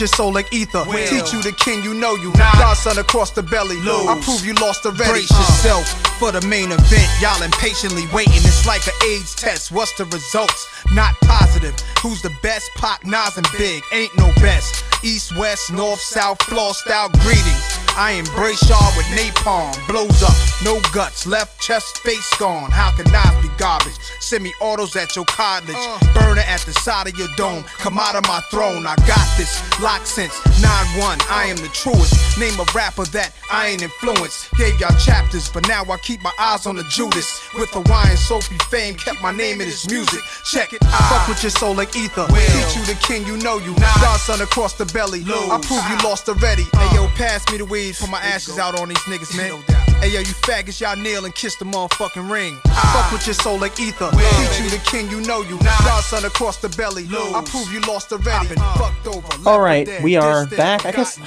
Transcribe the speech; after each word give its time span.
your 0.00 0.08
soul 0.08 0.32
like 0.32 0.52
ether. 0.52 0.84
Will. 0.86 1.06
Teach 1.08 1.32
you 1.32 1.42
the 1.42 1.52
king, 1.52 1.82
you 1.82 1.94
know 1.94 2.14
you. 2.16 2.32
Nah. 2.32 2.52
Godson 2.52 2.98
across 2.98 3.30
the 3.30 3.42
belly. 3.42 3.76
Lose. 3.76 4.06
I 4.06 4.20
prove 4.22 4.44
you 4.44 4.54
lost 4.54 4.86
already. 4.86 5.10
Brace 5.10 5.32
uh. 5.32 5.38
yourself 5.38 5.86
for 6.18 6.32
the 6.32 6.44
main 6.46 6.72
event. 6.72 7.08
Y'all 7.20 7.42
impatiently 7.42 8.04
waiting. 8.12 8.42
It's 8.44 8.66
like 8.66 8.86
an 8.86 8.94
AIDS 9.06 9.34
test. 9.34 9.72
What's 9.72 9.92
the 9.96 10.04
results? 10.06 10.68
Not 10.92 11.14
positive. 11.22 11.74
Who's 12.02 12.22
the 12.22 12.32
best? 12.42 12.70
Pac, 12.76 13.04
Nas, 13.06 13.36
and 13.36 13.46
Big. 13.58 13.82
Ain't 13.92 14.16
no 14.16 14.32
best. 14.40 14.84
East, 15.04 15.36
west, 15.36 15.72
north, 15.72 16.00
south, 16.00 16.42
floor 16.42 16.74
style 16.74 17.08
greetings. 17.20 17.73
I 17.96 18.12
embrace 18.12 18.68
y'all 18.68 18.90
with 18.96 19.06
napalm. 19.14 19.70
Blows 19.86 20.20
up, 20.22 20.34
no 20.64 20.80
guts, 20.92 21.26
left 21.26 21.60
chest, 21.60 21.98
face 21.98 22.28
gone. 22.38 22.70
How 22.72 22.90
can 22.90 23.06
I 23.14 23.40
be 23.40 23.48
garbage? 23.56 23.94
Send 24.18 24.42
me 24.42 24.52
autos 24.60 24.96
at 24.96 25.14
your 25.14 25.24
cottage. 25.26 25.76
Uh. 25.78 25.98
Burner 26.12 26.42
at 26.42 26.60
the 26.62 26.72
side 26.72 27.06
of 27.06 27.16
your 27.16 27.28
dome. 27.36 27.62
Come 27.78 27.96
out 27.98 28.16
of 28.16 28.26
my 28.26 28.40
throne. 28.50 28.84
I 28.84 28.96
got 29.06 29.24
this. 29.36 29.62
Lock 29.80 30.06
since 30.06 30.34
9 30.60 30.98
1. 30.98 31.18
I 31.30 31.46
am 31.46 31.56
the 31.56 31.68
truest. 31.68 32.38
Name 32.38 32.58
a 32.58 32.66
rapper 32.74 33.04
that 33.14 33.32
I 33.52 33.68
ain't 33.68 33.82
influenced. 33.82 34.50
Gave 34.54 34.80
y'all 34.80 34.96
chapters, 34.98 35.48
but 35.48 35.68
now 35.68 35.84
I 35.84 35.96
keep 35.98 36.20
my 36.20 36.32
eyes 36.38 36.66
on 36.66 36.74
the 36.74 36.84
Judas. 36.84 37.40
With 37.54 37.70
the 37.70 37.80
wine, 37.82 38.16
Sophie 38.16 38.58
fame, 38.70 38.96
kept 38.96 39.22
my 39.22 39.30
name 39.30 39.60
in 39.60 39.68
his 39.68 39.88
music. 39.88 40.20
Check 40.50 40.72
it. 40.72 40.82
I 40.82 40.98
fuck 41.10 41.28
with 41.28 41.42
your 41.44 41.50
soul 41.50 41.74
like 41.74 41.94
ether. 41.94 42.26
Will. 42.30 42.40
Teach 42.40 42.76
you 42.76 42.84
the 42.86 42.98
king, 43.06 43.24
you 43.24 43.36
know 43.36 43.58
you. 43.58 43.72
Godson 44.00 44.40
across 44.40 44.72
the 44.74 44.86
belly. 44.86 45.20
Lose. 45.20 45.50
I 45.50 45.60
prove 45.62 45.84
you 45.88 46.08
lost 46.08 46.28
already. 46.28 46.64
Uh. 46.74 46.88
Hey 46.88 46.96
yo, 46.96 47.06
pass 47.14 47.48
me 47.52 47.58
the 47.58 47.64
weed 47.64 47.83
weed, 47.84 47.96
put 47.96 48.10
my 48.10 48.20
ashes 48.20 48.58
out 48.58 48.78
on 48.78 48.88
these 48.88 48.98
niggas, 48.98 49.36
man. 49.36 49.62
Hey 50.00 50.12
yo, 50.12 50.20
you 50.20 50.34
faggots, 50.44 50.80
y'all 50.80 50.96
kneel 50.96 51.24
and 51.24 51.34
kiss 51.34 51.56
the 51.56 51.64
motherfucking 51.64 52.30
ring. 52.30 52.58
Fuck 52.92 53.12
with 53.12 53.26
your 53.26 53.34
soul 53.34 53.58
like 53.58 53.78
ether. 53.80 54.10
Teach 54.10 54.60
you 54.60 54.70
the 54.70 54.82
king, 54.84 55.08
you 55.08 55.20
know 55.22 55.42
you. 55.42 55.58
Godson 55.58 56.24
across 56.24 56.58
the 56.58 56.68
belly. 56.70 57.06
I 57.10 57.42
prove 57.46 57.72
you 57.72 57.80
lost 57.80 58.12
already. 58.12 58.48
Fucked 58.48 59.06
over. 59.06 59.48
All 59.48 59.60
right, 59.60 59.88
we 60.02 60.16
are 60.16 60.46
back. 60.46 60.84
I 60.84 60.92
guess 60.92 61.18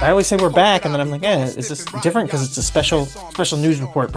I 0.00 0.10
always 0.10 0.26
say 0.26 0.36
we're 0.36 0.50
back, 0.50 0.84
and 0.84 0.94
then 0.94 1.00
I'm 1.00 1.10
like, 1.10 1.22
yeah, 1.22 1.44
is 1.44 1.68
this 1.68 1.84
different 2.02 2.28
because 2.28 2.46
it's 2.46 2.56
a 2.56 2.62
special 2.62 3.06
special 3.06 3.58
news 3.58 3.80
report? 3.80 4.12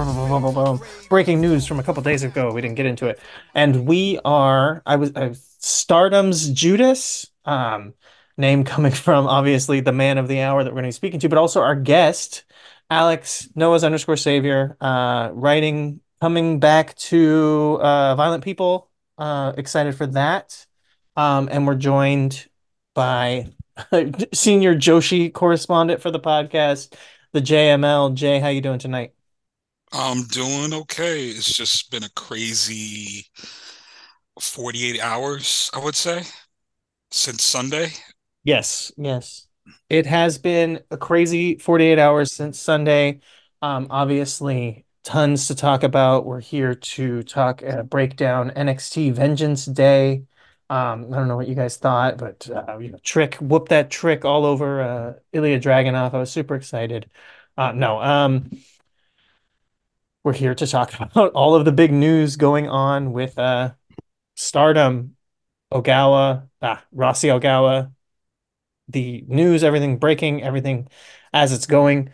Breaking 1.10 1.42
news 1.42 1.66
from 1.66 1.80
a 1.80 1.84
couple 1.84 2.02
days 2.04 2.24
ago. 2.24 2.54
We 2.54 2.62
didn't 2.62 2.76
get 2.76 2.86
into 2.86 3.08
it, 3.08 3.20
and 3.54 3.86
we 3.86 4.20
are. 4.24 4.82
I 4.86 4.96
was 4.96 5.12
uh, 5.16 5.34
Stardom's 5.60 6.50
Judas. 6.50 7.30
Um, 7.46 7.94
name 8.40 8.64
coming 8.64 8.92
from 9.06 9.28
obviously 9.28 9.82
the 9.82 9.92
man 9.92 10.18
of 10.18 10.28
the 10.28 10.42
hour 10.42 10.64
that 10.64 10.72
we're 10.72 10.82
going 10.82 10.84
to 10.86 10.88
be 10.88 10.94
speaking 10.94 11.20
to, 11.20 11.30
but 11.30 11.38
also 11.38 11.62
our 11.62 11.76
guest, 11.76 12.44
Alex 12.90 13.50
Noah's 13.56 13.84
underscore 13.84 14.18
savior, 14.18 14.76
uh, 14.82 15.30
writing 15.34 16.02
coming 16.22 16.60
back 16.60 16.96
to 16.96 17.78
uh, 17.82 18.16
Violent 18.16 18.44
People. 18.44 18.90
Uh, 19.18 19.54
excited 19.58 19.96
for 19.96 20.08
that. 20.08 20.66
Um, 21.16 21.50
and 21.52 21.68
we're 21.68 21.76
joined 21.76 22.48
by 22.96 23.48
senior 24.34 24.76
Joshi 24.76 25.32
correspondent 25.32 26.02
for 26.02 26.12
the 26.12 26.20
podcast, 26.20 26.94
the 27.34 27.42
JML. 27.42 28.14
Jay, 28.16 28.40
how 28.40 28.48
you 28.48 28.62
doing 28.62 28.80
tonight? 28.80 29.14
I'm 29.92 30.24
doing 30.26 30.74
okay. 30.74 31.30
It's 31.30 31.52
just 31.52 31.90
been 31.92 32.04
a 32.04 32.10
crazy 32.16 33.26
48 34.40 35.00
hours, 35.02 35.70
I 35.74 35.84
would 35.84 35.96
say, 35.96 36.24
since 37.12 37.44
Sunday. 37.44 37.92
Yes, 38.44 38.92
yes. 38.98 39.48
It 39.90 40.06
has 40.06 40.38
been 40.38 40.82
a 40.90 40.98
crazy 40.98 41.58
48 41.58 42.00
hours 42.00 42.32
since 42.32 42.60
Sunday. 42.60 43.20
Um, 43.62 43.88
obviously, 43.90 44.86
tons 45.04 45.48
to 45.48 45.56
talk 45.56 45.84
about. 45.84 46.26
We're 46.26 46.40
here 46.40 46.74
to 46.74 47.24
talk, 47.24 47.62
uh, 47.64 47.84
break 47.84 48.16
down 48.16 48.52
NXT 48.52 49.12
Vengeance 49.12 49.66
Day. 49.66 50.24
Um, 50.70 51.12
I 51.12 51.18
don't 51.18 51.28
know 51.28 51.36
what 51.36 51.48
you 51.48 51.56
guys 51.56 51.78
thought, 51.78 52.18
but 52.18 52.50
uh, 52.50 52.78
you 52.78 52.92
know, 52.92 53.00
trick, 53.04 53.36
whoop 53.36 53.70
that 53.70 53.90
trick 53.90 54.24
all 54.24 54.46
over 54.46 54.82
uh, 54.82 55.14
Ilja 55.34 55.62
Dragunov. 55.62 56.14
I 56.14 56.20
was 56.20 56.32
super 56.32 56.56
excited. 56.56 57.10
Uh, 57.58 57.72
no, 57.74 58.00
um, 58.02 58.50
we're 60.24 60.34
here 60.34 60.56
to 60.56 60.68
talk 60.68 60.94
about 61.00 61.32
all 61.34 61.56
of 61.56 61.66
the 61.66 61.72
big 61.72 61.92
news 61.92 62.36
going 62.36 62.68
on 62.70 63.14
with 63.14 63.38
uh, 63.38 63.72
Stardom, 64.36 65.16
Ogawa, 65.74 66.48
ah, 66.62 66.84
Rossy 66.96 67.30
Ogawa, 67.30 67.92
the 68.90 69.24
news, 69.28 69.64
everything 69.64 69.98
breaking, 69.98 70.44
everything 70.44 70.88
as 71.34 71.52
it's 71.54 71.66
going. 71.68 72.12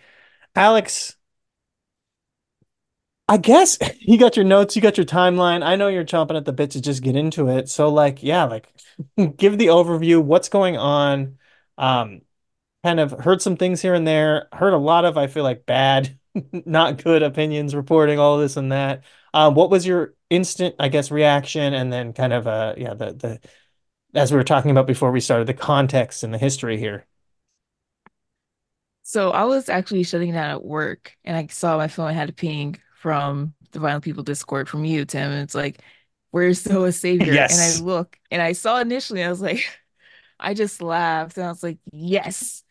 Alex, 0.56 1.16
I 3.28 3.38
guess 3.38 3.78
you 4.00 4.18
got 4.18 4.36
your 4.36 4.46
notes, 4.46 4.76
you 4.76 4.82
got 4.82 4.98
your 4.98 5.06
timeline. 5.06 5.64
I 5.64 5.76
know 5.76 5.88
you're 5.88 6.06
chomping 6.06 6.38
at 6.38 6.46
the 6.46 6.54
bit 6.54 6.72
to 6.72 6.82
just 6.82 7.04
get 7.04 7.16
into 7.16 7.50
it. 7.50 7.70
So, 7.70 7.90
like, 7.90 8.22
yeah, 8.24 8.44
like, 8.46 8.68
give 9.38 9.58
the 9.58 9.68
overview. 9.68 10.22
What's 10.24 10.50
going 10.50 10.78
on? 10.78 11.38
Um, 11.78 12.22
kind 12.84 13.00
of 13.00 13.12
heard 13.12 13.42
some 13.42 13.58
things 13.58 13.82
here 13.82 13.94
and 13.96 14.08
there. 14.08 14.50
Heard 14.54 14.74
a 14.74 14.78
lot 14.78 15.06
of, 15.06 15.18
I 15.18 15.28
feel 15.28 15.44
like, 15.44 15.66
bad, 15.66 16.20
not 16.54 17.04
good 17.04 17.24
opinions 17.24 17.76
reporting 17.76 18.20
all 18.20 18.38
this 18.40 18.58
and 18.58 18.72
that. 18.72 19.04
Um, 19.34 19.56
what 19.56 19.70
was 19.72 19.86
your 19.88 20.16
instant, 20.30 20.76
I 20.80 20.90
guess, 20.90 21.12
reaction, 21.12 21.74
and 21.74 21.92
then 21.94 22.14
kind 22.14 22.34
of, 22.34 22.48
uh, 22.48 22.76
yeah, 22.78 22.94
the 22.96 23.14
the 23.14 23.42
as 24.16 24.32
we 24.32 24.38
were 24.38 24.44
talking 24.44 24.72
about 24.72 24.88
before 24.88 25.12
we 25.12 25.20
started, 25.20 25.48
the 25.48 25.54
context 25.54 26.24
and 26.24 26.34
the 26.34 26.38
history 26.38 26.78
here. 26.78 27.06
So 29.04 29.32
I 29.32 29.44
was 29.44 29.70
actually 29.70 30.04
shutting 30.04 30.32
down 30.34 30.50
at 30.50 30.64
work 30.64 31.16
and 31.24 31.38
I 31.38 31.48
saw 31.48 31.78
my 31.78 31.88
phone 31.88 32.14
had 32.14 32.30
a 32.30 32.34
ping 32.34 32.78
from 32.96 33.54
the 33.72 33.80
Violent 33.80 34.04
People 34.04 34.24
Discord 34.24 34.68
from 34.68 34.84
you, 34.86 35.06
Tim. 35.06 35.32
And 35.32 35.42
it's 35.42 35.54
like, 35.56 35.82
where's 36.32 36.68
Noah 36.68 36.92
Savior? 36.92 37.34
Yes. 37.34 37.54
And 37.54 37.62
I 37.62 37.86
look 37.86 38.20
and 38.32 38.42
I 38.42 38.54
saw 38.54 38.80
initially, 38.80 39.24
I 39.24 39.30
was 39.30 39.42
like, 39.42 39.64
I 40.40 40.54
just 40.54 40.82
laughed 40.82 41.38
and 41.38 41.46
I 41.46 41.50
was 41.50 41.64
like, 41.64 41.78
yes. 41.92 42.64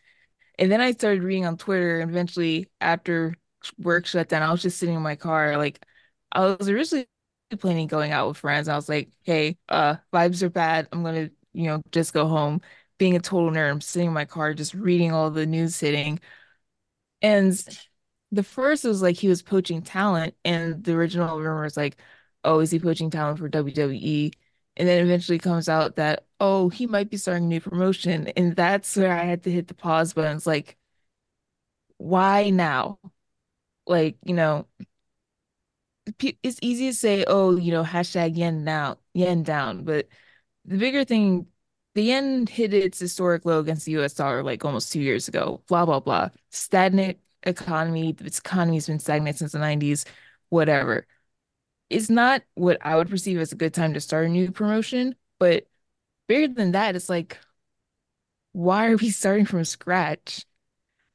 And 0.59 0.71
then 0.71 0.81
I 0.81 0.91
started 0.91 1.23
reading 1.23 1.45
on 1.45 1.57
Twitter 1.57 1.99
and 2.01 2.09
eventually 2.11 2.69
after 2.81 3.35
work 3.79 4.05
shut 4.05 4.29
down, 4.29 4.43
I 4.43 4.51
was 4.51 4.61
just 4.61 4.77
sitting 4.79 4.95
in 4.95 5.01
my 5.01 5.15
car. 5.15 5.57
Like 5.57 5.85
I 6.31 6.55
was 6.55 6.69
originally 6.69 7.07
planning 7.59 7.87
going 7.87 8.11
out 8.11 8.27
with 8.27 8.37
friends. 8.37 8.67
I 8.67 8.75
was 8.75 8.89
like, 8.89 9.09
hey, 9.23 9.57
uh, 9.69 9.95
vibes 10.13 10.43
are 10.43 10.49
bad. 10.49 10.87
I'm 10.91 11.03
gonna, 11.03 11.29
you 11.55 11.67
know, 11.67 11.81
just 11.91 12.13
go 12.13 12.27
home. 12.27 12.61
Being 12.97 13.15
a 13.15 13.19
total 13.19 13.51
nerd, 13.51 13.71
I'm 13.71 13.81
sitting 13.81 14.07
in 14.09 14.13
my 14.13 14.25
car 14.25 14.53
just 14.53 14.73
reading 14.73 15.11
all 15.11 15.29
the 15.31 15.45
news 15.45 15.75
sitting. 15.75 16.19
And 17.21 17.53
the 18.31 18.43
first 18.43 18.83
was 18.83 19.01
like 19.01 19.17
he 19.17 19.27
was 19.27 19.41
poaching 19.41 19.81
talent, 19.81 20.35
and 20.45 20.83
the 20.83 20.93
original 20.93 21.37
rumor 21.39 21.63
was 21.63 21.77
like, 21.77 21.97
oh, 22.43 22.59
is 22.59 22.71
he 22.71 22.79
poaching 22.79 23.09
talent 23.09 23.39
for 23.39 23.49
WWE? 23.49 24.33
And 24.77 24.87
then 24.87 25.03
eventually 25.03 25.39
comes 25.39 25.69
out 25.69 25.95
that, 25.97 26.25
oh, 26.39 26.69
he 26.69 26.85
might 26.87 27.09
be 27.09 27.17
starting 27.17 27.45
a 27.45 27.47
new 27.47 27.61
promotion. 27.61 28.27
And 28.29 28.55
that's 28.55 28.95
where 28.97 29.13
I 29.17 29.23
had 29.23 29.43
to 29.43 29.51
hit 29.51 29.67
the 29.67 29.73
pause 29.73 30.13
button. 30.13 30.35
It's 30.37 30.45
like, 30.47 30.77
why 31.97 32.49
now? 32.49 32.99
Like, 33.87 34.17
you 34.25 34.35
know, 34.35 34.67
it's 36.19 36.59
easy 36.61 36.87
to 36.89 36.93
say, 36.93 37.23
oh, 37.27 37.55
you 37.57 37.71
know, 37.71 37.83
hashtag 37.83 38.37
yen 38.37 38.63
now, 38.63 38.97
yen 39.13 39.43
down, 39.43 39.83
but 39.83 40.07
the 40.65 40.77
bigger 40.77 41.03
thing, 41.05 41.47
the 41.93 42.03
yen 42.03 42.47
hit 42.47 42.73
its 42.73 42.99
historic 42.99 43.45
low 43.45 43.59
against 43.59 43.85
the 43.85 43.93
U.S. 43.93 44.13
dollar 44.13 44.43
like 44.43 44.63
almost 44.65 44.91
two 44.91 45.01
years 45.01 45.27
ago. 45.27 45.63
Blah 45.67 45.85
blah 45.85 45.99
blah. 45.99 46.29
Stagnant 46.51 47.17
economy. 47.43 48.15
Its 48.19 48.39
economy's 48.39 48.87
been 48.87 48.99
stagnant 48.99 49.37
since 49.37 49.51
the 49.53 49.59
'90s. 49.59 50.05
Whatever. 50.49 51.07
It's 51.89 52.09
not 52.09 52.43
what 52.55 52.77
I 52.81 52.95
would 52.97 53.09
perceive 53.09 53.39
as 53.39 53.51
a 53.53 53.55
good 53.55 53.73
time 53.73 53.93
to 53.95 54.01
start 54.01 54.25
a 54.27 54.29
new 54.29 54.51
promotion, 54.51 55.15
but 55.39 55.67
bigger 56.27 56.53
than 56.53 56.73
that, 56.73 56.95
it's 56.95 57.09
like, 57.09 57.39
why 58.53 58.87
are 58.87 58.97
we 58.97 59.09
starting 59.11 59.45
from 59.45 59.63
scratch? 59.65 60.45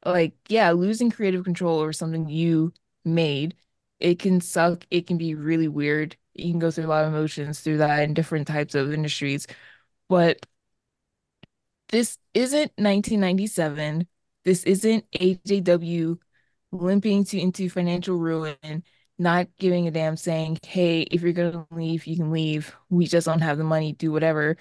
Like, 0.05 0.35
yeah, 0.49 0.73
losing 0.73 1.11
creative 1.11 1.45
control 1.45 1.81
over 1.81 1.95
something 1.95 2.29
you 2.29 2.73
made 3.05 3.57
it 4.01 4.19
can 4.21 4.41
suck. 4.43 4.87
It 4.91 5.07
can 5.07 5.19
be 5.19 5.35
really 5.35 5.69
weird. 5.69 6.17
You 6.35 6.53
can 6.53 6.59
go 6.59 6.71
through 6.71 6.87
a 6.87 6.89
lot 6.89 7.05
of 7.05 7.13
emotions 7.13 7.61
through 7.61 7.79
that 7.79 8.03
in 8.03 8.15
different 8.15 8.47
types 8.47 8.75
of 8.75 8.93
industries. 8.93 9.47
But 10.09 10.45
this 11.89 12.19
isn't 12.35 12.73
1997. 12.77 14.07
This 14.45 14.65
isn't 14.65 15.05
AJW 15.13 16.19
limping 16.73 17.25
to 17.25 17.39
into 17.41 17.69
financial 17.69 18.17
ruin, 18.17 18.85
not 19.19 19.49
giving 19.59 19.89
a 19.89 19.91
damn, 19.91 20.17
saying, 20.17 20.59
"Hey, 20.65 21.03
if 21.03 21.23
you're 21.23 21.33
gonna 21.33 21.67
leave, 21.71 22.07
you 22.07 22.17
can 22.17 22.31
leave. 22.31 22.75
We 22.89 23.07
just 23.07 23.27
don't 23.27 23.41
have 23.41 23.59
the 23.59 23.65
money. 23.65 23.93
Do 23.93 24.13
whatever." 24.13 24.57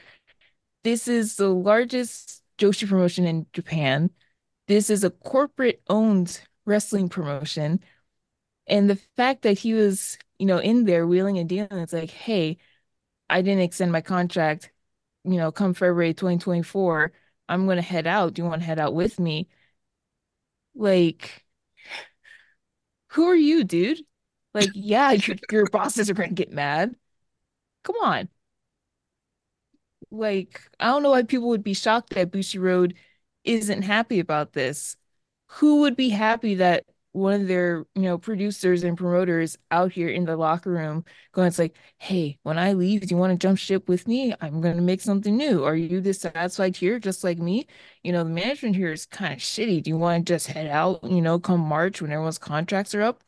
This 0.84 1.08
is 1.08 1.36
the 1.36 1.50
largest 1.50 2.42
Joshi 2.58 2.88
promotion 2.88 3.26
in 3.26 3.46
Japan. 3.54 4.10
This 4.68 4.90
is 4.90 5.04
a 5.04 5.10
corporate-owned 5.12 6.42
wrestling 6.66 7.10
promotion 7.10 7.80
and 8.68 8.90
the 8.90 8.98
fact 9.18 9.42
that 9.44 9.60
he 9.60 9.74
was, 9.74 10.18
you 10.40 10.46
know, 10.48 10.60
in 10.60 10.86
there 10.86 11.08
wheeling 11.08 11.38
and 11.40 11.50
dealing, 11.50 11.80
it's 11.80 11.94
like, 11.94 12.12
hey, 12.12 12.58
I 13.30 13.42
didn't 13.44 13.62
extend 13.64 13.92
my 13.92 14.02
contract, 14.02 14.72
you 15.26 15.38
know, 15.38 15.52
come 15.52 15.74
February 15.76 16.14
2024, 16.16 17.14
I'm 17.50 17.68
gonna 17.68 17.82
head 17.84 18.08
out. 18.08 18.34
Do 18.36 18.44
you 18.44 18.48
want 18.50 18.62
to 18.62 18.68
head 18.68 18.80
out 18.80 18.94
with 18.96 19.20
me? 19.20 19.50
Like, 20.76 21.46
who 23.10 23.26
are 23.28 23.36
you, 23.36 23.64
dude? 23.64 24.00
Like, 24.54 24.70
yeah, 24.74 25.12
your, 25.12 25.38
your 25.52 25.66
bosses 25.68 26.10
are 26.10 26.14
gonna 26.14 26.30
get 26.30 26.52
mad. 26.52 26.96
Come 27.84 27.98
on. 28.04 28.30
Like, 30.12 30.62
I 30.80 30.88
don't 30.88 31.04
know 31.04 31.12
why 31.12 31.24
people 31.24 31.50
would 31.50 31.64
be 31.64 31.74
shocked 31.74 32.12
that 32.14 32.32
Bushiroad 32.32 32.96
isn't 33.44 33.84
happy 33.84 34.20
about 34.20 34.54
this, 34.54 34.96
who 35.48 35.82
would 35.82 35.96
be 35.96 36.10
happy 36.10 36.56
that 36.56 36.86
one 37.12 37.42
of 37.42 37.48
their 37.48 37.86
you 37.96 38.04
know 38.04 38.18
producers 38.18 38.84
and 38.84 38.98
promoters 38.98 39.58
out 39.72 39.92
here 39.92 40.10
in 40.10 40.26
the 40.26 40.38
locker 40.38 40.70
room 40.72 41.04
going 41.32 41.48
it's 41.48 41.58
like 41.58 41.76
hey 41.98 42.38
when 42.44 42.58
i 42.60 42.74
leave 42.74 43.02
do 43.02 43.08
you 43.08 43.18
want 43.18 43.32
to 43.32 43.38
jump 43.48 43.58
ship 43.58 43.88
with 43.90 44.08
me? 44.08 44.34
I'm 44.42 44.62
going 44.62 44.76
to 44.76 44.82
make 44.82 45.02
something 45.02 45.36
new. 45.36 45.64
Are 45.64 45.76
you 45.76 46.02
dissatisfied 46.02 46.76
here 46.76 47.00
just 47.00 47.24
like 47.24 47.38
me? 47.40 47.68
You 48.04 48.12
know 48.12 48.24
the 48.24 48.30
management 48.30 48.76
here 48.76 48.92
is 48.92 49.06
kind 49.06 49.34
of 49.34 49.40
shitty. 49.40 49.84
Do 49.84 49.90
you 49.90 49.98
want 49.98 50.26
to 50.26 50.34
just 50.34 50.48
head 50.48 50.68
out 50.68 51.04
you 51.04 51.22
know 51.22 51.40
come 51.40 51.62
march 51.62 52.02
when 52.02 52.12
everyone's 52.12 52.38
contracts 52.38 52.94
are 52.96 53.02
up? 53.02 53.24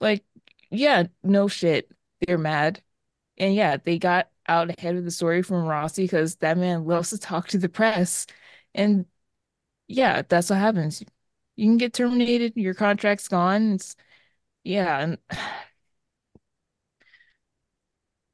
Like 0.00 0.24
yeah 0.70 1.04
no 1.22 1.48
shit. 1.48 1.90
They're 2.26 2.38
mad. 2.38 2.82
And 3.38 3.54
yeah 3.54 3.76
they 3.78 3.98
got 3.98 4.30
out 4.48 4.70
ahead 4.78 4.96
of 4.96 5.04
the 5.04 5.10
story 5.10 5.42
from 5.42 5.64
rossy 5.64 6.04
because 6.04 6.36
that 6.36 6.58
man 6.58 6.84
loves 6.86 7.10
to 7.10 7.18
talk 7.18 7.48
to 7.48 7.58
the 7.58 7.68
press. 7.68 8.26
And 8.74 9.06
yeah 9.88 10.22
that's 10.22 10.50
what 10.50 10.58
happens 10.58 11.04
you 11.60 11.66
can 11.66 11.76
get 11.76 11.92
terminated, 11.92 12.54
your 12.56 12.74
contract's 12.74 13.28
gone. 13.28 13.74
It's 13.74 13.94
yeah, 14.64 14.98
and 15.00 15.18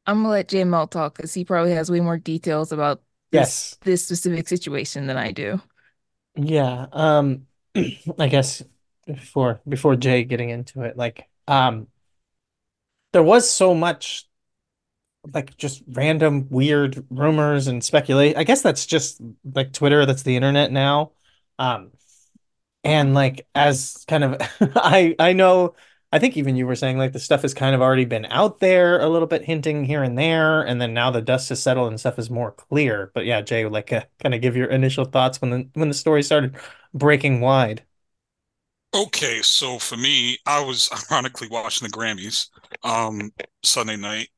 I'm 0.06 0.19
gonna 0.19 0.28
let 0.28 0.49
JML 0.49 0.88
talk 0.88 1.17
because 1.17 1.34
he 1.34 1.44
probably 1.44 1.73
has 1.73 1.90
way 1.90 1.99
more 2.00 2.19
details 2.19 2.70
about 2.70 3.02
this, 3.32 3.40
yes 3.40 3.78
this 3.82 4.05
specific 4.05 4.46
situation 4.49 5.08
than 5.08 5.17
I 5.17 5.32
do. 5.32 5.61
Yeah, 6.37 6.87
um, 6.93 7.46
I 8.19 8.28
guess 8.28 8.62
before 9.06 9.61
before 9.69 9.96
Jay 9.96 10.22
getting 10.22 10.50
into 10.50 10.82
it, 10.82 10.96
like, 10.96 11.29
um, 11.49 11.88
there 13.12 13.25
was 13.25 13.50
so 13.50 13.75
much 13.75 14.29
like 15.32 15.56
just 15.56 15.82
random 15.88 16.46
weird 16.50 17.05
rumors 17.11 17.67
and 17.67 17.82
speculate. 17.82 18.37
I 18.37 18.44
guess 18.44 18.62
that's 18.62 18.87
just 18.87 19.20
like 19.55 19.72
Twitter, 19.72 20.06
that's 20.06 20.22
the 20.22 20.37
internet 20.37 20.70
now. 20.70 21.12
Um, 21.58 21.90
and 22.86 23.14
like 23.14 23.48
as 23.54 24.04
kind 24.08 24.24
of 24.24 24.36
I 24.76 25.14
I 25.18 25.32
know 25.32 25.74
I 26.12 26.20
think 26.20 26.36
even 26.36 26.56
you 26.56 26.66
were 26.66 26.76
saying 26.76 26.98
like 26.98 27.12
the 27.12 27.18
stuff 27.18 27.42
has 27.42 27.52
kind 27.52 27.74
of 27.74 27.82
already 27.82 28.04
been 28.04 28.26
out 28.26 28.60
there 28.60 29.00
a 29.00 29.08
little 29.08 29.26
bit 29.26 29.44
hinting 29.44 29.84
here 29.84 30.02
and 30.04 30.16
there 30.16 30.62
and 30.62 30.80
then 30.80 30.94
now 30.94 31.10
the 31.10 31.20
dust 31.20 31.48
has 31.50 31.60
settled 31.62 31.88
and 31.88 31.98
stuff 32.00 32.18
is 32.18 32.30
more 32.30 32.52
clear. 32.52 33.10
But 33.14 33.26
yeah 33.26 33.40
Jay 33.42 33.66
like 33.66 33.92
uh, 33.92 34.04
kind 34.22 34.34
of 34.34 34.40
give 34.40 34.56
your 34.56 34.68
initial 34.68 35.04
thoughts 35.04 35.40
when 35.40 35.50
the 35.50 35.68
when 35.74 35.88
the 35.88 35.94
story 35.94 36.22
started 36.22 36.56
breaking 36.94 37.40
wide. 37.40 37.84
Okay 38.94 39.42
so 39.42 39.78
for 39.78 39.96
me 39.96 40.38
I 40.46 40.60
was 40.64 40.88
ironically 41.12 41.48
watching 41.48 41.86
the 41.86 41.92
Grammys 41.92 42.48
um 42.82 43.32
Sunday 43.62 43.96
night. 43.96 44.28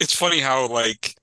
It's 0.00 0.14
funny 0.14 0.40
how 0.40 0.68
like 0.68 1.16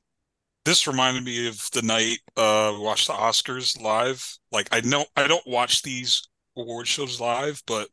this 0.65 0.87
reminded 0.87 1.23
me 1.25 1.47
of 1.47 1.69
the 1.73 1.81
night 1.83 2.19
uh 2.37 2.73
we 2.75 2.81
watched 2.83 3.07
the 3.07 3.13
Oscars 3.13 3.81
live. 3.81 4.37
Like 4.51 4.69
I 4.71 4.81
know 4.81 5.05
I 5.15 5.27
don't 5.27 5.47
watch 5.47 5.83
these 5.83 6.27
award 6.57 6.88
shows 6.88 7.19
live, 7.19 7.62
but 7.68 7.89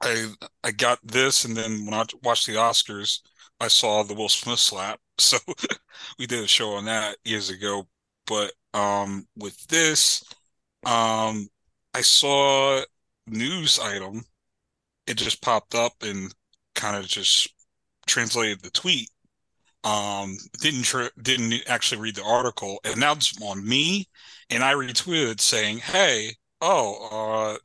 I 0.00 0.32
I 0.64 0.72
got 0.72 0.98
this, 1.04 1.44
and 1.44 1.56
then 1.56 1.84
when 1.84 1.94
I 1.94 2.04
watched 2.22 2.46
the 2.46 2.54
Oscars, 2.54 3.20
I 3.60 3.68
saw 3.68 4.02
the 4.02 4.14
Will 4.14 4.28
Smith 4.28 4.58
slap. 4.58 5.00
So 5.18 5.38
we 6.18 6.26
did 6.26 6.42
a 6.42 6.48
show 6.48 6.72
on 6.74 6.86
that 6.86 7.16
years 7.24 7.48
ago. 7.50 7.86
But 8.26 8.52
um, 8.74 9.26
with 9.36 9.66
this, 9.68 10.24
um, 10.84 11.48
I 11.94 12.02
saw 12.02 12.82
news 13.26 13.78
item. 13.78 14.22
It 15.06 15.14
just 15.16 15.42
popped 15.42 15.74
up 15.74 15.92
and 16.02 16.34
kind 16.74 16.96
of 16.96 17.06
just 17.06 17.48
translated 18.06 18.62
the 18.62 18.70
tweet. 18.70 19.10
Um, 19.84 20.36
didn't 20.60 20.84
tr- 20.84 21.14
didn't 21.22 21.62
actually 21.68 22.00
read 22.00 22.16
the 22.16 22.24
article, 22.24 22.80
and 22.84 22.98
now 23.00 23.12
it's 23.12 23.40
on 23.42 23.66
me. 23.66 24.08
And 24.50 24.62
I 24.64 24.74
retweeted 24.74 25.40
saying, 25.40 25.78
"Hey, 25.78 26.36
oh, 26.62 27.54
uh, 27.56 27.58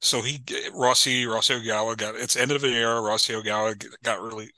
so 0.00 0.20
he 0.22 0.38
Rossy 0.74 1.24
Rossy 1.26 1.54
Ogawa 1.60 1.96
got 1.96 2.16
it's 2.16 2.36
end 2.36 2.50
of 2.50 2.64
an 2.64 2.72
era. 2.72 3.00
Rossy 3.00 3.34
Ogawa 3.40 3.82
got 4.02 4.20
really, 4.20 4.50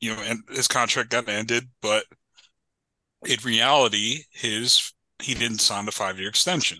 you 0.00 0.14
know, 0.14 0.22
and 0.22 0.40
his 0.50 0.68
contract 0.68 1.10
got 1.10 1.28
ended, 1.28 1.68
but 1.82 2.06
in 3.26 3.38
reality, 3.44 4.24
his 4.30 4.92
he 5.22 5.34
didn't 5.34 5.58
sign 5.60 5.86
the 5.86 5.92
five 5.92 6.18
year 6.18 6.28
extension, 6.28 6.78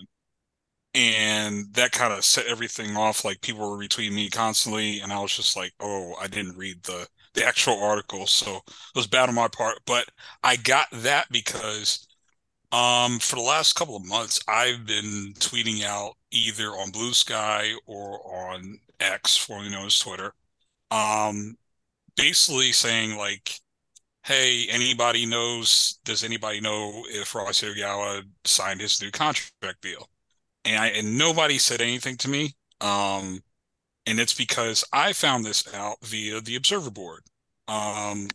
and 0.95 1.73
that 1.75 1.91
kind 1.91 2.13
of 2.13 2.25
set 2.25 2.47
everything 2.47 2.97
off. 2.97 3.25
Like 3.25 3.41
people 3.41 3.69
were 3.69 3.77
retweeting 3.77 4.13
me 4.13 4.29
constantly, 4.31 5.01
and 5.01 5.13
I 5.13 5.21
was 5.21 5.35
just 5.35 5.57
like, 5.57 5.73
oh, 5.81 6.15
I 6.21 6.27
didn't 6.27 6.57
read 6.57 6.83
the 6.83 7.07
the 7.35 7.45
actual 7.45 7.81
article, 7.83 8.27
so 8.27 8.57
it 8.57 8.73
was 8.95 9.07
bad 9.07 9.29
on 9.29 9.35
my 9.35 9.47
part. 9.49 9.79
But 9.87 10.09
I 10.43 10.57
got 10.57 10.87
that 10.91 11.27
because 11.31 12.07
um, 12.71 13.19
for 13.19 13.37
the 13.37 13.41
last 13.41 13.73
couple 13.75 13.95
of 13.95 14.05
months, 14.05 14.39
I've 14.47 14.85
been 14.85 15.33
tweeting 15.39 15.83
out 15.83 16.13
either 16.31 16.69
on 16.69 16.91
Blue 16.91 17.13
Sky 17.13 17.71
or 17.85 18.19
on 18.49 18.79
X, 18.99 19.37
formerly 19.37 19.69
known 19.69 19.85
as 19.87 19.99
Twitter, 19.99 20.33
um, 20.91 21.57
basically 22.15 22.71
saying 22.73 23.17
like, 23.17 23.59
"Hey, 24.23 24.67
anybody 24.69 25.25
knows? 25.25 25.99
Does 26.05 26.23
anybody 26.23 26.61
know 26.61 27.05
if 27.09 27.33
Rossy 27.33 27.73
Ogawa 27.73 28.23
signed 28.45 28.81
his 28.81 29.01
new 29.01 29.11
contract 29.11 29.81
deal?" 29.81 30.09
And 30.65 30.79
I 30.81 30.87
and 30.89 31.17
nobody 31.17 31.57
said 31.57 31.81
anything 31.81 32.17
to 32.17 32.29
me. 32.29 32.55
Um, 32.81 33.41
and 34.05 34.19
it's 34.19 34.33
because 34.33 34.85
I 34.93 35.13
found 35.13 35.45
this 35.45 35.73
out 35.73 35.97
via 36.05 36.41
the 36.41 36.55
Observer 36.55 36.91
Board. 36.91 37.23
Um, 37.67 38.29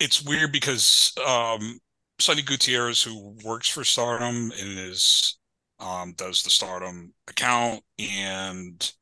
it's 0.00 0.22
weird 0.24 0.52
because 0.52 1.12
um, 1.26 1.80
Sonny 2.24 2.40
Gutierrez, 2.40 3.02
who 3.02 3.36
works 3.44 3.68
for 3.68 3.84
Stardom 3.84 4.50
and 4.58 4.78
is 4.78 5.36
um, 5.78 6.14
does 6.16 6.42
the 6.42 6.48
Stardom 6.48 7.12
account 7.28 7.82
and 7.98 8.92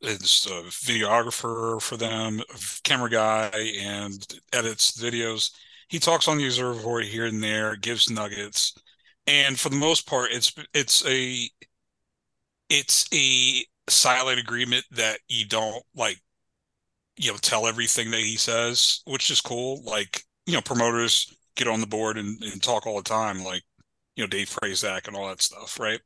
is 0.00 0.46
a 0.50 0.62
videographer 0.70 1.80
for 1.82 1.98
them, 1.98 2.40
camera 2.82 3.10
guy, 3.10 3.50
and 3.78 4.26
edits 4.54 4.92
videos. 4.92 5.50
He 5.88 5.98
talks 5.98 6.28
on 6.28 6.38
the 6.38 6.46
observer 6.46 6.80
board 6.80 7.04
here 7.04 7.26
and 7.26 7.42
there, 7.42 7.76
gives 7.76 8.08
nuggets, 8.08 8.74
and 9.26 9.60
for 9.60 9.68
the 9.68 9.76
most 9.76 10.06
part, 10.06 10.30
it's 10.32 10.54
it's 10.72 11.04
a 11.06 11.50
it's 12.70 13.06
a 13.12 13.66
silent 13.90 14.40
agreement 14.40 14.86
that 14.92 15.18
you 15.28 15.44
don't 15.46 15.84
like 15.94 16.22
you 17.18 17.32
know 17.32 17.36
tell 17.36 17.66
everything 17.66 18.10
that 18.12 18.20
he 18.20 18.36
says, 18.36 19.02
which 19.04 19.30
is 19.30 19.42
cool. 19.42 19.82
Like 19.84 20.22
you 20.46 20.54
know, 20.54 20.62
promoters 20.62 21.35
get 21.56 21.68
on 21.68 21.80
the 21.80 21.86
board 21.86 22.18
and, 22.18 22.42
and 22.42 22.62
talk 22.62 22.86
all 22.86 22.96
the 22.98 23.02
time, 23.02 23.44
like 23.44 23.62
you 24.16 24.24
know 24.24 24.28
Dave 24.28 24.50
Prazak 24.50 25.08
and 25.08 25.16
all 25.16 25.28
that 25.28 25.42
stuff, 25.42 25.78
right? 25.80 26.00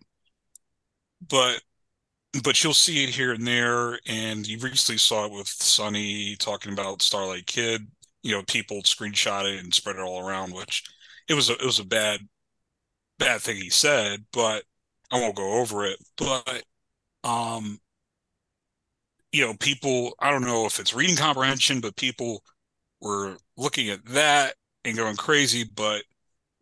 But 1.29 1.63
but 2.43 2.63
you'll 2.63 2.75
see 2.75 3.05
it 3.05 3.10
here 3.10 3.32
and 3.32 3.46
there, 3.46 3.98
and 4.06 4.46
you 4.46 4.58
recently 4.58 4.98
saw 4.98 5.27
it 5.27 5.32
with 5.32 5.48
Sonny 5.48 6.36
talking 6.36 6.72
about 6.72 7.03
Starlight 7.03 7.46
Kid. 7.46 7.89
You 8.22 8.32
know, 8.32 8.43
people 8.44 8.82
screenshot 8.82 9.44
it 9.53 9.63
and 9.63 9.75
spread 9.75 9.96
it 9.96 10.03
all 10.03 10.27
around, 10.27 10.55
which 10.55 10.84
it 11.29 11.34
was 11.34 11.51
a 11.51 11.55
it 11.55 11.65
was 11.65 11.79
a 11.81 11.84
bad 11.84 12.20
bad 13.19 13.41
thing 13.43 13.56
he 13.56 13.70
said, 13.70 14.25
but 14.32 14.65
I 15.13 15.20
won't 15.20 15.36
go 15.36 15.60
over 15.60 15.84
it. 15.86 15.98
But 16.17 16.65
um, 17.25 17.81
you 19.32 19.46
know, 19.46 19.55
people 19.60 20.15
I 20.20 20.31
don't 20.31 20.44
know 20.44 20.67
if 20.67 20.79
it's 20.81 20.94
reading 20.94 21.17
comprehension, 21.17 21.81
but 21.81 21.96
people 21.96 22.43
were 23.01 23.36
looking 23.56 23.89
at 23.91 24.05
that 24.06 24.55
and 24.84 24.96
going 24.96 25.17
crazy. 25.17 25.65
But 25.65 26.03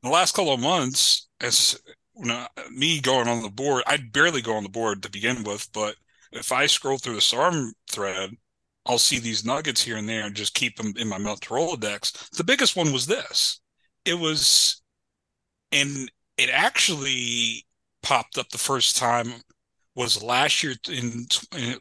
the 0.02 0.08
last 0.08 0.34
couple 0.34 0.52
of 0.52 0.60
months, 0.60 1.28
as 1.40 1.80
you 2.16 2.26
know, 2.26 2.46
me 2.70 3.00
going 3.00 3.28
on 3.28 3.42
the 3.42 3.50
board, 3.50 3.84
I'd 3.86 4.12
barely 4.12 4.42
go 4.42 4.54
on 4.54 4.62
the 4.62 4.68
board 4.68 5.02
to 5.02 5.10
begin 5.10 5.44
with, 5.44 5.68
but 5.72 5.96
if 6.32 6.52
I 6.52 6.66
scroll 6.66 6.98
through 6.98 7.14
the 7.14 7.20
SARM 7.20 7.72
thread, 7.88 8.30
I'll 8.86 8.98
see 8.98 9.18
these 9.18 9.44
nuggets 9.44 9.82
here 9.82 9.96
and 9.96 10.08
there 10.08 10.24
and 10.24 10.34
just 10.34 10.54
keep 10.54 10.76
them 10.76 10.94
in 10.96 11.08
my 11.08 11.18
mental 11.18 11.56
Rolodex. 11.56 12.30
The 12.30 12.44
biggest 12.44 12.76
one 12.76 12.92
was 12.92 13.06
this. 13.06 13.60
It 14.04 14.14
was, 14.14 14.82
and 15.72 16.10
it 16.36 16.50
actually 16.50 17.66
popped 18.02 18.38
up 18.38 18.48
the 18.48 18.58
first 18.58 18.96
time 18.96 19.32
was 19.94 20.22
last 20.22 20.62
year 20.62 20.74
in, 20.88 21.26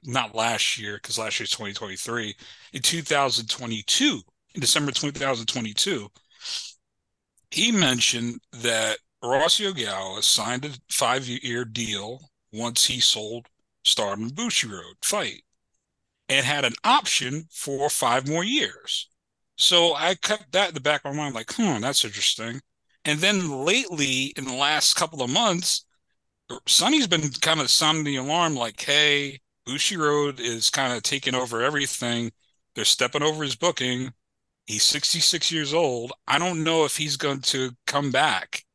not 0.03 0.35
last 0.35 0.79
year 0.79 0.95
because 0.95 1.19
last 1.19 1.39
year's 1.39 1.51
2023 1.51 2.35
in 2.73 2.81
2022 2.81 4.21
in 4.55 4.61
December 4.61 4.91
2022 4.91 6.09
he 7.51 7.71
mentioned 7.71 8.39
that 8.51 8.97
Rossy 9.23 9.71
Ogawa 9.71 10.23
signed 10.23 10.65
a 10.65 10.71
five-year 10.91 11.65
deal 11.65 12.29
once 12.53 12.85
he 12.85 12.99
sold 12.99 13.47
Stardom 13.83 14.29
Bushiroad 14.29 14.95
fight 15.03 15.43
and 16.29 16.45
had 16.45 16.65
an 16.65 16.73
option 16.83 17.47
for 17.51 17.89
five 17.89 18.27
more 18.27 18.43
years. 18.43 19.09
So 19.57 19.95
I 19.95 20.15
kept 20.15 20.51
that 20.51 20.69
in 20.69 20.73
the 20.75 20.81
back 20.81 21.01
of 21.03 21.15
my 21.15 21.23
mind, 21.23 21.35
like, 21.35 21.51
hmm, 21.53 21.81
that's 21.81 22.05
interesting. 22.05 22.61
And 23.05 23.19
then 23.19 23.63
lately, 23.65 24.33
in 24.35 24.45
the 24.45 24.53
last 24.53 24.95
couple 24.95 25.21
of 25.21 25.29
months, 25.29 25.85
Sonny's 26.67 27.07
been 27.07 27.29
kind 27.41 27.59
of 27.59 27.69
sounding 27.69 28.03
the 28.03 28.17
alarm, 28.17 28.55
like, 28.55 28.81
hey, 28.81 29.39
Bushiroad 29.67 30.39
is 30.39 30.69
kind 30.69 30.93
of 30.93 31.03
taking 31.03 31.33
over 31.35 31.61
everything. 31.61 32.31
They're 32.75 32.85
stepping 32.85 33.23
over 33.23 33.43
his 33.43 33.55
booking. 33.55 34.11
He's 34.67 34.83
66 34.83 35.51
years 35.51 35.73
old. 35.73 36.13
I 36.27 36.39
don't 36.39 36.63
know 36.63 36.85
if 36.85 36.97
he's 36.97 37.17
going 37.17 37.41
to 37.43 37.71
come 37.87 38.11
back 38.11 38.65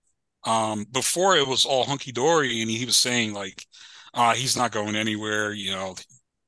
Um, 0.46 0.86
before 0.92 1.36
it 1.36 1.48
was 1.48 1.64
all 1.66 1.84
hunky 1.86 2.12
dory, 2.12 2.62
and 2.62 2.70
he 2.70 2.86
was 2.86 2.98
saying 2.98 3.34
like, 3.34 3.66
uh, 4.14 4.34
he's 4.34 4.56
not 4.56 4.72
going 4.72 4.96
anywhere. 4.96 5.52
You 5.54 5.72
know, 5.72 5.96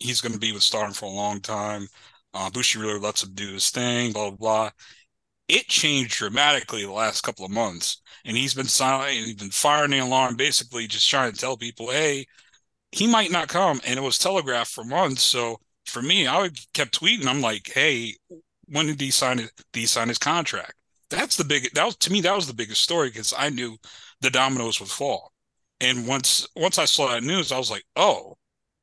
he's 0.01 0.21
going 0.23 0.35
to 0.35 0.41
be 0.41 0.53
with 0.53 0.63
Stardom 0.65 0.95
for 0.95 1.07
a 1.07 1.11
long 1.11 1.41
time. 1.43 1.89
Uh, 2.35 2.51
Bushi 2.51 2.79
really 2.81 3.01
lets 3.01 3.25
him 3.25 3.35
do 3.35 3.53
his 3.55 3.71
thing. 3.71 4.13
Blah 4.13 4.31
blah 4.33 4.39
blah. 4.39 4.71
It 5.49 5.69
changed 5.69 6.17
dramatically 6.19 6.85
the 6.85 6.93
last 6.93 7.23
couple 7.23 7.45
of 7.45 7.51
months, 7.51 8.03
and 8.25 8.37
he's 8.37 8.55
been 8.55 8.67
silent. 8.67 9.13
He's 9.13 9.35
been 9.37 9.51
firing 9.51 9.91
the 9.93 9.99
alarm, 10.01 10.37
basically 10.37 10.87
just 10.87 11.09
trying 11.11 11.33
to 11.33 11.39
tell 11.39 11.57
people, 11.57 11.91
hey, 11.91 12.27
he 12.93 13.07
might 13.07 13.31
not 13.33 13.49
come, 13.49 13.81
and 13.87 13.99
it 13.99 14.03
was 14.03 14.19
telegraphed 14.19 14.73
for 14.73 14.85
months. 14.85 15.23
So 15.23 15.59
for 15.87 16.03
me, 16.03 16.29
I 16.29 16.51
kept 16.75 17.01
tweeting. 17.01 17.27
I'm 17.27 17.41
like, 17.43 17.71
hey, 17.75 18.17
when 18.69 18.87
did 18.87 19.01
he 19.01 19.11
sign 19.11 19.39
it? 19.39 19.53
Did 19.73 19.81
he 19.81 19.87
sign 19.87 20.09
his 20.09 20.19
contract? 20.19 20.75
That's 21.11 21.37
the 21.37 21.45
big. 21.45 21.73
That 21.75 21.85
was 21.85 21.97
to 21.99 22.13
me. 22.13 22.21
That 22.23 22.35
was 22.37 22.47
the 22.47 22.55
biggest 22.55 22.83
story 22.83 23.09
because 23.09 23.35
I 23.37 23.51
knew 23.51 23.77
the 24.21 24.31
dominoes 24.31 24.81
would 24.81 24.89
fall. 24.89 25.33
And 25.81 26.07
once 26.07 26.47
once 26.57 26.79
I 26.79 26.85
saw 26.87 27.09
that 27.11 27.23
news, 27.23 27.53
I 27.53 27.59
was 27.59 27.71
like, 27.71 27.85
oh. 27.97 28.37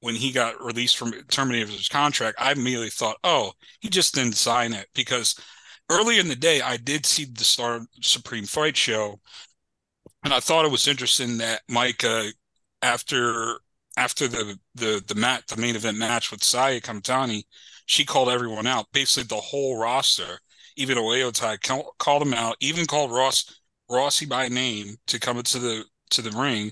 When 0.04 0.16
he 0.16 0.32
got 0.32 0.60
released 0.60 0.98
from 0.98 1.14
terminated 1.30 1.70
his 1.70 1.88
contract, 1.88 2.42
I 2.42 2.54
immediately 2.54 2.90
thought, 2.90 3.18
oh, 3.24 3.52
he 3.82 3.88
just 3.88 4.16
didn't 4.16 4.34
sign 4.34 4.74
it 4.74 4.88
because 4.96 5.36
early 5.92 6.20
in 6.20 6.28
the 6.28 6.36
day 6.36 6.62
I 6.62 6.78
did 6.78 7.06
see 7.06 7.26
the 7.26 7.44
Star 7.44 7.82
Supreme 8.02 8.46
Fight 8.46 8.76
show, 8.76 9.20
and 10.24 10.34
I 10.34 10.40
thought 10.40 10.66
it 10.66 10.72
was 10.72 10.88
interesting 10.88 11.38
that 11.38 11.62
Maika, 11.70 12.30
uh, 12.30 12.32
after 12.82 13.60
after 13.98 14.28
the 14.28 14.58
the 14.76 15.04
the 15.08 15.16
mat 15.16 15.44
the 15.48 15.62
main 15.62 15.76
event 15.76 15.98
match 15.98 16.32
with 16.32 16.44
Saya 16.44 16.82
Kamitani, 16.82 17.44
she 17.86 18.06
called 18.06 18.30
everyone 18.30 18.68
out, 18.68 18.88
basically 18.92 19.24
the 19.24 19.42
whole 19.42 19.78
roster. 19.78 20.40
Even 20.78 20.98
Oedo 20.98 21.34
Tai 21.34 21.58
called 21.98 22.22
him 22.22 22.34
out, 22.34 22.56
even 22.62 22.86
called 22.86 23.12
Ross 23.12 23.62
Rossy 23.90 24.26
by 24.26 24.48
name 24.48 24.96
to 25.08 25.20
come 25.20 25.38
into 25.38 25.60
the 25.60 25.84
to 26.12 26.22
the 26.22 26.32
ring 26.32 26.72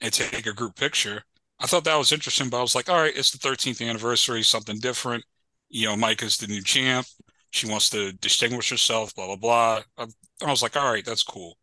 and 0.00 0.12
take 0.12 0.46
a 0.46 0.52
group 0.52 0.76
picture. 0.76 1.22
I 1.58 1.66
thought 1.66 1.84
that 1.84 1.96
was 1.96 2.12
interesting, 2.12 2.48
but 2.48 2.58
I 2.58 2.62
was 2.62 2.74
like, 2.74 2.88
all 2.88 3.00
right, 3.00 3.16
it's 3.16 3.30
the 3.30 3.38
13th 3.38 3.86
anniversary, 3.86 4.42
something 4.42 4.78
different. 4.78 5.24
You 5.70 5.86
know, 5.86 5.96
Maika 5.96 6.24
is 6.24 6.36
the 6.36 6.48
new 6.48 6.62
champ. 6.62 7.06
She 7.50 7.68
wants 7.68 7.90
to 7.90 8.12
distinguish 8.12 8.70
herself, 8.70 9.14
blah, 9.14 9.26
blah, 9.26 9.36
blah. 9.36 9.82
Um, 9.98 10.10
I, 10.42 10.46
I 10.46 10.50
was 10.50 10.62
like, 10.62 10.76
all 10.76 10.90
right, 10.92 11.04
that's 11.04 11.22
cool. 11.22 11.56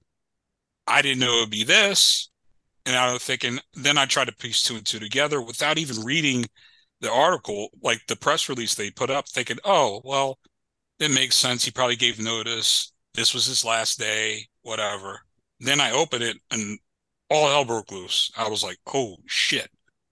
I 0.88 1.02
didn't 1.02 1.20
know 1.20 1.38
it 1.38 1.42
would 1.42 1.50
be 1.50 1.64
this. 1.66 2.30
And 2.86 2.96
I 2.96 3.12
was 3.12 3.24
thinking, 3.24 3.60
then 3.74 3.98
I 3.98 4.06
tried 4.06 4.30
to 4.30 4.36
piece 4.36 4.64
two 4.64 4.76
and 4.76 4.86
two 4.86 5.00
together 5.00 5.42
without 5.42 5.78
even 5.78 6.04
reading 6.04 6.46
the 7.02 7.12
article, 7.12 7.70
like 7.82 8.06
the 8.08 8.16
press 8.16 8.50
release 8.50 8.76
they 8.76 8.92
put 8.92 9.10
up, 9.10 9.28
thinking, 9.28 9.58
oh, 9.64 10.02
well, 10.04 10.38
it 11.00 11.12
makes 11.12 11.36
sense. 11.36 11.64
He 11.64 11.72
probably 11.72 11.96
gave 11.96 12.20
notice. 12.20 12.92
This 13.14 13.34
was 13.34 13.46
his 13.46 13.66
last 13.66 14.00
day, 14.00 14.48
whatever. 14.62 15.22
Then 15.60 15.82
I 15.82 15.92
opened 15.92 16.24
it 16.24 16.38
and 16.52 16.80
all 17.30 17.48
hell 17.48 17.66
broke 17.66 17.92
loose. 17.92 18.32
I 18.38 18.48
was 18.50 18.64
like, 18.64 18.78
oh 18.94 19.18
shit. 19.26 19.70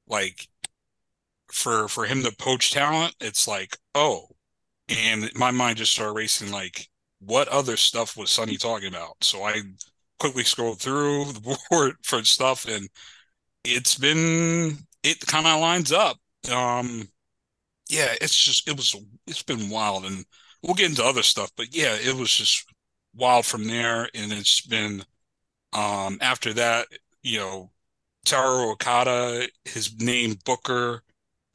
Like 0.07 0.47
for 1.51 1.87
for 1.87 2.05
him 2.05 2.23
to 2.23 2.35
poach 2.37 2.71
talent, 2.71 3.15
it's 3.19 3.47
like, 3.47 3.77
oh. 3.95 4.27
And 4.89 5.29
my 5.35 5.51
mind 5.51 5.77
just 5.77 5.93
started 5.93 6.13
racing 6.13 6.51
like, 6.51 6.87
what 7.19 7.47
other 7.49 7.77
stuff 7.77 8.15
was 8.17 8.29
Sonny 8.29 8.57
talking 8.57 8.87
about? 8.89 9.15
So 9.21 9.43
I 9.43 9.61
quickly 10.19 10.43
scrolled 10.43 10.79
through 10.81 11.25
the 11.25 11.57
board 11.69 11.95
for 12.03 12.23
stuff 12.23 12.65
and 12.67 12.87
it's 13.63 13.95
been 13.95 14.77
it 15.03 15.19
kind 15.27 15.47
of 15.47 15.59
lines 15.59 15.91
up 15.91 16.17
um 16.51 17.07
yeah 17.89 18.13
it's 18.21 18.35
just 18.35 18.67
it 18.69 18.77
was 18.77 18.95
it's 19.27 19.43
been 19.43 19.69
wild 19.69 20.05
and 20.05 20.25
we'll 20.63 20.75
get 20.75 20.89
into 20.89 21.03
other 21.03 21.23
stuff 21.23 21.51
but 21.57 21.75
yeah 21.75 21.95
it 21.95 22.15
was 22.15 22.31
just 22.31 22.65
wild 23.15 23.45
from 23.45 23.65
there 23.67 24.09
and 24.15 24.31
it's 24.33 24.61
been 24.61 25.03
um 25.73 26.17
after 26.21 26.53
that 26.53 26.87
you 27.23 27.39
know 27.39 27.71
Toru 28.25 28.71
Okada 28.71 29.47
his 29.65 29.99
name 30.01 30.35
Booker 30.45 31.03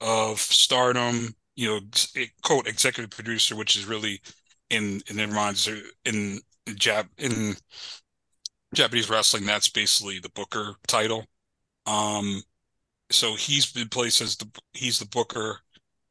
of 0.01 0.41
Stardom 0.41 1.35
you 1.57 1.69
know 1.69 1.81
quote 2.43 2.67
executive 2.69 3.11
producer 3.11 3.57
which 3.57 3.77
is 3.77 3.87
really 3.87 4.21
in 4.71 5.03
in 5.09 5.19
reminds 5.19 5.69
in 6.05 6.41
Jap 6.69 7.09
in 7.19 7.57
Japanese 8.75 9.11
wrestling, 9.11 9.45
that's 9.45 9.69
basically 9.69 10.19
the 10.19 10.31
Booker 10.31 10.75
title. 10.87 11.27
Um, 11.87 12.43
so 13.13 13.35
he's 13.35 13.71
been 13.73 13.89
placed 13.89 14.21
as 14.21 14.37
the 14.37 14.49
he's 14.73 14.99
the 14.99 15.07
Booker, 15.07 15.61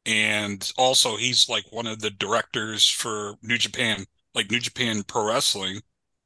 and 0.06 0.72
also 0.78 1.16
he's 1.16 1.48
like 1.48 1.64
one 1.70 1.86
of 1.86 2.00
the 2.00 2.10
directors 2.10 2.88
for 2.88 3.34
New 3.42 3.58
Japan, 3.58 4.04
like 4.34 4.50
New 4.50 4.60
Japan 4.60 5.02
Pro 5.04 5.26
Wrestling. 5.26 5.80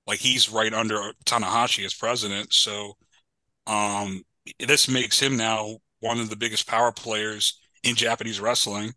Like 0.06 0.21
he's 0.21 0.50
right 0.50 0.73
under 0.73 1.12
Tanahashi 1.25 1.85
as 1.85 1.95
president. 1.95 2.52
So, 2.52 2.97
um, 3.66 4.23
this 4.61 4.88
makes 4.88 5.21
him 5.21 5.37
now 5.37 5.78
one 6.00 6.21
of 6.21 6.30
the 6.30 6.37
biggest 6.37 6.66
power 6.68 6.92
players 6.92 7.61
in 7.83 7.97
Japanese 7.97 8.40
wrestling. 8.40 8.92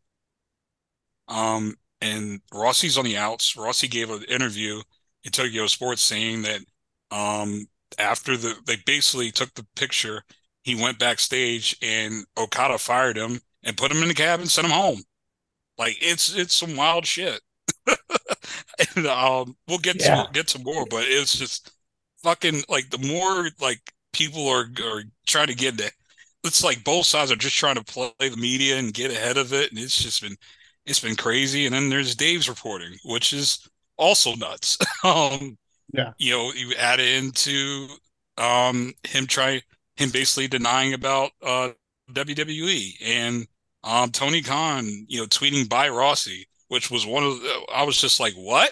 Um, 1.27 1.75
and 2.01 2.41
Rossy's 2.53 2.97
on 2.97 3.05
the 3.05 3.17
outs. 3.17 3.55
Rossy 3.55 3.87
gave 3.89 4.09
an 4.09 4.23
interview 4.23 4.81
in 5.23 5.31
Tokyo 5.31 5.67
Sports 5.67 6.03
saying 6.03 6.43
that 6.43 6.61
um, 7.11 7.67
after 7.97 8.37
the 8.37 8.55
they 8.65 8.77
basically 8.85 9.31
took 9.31 9.53
the 9.53 9.65
picture, 9.75 10.23
he 10.69 10.75
went 10.75 10.99
backstage 10.99 11.75
and 11.81 12.25
Okada 12.37 12.77
fired 12.77 13.17
him 13.17 13.41
and 13.63 13.75
put 13.75 13.91
him 13.91 14.03
in 14.03 14.07
the 14.07 14.13
cab 14.13 14.39
and 14.39 14.49
sent 14.49 14.67
him 14.67 14.73
home. 14.73 15.01
Like 15.79 15.97
it's 15.99 16.35
it's 16.35 16.53
some 16.53 16.75
wild 16.75 17.07
shit. 17.07 17.41
and 18.95 19.07
um, 19.07 19.55
we'll 19.67 19.79
get 19.79 19.99
yeah. 19.99 20.23
to 20.23 20.29
get 20.31 20.47
to 20.49 20.59
more, 20.59 20.85
but 20.85 21.05
it's 21.07 21.35
just 21.37 21.71
fucking 22.21 22.63
like 22.69 22.89
the 22.91 22.99
more 22.99 23.49
like 23.59 23.79
people 24.13 24.47
are 24.47 24.65
are 24.83 25.03
trying 25.25 25.47
to 25.47 25.55
get 25.55 25.77
that. 25.77 25.91
It's 26.43 26.63
like 26.63 26.83
both 26.83 27.07
sides 27.07 27.31
are 27.31 27.35
just 27.35 27.57
trying 27.57 27.75
to 27.75 27.83
play 27.83 28.11
the 28.19 28.37
media 28.37 28.77
and 28.77 28.93
get 28.93 29.11
ahead 29.11 29.37
of 29.37 29.51
it, 29.51 29.71
and 29.71 29.79
it's 29.79 29.97
just 29.97 30.21
been 30.21 30.35
it's 30.85 30.99
been 30.99 31.15
crazy. 31.15 31.65
And 31.65 31.73
then 31.73 31.89
there's 31.89 32.15
Dave's 32.15 32.47
reporting, 32.47 32.95
which 33.05 33.33
is 33.33 33.67
also 33.97 34.35
nuts. 34.35 34.77
um, 35.03 35.57
yeah. 35.93 36.13
You 36.19 36.31
know, 36.31 36.51
you 36.53 36.75
add 36.77 36.99
it 36.99 37.23
into 37.23 37.87
um 38.37 38.93
him 39.07 39.25
trying 39.25 39.61
him 39.99 40.09
basically 40.09 40.47
denying 40.47 40.93
about 40.93 41.31
uh 41.43 41.69
WWE 42.11 42.93
and 43.05 43.47
um 43.83 44.11
Tony 44.11 44.41
Khan, 44.41 44.85
you 45.07 45.19
know, 45.19 45.27
tweeting 45.27 45.69
by 45.69 45.89
Rossy, 45.89 46.45
which 46.69 46.89
was 46.89 47.05
one 47.05 47.23
of 47.23 47.39
the, 47.41 47.65
I 47.73 47.83
was 47.83 47.99
just 47.99 48.19
like, 48.19 48.33
what? 48.33 48.71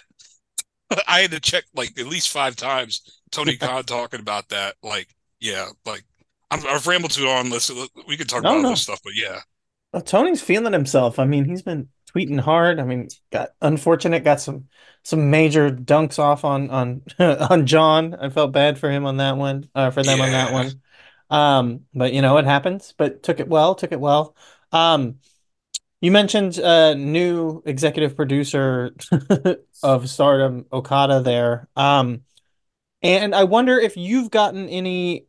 I 1.08 1.20
had 1.20 1.32
to 1.32 1.40
check 1.40 1.66
like 1.76 2.00
at 2.00 2.08
least 2.08 2.30
five 2.30 2.56
times 2.56 3.22
Tony 3.32 3.58
Khan 3.58 3.84
talking 3.84 4.22
about 4.22 4.50
that. 4.50 4.76
Like, 4.82 5.14
yeah, 5.40 5.68
like 5.86 6.04
i 6.50 6.58
have 6.58 6.88
rambled 6.88 7.12
too 7.12 7.28
on. 7.28 7.50
Let's 7.50 7.70
we 8.08 8.18
could 8.18 8.30
talk 8.30 8.44
no, 8.44 8.54
about 8.54 8.62
no. 8.62 8.70
this 8.70 8.82
stuff, 8.82 9.02
but 9.04 9.14
yeah. 9.16 9.42
Well, 9.92 10.02
Tony's 10.02 10.42
feeling 10.42 10.74
himself. 10.74 11.20
I 11.20 11.26
mean, 11.26 11.46
he's 11.46 11.62
been 11.62 11.90
tweeting 12.14 12.40
hard. 12.40 12.80
I 12.80 12.84
mean, 12.84 13.10
got 13.32 13.50
unfortunate, 13.62 14.24
got 14.24 14.40
some 14.40 14.66
some 15.04 15.30
major 15.30 15.70
dunks 15.72 16.20
off 16.20 16.46
on 16.46 16.70
on 16.70 17.02
on 17.20 17.66
John. 17.66 18.16
I 18.16 18.30
felt 18.30 18.52
bad 18.54 18.78
for 18.78 18.90
him 18.90 19.06
on 19.06 19.18
that 19.18 19.38
one, 19.38 19.70
uh, 19.76 19.92
for 19.92 20.04
them 20.04 20.20
yeah. 20.20 20.26
on 20.26 20.32
that 20.32 20.54
one. 20.54 20.72
Um, 21.30 21.86
but 21.94 22.14
you 22.14 22.22
know 22.22 22.38
it 22.38 22.46
happens. 22.46 22.94
But 22.98 23.24
took 23.24 23.40
it 23.40 23.48
well, 23.48 23.76
took 23.76 23.92
it 23.92 24.00
well. 24.00 24.36
Um, 24.72 25.20
you 26.02 26.12
mentioned 26.12 26.60
uh 26.60 26.94
new 26.96 27.64
executive 27.66 28.16
producer 28.16 28.96
of 29.84 30.10
Stardom, 30.10 30.66
Okada. 30.72 31.22
There, 31.22 31.68
um, 31.76 32.24
and 33.02 33.36
I 33.36 33.46
wonder 33.46 33.80
if 33.80 33.98
you've 33.98 34.32
gotten 34.32 34.70
any 34.70 35.28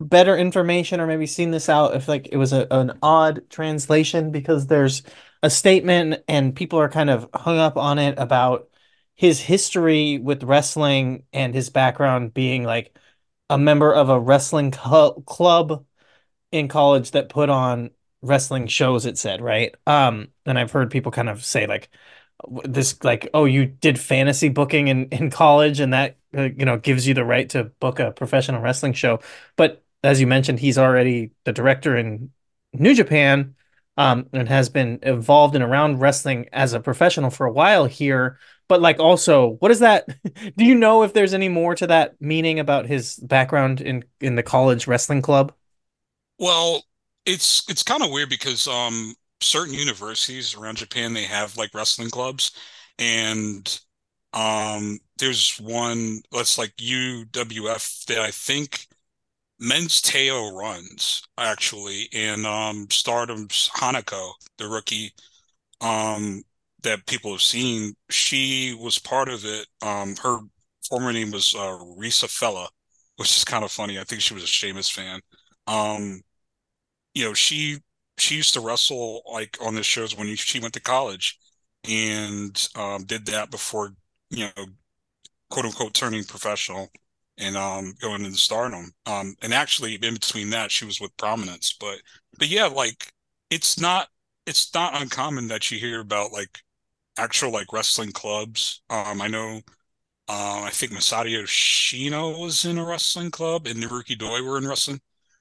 better 0.00 0.36
information 0.36 1.00
or 1.00 1.06
maybe 1.06 1.26
seen 1.26 1.50
this 1.50 1.68
out 1.68 1.94
if 1.94 2.08
like 2.08 2.28
it 2.32 2.36
was 2.38 2.52
a, 2.52 2.66
an 2.70 2.98
odd 3.02 3.48
translation 3.50 4.30
because 4.30 4.66
there's 4.66 5.02
a 5.42 5.50
statement 5.50 6.22
and 6.26 6.56
people 6.56 6.78
are 6.80 6.88
kind 6.88 7.10
of 7.10 7.28
hung 7.34 7.58
up 7.58 7.76
on 7.76 7.98
it 7.98 8.14
about 8.18 8.68
his 9.14 9.40
history 9.40 10.18
with 10.18 10.42
wrestling 10.42 11.24
and 11.32 11.54
his 11.54 11.68
background 11.68 12.32
being 12.32 12.64
like 12.64 12.96
a 13.50 13.58
member 13.58 13.92
of 13.92 14.08
a 14.08 14.18
wrestling 14.18 14.72
cl- 14.72 15.20
club 15.22 15.84
in 16.52 16.68
college 16.68 17.10
that 17.12 17.28
put 17.28 17.50
on 17.50 17.90
wrestling 18.22 18.66
shows 18.66 19.06
it 19.06 19.18
said 19.18 19.40
right 19.42 19.74
um 19.86 20.28
and 20.46 20.58
i've 20.58 20.72
heard 20.72 20.90
people 20.90 21.12
kind 21.12 21.28
of 21.28 21.44
say 21.44 21.66
like 21.66 21.90
this 22.64 23.02
like 23.04 23.28
oh 23.34 23.44
you 23.44 23.66
did 23.66 23.98
fantasy 23.98 24.48
booking 24.48 24.88
in 24.88 25.06
in 25.08 25.30
college 25.30 25.80
and 25.80 25.92
that 25.92 26.16
uh, 26.36 26.42
you 26.42 26.64
know 26.64 26.78
gives 26.78 27.06
you 27.06 27.14
the 27.14 27.24
right 27.24 27.50
to 27.50 27.64
book 27.80 27.98
a 27.98 28.12
professional 28.12 28.62
wrestling 28.62 28.92
show 28.92 29.20
but 29.56 29.84
as 30.02 30.20
you 30.20 30.26
mentioned 30.26 30.58
he's 30.60 30.78
already 30.78 31.32
the 31.44 31.52
director 31.52 31.96
in 31.96 32.30
new 32.72 32.94
japan 32.94 33.54
um, 34.00 34.26
and 34.32 34.48
has 34.48 34.70
been 34.70 34.98
involved 35.02 35.54
and 35.54 35.62
around 35.62 35.98
wrestling 36.00 36.48
as 36.52 36.72
a 36.72 36.80
professional 36.80 37.28
for 37.28 37.44
a 37.44 37.52
while 37.52 37.84
here. 37.84 38.38
But 38.70 38.82
like, 38.82 39.00
also, 39.00 39.52
what 39.60 39.72
is 39.72 39.80
that? 39.80 40.08
Do 40.58 40.64
you 40.66 40.76
know 40.76 41.04
if 41.04 41.14
there's 41.14 41.34
any 41.34 41.50
more 41.50 41.76
to 41.76 41.88
that 41.88 42.20
meaning 42.22 42.60
about 42.60 42.86
his 42.86 43.16
background 43.18 43.82
in 43.82 44.06
in 44.22 44.36
the 44.36 44.44
college 44.44 44.88
wrestling 44.88 45.22
club? 45.22 45.54
Well, 46.38 46.84
it's 47.26 47.68
it's 47.68 47.82
kind 47.82 48.02
of 48.02 48.10
weird 48.10 48.30
because 48.30 48.66
um 48.68 49.14
certain 49.42 49.74
universities 49.74 50.54
around 50.54 50.76
Japan 50.78 51.12
they 51.12 51.24
have 51.24 51.56
like 51.56 51.74
wrestling 51.74 52.10
clubs, 52.10 52.52
and 52.98 53.80
Um, 54.34 55.00
there's 55.18 55.58
one 55.60 56.22
that's 56.32 56.58
like 56.58 56.74
UWF 56.80 58.04
that 58.08 58.20
I 58.20 58.32
think 58.32 58.88
Men's 59.60 60.00
Teioh 60.02 60.52
runs 60.58 61.22
actually, 61.38 62.08
and 62.14 62.46
um, 62.46 62.88
Stardom's 62.90 63.70
Hanako, 63.76 64.32
the 64.58 64.68
rookie, 64.68 65.12
um, 65.82 66.42
that 66.82 67.06
people 67.06 67.32
have 67.32 67.42
seen. 67.42 67.94
She 68.10 68.76
was 68.80 68.98
part 68.98 69.28
of 69.28 69.44
it. 69.44 69.66
Um, 69.82 70.16
her 70.22 70.38
former 70.88 71.12
name 71.12 71.30
was 71.30 71.54
uh, 71.56 71.78
Risa 71.98 72.28
Fella, 72.30 72.68
which 73.16 73.36
is 73.36 73.44
kind 73.44 73.64
of 73.64 73.72
funny. 73.72 73.98
I 73.98 74.04
think 74.04 74.20
she 74.20 74.34
was 74.34 74.44
a 74.44 74.46
Sheamus 74.46 74.90
fan. 74.90 75.20
Um, 75.66 76.22
you 77.14 77.24
know, 77.24 77.34
she 77.34 77.78
she 78.18 78.36
used 78.36 78.54
to 78.54 78.60
wrestle 78.60 79.22
like 79.32 79.56
on 79.60 79.74
the 79.74 79.82
shows 79.82 80.16
when 80.16 80.34
she 80.36 80.60
went 80.60 80.74
to 80.74 80.80
college, 80.80 81.38
and 81.88 82.68
um, 82.76 83.04
did 83.04 83.26
that 83.26 83.50
before 83.50 83.92
you 84.30 84.48
know, 84.56 84.66
quote 85.50 85.66
unquote, 85.66 85.94
turning 85.94 86.24
professional 86.24 86.88
and 87.38 87.56
um, 87.56 87.94
going 88.00 88.24
into 88.24 88.36
stardom. 88.38 88.92
Um, 89.06 89.34
and 89.42 89.52
actually, 89.54 89.94
in 89.94 90.14
between 90.14 90.50
that, 90.50 90.70
she 90.70 90.84
was 90.84 91.00
with 91.00 91.16
Prominence. 91.16 91.76
But 91.78 91.98
but 92.38 92.48
yeah, 92.48 92.66
like 92.66 93.12
it's 93.50 93.80
not 93.80 94.08
it's 94.46 94.72
not 94.74 95.00
uncommon 95.00 95.48
that 95.48 95.70
you 95.70 95.78
hear 95.78 96.00
about 96.00 96.32
like 96.32 96.58
actual 97.20 97.52
like 97.52 97.72
wrestling 97.72 98.12
clubs. 98.12 98.82
Um, 98.90 99.20
I 99.22 99.28
know. 99.28 99.60
Uh, 100.28 100.62
I 100.64 100.70
think 100.70 100.92
Masato 100.92 101.30
Yoshino 101.30 102.38
was 102.38 102.64
in 102.64 102.78
a 102.78 102.84
wrestling 102.84 103.30
club, 103.32 103.66
and 103.66 103.82
Naruki 103.82 104.16
Doi 104.18 104.42
were 104.42 104.58
in 104.58 104.68
wrestling 104.68 105.00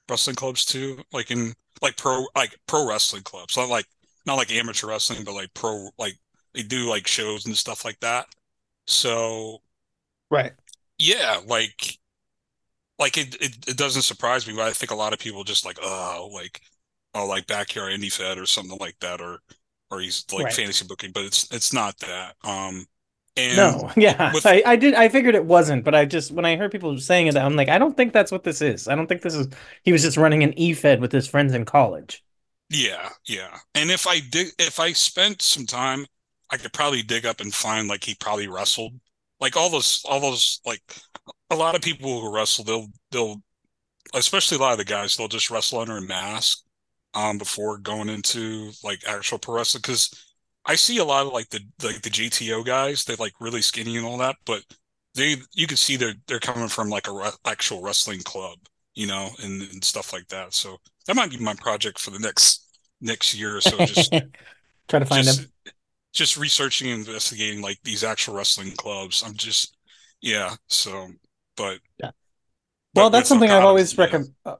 wrestling 0.09 0.35
clubs 0.35 0.65
too, 0.65 0.99
like 1.13 1.31
in 1.31 1.53
like 1.81 1.97
pro 1.97 2.25
like 2.35 2.57
pro 2.67 2.87
wrestling 2.87 3.23
clubs, 3.23 3.57
not 3.57 3.69
like 3.69 3.85
not 4.25 4.35
like 4.35 4.51
amateur 4.51 4.87
wrestling, 4.87 5.23
but 5.23 5.35
like 5.35 5.53
pro 5.53 5.89
like 5.97 6.15
they 6.53 6.63
do 6.63 6.89
like 6.89 7.07
shows 7.07 7.45
and 7.45 7.57
stuff 7.57 7.85
like 7.85 7.99
that. 8.01 8.27
So, 8.87 9.59
right, 10.31 10.53
yeah, 10.97 11.39
like 11.47 11.99
like 12.99 13.17
it, 13.17 13.35
it, 13.41 13.69
it 13.69 13.77
doesn't 13.77 14.01
surprise 14.03 14.47
me, 14.47 14.53
but 14.55 14.67
I 14.67 14.73
think 14.73 14.91
a 14.91 14.95
lot 14.95 15.13
of 15.13 15.19
people 15.19 15.43
just 15.43 15.65
like, 15.65 15.79
oh, 15.81 16.29
like 16.33 16.61
oh, 17.15 17.27
like 17.27 17.47
backyard 17.47 17.93
indie 17.93 18.11
fed 18.11 18.37
or 18.37 18.45
something 18.45 18.77
like 18.79 18.99
that, 19.01 19.21
or 19.21 19.39
or 19.91 19.99
he's 19.99 20.25
like 20.31 20.45
right. 20.45 20.53
fantasy 20.53 20.85
booking, 20.85 21.11
but 21.11 21.25
it's 21.25 21.51
it's 21.51 21.73
not 21.73 21.97
that. 21.99 22.35
Um, 22.43 22.85
and 23.37 23.57
no, 23.57 23.91
yeah, 23.97 24.33
with, 24.33 24.45
I, 24.45 24.61
I 24.65 24.75
did. 24.75 24.93
I 24.93 25.09
figured 25.09 25.35
it 25.35 25.45
wasn't, 25.45 25.83
but 25.83 25.95
I 25.95 26.05
just 26.05 26.31
when 26.31 26.45
I 26.45 26.55
heard 26.55 26.71
people 26.71 26.97
saying 26.99 27.27
it, 27.27 27.37
I'm 27.37 27.55
like, 27.55 27.69
I 27.69 27.77
don't 27.77 27.95
think 27.95 28.13
that's 28.13 28.31
what 28.31 28.43
this 28.43 28.61
is. 28.61 28.87
I 28.87 28.95
don't 28.95 29.07
think 29.07 29.21
this 29.21 29.35
is. 29.35 29.47
He 29.83 29.91
was 29.91 30.01
just 30.01 30.17
running 30.17 30.43
an 30.43 30.57
e-fed 30.57 31.01
with 31.01 31.11
his 31.11 31.27
friends 31.27 31.53
in 31.53 31.65
college. 31.65 32.23
Yeah, 32.69 33.09
yeah. 33.25 33.57
And 33.73 33.89
if 33.89 34.07
I 34.07 34.19
did, 34.19 34.49
if 34.59 34.79
I 34.79 34.93
spent 34.93 35.41
some 35.41 35.65
time, 35.65 36.05
I 36.51 36.57
could 36.57 36.73
probably 36.73 37.01
dig 37.01 37.25
up 37.25 37.41
and 37.41 37.53
find 37.53 37.87
like 37.87 38.03
he 38.03 38.15
probably 38.15 38.47
wrestled, 38.47 38.93
like 39.39 39.57
all 39.57 39.69
those, 39.69 40.03
all 40.07 40.19
those, 40.19 40.61
like 40.65 40.81
a 41.49 41.55
lot 41.55 41.75
of 41.75 41.81
people 41.81 42.21
who 42.21 42.33
wrestle, 42.33 42.63
they'll, 42.63 42.87
they'll, 43.11 43.41
especially 44.13 44.57
a 44.57 44.61
lot 44.61 44.73
of 44.73 44.77
the 44.77 44.85
guys, 44.85 45.15
they'll 45.15 45.27
just 45.27 45.49
wrestle 45.49 45.79
under 45.79 45.97
a 45.97 46.01
mask, 46.01 46.63
um, 47.13 47.37
before 47.37 47.77
going 47.77 48.09
into 48.09 48.71
like 48.83 48.99
actual 49.07 49.39
pro 49.39 49.55
wrestling 49.55 49.81
because 49.81 50.09
I 50.65 50.75
see 50.75 50.97
a 50.97 51.03
lot 51.03 51.25
of 51.25 51.33
like 51.33 51.49
the 51.49 51.61
like 51.83 52.01
the 52.01 52.09
GTO 52.09 52.65
guys. 52.65 53.03
They 53.03 53.15
like 53.15 53.33
really 53.39 53.61
skinny 53.61 53.97
and 53.97 54.05
all 54.05 54.17
that, 54.19 54.35
but 54.45 54.63
they 55.15 55.37
you 55.53 55.67
can 55.67 55.77
see 55.77 55.95
they're 55.95 56.13
they're 56.27 56.39
coming 56.39 56.67
from 56.67 56.89
like 56.89 57.07
a 57.07 57.11
re- 57.11 57.31
actual 57.45 57.81
wrestling 57.81 58.21
club, 58.21 58.59
you 58.93 59.07
know, 59.07 59.29
and, 59.43 59.61
and 59.63 59.83
stuff 59.83 60.13
like 60.13 60.27
that. 60.27 60.53
So 60.53 60.77
that 61.07 61.15
might 61.15 61.31
be 61.31 61.37
my 61.37 61.55
project 61.55 61.99
for 61.99 62.11
the 62.11 62.19
next 62.19 62.65
next 63.01 63.33
year 63.33 63.57
or 63.57 63.61
so. 63.61 63.77
Just 63.85 64.11
try 64.87 64.99
to 64.99 65.05
find 65.05 65.25
just, 65.25 65.41
them. 65.41 65.73
Just 66.13 66.37
researching 66.37 66.91
and 66.91 66.99
investigating 66.99 67.61
like 67.61 67.79
these 67.83 68.03
actual 68.03 68.35
wrestling 68.35 68.71
clubs. 68.77 69.23
I'm 69.25 69.35
just 69.35 69.75
yeah. 70.21 70.55
So, 70.67 71.07
but 71.55 71.79
yeah. 71.97 72.11
Well, 72.95 73.09
that's 73.09 73.29
something 73.29 73.49
I've 73.49 73.65
always 73.65 73.97
recommended. 73.97 74.33
Uh, 74.45 74.55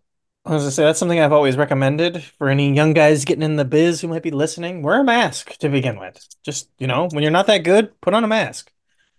I 0.50 0.54
was 0.54 0.64
gonna 0.64 0.72
say 0.72 0.84
that's 0.84 0.98
something 0.98 1.20
I've 1.20 1.32
always 1.32 1.58
recommended 1.58 2.24
for 2.24 2.50
any 2.50 2.74
young 2.74 2.94
guys 2.94 3.24
getting 3.24 3.44
in 3.44 3.56
the 3.56 3.66
biz 3.66 4.02
who 4.02 4.08
might 4.08 4.24
be 4.24 4.32
listening. 4.32 4.82
Wear 4.82 5.02
a 5.02 5.04
mask 5.04 5.56
to 5.60 5.70
begin 5.70 6.00
with. 6.00 6.28
Just 6.44 6.70
you 6.80 6.88
know, 6.88 7.08
when 7.12 7.22
you're 7.22 7.32
not 7.32 7.46
that 7.46 7.60
good, 7.60 8.02
put 8.02 8.16
on 8.16 8.24
a 8.24 8.28
mask, 8.28 8.72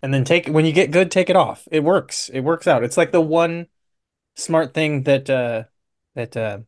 and 0.02 0.12
then 0.12 0.24
take 0.24 0.48
when 0.48 0.66
you 0.66 0.72
get 0.72 0.90
good, 0.90 1.08
take 1.12 1.30
it 1.30 1.36
off. 1.36 1.68
It 1.70 1.84
works. 1.84 2.30
It 2.30 2.40
works 2.40 2.66
out. 2.66 2.82
It's 2.82 2.96
like 2.96 3.12
the 3.12 3.20
one 3.20 3.68
smart 4.34 4.74
thing 4.74 5.04
that 5.04 5.30
uh, 5.30 5.64
that 6.16 6.36
uh, 6.36 6.58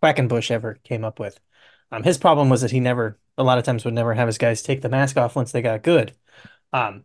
Quackenbush 0.00 0.52
ever 0.52 0.78
came 0.84 1.04
up 1.04 1.18
with. 1.18 1.40
Um, 1.90 2.04
his 2.04 2.16
problem 2.16 2.48
was 2.48 2.60
that 2.60 2.70
he 2.70 2.78
never, 2.78 3.18
a 3.36 3.42
lot 3.42 3.58
of 3.58 3.64
times, 3.64 3.84
would 3.84 3.94
never 3.94 4.14
have 4.14 4.28
his 4.28 4.38
guys 4.38 4.62
take 4.62 4.80
the 4.80 4.88
mask 4.88 5.16
off 5.16 5.34
once 5.34 5.50
they 5.50 5.60
got 5.60 5.82
good. 5.82 6.12
Um, 6.72 7.02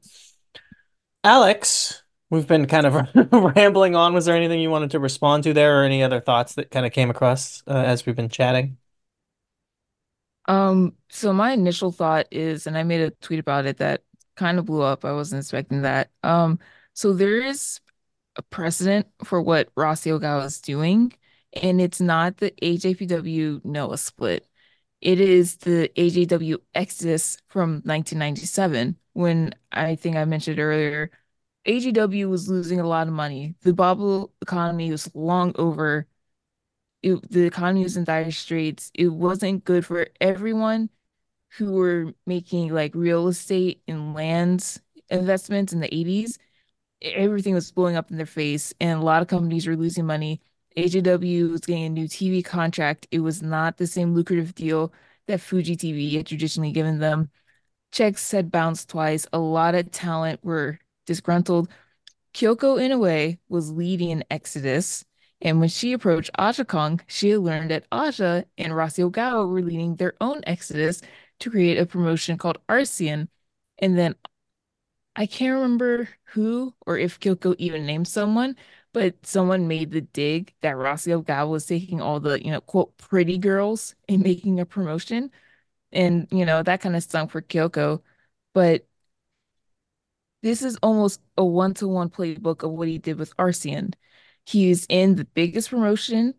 Alex, 1.24 2.04
We've 2.30 2.48
been 2.48 2.68
kind 2.68 2.86
of 2.86 3.08
rambling 3.56 3.96
on. 3.96 4.13
Was 4.13 4.26
there 4.26 4.36
anything 4.36 4.60
you 4.60 4.70
wanted 4.70 4.92
to 4.92 5.00
respond 5.00 5.44
to 5.46 5.54
there, 5.54 5.82
or 5.82 5.84
any 5.84 6.04
other 6.04 6.20
thoughts 6.20 6.56
that 6.56 6.70
kind 6.70 6.86
of 6.86 6.92
came 6.92 7.10
across 7.10 7.63
uh, 7.68 7.72
as 7.72 8.06
we've 8.06 8.15
been 8.15 8.30
chatting? 8.30 8.78
Um, 10.48 10.96
so 11.10 11.34
my 11.34 11.52
initial 11.52 11.92
thought 11.92 12.28
is, 12.32 12.68
and 12.68 12.78
I 12.78 12.84
made 12.84 13.02
a 13.02 13.12
tweet 13.12 13.39
about 13.39 13.65
it 13.65 13.78
that 13.78 14.04
kind 14.36 14.58
of 14.58 14.65
blew 14.65 14.82
up. 14.82 15.06
I 15.06 15.12
wasn't 15.12 15.42
expecting 15.42 15.84
that. 15.84 16.10
Um, 16.24 16.60
so 16.94 17.13
there 17.13 17.42
is 17.42 17.80
a 18.36 18.42
precedent 18.42 19.08
for 19.24 19.42
what 19.42 19.74
Rossy 19.76 20.12
Ogawa 20.12 20.46
is 20.46 20.62
doing, 20.62 21.13
and 21.54 21.82
it's 21.82 22.02
not 22.02 22.38
the 22.38 22.52
AJPW 22.62 23.63
Noah 23.65 23.98
split. 23.98 24.48
It 25.02 25.20
is 25.20 25.58
the 25.58 25.89
AJW 25.96 26.58
Exodus 26.76 27.38
from 27.48 27.82
1997, 27.86 28.98
when 29.13 29.54
I 29.72 29.96
think 29.96 30.15
I 30.15 30.26
mentioned 30.26 30.60
earlier 30.60 31.12
AJW 31.69 32.27
was 32.27 32.49
losing 32.49 32.79
a 32.79 32.88
lot 32.88 33.08
of 33.08 33.13
money. 33.13 33.53
The 33.62 33.73
bubble 33.73 34.34
economy 34.41 34.89
was 34.89 35.13
long 35.13 35.53
over. 35.55 36.08
It, 37.03 37.29
the 37.29 37.45
economy 37.45 37.84
was 37.84 37.95
in 37.95 38.05
dire 38.05 38.32
straits. 38.32 38.91
It 38.95 39.10
wasn't 39.10 39.65
good 39.65 39.86
for 39.86 40.08
everyone 40.19 40.89
who 41.58 41.73
were 41.73 42.13
making 42.25 42.73
like 42.73 42.95
real 42.95 43.27
estate 43.27 43.84
and 43.88 44.15
lands 44.15 44.82
investments 45.12 45.71
in 45.71 45.79
the 45.79 45.93
80s. 45.93 46.39
Everything 47.03 47.53
was 47.53 47.71
blowing 47.71 47.95
up 47.95 48.10
in 48.10 48.17
their 48.17 48.25
face, 48.25 48.73
and 48.82 48.99
a 48.99 49.03
lot 49.05 49.21
of 49.21 49.27
companies 49.27 49.67
were 49.67 49.75
losing 49.75 50.08
money. 50.08 50.41
AJW 50.75 51.51
was 51.51 51.62
getting 51.62 51.86
a 51.86 51.89
new 51.89 52.08
TV 52.08 52.43
contract. 52.43 53.08
It 53.12 53.19
was 53.19 53.43
not 53.43 53.77
the 53.77 53.86
same 53.86 54.15
lucrative 54.15 54.55
deal 54.55 54.91
that 55.27 55.39
Fuji 55.39 55.77
TV 55.77 56.15
had 56.17 56.25
traditionally 56.25 56.71
given 56.71 56.97
them. 56.97 57.29
Checks 57.91 58.32
had 58.32 58.51
bounced 58.51 58.89
twice. 58.89 59.27
A 59.34 59.39
lot 59.39 59.75
of 59.75 59.91
talent 59.91 60.43
were 60.43 60.79
disgruntled. 61.10 61.69
Kyoko 62.34 62.78
Inoue 62.80 63.39
was 63.50 63.72
leading 63.72 64.12
an 64.12 64.24
exodus, 64.30 65.04
and 65.41 65.60
when 65.60 65.69
she 65.69 65.93
approached 65.93 66.30
Aja 66.38 66.65
Kong, 66.65 67.02
she 67.08 67.30
had 67.32 67.39
learned 67.39 67.72
that 67.72 67.86
Aja 67.91 68.45
and 68.58 68.74
Rossy 68.74 69.04
Ogawa 69.10 69.50
were 69.50 69.62
leading 69.62 69.95
their 69.95 70.13
own 70.22 70.41
exodus 70.45 71.02
to 71.39 71.50
create 71.50 71.78
a 71.80 71.86
promotion 71.86 72.38
called 72.38 72.60
Arsion. 72.69 73.30
And 73.80 73.98
then 73.98 74.15
I 75.15 75.26
can't 75.26 75.56
remember 75.56 76.10
who 76.34 76.74
or 76.86 76.98
if 76.98 77.19
Kyoko 77.19 77.56
even 77.58 77.86
named 77.86 78.08
someone, 78.08 78.56
but 78.93 79.26
someone 79.26 79.67
made 79.67 79.91
the 79.91 80.02
dig 80.02 80.54
that 80.62 80.76
Rossy 80.78 81.12
Ogawa 81.12 81.50
was 81.50 81.65
taking 81.65 82.02
all 82.02 82.19
the, 82.19 82.43
you 82.43 82.52
know, 82.52 82.62
quote, 82.62 82.98
pretty 82.98 83.38
girls 83.38 83.95
and 84.08 84.22
making 84.24 84.60
a 84.60 84.65
promotion. 84.65 85.32
And, 85.91 86.28
you 86.32 86.45
know, 86.45 86.63
that 86.63 86.82
kind 86.82 86.95
of 86.95 87.04
stunk 87.04 87.32
for 87.32 87.41
Kyoko. 87.41 88.04
But 88.54 88.88
this 90.41 90.62
is 90.62 90.78
almost 90.82 91.21
a 91.38 91.45
one-to-one 91.45 92.10
playbook 92.10 92.63
of 92.63 92.71
what 92.71 92.88
he 92.88 92.97
did 92.97 93.19
with 93.19 93.34
Arsion. 93.38 93.93
He's 94.45 94.86
in 94.89 95.15
the 95.15 95.25
biggest 95.25 95.69
promotion 95.69 96.34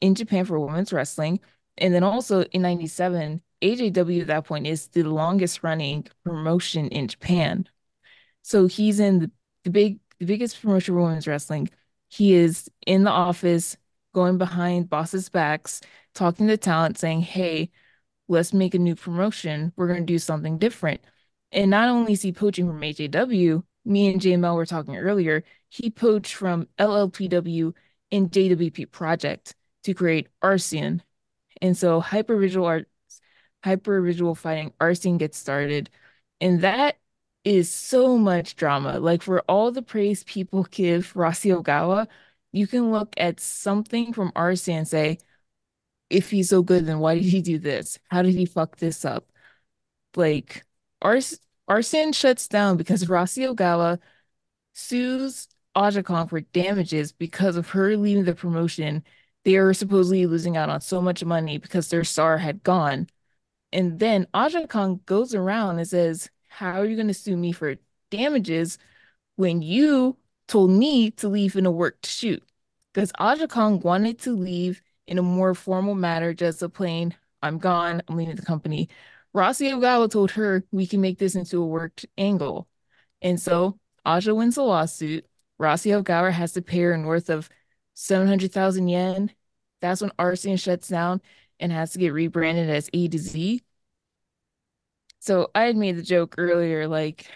in 0.00 0.14
Japan 0.14 0.44
for 0.44 0.58
women's 0.58 0.92
wrestling. 0.92 1.40
And 1.78 1.94
then 1.94 2.02
also 2.04 2.42
in 2.44 2.62
97, 2.62 3.42
AJW 3.62 4.22
at 4.22 4.26
that 4.28 4.44
point 4.44 4.66
is 4.66 4.88
the 4.88 5.02
longest 5.02 5.62
running 5.62 6.06
promotion 6.24 6.88
in 6.88 7.08
Japan. 7.08 7.68
So 8.42 8.66
he's 8.66 9.00
in 9.00 9.20
the, 9.20 9.30
the 9.64 9.70
big 9.70 10.00
the 10.20 10.26
biggest 10.26 10.60
promotion 10.60 10.94
for 10.94 11.02
women's 11.02 11.26
wrestling. 11.26 11.68
He 12.08 12.34
is 12.34 12.70
in 12.86 13.04
the 13.04 13.10
office, 13.10 13.76
going 14.14 14.38
behind 14.38 14.88
bosses' 14.88 15.28
backs, 15.28 15.80
talking 16.14 16.46
to 16.48 16.56
talent, 16.56 16.98
saying, 16.98 17.22
Hey, 17.22 17.70
let's 18.28 18.52
make 18.52 18.74
a 18.74 18.78
new 18.78 18.94
promotion. 18.94 19.72
We're 19.76 19.88
gonna 19.88 20.02
do 20.02 20.18
something 20.18 20.58
different. 20.58 21.00
And 21.54 21.70
not 21.70 21.88
only 21.88 22.14
is 22.14 22.22
he 22.22 22.32
poaching 22.32 22.66
from 22.68 22.82
AJW, 22.82 23.64
me 23.86 24.12
and 24.12 24.20
JML 24.20 24.56
were 24.56 24.66
talking 24.66 24.96
earlier, 24.96 25.44
he 25.70 25.90
poached 25.90 26.34
from 26.34 26.68
LLPW 26.78 27.74
and 28.12 28.30
JWP 28.32 28.90
Project 28.90 29.54
to 29.84 29.94
create 29.94 30.28
Arsion. 30.42 31.02
And 31.62 31.76
so 31.76 32.02
hypervisual 32.02 32.66
art, 32.66 32.88
hypervisual 33.64 34.36
fighting 34.36 34.72
Arsion 34.80 35.18
gets 35.18 35.38
started. 35.38 35.90
And 36.40 36.62
that 36.62 36.98
is 37.44 37.70
so 37.70 38.18
much 38.18 38.56
drama. 38.56 38.98
Like 39.00 39.22
for 39.22 39.40
all 39.42 39.72
the 39.72 39.82
praise 39.82 40.24
people 40.24 40.64
give 40.70 41.14
Rossy 41.16 41.50
Ogawa, 41.50 42.08
you 42.52 42.66
can 42.66 42.92
look 42.92 43.14
at 43.18 43.40
something 43.40 44.12
from 44.12 44.32
Arsion 44.36 44.76
and 44.78 44.88
say, 44.88 45.18
if 46.10 46.30
he's 46.30 46.50
so 46.50 46.62
good, 46.62 46.86
then 46.86 46.98
why 47.00 47.14
did 47.16 47.24
he 47.24 47.42
do 47.42 47.58
this? 47.58 47.98
How 48.10 48.22
did 48.22 48.34
he 48.34 48.46
fuck 48.46 48.76
this 48.78 49.04
up? 49.04 49.30
Like 50.16 50.64
Ars 51.02 51.38
Arsion 51.68 52.12
shuts 52.12 52.48
down 52.48 52.76
because 52.76 53.08
Rossy 53.08 53.46
Ogawa 53.46 53.98
sues 54.72 55.48
Aja 55.74 56.02
Kong 56.02 56.28
for 56.28 56.40
damages 56.40 57.12
because 57.12 57.56
of 57.56 57.70
her 57.70 57.96
leaving 57.96 58.24
the 58.24 58.34
promotion. 58.34 59.04
They 59.44 59.56
are 59.56 59.74
supposedly 59.74 60.26
losing 60.26 60.56
out 60.56 60.70
on 60.70 60.80
so 60.80 61.00
much 61.00 61.24
money 61.24 61.58
because 61.58 61.88
their 61.88 62.04
star 62.04 62.38
had 62.38 62.62
gone. 62.62 63.08
And 63.72 63.98
then 63.98 64.26
Aja 64.34 64.66
Kong 64.66 65.00
goes 65.06 65.34
around 65.34 65.78
and 65.78 65.88
says, 65.88 66.30
How 66.48 66.80
are 66.80 66.86
you 66.86 66.96
going 66.96 67.08
to 67.08 67.14
sue 67.14 67.36
me 67.36 67.52
for 67.52 67.76
damages 68.10 68.78
when 69.36 69.62
you 69.62 70.16
told 70.48 70.70
me 70.70 71.10
to 71.12 71.28
leave 71.28 71.56
in 71.56 71.66
a 71.66 71.70
work 71.70 71.98
shoot? 72.04 72.42
Because 72.92 73.12
Aja 73.18 73.48
Kong 73.48 73.80
wanted 73.80 74.18
to 74.20 74.36
leave 74.36 74.82
in 75.06 75.18
a 75.18 75.22
more 75.22 75.54
formal 75.54 75.94
manner, 75.94 76.32
just 76.34 76.62
a 76.62 76.68
plain, 76.68 77.14
I'm 77.42 77.58
gone, 77.58 78.02
I'm 78.08 78.16
leaving 78.16 78.36
the 78.36 78.42
company. 78.42 78.88
Rossy 79.34 79.70
Ogawa 79.70 80.10
told 80.10 80.30
her 80.32 80.64
we 80.70 80.86
can 80.86 81.00
make 81.00 81.18
this 81.18 81.34
into 81.34 81.60
a 81.60 81.66
worked 81.66 82.06
angle. 82.16 82.68
And 83.20 83.40
so 83.40 83.78
Aja 84.04 84.34
wins 84.34 84.54
the 84.54 84.62
lawsuit. 84.62 85.26
Rossy 85.58 85.90
Ogawa 85.90 86.30
has 86.30 86.52
to 86.52 86.62
pay 86.62 86.80
her 86.82 86.96
north 86.96 87.30
of 87.30 87.48
700,000 87.94 88.88
yen. 88.88 89.32
That's 89.80 90.00
when 90.00 90.12
Arsion 90.18 90.56
shuts 90.56 90.88
down 90.88 91.20
and 91.58 91.72
has 91.72 91.92
to 91.92 91.98
get 91.98 92.12
rebranded 92.12 92.70
as 92.70 92.88
A 92.92 93.08
to 93.08 93.18
Z. 93.18 93.62
So 95.20 95.50
I 95.54 95.62
had 95.64 95.76
made 95.76 95.96
the 95.96 96.02
joke 96.02 96.34
earlier, 96.38 96.86
like 96.86 97.26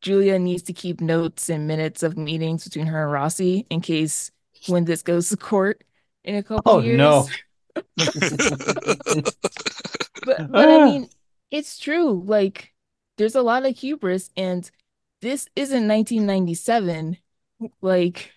Giulia 0.00 0.38
needs 0.38 0.64
to 0.64 0.72
keep 0.72 1.00
notes 1.00 1.48
and 1.48 1.66
minutes 1.66 2.02
of 2.02 2.18
meetings 2.18 2.64
between 2.64 2.86
her 2.86 3.04
and 3.04 3.12
Rossy 3.12 3.66
in 3.70 3.80
case 3.80 4.30
when 4.66 4.84
this 4.84 5.02
goes 5.02 5.28
to 5.28 5.36
court 5.36 5.82
in 6.24 6.34
a 6.34 6.42
couple 6.42 6.72
oh, 6.72 6.80
years. 6.80 6.98
no. 6.98 7.28
but 7.74 7.94
but 10.50 10.68
I 10.68 10.80
ah. 10.80 10.84
mean, 10.84 11.08
it's 11.52 11.78
true. 11.78 12.24
Like 12.26 12.74
there's 13.18 13.36
a 13.36 13.42
lot 13.42 13.64
of 13.66 13.78
hubris 13.78 14.30
and 14.36 14.68
this 15.20 15.48
isn't 15.54 15.86
1997. 15.86 17.18
Like 17.80 18.32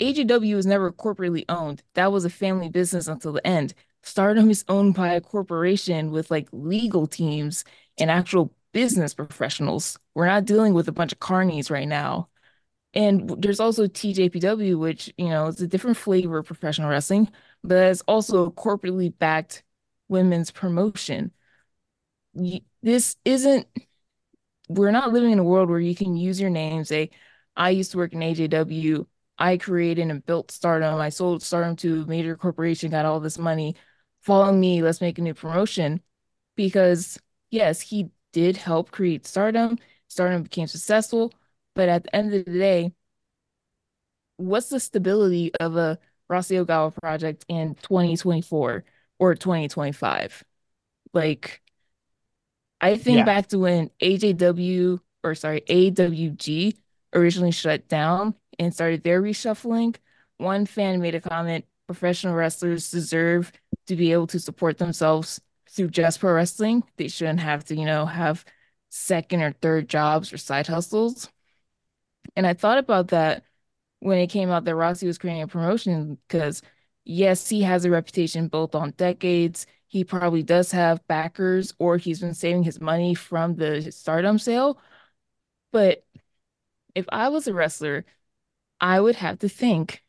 AJW 0.00 0.56
was 0.56 0.66
never 0.66 0.92
corporately 0.92 1.44
owned. 1.48 1.82
That 1.94 2.12
was 2.12 2.24
a 2.24 2.30
family 2.30 2.68
business 2.68 3.06
until 3.08 3.32
the 3.32 3.46
end. 3.46 3.74
Stardom 4.02 4.50
is 4.50 4.64
owned 4.68 4.94
by 4.94 5.08
a 5.14 5.20
corporation 5.20 6.10
with 6.10 6.30
like 6.30 6.48
legal 6.52 7.06
teams 7.06 7.64
and 7.98 8.10
actual 8.10 8.52
business 8.72 9.14
professionals. 9.14 9.98
We're 10.14 10.26
not 10.26 10.44
dealing 10.44 10.74
with 10.74 10.88
a 10.88 10.92
bunch 10.92 11.12
of 11.12 11.20
carnies 11.20 11.70
right 11.70 11.88
now. 11.88 12.28
And 12.94 13.30
there's 13.42 13.60
also 13.60 13.86
TJPW, 13.86 14.78
which, 14.78 15.12
you 15.16 15.28
know, 15.28 15.46
is 15.48 15.60
a 15.60 15.66
different 15.66 15.96
flavor 15.96 16.38
of 16.38 16.46
professional 16.46 16.90
wrestling, 16.90 17.30
but 17.62 17.78
it's 17.78 18.02
also 18.02 18.46
a 18.46 18.52
corporately 18.52 19.12
backed 19.16 19.64
women's 20.08 20.50
promotion. 20.50 21.32
This 22.82 23.16
isn't, 23.24 23.66
we're 24.68 24.90
not 24.90 25.12
living 25.12 25.30
in 25.30 25.38
a 25.38 25.44
world 25.44 25.68
where 25.68 25.78
you 25.80 25.94
can 25.94 26.16
use 26.16 26.40
your 26.40 26.50
name, 26.50 26.84
say, 26.84 27.10
I 27.56 27.70
used 27.70 27.92
to 27.92 27.98
work 27.98 28.12
in 28.12 28.22
AJW, 28.22 29.06
I 29.38 29.56
created 29.58 30.10
and 30.10 30.24
built 30.24 30.50
Stardom, 30.50 31.00
I 31.00 31.08
sold 31.10 31.42
Stardom 31.42 31.76
to 31.76 32.02
a 32.02 32.06
major 32.06 32.36
corporation, 32.36 32.90
got 32.90 33.04
all 33.06 33.20
this 33.20 33.38
money. 33.38 33.76
Follow 34.22 34.52
me, 34.52 34.82
let's 34.82 35.00
make 35.00 35.18
a 35.18 35.22
new 35.22 35.34
promotion. 35.34 36.00
Because 36.56 37.18
yes, 37.50 37.80
he 37.80 38.10
did 38.32 38.56
help 38.56 38.90
create 38.90 39.26
Stardom. 39.26 39.78
Stardom 40.08 40.42
became 40.44 40.66
successful 40.66 41.32
but 41.74 41.88
at 41.88 42.04
the 42.04 42.16
end 42.16 42.32
of 42.34 42.44
the 42.44 42.52
day, 42.58 42.92
what's 44.36 44.68
the 44.68 44.80
stability 44.80 45.52
of 45.60 45.76
a 45.76 45.98
Rossy 46.28 46.56
Ogawa 46.64 46.94
project 47.00 47.44
in 47.48 47.74
2024 47.76 48.84
or 49.18 49.34
2025? 49.34 50.44
Like, 51.12 51.62
I 52.84 52.98
think 52.98 53.16
yeah. 53.16 53.24
back 53.24 53.46
to 53.48 53.58
when 53.58 53.90
AJW 54.02 55.00
or 55.22 55.34
sorry, 55.34 55.62
AWG 55.62 56.76
originally 57.14 57.50
shut 57.50 57.88
down 57.88 58.34
and 58.58 58.74
started 58.74 59.02
their 59.02 59.22
reshuffling. 59.22 59.96
One 60.36 60.66
fan 60.66 61.00
made 61.00 61.14
a 61.14 61.20
comment 61.20 61.64
professional 61.86 62.34
wrestlers 62.34 62.90
deserve 62.90 63.52
to 63.86 63.96
be 63.96 64.12
able 64.12 64.26
to 64.26 64.38
support 64.38 64.76
themselves 64.76 65.40
through 65.70 65.88
just 65.88 66.20
pro 66.20 66.34
wrestling. 66.34 66.84
They 66.98 67.08
shouldn't 67.08 67.40
have 67.40 67.64
to, 67.66 67.74
you 67.74 67.86
know, 67.86 68.04
have 68.04 68.44
second 68.90 69.40
or 69.40 69.52
third 69.52 69.88
jobs 69.88 70.30
or 70.30 70.36
side 70.36 70.66
hustles. 70.66 71.30
And 72.36 72.46
I 72.46 72.52
thought 72.52 72.76
about 72.76 73.08
that 73.08 73.44
when 74.00 74.18
it 74.18 74.26
came 74.26 74.50
out 74.50 74.64
that 74.66 74.74
Rossy 74.74 75.06
was 75.06 75.16
creating 75.16 75.42
a 75.42 75.48
promotion 75.48 76.18
because 76.28 76.60
yes, 77.06 77.48
he 77.48 77.62
has 77.62 77.86
a 77.86 77.90
reputation 77.90 78.48
built 78.48 78.74
on 78.74 78.90
decades. 78.90 79.66
He 79.94 80.04
probably 80.04 80.42
does 80.42 80.72
have 80.72 81.06
backers 81.08 81.72
or 81.78 81.98
he's 81.98 82.20
been 82.20 82.34
saving 82.34 82.64
his 82.64 82.80
money 82.82 83.14
from 83.14 83.56
the 83.56 83.92
stardom 83.92 84.40
sale. 84.40 84.80
But 85.72 86.04
if 86.94 87.06
I 87.10 87.28
was 87.28 87.48
a 87.48 87.54
wrestler, 87.54 88.04
I 88.80 89.00
would 89.00 89.16
have 89.16 89.40
to 89.40 89.48
think 89.48 90.04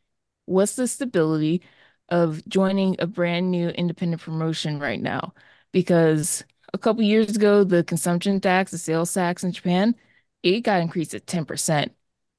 what's 0.46 0.76
the 0.76 0.88
stability 0.88 1.62
of 2.08 2.46
joining 2.48 2.96
a 3.00 3.06
brand 3.06 3.50
new 3.50 3.68
independent 3.70 4.22
promotion 4.22 4.80
right 4.80 5.00
now? 5.00 5.34
Because 5.72 6.44
a 6.74 6.78
couple 6.78 7.02
years 7.02 7.36
ago, 7.36 7.64
the 7.64 7.84
consumption 7.84 8.40
tax, 8.40 8.70
the 8.72 8.78
sales 8.78 9.12
tax 9.14 9.44
in 9.44 9.52
Japan, 9.52 9.94
it 10.42 10.62
got 10.62 10.82
increased 10.82 11.14
at 11.14 11.26
10% 11.26 11.92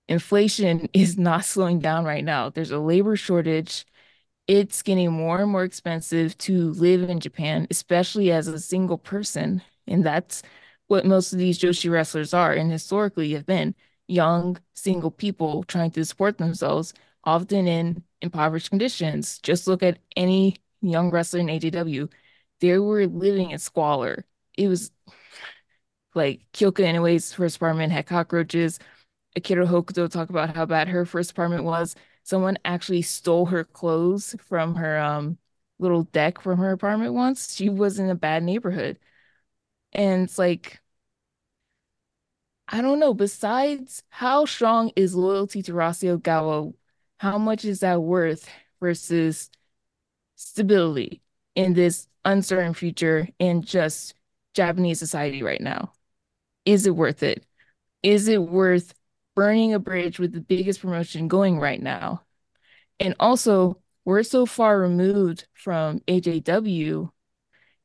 inflation 0.09 0.89
is 0.93 1.17
not 1.17 1.45
slowing 1.45 1.79
down 1.79 2.05
right 2.05 2.23
now. 2.25 2.49
There's 2.49 2.71
a 2.71 2.79
labor 2.79 3.15
shortage. 3.15 3.85
It's 4.47 4.81
getting 4.81 5.11
more 5.11 5.41
and 5.41 5.51
more 5.51 5.63
expensive 5.63 6.37
to 6.39 6.71
live 6.73 7.09
in 7.09 7.19
Japan, 7.19 7.67
especially 7.69 8.31
as 8.31 8.47
a 8.47 8.59
single 8.59 8.97
person. 8.97 9.61
And 9.87 10.05
that's 10.05 10.41
what 10.87 11.05
most 11.05 11.33
of 11.33 11.39
these 11.39 11.59
Joshi 11.59 11.91
wrestlers 11.91 12.33
are 12.33 12.53
and 12.53 12.71
historically 12.71 13.33
have 13.33 13.45
been 13.45 13.75
young, 14.07 14.57
single 14.73 15.11
people 15.11 15.63
trying 15.63 15.91
to 15.91 16.05
support 16.05 16.37
themselves, 16.37 16.93
often 17.25 17.67
in 17.67 18.03
impoverished 18.21 18.69
conditions. 18.69 19.39
Just 19.39 19.67
look 19.67 19.83
at 19.83 19.99
any 20.15 20.55
young 20.81 21.09
wrestler 21.11 21.41
in 21.41 21.49
AJW. 21.49 22.07
They 22.61 22.79
were 22.79 23.05
living 23.05 23.51
in 23.51 23.59
squalor. 23.59 24.25
It 24.57 24.69
was 24.69 24.91
like 26.15 26.41
Kyoko 26.53 26.83
Inoue's 26.83 27.33
first 27.33 27.57
apartment 27.57 27.91
had 27.91 28.05
cockroaches. 28.05 28.79
Akira 29.35 29.67
Hokuto 29.67 30.09
talk 30.11 30.29
about 30.29 30.55
how 30.55 30.65
bad 30.65 30.87
her 30.89 31.05
first 31.05 31.31
apartment 31.31 31.63
was. 31.63 31.95
Someone 32.27 32.59
actually 32.65 33.03
stole 33.03 33.47
her 33.47 33.63
clothes 33.65 34.35
from 34.41 34.75
her 34.75 34.99
um 34.99 35.39
little 35.79 36.03
deck 36.05 36.41
from 36.41 36.59
her 36.59 36.71
apartment 36.73 37.13
once. 37.15 37.55
She 37.55 37.69
was 37.69 37.99
in 37.99 38.09
a 38.11 38.15
bad 38.15 38.43
neighborhood. 38.43 38.99
And 39.93 40.23
it's 40.25 40.37
like 40.39 40.81
I 42.67 42.81
don't 42.81 42.99
know, 42.99 43.13
besides 43.13 44.03
how 44.09 44.45
strong 44.45 44.91
is 44.95 45.15
loyalty 45.15 45.61
to 45.63 45.73
Rossy 45.73 46.07
Ogawa, 46.09 46.73
how 47.19 47.37
much 47.37 47.63
is 47.65 47.79
that 47.79 48.01
worth 48.01 48.49
versus 48.81 49.49
stability 50.35 51.21
in 51.55 51.73
this 51.73 52.07
uncertain 52.25 52.73
future 52.73 53.29
in 53.39 53.63
just 53.63 54.15
Japanese 54.53 54.99
society 54.99 55.43
right 55.43 55.61
now? 55.61 55.93
Is 56.65 56.87
it 56.87 56.95
worth 56.95 57.23
it? 57.23 57.45
Is 58.03 58.27
it 58.29 58.43
worth 58.43 58.93
burning 59.37 59.71
a 59.71 59.77
bridge 59.77 60.17
with 60.17 60.33
the 60.33 60.41
biggest 60.41 60.81
promotion 60.81 61.27
going 61.27 61.59
right 61.59 61.79
now. 61.79 62.23
And 62.99 63.13
also, 63.19 63.79
we're 64.03 64.23
so 64.23 64.47
far 64.47 64.79
removed 64.79 65.47
from 65.53 65.99
AJW, 66.07 67.11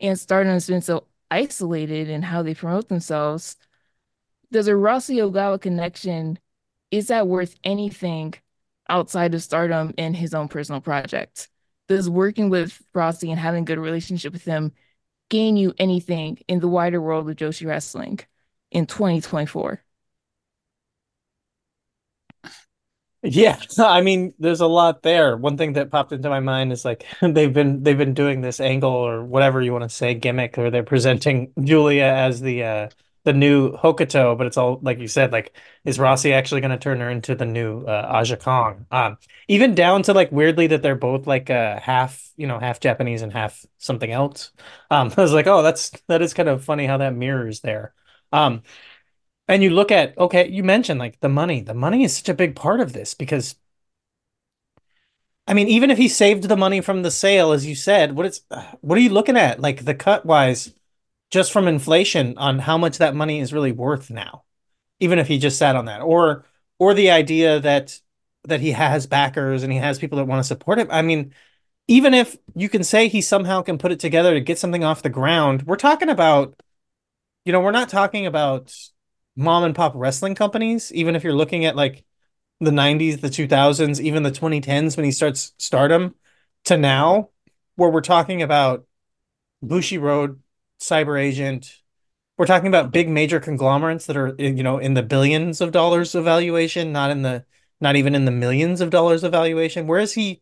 and 0.01 0.19
Stardom 0.19 0.55
has 0.55 0.67
been 0.67 0.81
so 0.81 1.09
isolated 1.31 2.09
in 2.09 2.23
how 2.23 2.43
they 2.43 2.55
promote 2.55 2.89
themselves. 2.89 3.59
Does 4.51 4.67
a 4.67 4.71
Rossy 4.73 5.17
Ogawa 5.17 5.61
connection 5.61 6.39
is 6.91 7.09
that 7.09 7.29
worth 7.29 7.55
anything 7.63 8.33
outside 8.89 9.35
of 9.35 9.43
Stardom 9.43 9.93
and 9.99 10.17
his 10.17 10.33
own 10.33 10.49
personal 10.49 10.81
project? 10.81 11.51
Does 11.87 12.09
working 12.09 12.49
with 12.49 12.81
Rossy 12.95 13.29
and 13.29 13.39
having 13.39 13.65
a 13.65 13.67
good 13.67 13.79
relationship 13.79 14.33
with 14.33 14.47
him 14.47 14.73
gain 15.29 15.59
you 15.59 15.75
anything 15.77 16.39
in 16.49 16.61
the 16.61 16.69
wider 16.69 17.03
world 17.03 17.29
of 17.29 17.37
Joshi 17.37 17.67
wrestling 17.67 18.21
in 18.71 18.87
2024? 18.87 19.83
Yeah, 23.23 23.61
I 23.79 24.01
mean, 24.01 24.35
there's 24.39 24.61
a 24.61 24.67
lot 24.67 25.03
there. 25.03 25.37
One 25.37 25.57
thing 25.57 25.75
that 25.75 25.91
popped 25.91 26.13
into 26.13 26.29
my 26.29 26.41
mind 26.41 26.73
is 26.73 26.85
like 26.85 27.07
they've 27.23 27.53
been 27.53 27.83
they've 27.83 27.99
been 27.99 28.15
doing 28.15 28.41
this 28.41 28.61
angle 28.61 28.91
or 28.93 29.25
whatever 29.25 29.63
you 29.63 29.73
want 29.73 29.85
to 29.85 29.89
say 29.89 30.15
gimmick, 30.15 30.59
or 30.59 30.71
they're 30.71 30.83
presenting 30.83 31.53
Giulia 31.63 32.05
as 32.07 32.41
the 32.41 32.63
uh 32.65 32.89
the 33.25 33.33
new 33.33 33.71
Hokuto, 33.77 34.37
but 34.37 34.49
it's 34.49 34.57
all 34.57 34.81
like 34.83 34.99
you 34.99 35.07
said, 35.07 35.31
like 35.31 35.57
is 35.85 35.99
Rossy 35.99 36.33
actually 36.33 36.61
going 36.61 36.73
to 36.73 36.79
turn 36.79 36.99
her 37.01 37.09
into 37.09 37.37
the 37.37 37.45
new 37.45 37.85
uh, 37.85 38.09
Aja 38.13 38.37
Kong? 38.37 38.87
Um, 38.91 39.17
even 39.47 39.77
down 39.77 40.03
to 40.05 40.13
like 40.13 40.33
weirdly 40.33 40.67
that 40.69 40.83
they're 40.83 40.97
both 40.97 41.27
like 41.29 41.49
uh 41.51 41.79
half 41.79 42.33
you 42.37 42.49
know 42.49 42.59
half 42.59 42.81
Japanese 42.81 43.23
and 43.23 43.33
half 43.33 43.65
something 43.79 44.11
else. 44.11 44.51
Um, 44.91 45.13
I 45.17 45.21
was 45.23 45.33
like, 45.33 45.47
oh, 45.47 45.63
that's 45.63 45.91
that 46.09 46.23
is 46.23 46.35
kind 46.35 46.49
of 46.49 46.65
funny 46.65 46.87
how 46.87 46.97
that 46.99 47.15
mirrors 47.15 47.61
there. 47.61 47.95
Um, 48.33 48.63
and 49.49 49.63
you 49.63 49.71
look 49.71 49.91
at, 49.91 50.17
okay, 50.19 50.49
you 50.49 50.63
mentioned 50.63 51.01
like 51.01 51.21
the 51.21 51.29
money. 51.29 51.61
The 51.61 51.75
money 51.75 52.05
is 52.05 52.17
such 52.17 52.29
a 52.29 52.35
big 52.35 52.55
part 52.57 52.81
of 52.81 52.93
this 52.93 53.15
because 53.15 53.57
I 55.47 55.55
mean, 55.55 55.69
even 55.69 55.91
if 55.91 55.99
he 55.99 56.09
saved 56.09 56.45
the 56.45 56.57
money 56.57 56.81
from 56.81 57.03
the 57.03 57.11
sale, 57.11 57.53
as 57.53 57.67
you 57.67 57.75
said, 57.75 58.13
what 58.17 58.27
it's 58.27 58.43
what 58.81 58.99
are 58.99 59.01
you 59.03 59.11
looking 59.11 59.37
at? 59.37 59.61
Like 59.61 59.85
the 59.85 59.95
cut 59.95 60.25
wise, 60.25 60.73
just 61.31 61.53
from 61.53 61.69
inflation 61.69 62.37
on 62.39 62.61
how 62.61 62.79
much 62.79 62.99
that 62.99 63.15
money 63.15 63.41
is 63.41 63.53
really 63.53 63.73
worth 63.73 64.11
now, 64.11 64.45
even 65.01 65.19
if 65.19 65.29
he 65.29 65.39
just 65.39 65.59
sat 65.59 65.77
on 65.77 65.87
that, 65.87 66.03
or 66.03 66.45
or 66.79 66.95
the 66.95 67.11
idea 67.11 67.61
that 67.61 68.01
that 68.45 68.61
he 68.61 68.73
has 68.73 69.07
backers 69.07 69.63
and 69.63 69.73
he 69.73 69.79
has 69.79 69.99
people 69.99 70.19
that 70.19 70.27
want 70.27 70.41
to 70.41 70.45
support 70.49 70.79
him. 70.79 70.89
I 70.91 71.03
mean, 71.03 71.33
even 71.89 72.15
if 72.15 72.37
you 72.55 72.69
can 72.69 72.85
say 72.85 73.09
he 73.09 73.21
somehow 73.21 73.63
can 73.63 73.79
put 73.79 73.93
it 73.93 74.01
together 74.01 74.35
to 74.35 74.41
get 74.41 74.59
something 74.59 74.85
off 74.85 75.03
the 75.03 75.11
ground, 75.11 75.63
we're 75.65 75.77
talking 75.77 76.09
about, 76.09 76.61
you 77.45 77.53
know, 77.53 77.61
we're 77.61 77.71
not 77.73 77.89
talking 77.89 78.27
about 78.27 78.75
mom 79.37 79.65
and 79.65 79.75
pop 79.75 79.93
wrestling 79.95 80.35
companies. 80.35 80.93
Even 80.93 81.17
if 81.17 81.25
you're 81.25 81.33
looking 81.33 81.65
at 81.65 81.77
like 81.77 82.05
the 82.61 82.71
90s, 82.71 83.21
the 83.21 83.31
2000s, 83.31 84.01
even 84.01 84.23
the 84.23 84.31
2010s 84.31 84.97
when 84.97 85.05
he 85.05 85.13
starts 85.13 85.53
stardom 85.59 86.15
to 86.65 86.77
now, 86.77 87.31
where 87.77 87.91
we're 87.91 88.01
talking 88.01 88.43
about 88.43 88.87
Bushiroad, 89.65 90.39
Cyber 90.81 91.21
Agent. 91.21 91.79
We're 92.37 92.47
talking 92.47 92.69
about 92.69 92.93
big 92.93 93.09
major 93.09 93.41
conglomerates 93.41 94.07
that 94.07 94.17
are, 94.17 94.35
you 94.39 94.63
know, 94.63 94.79
in 94.79 94.95
the 94.95 95.03
billions 95.03 95.61
of 95.61 95.71
dollars 95.71 96.15
of 96.15 96.25
valuation, 96.25 96.93
not 96.93 97.11
in 97.11 97.23
the, 97.23 97.45
not 97.81 97.97
even 97.97 98.15
in 98.15 98.25
the 98.25 98.31
millions 98.31 98.81
of 98.81 98.91
dollars 98.91 99.23
of 99.23 99.33
valuation. 99.33 99.87
Where 99.87 100.01
is 100.01 100.15
he 100.15 100.41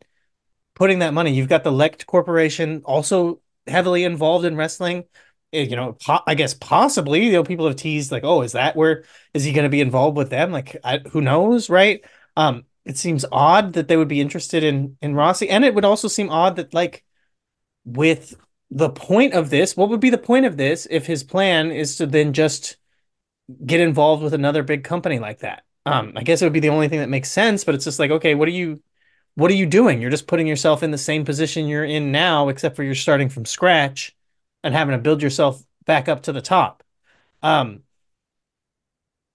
putting 0.74 1.00
that 1.00 1.14
money? 1.14 1.32
You've 1.32 1.48
got 1.48 1.64
the 1.64 1.72
Lect 1.72 2.06
Corporation 2.06 2.82
also 2.84 3.40
heavily 3.66 4.04
involved 4.04 4.44
in 4.44 4.56
wrestling. 4.56 5.04
Eh, 5.52 5.62
you 5.62 5.76
know, 5.76 5.94
po- 5.94 6.20
I 6.26 6.34
guess 6.34 6.54
possibly, 6.54 7.26
you 7.26 7.32
know, 7.32 7.42
people 7.44 7.66
have 7.66 7.76
teased 7.76 8.12
like, 8.12 8.24
oh, 8.24 8.42
is 8.42 8.52
that 8.52 8.76
where 8.76 9.04
is 9.34 9.44
he 9.44 9.52
going 9.52 9.64
to 9.64 9.68
be 9.70 9.80
involved 9.80 10.16
with 10.16 10.30
them? 10.30 10.52
Like, 10.52 10.76
I, 10.84 10.98
who 10.98 11.20
knows, 11.20 11.68
right? 11.68 12.04
Um, 12.36 12.64
it 12.84 12.96
seems 12.96 13.24
odd 13.32 13.72
that 13.74 13.88
they 13.88 13.96
would 13.96 14.08
be 14.08 14.20
interested 14.20 14.62
in 14.62 14.96
in 15.02 15.14
Rossy, 15.14 15.48
and 15.50 15.64
it 15.64 15.74
would 15.74 15.84
also 15.84 16.08
seem 16.08 16.30
odd 16.30 16.56
that 16.56 16.72
like 16.72 17.04
with 17.84 18.34
the 18.70 18.90
point 18.90 19.34
of 19.34 19.50
this, 19.50 19.76
what 19.76 19.88
would 19.90 20.00
be 20.00 20.10
the 20.10 20.18
point 20.18 20.46
of 20.46 20.56
this 20.56 20.86
if 20.90 21.06
his 21.06 21.24
plan 21.24 21.72
is 21.72 21.96
to 21.96 22.06
then 22.06 22.32
just 22.32 22.76
get 23.66 23.80
involved 23.80 24.22
with 24.22 24.34
another 24.34 24.62
big 24.62 24.84
company 24.84 25.18
like 25.18 25.40
that? 25.40 25.64
Um, 25.86 26.12
I 26.16 26.22
guess 26.22 26.40
it 26.42 26.46
would 26.46 26.52
be 26.52 26.60
the 26.60 26.68
only 26.68 26.88
thing 26.88 27.00
that 27.00 27.08
makes 27.08 27.30
sense, 27.30 27.64
but 27.64 27.74
it's 27.74 27.84
just 27.84 27.98
like, 27.98 28.10
okay, 28.12 28.34
what 28.34 28.48
are 28.48 28.52
you 28.52 28.80
what 29.34 29.50
are 29.50 29.54
you 29.54 29.66
doing? 29.66 30.00
You're 30.00 30.10
just 30.10 30.26
putting 30.26 30.46
yourself 30.46 30.82
in 30.82 30.90
the 30.90 30.98
same 30.98 31.24
position 31.24 31.66
you're 31.66 31.84
in 31.84 32.12
now, 32.12 32.48
except 32.48 32.76
for 32.76 32.84
you're 32.84 32.94
starting 32.94 33.28
from 33.28 33.44
scratch 33.44 34.14
and 34.62 34.74
having 34.74 34.92
to 34.92 35.02
build 35.02 35.22
yourself 35.22 35.62
back 35.84 36.08
up 36.08 36.22
to 36.22 36.32
the 36.32 36.42
top. 36.42 36.82
Um, 37.42 37.82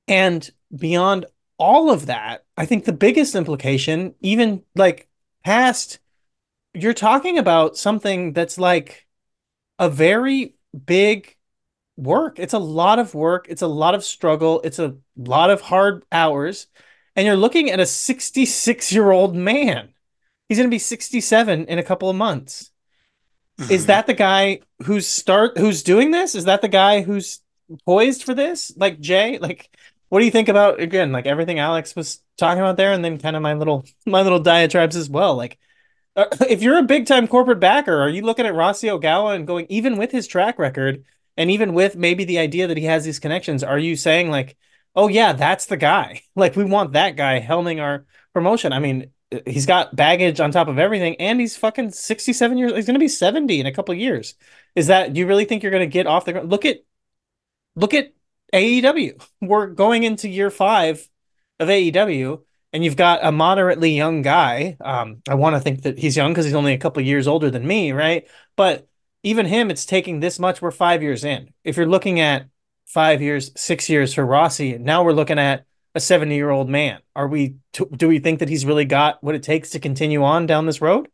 and 0.08 0.50
beyond 0.76 1.26
all 1.58 1.92
of 1.92 2.08
that, 2.08 2.46
I 2.58 2.66
think 2.66 2.86
the 2.86 2.94
biggest 2.94 3.36
implication, 3.36 4.16
even 4.22 4.64
like 4.76 5.08
past, 5.44 6.00
you're 6.74 6.94
talking 6.94 7.38
about 7.38 7.78
something 7.78 8.34
that's 8.34 8.58
like 8.58 9.08
a 9.80 9.90
very 9.90 10.56
big 10.86 11.36
work. 11.98 12.40
It's 12.40 12.54
a 12.54 12.60
lot 12.60 13.00
of 13.00 13.16
work. 13.16 13.48
It's 13.50 13.62
a 13.62 13.68
lot 13.68 13.96
of 13.96 14.04
struggle. 14.04 14.62
It's 14.64 14.80
a 14.80 14.96
lot 15.16 15.50
of 15.50 15.62
hard 15.62 16.06
hours. 16.12 16.68
And 17.16 17.26
you're 17.26 17.38
looking 17.38 17.72
at 17.72 17.80
a 17.80 17.86
66 17.86 18.92
year 18.92 19.12
old 19.12 19.36
man. 19.36 19.90
He's 20.50 20.58
going 20.58 20.70
to 20.70 20.74
be 20.76 20.80
67 20.80 21.66
in 21.66 21.80
a 21.80 21.84
couple 21.84 22.10
of 22.10 22.16
months. 22.16 22.72
Mm-hmm. 23.60 23.72
Is 23.72 23.86
that 23.86 24.08
the 24.08 24.14
guy 24.14 24.60
who's 24.84 25.08
start 25.08 25.58
who's 25.58 25.84
doing 25.84 26.12
this? 26.12 26.36
Is 26.36 26.46
that 26.46 26.62
the 26.62 26.68
guy 26.68 27.02
who's 27.02 27.42
poised 27.86 28.24
for 28.24 28.34
this? 28.34 28.74
Like 28.76 29.00
Jay, 29.00 29.38
like 29.38 29.70
what 30.10 30.20
do 30.20 30.26
you 30.26 30.32
think 30.32 30.50
about 30.50 30.80
again, 30.80 31.12
like 31.12 31.26
everything 31.26 31.60
Alex 31.60 31.96
was 31.96 32.20
talking 32.38 32.62
about 32.62 32.78
there, 32.78 32.92
and 32.92 33.04
then 33.04 33.18
kind 33.18 33.36
of 33.36 33.42
my 33.42 33.54
little 33.54 33.86
my 34.06 34.22
little 34.22 34.40
diatribes 34.40 34.96
as 34.96 35.10
well. 35.10 35.36
Like, 35.36 35.58
uh, 36.16 36.26
if 36.50 36.62
you're 36.62 36.78
a 36.78 36.84
big 36.84 37.06
time 37.06 37.28
corporate 37.28 37.60
backer, 37.60 38.02
are 38.02 38.10
you 38.10 38.22
looking 38.22 38.46
at 38.46 38.54
Rossy 38.54 38.90
Ogawa 38.90 39.36
and 39.36 39.48
going 39.48 39.66
even 39.70 39.98
with 39.98 40.12
his 40.12 40.28
track 40.28 40.60
record, 40.60 41.04
and 41.38 41.50
even 41.52 41.74
with 41.74 41.96
maybe 41.96 42.26
the 42.26 42.40
idea 42.40 42.68
that 42.68 42.78
he 42.78 42.86
has 42.86 43.06
these 43.06 43.20
connections, 43.20 43.64
are 43.64 43.80
you 43.80 43.96
saying 43.96 44.30
like, 44.30 44.58
oh 44.96 45.08
yeah, 45.08 45.34
that's 45.34 45.66
the 45.66 45.78
guy? 45.78 46.22
Like 46.36 46.56
we 46.56 46.66
want 46.66 46.94
that 46.94 47.16
guy 47.16 47.40
helming 47.40 47.82
our 47.82 48.06
promotion. 48.34 48.74
I 48.74 48.80
mean, 48.80 49.12
he's 49.46 49.66
got 49.66 49.96
baggage 49.96 50.40
on 50.40 50.52
top 50.52 50.68
of 50.68 50.80
everything, 50.80 51.16
and 51.18 51.40
he's 51.40 51.58
fucking 51.58 51.92
67 51.92 52.58
years. 52.58 52.74
He's 52.74 52.86
gonna 52.86 53.00
be 53.00 53.08
70 53.08 53.60
in 53.60 53.66
a 53.66 53.74
couple 53.74 53.94
of 53.94 54.00
years. 54.00 54.36
Is 54.76 54.88
that 54.88 55.14
do 55.14 55.20
you 55.20 55.28
really 55.28 55.46
think 55.46 55.64
you're 55.64 55.72
gonna 55.72 55.86
get 55.86 56.08
off 56.08 56.26
the 56.26 56.34
ground? 56.34 56.50
Look 56.50 56.66
at 56.66 56.84
look 57.76 57.94
at 57.94 58.14
AEW. 58.54 59.22
We're 59.42 59.68
going 59.68 60.04
into 60.04 60.30
year 60.30 60.50
five 60.50 61.08
of 61.60 61.70
AEW, 61.70 62.42
and 62.74 62.84
you've 62.84 62.98
got 62.98 63.24
a 63.24 63.32
moderately 63.32 63.92
young 63.92 64.22
guy. 64.22 64.78
Um, 64.82 65.22
I 65.30 65.36
want 65.36 65.56
to 65.56 65.60
think 65.60 65.84
that 65.84 65.98
he's 65.98 66.18
young 66.18 66.32
because 66.32 66.46
he's 66.46 66.54
only 66.54 66.74
a 66.74 66.78
couple 66.78 67.02
years 67.04 67.28
older 67.28 67.50
than 67.50 67.66
me, 67.66 67.92
right? 67.92 68.28
But 68.56 68.88
even 69.24 69.46
him, 69.46 69.72
it's 69.72 69.86
taking 69.86 70.20
this 70.20 70.40
much. 70.40 70.62
We're 70.62 70.72
five 70.72 71.02
years 71.02 71.24
in. 71.24 71.54
If 71.64 71.78
you're 71.78 71.88
looking 71.88 72.20
at 72.20 72.48
five 72.86 73.22
years, 73.22 73.52
six 73.56 73.90
years 73.90 74.14
for 74.14 74.26
Rossy, 74.26 74.78
now 74.78 75.04
we're 75.04 75.14
looking 75.14 75.40
at 75.40 75.66
a 75.96 76.00
70 76.00 76.36
year 76.36 76.50
old 76.50 76.70
man. 76.70 77.00
Are 77.16 77.28
we, 77.28 77.56
do 77.72 78.08
we 78.08 78.20
think 78.20 78.40
that 78.40 78.50
he's 78.50 78.66
really 78.66 78.86
got 78.86 79.24
what 79.24 79.34
it 79.34 79.42
takes 79.42 79.72
to 79.72 79.80
continue 79.80 80.24
on 80.24 80.46
down 80.46 80.66
this 80.66 80.82
road? 80.82 81.08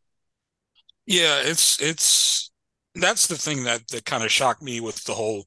Yeah, 1.05 1.41
it's, 1.43 1.79
it's, 1.81 2.51
that's 2.95 3.27
the 3.27 3.37
thing 3.37 3.63
that, 3.63 3.87
that 3.89 4.05
kind 4.05 4.23
of 4.23 4.31
shocked 4.31 4.61
me 4.61 4.79
with 4.81 5.03
the 5.05 5.13
whole 5.13 5.45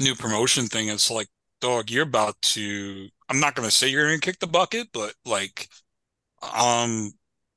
new 0.00 0.14
promotion 0.14 0.66
thing. 0.66 0.88
It's 0.88 1.10
like, 1.10 1.28
dog, 1.60 1.90
you're 1.90 2.02
about 2.04 2.40
to, 2.42 3.08
I'm 3.28 3.40
not 3.40 3.54
going 3.54 3.68
to 3.68 3.74
say 3.74 3.88
you're 3.88 4.08
going 4.08 4.20
to 4.20 4.24
kick 4.24 4.40
the 4.40 4.46
bucket, 4.46 4.88
but 4.92 5.14
like, 5.26 5.68
um, 6.56 7.12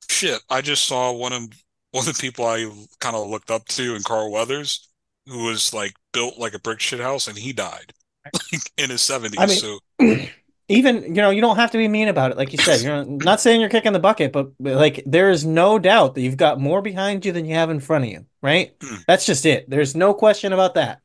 shit, 0.08 0.40
I 0.50 0.60
just 0.60 0.84
saw 0.84 1.12
one 1.12 1.32
of, 1.32 1.48
one 1.92 2.06
of 2.06 2.14
the 2.14 2.20
people 2.20 2.44
I 2.44 2.70
kind 3.00 3.16
of 3.16 3.28
looked 3.28 3.50
up 3.50 3.66
to 3.68 3.94
in 3.94 4.02
Carl 4.02 4.30
Weathers, 4.30 4.90
who 5.26 5.44
was 5.44 5.72
like 5.72 5.94
built 6.12 6.38
like 6.38 6.54
a 6.54 6.60
brick 6.60 6.80
shit 6.80 7.00
house 7.00 7.26
and 7.26 7.38
he 7.38 7.54
died 7.54 7.92
in 8.78 8.90
his 8.90 9.02
70s. 9.02 9.34
I 9.38 9.46
mean, 9.46 9.56
so 9.56 9.78
even 10.68 11.02
you 11.02 11.22
know 11.22 11.30
you 11.30 11.40
don't 11.40 11.56
have 11.56 11.70
to 11.70 11.78
be 11.78 11.88
mean 11.88 12.08
about 12.08 12.30
it 12.30 12.36
like 12.36 12.52
you 12.52 12.58
said 12.58 12.80
you're 12.80 13.04
not 13.04 13.40
saying 13.40 13.60
you're 13.60 13.70
kicking 13.70 13.92
the 13.92 13.98
bucket 13.98 14.32
but 14.32 14.50
like 14.58 15.02
there 15.06 15.30
is 15.30 15.44
no 15.44 15.78
doubt 15.78 16.14
that 16.14 16.22
you've 16.22 16.36
got 16.36 16.60
more 16.60 16.82
behind 16.82 17.24
you 17.24 17.32
than 17.32 17.44
you 17.44 17.54
have 17.54 17.70
in 17.70 17.80
front 17.80 18.04
of 18.04 18.10
you 18.10 18.24
right 18.42 18.74
hmm. 18.82 18.96
that's 19.06 19.26
just 19.26 19.46
it 19.46 19.68
there's 19.70 19.94
no 19.94 20.12
question 20.12 20.52
about 20.52 20.74
that 20.74 21.00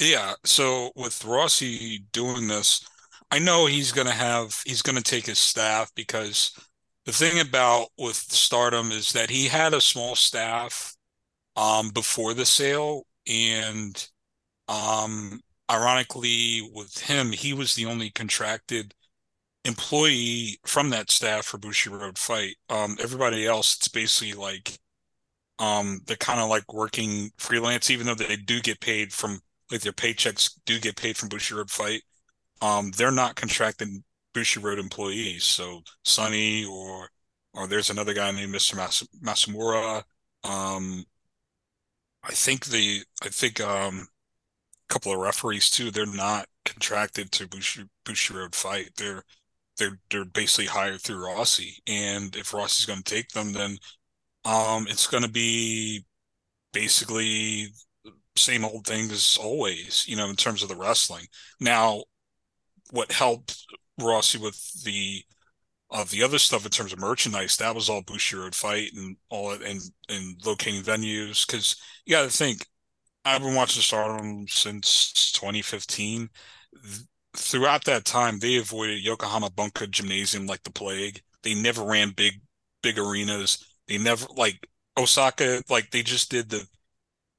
yeah 0.00 0.34
so 0.44 0.90
with 0.96 1.24
rossy 1.24 2.04
doing 2.12 2.48
this 2.48 2.84
i 3.30 3.38
know 3.38 3.66
he's 3.66 3.92
gonna 3.92 4.10
have 4.10 4.60
he's 4.66 4.82
gonna 4.82 5.00
take 5.00 5.26
his 5.26 5.38
staff 5.38 5.90
because 5.94 6.52
the 7.04 7.12
thing 7.12 7.40
about 7.40 7.88
with 7.98 8.16
stardom 8.16 8.90
is 8.90 9.12
that 9.12 9.30
he 9.30 9.46
had 9.46 9.74
a 9.74 9.80
small 9.80 10.16
staff 10.16 10.96
um 11.54 11.90
before 11.90 12.34
the 12.34 12.44
sale 12.44 13.06
and 13.28 14.08
um 14.68 15.40
ironically, 15.70 16.68
with 16.74 16.98
him, 16.98 17.32
he 17.32 17.52
was 17.52 17.74
the 17.74 17.86
only 17.86 18.10
contracted 18.10 18.94
employee 19.64 20.58
from 20.66 20.90
that 20.90 21.10
staff 21.10 21.46
for 21.46 21.58
Bushiroad 21.58 22.18
Fight. 22.18 22.56
Um, 22.70 22.96
everybody 23.00 23.46
else, 23.46 23.76
it's 23.76 23.88
basically 23.88 24.34
like 24.34 24.78
um, 25.58 26.00
they're 26.06 26.16
kind 26.16 26.40
of 26.40 26.48
like 26.48 26.72
working 26.72 27.30
freelance, 27.38 27.90
even 27.90 28.06
though 28.06 28.14
they 28.14 28.36
do 28.36 28.60
get 28.60 28.80
paid 28.80 29.12
from 29.12 29.40
like 29.70 29.80
their 29.82 29.92
paychecks 29.92 30.58
do 30.66 30.78
get 30.80 30.96
paid 30.96 31.16
from 31.16 31.28
Bushiroad 31.28 31.70
Fight. 31.70 32.02
Um, 32.62 32.92
they're 32.96 33.12
not 33.12 33.36
contracted 33.36 33.88
Bushiroad 34.34 34.78
employees. 34.78 35.44
So 35.44 35.82
Sonny 36.04 36.64
or 36.64 37.10
or 37.54 37.66
there's 37.66 37.90
another 37.90 38.14
guy 38.14 38.30
named 38.32 38.54
Mr. 38.54 38.76
Mas- 38.76 39.08
Masamura. 39.22 40.04
Um, 40.44 41.04
I 42.22 42.32
think 42.32 42.66
the 42.66 43.04
I 43.22 43.28
think 43.28 43.60
um, 43.60 44.08
couple 44.88 45.12
of 45.12 45.18
referees 45.18 45.70
too. 45.70 45.90
They're 45.90 46.06
not 46.06 46.46
contracted 46.64 47.32
to 47.32 47.48
Bushi, 47.48 47.84
Bushiroad 48.04 48.54
Fight. 48.54 48.90
They're 48.96 49.24
they're 49.78 49.98
they're 50.10 50.24
basically 50.24 50.66
hired 50.66 51.00
through 51.02 51.24
Rossy, 51.24 51.74
and 51.86 52.34
if 52.36 52.52
Rossy's 52.52 52.86
going 52.86 53.02
to 53.02 53.14
take 53.14 53.30
them, 53.30 53.52
then 53.52 53.78
um, 54.44 54.86
it's 54.88 55.06
going 55.06 55.22
to 55.24 55.30
be 55.30 56.04
basically 56.72 57.68
same 58.36 58.64
old 58.64 58.86
thing 58.86 59.10
as 59.10 59.38
always. 59.40 60.06
You 60.08 60.16
know, 60.16 60.28
in 60.30 60.36
terms 60.36 60.62
of 60.62 60.68
the 60.68 60.76
wrestling. 60.76 61.26
Now, 61.60 62.04
what 62.90 63.12
helped 63.12 63.66
Rossy 64.00 64.38
with 64.38 64.84
the 64.84 65.22
of 65.90 66.10
the 66.10 66.22
other 66.22 66.38
stuff 66.38 66.64
in 66.64 66.70
terms 66.70 66.92
of 66.92 66.98
merchandise, 66.98 67.56
that 67.56 67.74
was 67.74 67.88
all 67.88 68.02
Bushiroad 68.02 68.54
Fight 68.54 68.90
and 68.96 69.16
all 69.30 69.52
it 69.52 69.62
and 69.62 69.80
and 70.08 70.36
locating 70.44 70.82
venues 70.82 71.46
because 71.46 71.76
you 72.04 72.12
got 72.12 72.22
to 72.22 72.30
think 72.30 72.66
I've 73.26 73.42
been 73.42 73.54
watching 73.54 73.82
Stardom 73.82 74.46
since 74.48 75.32
2015. 75.32 76.30
Throughout 77.36 77.84
that 77.84 78.04
time, 78.04 78.38
they 78.38 78.56
avoided 78.56 79.04
Yokohama 79.04 79.50
Bunka 79.50 79.90
Gymnasium 79.90 80.46
like 80.46 80.62
the 80.62 80.70
plague. 80.70 81.20
They 81.42 81.54
never 81.54 81.82
ran 81.84 82.10
big, 82.10 82.40
big 82.82 82.98
arenas. 82.98 83.64
They 83.88 83.98
never 83.98 84.26
like 84.36 84.66
Osaka. 84.96 85.62
Like 85.68 85.90
they 85.90 86.02
just 86.02 86.30
did 86.30 86.48
the, 86.50 86.66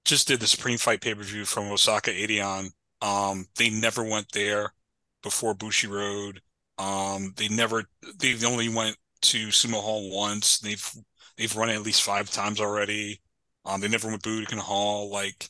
just 0.05 0.27
did 0.27 0.39
the 0.41 0.47
Supreme 0.47 0.77
Fight 0.77 1.01
pay 1.01 1.15
per 1.15 1.23
view 1.23 1.45
from 1.45 1.71
Osaka 1.71 2.11
Edion. 2.11 2.71
Um, 3.01 3.47
they 3.57 3.69
never 3.69 4.03
went 4.03 4.31
there 4.33 4.73
before 5.23 5.55
Bushiroad. 5.55 6.39
Um, 6.77 7.33
they 7.37 7.47
never. 7.49 7.85
They 8.19 8.35
only 8.45 8.69
went 8.69 8.97
to 9.23 9.47
Sumo 9.49 9.81
Hall 9.81 10.11
once. 10.15 10.59
They've 10.59 10.91
they've 11.37 11.55
run 11.55 11.69
it 11.69 11.75
at 11.75 11.83
least 11.83 12.03
five 12.03 12.29
times 12.31 12.61
already. 12.61 13.21
Um, 13.65 13.81
they 13.81 13.87
never 13.89 14.09
went 14.09 14.23
to 14.23 14.29
Budokan 14.29 14.59
Hall. 14.59 15.09
Like 15.11 15.49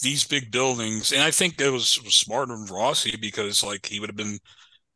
these 0.00 0.24
big 0.24 0.50
buildings, 0.50 1.12
and 1.12 1.22
I 1.22 1.30
think 1.30 1.60
it 1.60 1.70
was, 1.70 2.00
was 2.04 2.16
smart 2.16 2.50
of 2.50 2.58
Rossy 2.70 3.20
because 3.20 3.64
like 3.64 3.86
he 3.86 4.00
would 4.00 4.10
have 4.10 4.16
been 4.16 4.38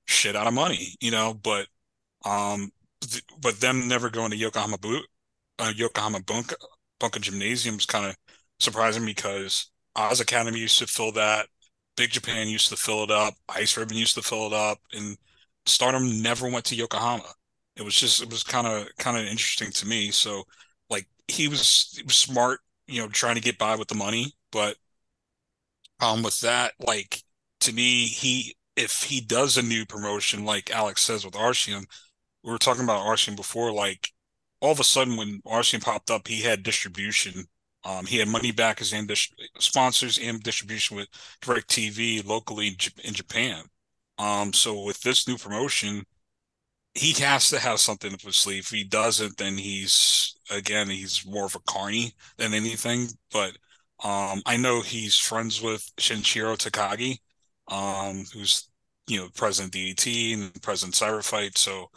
shit 0.07 0.37
out 0.37 0.47
of 0.47 0.55
money, 0.55 0.95
you 1.01 1.11
know. 1.11 1.35
But 1.35 1.67
um, 2.25 2.71
th- 3.03 3.25
but 3.41 3.61
them 3.61 3.89
never 3.89 4.11
going 4.11 4.31
to 4.31 4.37
Yokohama 4.37 4.79
boot, 4.79 5.07
uh, 5.59 5.73
Yokohama 5.77 6.21
Bunka 6.21 6.55
Bunka 7.01 7.21
Gymnasium 7.21 7.77
is 7.77 7.87
kind 7.87 8.07
of 8.07 8.17
surprising 8.61 9.05
because 9.05 9.71
Oz 9.97 10.21
Academy 10.21 10.61
used 10.61 10.79
to 10.79 10.87
fill 10.87 11.13
that, 11.13 11.47
Big 11.97 12.11
Japan 12.11 12.49
used 12.49 12.69
to 12.71 12.77
fill 12.77 13.05
it 13.05 13.11
up, 13.11 13.35
Ice 13.49 13.77
Ribbon 13.77 13.97
used 13.97 14.15
to 14.17 14.23
fill 14.23 14.47
it 14.47 14.53
up, 14.53 14.79
and 14.93 15.17
Stardom 15.67 16.23
never 16.23 16.49
went 16.49 16.65
to 16.67 16.77
Yokohama. 16.77 17.25
It 17.77 17.83
was 17.83 17.95
just 17.95 18.23
it 18.23 18.31
was 18.31 18.43
kind 18.43 18.67
of 18.67 18.89
kind 18.99 19.17
of 19.17 19.25
interesting 19.25 19.71
to 19.73 19.87
me. 19.87 20.11
So 20.11 20.45
like 20.91 21.07
he 21.29 21.49
was 21.49 21.93
he 21.97 22.03
was 22.03 22.17
smart, 22.17 22.61
you 22.87 23.01
know, 23.01 23.09
trying 23.09 23.37
to 23.37 23.41
get 23.41 23.59
by 23.59 23.77
with 23.77 23.89
the 23.89 23.95
money, 23.95 24.33
but 24.53 24.77
um 26.01 26.23
with 26.23 26.41
that, 26.41 26.73
like 26.81 27.23
to 27.61 27.73
me, 27.73 28.07
he 28.07 28.57
if 28.77 29.03
he 29.03 29.21
does 29.21 29.57
a 29.57 29.63
new 29.63 29.85
promotion 29.87 30.45
like 30.45 30.71
Alex 30.71 31.03
says 31.03 31.25
with 31.25 31.37
Arsion, 31.37 31.85
we 32.45 32.51
were 32.53 32.59
talking 32.59 32.85
about 32.85 33.07
Arsion 33.07 33.37
before, 33.37 33.73
like 33.73 34.11
all 34.61 34.73
of 34.73 34.81
a 34.81 34.85
sudden 34.85 35.17
when 35.17 35.41
Arsion 35.47 35.81
popped 35.81 36.11
up, 36.11 36.29
he 36.29 36.43
had 36.43 36.63
distribution. 36.63 37.45
Um, 37.85 38.07
he 38.07 38.19
had 38.19 38.29
money 38.29 38.53
back 38.53 38.81
as 38.81 38.93
and 38.93 39.11
sponsors 39.59 40.19
and 40.19 40.43
distribution 40.43 40.97
with 40.97 41.09
DirecTV 41.43 42.27
locally 42.27 42.77
in 43.05 43.15
Japan. 43.15 43.65
Um, 44.19 44.53
so 44.53 44.83
with 44.85 45.01
this 45.01 45.27
new 45.27 45.39
promotion, 45.39 46.05
he 46.95 47.13
has 47.23 47.49
to 47.51 47.59
have 47.59 47.81
something 47.81 48.13
up 48.13 48.21
his 48.23 48.37
sleeve. 48.37 48.65
If 48.65 48.71
he 48.71 48.85
doesn't, 48.85 49.37
then 49.39 49.57
he's 49.59 50.37
again 50.51 50.89
he's 50.91 51.25
more 51.27 51.47
of 51.47 51.55
a 51.55 51.61
carny 51.61 52.13
than 52.37 52.55
anything. 52.55 53.09
But 53.33 53.57
um, 54.03 54.43
I 54.47 54.57
know 54.57 54.81
he's 54.81 55.17
friends 55.17 55.61
with 55.61 55.91
Shinichiro 55.99 56.57
Takagi, 56.57 57.19
um, 57.69 58.25
who's 58.33 58.69
you 59.07 59.19
know 59.19 59.29
president 59.35 59.75
DDT 59.75 60.35
and 60.35 60.63
president 60.63 60.95
Cyber 60.95 61.25
Fight. 61.25 61.59
So 61.59 61.91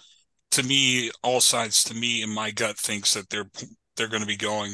to 0.52 0.64
me, 0.64 1.12
all 1.24 1.42
sides 1.42 1.84
to 1.86 1.94
me 1.94 2.22
in 2.22 2.30
my 2.30 2.52
gut 2.52 2.78
thinks 2.78 3.14
that 3.14 3.30
they're 3.30 3.50
they're 3.96 4.08
going 4.08 4.22
to 4.22 4.28
be 4.28 4.38
going 4.38 4.74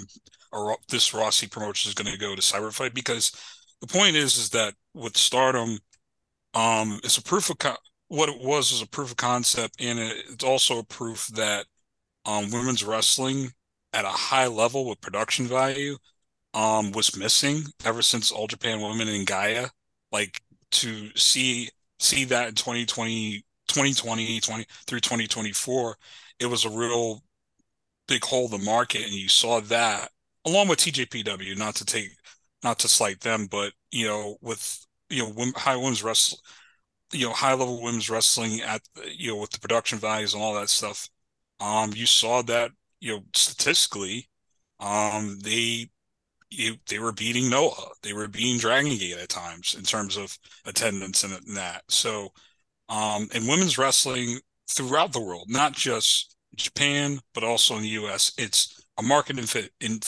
or 0.52 0.76
this 0.90 1.14
Rossy 1.14 1.48
promotion 1.48 1.90
is 1.90 1.94
going 1.94 2.12
to 2.12 2.20
go 2.20 2.36
to 2.36 2.42
Cyber 2.42 2.74
Fight 2.74 2.94
because 2.94 3.32
the 3.82 3.88
point 3.88 4.16
is 4.16 4.38
is 4.38 4.50
that 4.50 4.74
with 4.94 5.16
Stardom, 5.16 5.78
um, 6.54 7.00
it's 7.04 7.18
a 7.18 7.24
proof 7.24 7.50
of 7.50 7.58
what 8.08 8.30
it 8.30 8.42
was 8.42 8.72
is 8.72 8.82
a 8.82 8.88
proof 8.88 9.12
of 9.12 9.18
concept, 9.18 9.76
and 9.80 10.00
it, 10.00 10.26
it's 10.32 10.44
also 10.44 10.80
a 10.80 10.86
proof 10.86 11.28
that 11.28 11.66
um, 12.26 12.50
women's 12.52 12.84
wrestling 12.84 13.52
at 13.94 14.06
a 14.06 14.10
high 14.10 14.48
level 14.48 14.88
with 14.88 15.02
production 15.02 15.46
value 15.48 15.96
um, 16.54 16.92
was 16.92 17.18
missing 17.18 17.64
ever 17.86 18.02
since 18.02 18.32
All 18.32 18.48
Japan 18.48 18.82
Women 18.82 19.08
and 19.08 19.28
Gaia. 19.28 19.68
Like 20.12 20.42
to 20.72 21.10
see 21.16 21.70
see 22.00 22.26
that 22.26 22.50
in 22.50 22.56
2020, 22.56 23.44
2020, 23.68 24.40
20 24.40 24.66
through 24.88 25.00
2024, 25.00 25.96
it 26.40 26.46
was 26.48 26.66
a 26.66 26.70
real 26.70 27.24
big 28.08 28.24
hole 28.24 28.46
in 28.46 28.52
the 28.52 28.66
market, 28.66 29.04
and 29.04 29.14
you 29.14 29.30
saw 29.30 29.60
that 29.62 30.10
along 30.46 30.68
with 30.68 30.80
TJPW. 30.80 31.58
Not 31.58 31.76
to 31.76 31.86
take, 31.86 32.12
not 32.64 32.80
to 32.80 32.88
slight 32.88 33.22
them, 33.22 33.48
but 33.50 33.74
you 33.92 34.08
know, 34.08 34.38
with 34.42 34.86
you 35.10 35.24
know, 35.24 35.52
high 35.56 35.76
women's 35.76 36.04
wrestling, 36.04 36.40
you 37.14 37.28
know, 37.28 37.34
high 37.34 37.54
level 37.54 37.82
women's 37.82 38.10
wrestling 38.10 38.62
at 38.62 38.82
you 39.16 39.32
know 39.32 39.38
with 39.42 39.52
the 39.52 39.60
production 39.60 40.00
values 40.00 40.34
and 40.34 40.42
all 40.44 40.56
that 40.56 40.70
stuff. 40.70 41.10
Um, 41.60 41.92
you 41.96 42.06
saw 42.06 42.42
that 42.44 42.72
you 43.00 43.14
know 43.14 43.24
statistically, 43.34 44.28
um, 44.80 45.40
they 45.42 45.90
you, 46.50 46.76
they 46.88 47.00
were 47.00 47.12
beating 47.12 47.50
Noah. 47.50 47.92
They 48.02 48.14
were 48.14 48.28
beating 48.28 48.60
Dragon 48.60 48.98
Gate 48.98 49.18
at 49.18 49.30
times 49.30 49.76
in 49.78 49.84
terms 49.84 50.18
of 50.18 50.38
attendance 50.66 51.24
and, 51.24 51.34
and 51.34 51.58
that. 51.58 51.84
So, 51.90 52.30
um, 52.90 53.28
in 53.34 53.48
women's 53.48 53.78
wrestling 53.78 54.40
throughout 54.70 55.14
the 55.14 55.22
world, 55.22 55.46
not 55.48 55.74
just 55.74 56.36
Japan, 56.56 57.20
but 57.34 57.44
also 57.44 57.76
in 57.76 57.84
the 57.84 57.90
U.S., 57.90 58.34
it's 58.38 58.84
a 58.98 59.04
market 59.04 59.38
infi- 59.38 59.70
in, 59.80 60.00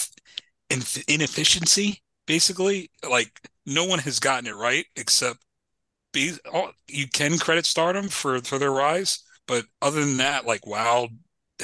in, 0.69 0.81
inefficiency. 1.07 2.01
Basically, 2.25 2.89
like 3.07 3.31
no 3.65 3.85
one 3.85 3.99
has 3.99 4.19
gotten 4.19 4.47
it 4.47 4.55
right 4.55 4.85
except 4.95 5.39
be, 6.13 6.33
you 6.87 7.07
can 7.07 7.37
credit 7.37 7.65
Stardom 7.65 8.07
for 8.09 8.39
for 8.41 8.59
their 8.59 8.71
rise, 8.71 9.19
but 9.47 9.65
other 9.81 10.01
than 10.01 10.17
that, 10.17 10.45
like 10.45 10.67
Wild 10.67 11.11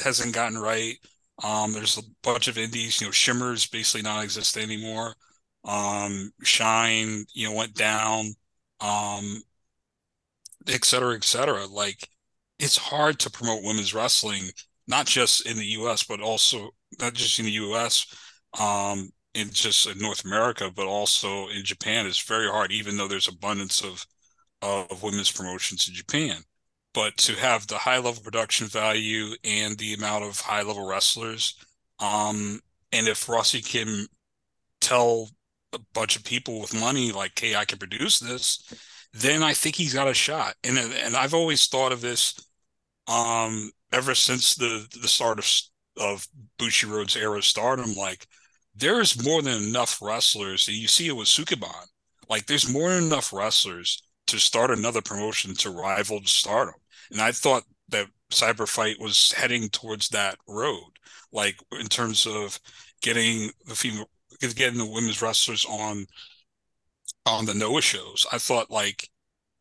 hasn't 0.02 0.34
gotten 0.34 0.58
right. 0.58 0.96
Um, 1.44 1.74
there's 1.74 1.98
a 1.98 2.04
bunch 2.24 2.48
of 2.48 2.58
indies, 2.58 3.00
you 3.00 3.08
know, 3.08 3.12
Shimmer's 3.12 3.68
basically 3.68 4.02
non-existent 4.02 4.66
anymore. 4.66 5.16
Um, 5.64 6.32
Shine, 6.44 7.26
you 7.34 7.48
know, 7.48 7.56
went 7.56 7.76
down, 7.76 8.34
um, 8.82 9.42
et 10.68 10.86
cetera, 10.86 11.16
et 11.16 11.24
cetera. 11.24 11.66
Like, 11.66 12.10
it's 12.60 12.78
hard 12.78 13.20
to 13.20 13.30
promote 13.30 13.64
women's 13.64 13.94
wrestling, 13.94 14.50
not 14.88 15.06
just 15.06 15.46
in 15.46 15.58
the 15.58 15.66
U.S., 15.66 16.04
but 16.04 16.22
also 16.22 16.72
not 17.00 17.14
just 17.14 17.40
in 17.40 17.46
the 17.46 17.52
U.S. 17.52 18.08
Um, 18.60 19.10
in 19.34 19.50
just 19.52 19.88
in 19.88 20.00
North 20.00 20.26
America, 20.26 20.72
but 20.76 20.88
also 20.88 21.48
in 21.50 21.64
Japan. 21.64 22.08
It's 22.08 22.22
very 22.28 22.48
hard, 22.50 22.72
even 22.72 22.98
though 22.98 23.08
there's 23.08 23.28
abundance 23.28 23.84
of 23.84 24.06
of 24.64 25.04
women's 25.04 25.32
promotions 25.32 25.88
in 25.88 25.94
Japan 25.94 26.44
but 26.98 27.16
to 27.16 27.34
have 27.36 27.68
the 27.68 27.78
high 27.78 27.98
level 27.98 28.24
production 28.24 28.66
value 28.66 29.36
and 29.44 29.78
the 29.78 29.94
amount 29.94 30.24
of 30.24 30.40
high 30.40 30.64
level 30.64 30.88
wrestlers, 30.88 31.56
um, 32.00 32.60
and 32.92 33.08
if 33.08 33.28
Rossy 33.28 33.62
can 33.62 34.08
tell 34.82 35.30
a 35.74 35.80
bunch 35.94 36.16
of 36.16 36.24
people 36.24 36.60
with 36.60 36.74
money 36.74 37.12
like, 37.12 37.38
"Hey, 37.40 37.56
I 37.56 37.66
can 37.66 37.78
produce 37.78 38.18
this," 38.18 38.64
then 39.14 39.44
I 39.44 39.54
think 39.54 39.76
he's 39.76 39.94
got 39.94 40.08
a 40.08 40.14
shot. 40.16 40.56
And 40.64 40.80
and 40.80 41.16
I've 41.16 41.36
always 41.36 41.68
thought 41.68 41.92
of 41.92 42.02
this, 42.02 42.34
um, 43.08 43.72
ever 43.92 44.16
since 44.16 44.56
the 44.56 44.88
the 45.00 45.08
start 45.08 45.38
of 45.38 45.48
of 45.98 46.28
Bushiroad's 46.58 47.16
era 47.16 47.44
stardom, 47.44 47.94
like 47.94 48.26
there's 48.76 49.24
more 49.24 49.44
than 49.44 49.62
enough 49.62 50.02
wrestlers. 50.02 50.68
And 50.68 50.78
you 50.78 50.88
see 50.88 51.08
it 51.08 51.16
with 51.16 51.28
Sukeban. 51.28 51.86
Like 52.28 52.48
there's 52.48 52.68
more 52.68 52.90
than 52.90 53.04
enough 53.04 53.32
wrestlers 53.32 54.02
to 54.28 54.40
start 54.40 54.72
another 54.72 55.02
promotion 55.04 55.54
to 55.58 55.70
rival 55.70 56.22
stardom. 56.26 56.76
And 57.12 57.22
I 57.22 57.32
thought 57.32 57.64
that 57.90 58.08
Cyber 58.32 58.68
Fight 58.68 59.00
was 59.00 59.32
heading 59.32 59.70
towards 59.70 60.10
that 60.10 60.38
road, 60.48 60.92
like 61.32 61.58
in 61.80 61.88
terms 61.88 62.26
of 62.26 62.60
getting 63.02 63.52
the 63.66 63.76
female, 63.76 64.10
getting 64.40 64.78
the 64.78 64.86
women's 64.86 65.22
wrestlers 65.22 65.66
on 65.66 66.06
on 67.26 67.46
the 67.46 67.54
Noah 67.54 67.82
shows. 67.82 68.26
I 68.32 68.38
thought 68.38 68.72
like 68.72 69.10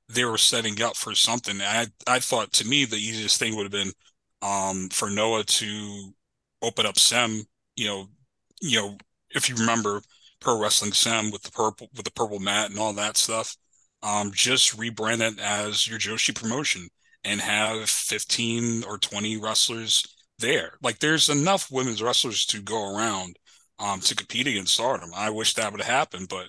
they 0.08 0.24
were 0.24 0.38
setting 0.38 0.80
up 0.82 0.96
for 0.96 1.14
something. 1.14 1.60
I 1.60 1.86
I 2.06 2.20
thought 2.20 2.52
to 2.54 2.66
me 2.66 2.84
the 2.84 2.96
easiest 2.96 3.38
thing 3.38 3.56
would 3.56 3.64
have 3.64 3.72
been 3.72 3.92
um, 4.42 4.88
for 4.90 5.10
Noah 5.10 5.44
to 5.44 6.14
open 6.62 6.86
up 6.86 6.98
Sem. 6.98 7.44
You 7.76 7.86
know, 7.86 8.06
you 8.60 8.80
know 8.80 8.98
if 9.30 9.48
you 9.48 9.56
remember 9.56 10.02
Pro 10.40 10.60
Wrestling 10.60 10.92
Sem 10.92 11.30
with 11.30 11.42
the 11.42 11.50
purple 11.50 11.88
with 11.94 12.04
the 12.04 12.12
purple 12.12 12.40
mat 12.40 12.70
and 12.70 12.78
all 12.78 12.92
that 12.94 13.16
stuff. 13.16 13.56
Um, 14.02 14.30
just 14.32 14.76
rebrand 14.76 15.20
it 15.20 15.40
as 15.40 15.86
your 15.88 15.98
Joshi 15.98 16.34
promotion 16.34 16.88
and 17.26 17.40
have 17.40 17.90
15 17.90 18.84
or 18.84 18.98
20 18.98 19.36
wrestlers 19.38 20.06
there. 20.38 20.74
Like 20.80 21.00
there's 21.00 21.28
enough 21.28 21.70
women's 21.70 22.00
wrestlers 22.00 22.46
to 22.46 22.62
go 22.62 22.96
around 22.96 23.36
um, 23.80 24.00
to 24.00 24.14
compete 24.14 24.46
against 24.46 24.74
Stardom. 24.74 25.10
I 25.14 25.30
wish 25.30 25.54
that 25.54 25.72
would 25.72 25.82
happen, 25.82 26.26
but 26.30 26.46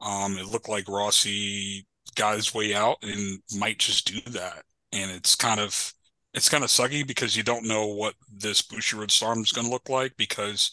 um, 0.00 0.38
it 0.38 0.46
looked 0.46 0.68
like 0.68 0.86
Rossy 0.86 1.84
got 2.14 2.36
his 2.36 2.54
way 2.54 2.74
out 2.74 2.98
and 3.02 3.40
might 3.58 3.78
just 3.78 4.06
do 4.06 4.20
that. 4.30 4.62
And 4.92 5.10
it's 5.10 5.34
kind 5.34 5.58
of 5.58 5.92
it's 6.32 6.48
kind 6.48 6.64
of 6.64 6.70
sucky 6.70 7.06
because 7.06 7.36
you 7.36 7.42
don't 7.42 7.66
know 7.66 7.86
what 7.86 8.14
this 8.32 8.62
Bushiroad 8.62 9.10
Stardom 9.10 9.42
is 9.42 9.52
going 9.52 9.66
to 9.66 9.72
look 9.72 9.88
like 9.88 10.16
because 10.16 10.70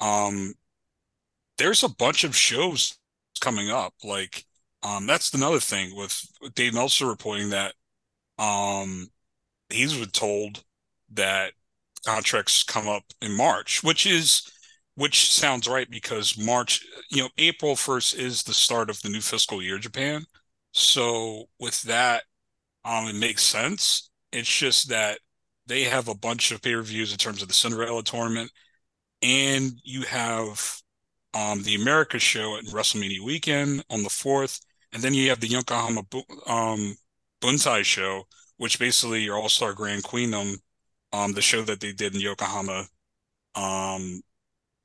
um, 0.00 0.54
there's 1.58 1.82
a 1.82 1.88
bunch 1.88 2.24
of 2.24 2.36
shows 2.36 2.98
coming 3.40 3.70
up. 3.70 3.94
Like 4.02 4.44
um, 4.82 5.06
that's 5.06 5.32
another 5.32 5.60
thing 5.60 5.96
with 5.96 6.22
Dave 6.54 6.74
Meltzer 6.74 7.06
reporting 7.06 7.50
that 7.50 7.74
um, 8.38 9.08
he's 9.70 9.96
been 9.96 10.10
told 10.10 10.64
that 11.12 11.52
contracts 12.06 12.62
come 12.62 12.88
up 12.88 13.04
in 13.22 13.36
March, 13.36 13.82
which 13.82 14.06
is 14.06 14.50
which 14.96 15.32
sounds 15.32 15.66
right 15.66 15.90
because 15.90 16.38
March, 16.38 16.86
you 17.10 17.22
know, 17.22 17.28
April 17.38 17.74
1st 17.74 18.16
is 18.16 18.42
the 18.44 18.54
start 18.54 18.90
of 18.90 19.00
the 19.02 19.08
new 19.08 19.20
fiscal 19.20 19.60
year, 19.60 19.78
Japan. 19.78 20.24
So 20.72 21.46
with 21.58 21.82
that, 21.82 22.22
um, 22.84 23.08
it 23.08 23.16
makes 23.16 23.42
sense. 23.42 24.10
It's 24.32 24.48
just 24.48 24.88
that 24.90 25.18
they 25.66 25.82
have 25.84 26.08
a 26.08 26.14
bunch 26.14 26.52
of 26.52 26.62
pay-per-views 26.62 27.12
in 27.12 27.18
terms 27.18 27.42
of 27.42 27.48
the 27.48 27.54
Cinderella 27.54 28.02
tournament, 28.02 28.50
and 29.22 29.72
you 29.82 30.02
have 30.02 30.80
um, 31.32 31.62
the 31.62 31.74
America 31.74 32.18
show 32.18 32.56
at 32.56 32.64
WrestleMania 32.66 33.20
weekend 33.24 33.84
on 33.90 34.02
the 34.02 34.10
fourth, 34.10 34.60
and 34.92 35.02
then 35.02 35.14
you 35.14 35.30
have 35.30 35.40
the 35.40 35.48
Yokohama 35.48 36.02
um, 36.46 36.94
Buntai 37.44 37.84
show, 37.84 38.26
which 38.56 38.78
basically 38.78 39.22
your 39.22 39.36
All 39.36 39.50
Star 39.50 39.74
Grand 39.74 40.02
Queendom, 40.02 40.56
um, 41.12 41.32
the 41.34 41.42
show 41.42 41.62
that 41.62 41.80
they 41.80 41.92
did 41.92 42.14
in 42.14 42.20
Yokohama, 42.20 42.86
um, 43.54 44.22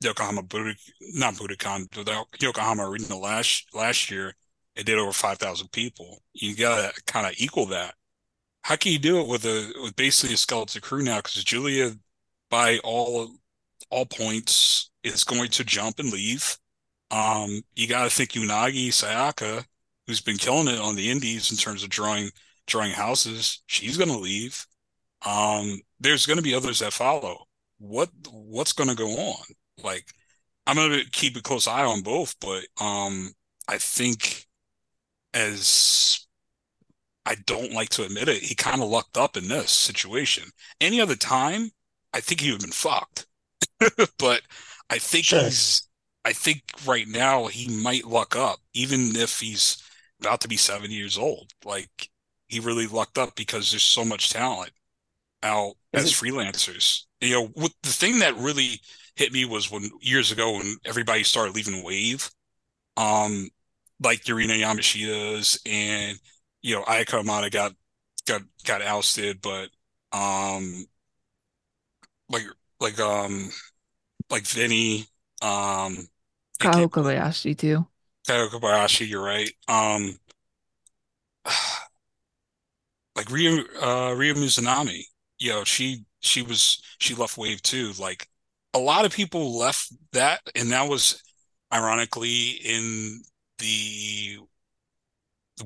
Yokohama 0.02 0.42
Budokan, 0.42 0.76
not 1.14 1.34
Budokan, 1.34 1.86
but 1.94 2.04
the 2.04 2.24
Yokohama 2.40 2.88
Arena 2.88 3.16
last 3.16 3.66
last 3.74 4.10
year, 4.10 4.34
it 4.76 4.84
did 4.84 4.98
over 4.98 5.12
five 5.12 5.38
thousand 5.38 5.72
people. 5.72 6.22
You 6.34 6.54
gotta 6.54 6.92
kind 7.06 7.26
of 7.26 7.32
equal 7.38 7.66
that. 7.66 7.94
How 8.62 8.76
can 8.76 8.92
you 8.92 8.98
do 8.98 9.20
it 9.20 9.26
with 9.26 9.44
a 9.46 9.72
with 9.82 9.96
basically 9.96 10.34
a 10.34 10.36
skeleton 10.36 10.82
crew 10.82 11.02
now? 11.02 11.16
Because 11.16 11.42
Giulia, 11.44 11.92
by 12.50 12.78
all 12.84 13.30
all 13.90 14.06
points, 14.06 14.90
is 15.02 15.24
going 15.24 15.48
to 15.50 15.64
jump 15.64 15.98
and 15.98 16.12
leave. 16.12 16.58
Um, 17.10 17.62
you 17.74 17.88
got 17.88 18.04
to 18.04 18.10
think 18.10 18.32
Unagi 18.32 18.88
Sayaka, 18.88 19.64
who's 20.06 20.20
been 20.20 20.36
killing 20.36 20.68
it 20.68 20.78
on 20.78 20.94
the 20.94 21.10
indies 21.10 21.50
in 21.50 21.56
terms 21.56 21.82
of 21.82 21.88
drawing 21.88 22.30
drawing 22.70 22.92
houses, 22.92 23.62
she's 23.66 23.96
going 23.96 24.10
to 24.10 24.18
leave. 24.18 24.66
Um, 25.26 25.80
there's 26.00 26.26
going 26.26 26.38
to 26.38 26.42
be 26.42 26.54
others 26.54 26.78
that 26.78 26.92
follow. 26.92 27.46
What 27.78 28.10
what's 28.30 28.72
going 28.72 28.90
to 28.90 28.96
go 28.96 29.08
on? 29.08 29.44
Like, 29.82 30.06
I'm 30.66 30.76
going 30.76 30.92
to 30.92 31.10
keep 31.10 31.36
a 31.36 31.42
close 31.42 31.66
eye 31.66 31.84
on 31.84 32.02
both, 32.02 32.34
but 32.40 32.64
um, 32.82 33.32
I 33.68 33.78
think 33.78 34.46
as 35.34 36.26
I 37.26 37.36
don't 37.46 37.72
like 37.72 37.90
to 37.90 38.04
admit 38.04 38.28
it, 38.28 38.42
he 38.42 38.54
kind 38.54 38.82
of 38.82 38.88
lucked 38.88 39.16
up 39.16 39.36
in 39.36 39.48
this 39.48 39.70
situation. 39.70 40.44
Any 40.80 41.00
other 41.00 41.16
time, 41.16 41.70
I 42.12 42.20
think 42.20 42.40
he 42.40 42.50
would 42.50 42.62
have 42.62 42.68
been 42.68 42.72
fucked. 42.72 43.26
but 44.18 44.42
I 44.90 44.98
think 44.98 45.26
sure. 45.26 45.44
he's 45.44 45.88
I 46.24 46.32
think 46.32 46.62
right 46.86 47.08
now 47.08 47.46
he 47.46 47.68
might 47.82 48.04
luck 48.04 48.36
up, 48.36 48.58
even 48.74 49.16
if 49.16 49.40
he's 49.40 49.82
about 50.20 50.40
to 50.42 50.48
be 50.48 50.56
70 50.56 50.92
years 50.92 51.16
old. 51.16 51.52
Like 51.64 52.10
he 52.50 52.60
really 52.60 52.86
lucked 52.86 53.18
up 53.18 53.34
because 53.36 53.70
there's 53.70 53.82
so 53.82 54.04
much 54.04 54.30
talent 54.30 54.72
out 55.42 55.74
Is 55.92 56.04
as 56.04 56.10
it- 56.12 56.14
freelancers. 56.14 57.04
You 57.20 57.32
know, 57.32 57.46
what, 57.48 57.72
the 57.82 57.90
thing 57.90 58.20
that 58.20 58.36
really 58.36 58.80
hit 59.14 59.32
me 59.32 59.44
was 59.44 59.70
when 59.70 59.90
years 60.00 60.32
ago 60.32 60.52
when 60.52 60.76
everybody 60.86 61.22
started 61.22 61.54
leaving 61.54 61.82
Wave, 61.84 62.30
um, 62.96 63.48
like 64.02 64.24
Yurina 64.24 64.58
Yamashita's 64.58 65.60
and 65.66 66.18
you 66.62 66.74
know 66.74 66.82
Ayaka 66.84 67.22
Hamada 67.22 67.50
got 67.50 67.72
got 68.26 68.42
got 68.64 68.82
ousted, 68.82 69.40
but 69.42 69.68
um, 70.12 70.86
like 72.30 72.44
like 72.80 72.98
um 72.98 73.50
like 74.30 74.46
Vinny 74.46 75.06
um, 75.42 76.08
Kaho 76.58 76.88
Kobayashi 76.88 77.56
too. 77.56 77.86
Kaho 78.26 78.48
Kobayashi, 78.48 79.08
you're 79.08 79.22
right. 79.22 79.50
Um, 79.68 80.18
like 83.20 83.30
Ryo, 83.30 83.62
uh, 83.80 84.14
Mizunami, 84.16 85.02
you 85.38 85.50
know, 85.50 85.64
she 85.64 86.04
she 86.20 86.42
was 86.42 86.82
she 86.98 87.14
left 87.14 87.38
Wave 87.38 87.62
too. 87.62 87.92
Like 87.98 88.28
a 88.74 88.78
lot 88.78 89.04
of 89.04 89.12
people 89.12 89.58
left 89.58 89.92
that, 90.12 90.40
and 90.54 90.70
that 90.72 90.88
was 90.88 91.22
ironically 91.72 92.50
in 92.64 93.22
the 93.58 94.38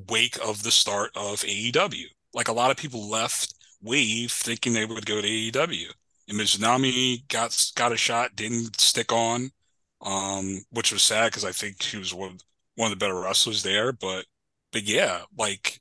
wake 0.09 0.39
of 0.45 0.63
the 0.63 0.71
start 0.71 1.11
of 1.15 1.45
AEW. 1.45 2.07
Like 2.33 2.49
a 2.49 2.53
lot 2.53 2.71
of 2.71 2.77
people 2.77 3.09
left 3.09 3.55
Wave 3.83 4.33
thinking 4.33 4.73
they 4.73 4.87
would 4.87 5.07
go 5.07 5.21
to 5.21 5.29
AEW. 5.29 5.93
And 6.29 6.39
Mizunami 6.39 7.27
got 7.29 7.57
got 7.77 7.93
a 7.93 7.97
shot, 7.97 8.37
didn't 8.37 8.81
stick 8.81 9.13
on 9.13 9.51
um, 10.03 10.61
which 10.71 10.93
was 10.93 11.03
sad 11.03 11.29
because 11.33 11.45
I 11.47 11.53
think 11.53 11.83
she 11.83 11.99
was 11.99 12.15
one 12.15 12.39
one 12.77 12.93
of 12.93 12.99
the 12.99 13.05
better 13.05 13.21
wrestlers 13.21 13.63
there. 13.65 13.93
But 13.93 14.27
but 14.73 14.85
yeah, 14.85 15.23
like 15.39 15.81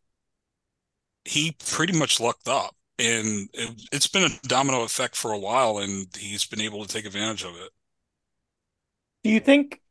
he 1.26 1.56
pretty 1.66 1.98
much 1.98 2.20
lucked 2.20 2.48
up, 2.48 2.76
and 3.00 3.50
it, 3.54 3.82
it's 3.92 4.08
been 4.08 4.24
a 4.24 4.48
domino 4.48 4.84
effect 4.84 5.16
for 5.16 5.32
a 5.32 5.40
while, 5.40 5.78
and 5.78 6.08
he's 6.18 6.46
been 6.46 6.62
able 6.62 6.86
to 6.86 6.94
take 6.94 7.06
advantage 7.06 7.44
of 7.44 7.56
it. 7.56 7.70
Do 9.24 9.30
you 9.30 9.40
think? 9.40 9.82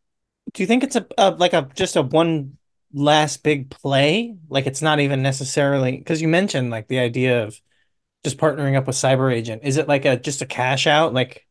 Do 0.52 0.62
you 0.62 0.66
think 0.66 0.84
it's 0.84 0.96
a, 0.96 1.06
a 1.16 1.30
like 1.30 1.52
a 1.52 1.68
just 1.74 1.96
a 1.96 2.02
one 2.02 2.58
last 2.92 3.42
big 3.42 3.70
play? 3.70 4.36
Like 4.48 4.66
it's 4.66 4.82
not 4.82 5.00
even 5.00 5.22
necessarily 5.22 5.96
because 5.96 6.20
you 6.20 6.28
mentioned 6.28 6.70
like 6.70 6.88
the 6.88 6.98
idea 6.98 7.44
of 7.44 7.60
just 8.24 8.38
partnering 8.38 8.76
up 8.76 8.86
with 8.86 8.96
Cyber 8.96 9.32
Agent. 9.32 9.62
Is 9.64 9.76
it 9.76 9.88
like 9.88 10.04
a 10.04 10.16
just 10.16 10.42
a 10.42 10.46
cash 10.46 10.86
out? 10.86 11.14
Like 11.14 11.46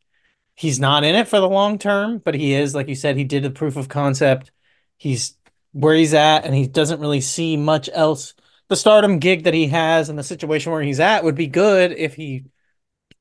he's 0.54 0.78
not 0.78 1.04
in 1.04 1.14
it 1.14 1.28
for 1.28 1.40
the 1.40 1.48
long 1.48 1.78
term, 1.78 2.18
but 2.18 2.34
he 2.34 2.54
is, 2.54 2.74
like 2.74 2.88
you 2.88 2.94
said, 2.94 3.16
he 3.16 3.24
did 3.24 3.44
a 3.44 3.50
proof 3.50 3.76
of 3.76 3.88
concept. 3.88 4.50
He's 4.96 5.36
where 5.72 5.94
he's 5.94 6.14
at, 6.14 6.44
and 6.44 6.54
he 6.54 6.66
doesn't 6.66 7.00
really 7.00 7.20
see 7.20 7.56
much 7.56 7.88
else. 7.92 8.34
The 8.72 8.76
stardom 8.76 9.18
gig 9.18 9.44
that 9.44 9.52
he 9.52 9.66
has 9.66 10.08
and 10.08 10.18
the 10.18 10.22
situation 10.22 10.72
where 10.72 10.80
he's 10.80 10.98
at 10.98 11.24
would 11.24 11.34
be 11.34 11.46
good 11.46 11.92
if 11.92 12.14
he, 12.14 12.46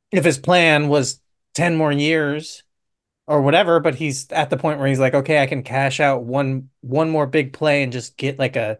if 0.10 0.24
his 0.24 0.38
plan 0.38 0.88
was 0.88 1.20
10 1.56 1.76
more 1.76 1.92
years 1.92 2.64
or 3.28 3.42
whatever, 3.42 3.82
but 3.82 3.96
he's 3.96 4.32
at 4.32 4.50
the 4.50 4.56
point 4.56 4.80
where 4.80 4.88
he's 4.88 4.98
like, 4.98 5.14
okay, 5.14 5.44
I 5.44 5.48
can 5.48 5.62
cash 5.64 6.00
out 6.00 6.24
one, 6.24 6.70
one 6.80 7.10
more 7.10 7.28
big 7.28 7.52
play 7.52 7.84
and 7.84 7.92
just 7.92 8.16
get 8.16 8.40
like 8.40 8.56
a, 8.56 8.80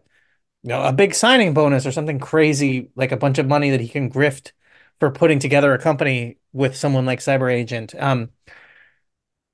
you 0.62 0.70
know, 0.70 0.82
a 0.82 0.94
big 0.94 1.14
signing 1.14 1.52
bonus 1.52 1.84
or 1.84 1.92
something 1.92 2.18
crazy, 2.18 2.88
like 2.96 3.12
a 3.12 3.18
bunch 3.18 3.36
of 3.36 3.46
money 3.46 3.68
that 3.68 3.82
he 3.82 3.88
can 3.88 4.10
grift 4.10 4.52
for 4.98 5.10
putting 5.10 5.40
together 5.40 5.74
a 5.74 5.78
company 5.78 6.38
with 6.54 6.74
someone 6.74 7.04
like 7.04 7.18
Cyber 7.18 7.52
Agent. 7.52 7.94
Um, 7.98 8.30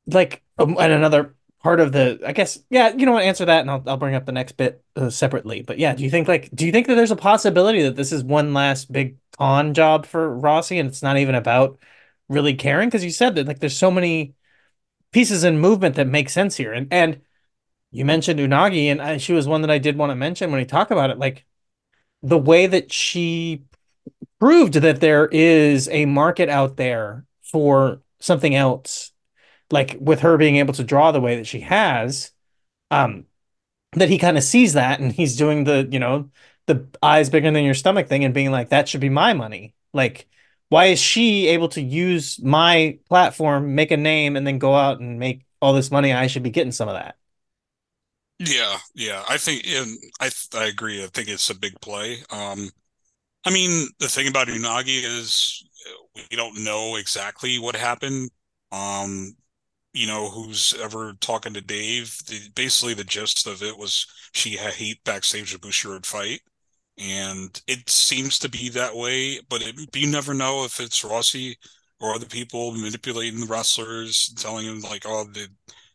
like, 0.07 0.45
um, 0.57 0.77
and 0.79 0.93
another 0.93 1.35
part 1.63 1.81
of 1.81 1.93
the, 1.93 2.21
I 2.25 2.33
guess, 2.33 2.59
yeah, 2.71 2.95
you 2.95 3.07
know 3.07 3.13
what, 3.13 3.25
answer 3.25 3.45
that, 3.45 3.61
and 3.61 3.71
I'll 3.71 3.83
I'll 3.87 3.97
bring 3.97 4.15
up 4.15 4.27
the 4.27 4.33
next 4.33 4.53
bit 4.53 4.83
uh, 4.97 5.11
separately. 5.11 5.63
But 5.63 5.79
yeah, 5.79 5.95
do 5.95 6.05
you 6.05 6.11
think 6.11 6.29
like, 6.29 6.51
do 6.55 6.67
you 6.67 6.73
think 6.73 6.87
that 6.87 6.95
there's 6.95 7.11
a 7.11 7.17
possibility 7.17 7.83
that 7.83 7.97
this 7.97 8.13
is 8.13 8.23
one 8.25 8.55
last 8.55 8.91
big 8.93 9.17
con 9.37 9.75
job 9.75 10.07
for 10.07 10.37
rossy 10.39 10.79
and 10.79 10.89
it's 10.89 11.03
not 11.03 11.19
even 11.19 11.35
about 11.35 11.79
really 12.29 12.55
caring? 12.55 12.89
Because 12.89 13.05
you 13.05 13.11
said 13.11 13.35
that 13.35 13.47
like, 13.47 13.59
there's 13.61 13.77
so 13.77 13.91
many 13.91 14.35
pieces 15.13 15.45
in 15.45 15.59
movement 15.59 15.97
that 15.97 16.07
make 16.07 16.31
sense 16.31 16.57
here, 16.57 16.73
and 16.73 16.89
and 16.93 17.21
you 17.91 18.05
mentioned 18.05 18.41
Unagi, 18.41 18.87
and 18.87 19.01
I, 19.01 19.17
she 19.17 19.33
was 19.33 19.49
one 19.49 19.63
that 19.63 19.71
I 19.71 19.79
did 19.79 19.97
want 19.97 20.11
to 20.11 20.17
mention 20.17 20.51
when 20.51 20.61
he 20.61 20.67
talk 20.67 20.91
about 20.91 21.11
it, 21.11 21.19
like 21.19 21.47
the 22.23 22.39
way 22.39 22.67
that 22.67 22.93
she 22.93 23.63
proved 24.39 24.75
that 24.75 25.01
there 25.01 25.27
is 25.27 25.89
a 25.89 26.07
market 26.07 26.49
out 26.49 26.77
there 26.77 27.25
for 27.43 28.03
something 28.21 28.55
else 28.55 29.13
like 29.71 29.97
with 30.01 30.21
her 30.21 30.37
being 30.39 30.57
able 30.57 30.75
to 30.75 30.85
draw 30.85 31.13
the 31.13 31.21
way 31.21 31.37
that 31.37 31.47
she 31.47 31.61
has 31.61 32.33
um 32.91 33.27
that 33.95 34.09
he 34.11 34.19
kind 34.19 34.37
of 34.39 34.45
sees 34.45 34.75
that 34.75 35.01
and 35.01 35.13
he's 35.13 35.37
doing 35.37 35.65
the 35.65 35.89
you 35.91 35.99
know 35.99 36.31
the 36.67 36.87
eyes 37.03 37.31
bigger 37.31 37.51
than 37.51 37.65
your 37.65 37.75
stomach 37.75 38.09
thing 38.09 38.25
and 38.25 38.35
being 38.35 38.51
like 38.51 38.69
that 38.71 38.89
should 38.89 39.01
be 39.01 39.09
my 39.09 39.33
money. 39.33 39.75
Like 39.93 40.29
why 40.69 40.87
is 40.87 41.01
she 41.01 41.49
able 41.49 41.69
to 41.71 41.81
use 41.83 42.41
my 42.43 42.99
platform 43.09 43.75
make 43.75 43.91
a 43.91 43.97
name 43.97 44.37
and 44.37 44.47
then 44.47 44.59
go 44.59 44.75
out 44.75 45.01
and 45.01 45.19
make 45.19 45.47
all 45.63 45.73
this 45.73 45.91
money? 45.91 46.13
I 46.13 46.27
should 46.27 46.43
be 46.43 46.51
getting 46.51 46.73
some 46.73 46.89
of 46.89 46.95
that. 46.95 47.17
Yeah 48.39 48.79
yeah. 48.95 49.25
I 49.29 49.37
think 49.39 49.67
and 49.67 49.99
i 50.21 50.31
i 50.55 50.67
agree. 50.67 51.03
I 51.03 51.09
think 51.09 51.29
it's 51.29 51.51
a 51.51 51.55
big 51.59 51.81
play. 51.81 52.19
Um 52.31 52.71
I 53.47 53.51
mean, 53.53 53.89
the 54.01 54.09
thing 54.09 54.29
about 54.29 54.49
Unagi 54.49 55.03
is 55.05 55.65
we 56.31 56.37
don't 56.37 56.65
know 56.65 56.97
exactly 56.97 57.59
what 57.59 57.77
happened. 57.77 58.31
Um, 58.73 59.37
you 59.93 60.07
know, 60.07 60.29
who's 60.31 60.75
ever 60.81 61.15
talking 61.15 61.55
to 61.55 61.61
Dave? 61.61 62.19
The, 62.27 62.51
basically, 62.55 62.95
the 62.95 63.05
gist 63.05 63.47
of 63.47 63.63
it 63.63 63.77
was 63.79 64.07
she 64.35 64.57
had 64.57 64.75
heat 64.75 65.03
backstage 65.05 65.55
a 65.55 65.59
Bushiroad 65.59 66.07
fight, 66.07 66.41
and 66.99 67.61
it 67.67 67.89
seems 67.91 68.39
to 68.41 68.49
be 68.49 68.69
that 68.71 68.97
way. 68.97 69.41
But 69.49 69.63
it, 69.63 69.97
you 69.97 70.07
never 70.09 70.35
know 70.35 70.65
if 70.65 70.81
it's 70.81 71.05
Rossy 71.05 71.57
or 72.01 72.15
other 72.15 72.27
people 72.27 72.73
manipulating 72.73 73.41
the 73.41 73.47
wrestlers, 73.47 74.33
telling 74.37 74.67
them 74.67 74.81
like, 74.83 75.05
"Oh, 75.07 75.25
the, 75.25 75.49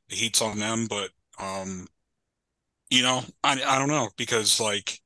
the 0.09 0.15
heat's 0.15 0.41
on 0.41 0.59
them." 0.59 0.87
But 0.87 1.11
um, 1.39 1.87
you 2.89 3.01
know, 3.03 3.21
I 3.43 3.61
I 3.63 3.79
don't 3.79 3.87
know 3.89 4.09
because 4.17 4.59
like 4.59 4.99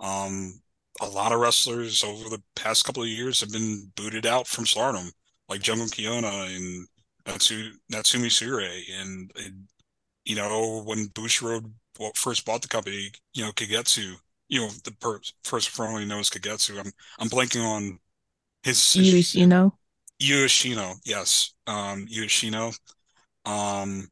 um 0.00 0.60
a 1.00 1.08
lot 1.08 1.32
of 1.32 1.40
wrestlers 1.40 2.04
over 2.04 2.30
the 2.30 2.42
past 2.56 2.84
couple 2.84 3.02
of 3.02 3.08
years 3.08 3.40
have 3.40 3.52
been 3.52 3.92
booted 3.96 4.26
out 4.26 4.46
from 4.48 4.66
stardom, 4.66 5.10
like 5.48 5.62
Jungle 5.62 5.88
Kyona 5.88 6.54
and 6.56 6.88
Natsu, 7.26 7.72
Natsumi 7.92 8.30
Sure. 8.30 8.60
And, 8.60 9.30
and, 9.36 9.68
you 10.24 10.36
know, 10.36 10.82
when 10.84 11.08
Bushiroad 11.08 11.70
first 12.14 12.44
bought 12.44 12.62
the 12.62 12.68
company, 12.68 13.10
you 13.34 13.44
know, 13.44 13.52
Kagetsu, 13.52 14.14
you 14.48 14.60
know, 14.60 14.68
the 14.84 14.92
per- 14.92 15.20
first 15.44 15.70
formerly 15.70 16.04
known 16.04 16.20
as 16.20 16.30
Kagetsu, 16.30 16.78
I'm, 16.78 16.92
I'm 17.18 17.28
blanking 17.28 17.64
on 17.64 17.98
his. 18.62 18.96
Yu 18.96 19.14
Ishino? 19.14 19.72
Yushino, 20.20 20.94
yes. 21.04 21.54
Um, 21.66 22.06
Yushino. 22.06 22.76
Um, 23.44 24.08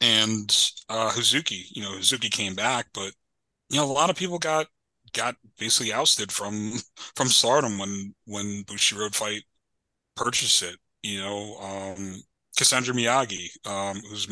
and 0.00 0.72
uh, 0.88 1.10
Hazuki, 1.10 1.64
you 1.70 1.82
know, 1.82 1.92
Hazuki 1.92 2.30
came 2.30 2.54
back, 2.54 2.86
but, 2.94 3.12
you 3.68 3.76
know, 3.76 3.84
a 3.84 3.92
lot 3.92 4.08
of 4.08 4.16
people 4.16 4.38
got 4.38 4.66
got 5.12 5.34
basically 5.58 5.92
ousted 5.92 6.30
from 6.32 6.74
from 7.16 7.28
Stardom 7.28 7.78
when 7.78 8.14
when 8.26 8.64
Bushiroad 8.64 9.14
Fight 9.14 9.42
purchased 10.16 10.62
it. 10.62 10.76
You 11.02 11.20
know, 11.20 11.56
um, 11.58 12.22
Cassandra 12.56 12.94
Miyagi, 12.94 13.48
um, 13.66 14.00
who's 14.08 14.28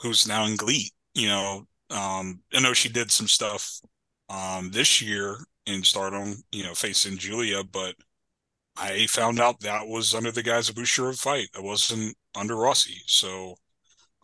who's 0.00 0.28
now 0.28 0.46
in 0.46 0.56
GLEAT. 0.56 0.92
You 1.14 1.28
know, 1.28 1.66
um, 1.90 2.42
I 2.54 2.60
know 2.60 2.72
she 2.74 2.88
did 2.88 3.10
some 3.10 3.28
stuff 3.28 3.80
um, 4.28 4.70
this 4.72 5.02
year 5.02 5.38
in 5.66 5.82
Stardom. 5.84 6.36
You 6.52 6.64
know, 6.64 6.74
facing 6.74 7.18
Giulia, 7.18 7.64
but 7.64 7.96
I 8.76 9.06
found 9.06 9.40
out 9.40 9.60
that 9.60 9.88
was 9.88 10.14
under 10.14 10.32
the 10.32 10.42
guise 10.42 10.68
of 10.68 10.76
Bushiroad 10.76 11.18
Fight. 11.20 11.48
It 11.56 11.62
wasn't 11.62 12.16
under 12.34 12.56
Rossy, 12.56 13.02
So 13.06 13.56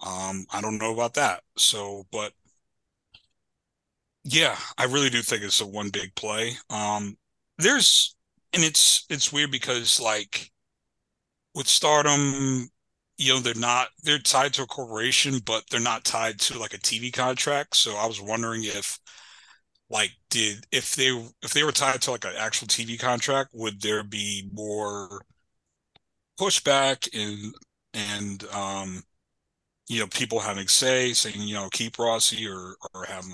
um, 0.04 0.46
I 0.52 0.60
don't 0.62 0.78
know 0.78 0.92
about 0.94 1.14
that. 1.14 1.42
So, 1.58 2.06
but 2.12 2.34
yeah, 4.24 4.56
I 4.78 4.84
really 4.84 5.10
do 5.10 5.22
think 5.22 5.42
it's 5.42 5.60
a 5.60 5.66
one 5.66 5.90
big 5.90 6.14
play. 6.14 6.56
Um, 6.70 7.16
there's 7.58 8.14
and 8.52 8.62
it's 8.64 9.04
it's 9.10 9.32
weird 9.32 9.50
because 9.50 10.00
like 10.00 10.51
with 11.54 11.68
Stardom, 11.68 12.68
you 13.18 13.34
know, 13.34 13.40
they're 13.40 13.54
not 13.54 13.88
they're 14.02 14.18
tied 14.18 14.54
to 14.54 14.62
a 14.62 14.66
corporation, 14.66 15.38
but 15.44 15.64
they're 15.70 15.80
not 15.80 16.04
tied 16.04 16.38
to 16.40 16.58
like 16.58 16.74
a 16.74 16.78
TV 16.78 17.12
contract. 17.12 17.76
So 17.76 17.96
I 17.96 18.06
was 18.06 18.20
wondering 18.20 18.64
if 18.64 18.98
like 19.90 20.12
did 20.30 20.66
if 20.72 20.96
they 20.96 21.08
if 21.42 21.52
they 21.52 21.64
were 21.64 21.72
tied 21.72 22.02
to 22.02 22.12
like 22.12 22.24
an 22.24 22.34
actual 22.38 22.68
TV 22.68 22.98
contract, 22.98 23.50
would 23.54 23.80
there 23.82 24.02
be 24.02 24.48
more 24.52 25.22
pushback 26.38 27.08
and 27.14 27.54
and 27.94 28.44
um 28.54 29.02
you 29.88 30.00
know 30.00 30.06
people 30.08 30.40
having 30.40 30.68
say 30.68 31.12
saying 31.12 31.40
you 31.40 31.54
know 31.54 31.68
keep 31.70 31.98
Rossy 31.98 32.46
or 32.48 32.76
or 32.94 33.04
have 33.06 33.24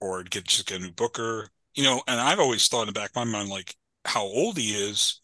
or 0.00 0.22
get 0.22 0.44
just 0.46 0.66
get 0.66 0.80
a 0.80 0.84
new 0.84 0.92
booker 0.92 1.48
you 1.74 1.82
know 1.84 2.02
and 2.06 2.20
I've 2.20 2.40
always 2.40 2.66
thought 2.68 2.82
in 2.82 2.86
the 2.88 2.92
back 2.92 3.10
of 3.10 3.16
my 3.16 3.24
mind 3.24 3.48
like 3.50 3.74
how 4.04 4.22
old 4.22 4.56
he 4.58 4.70
is 4.72 5.20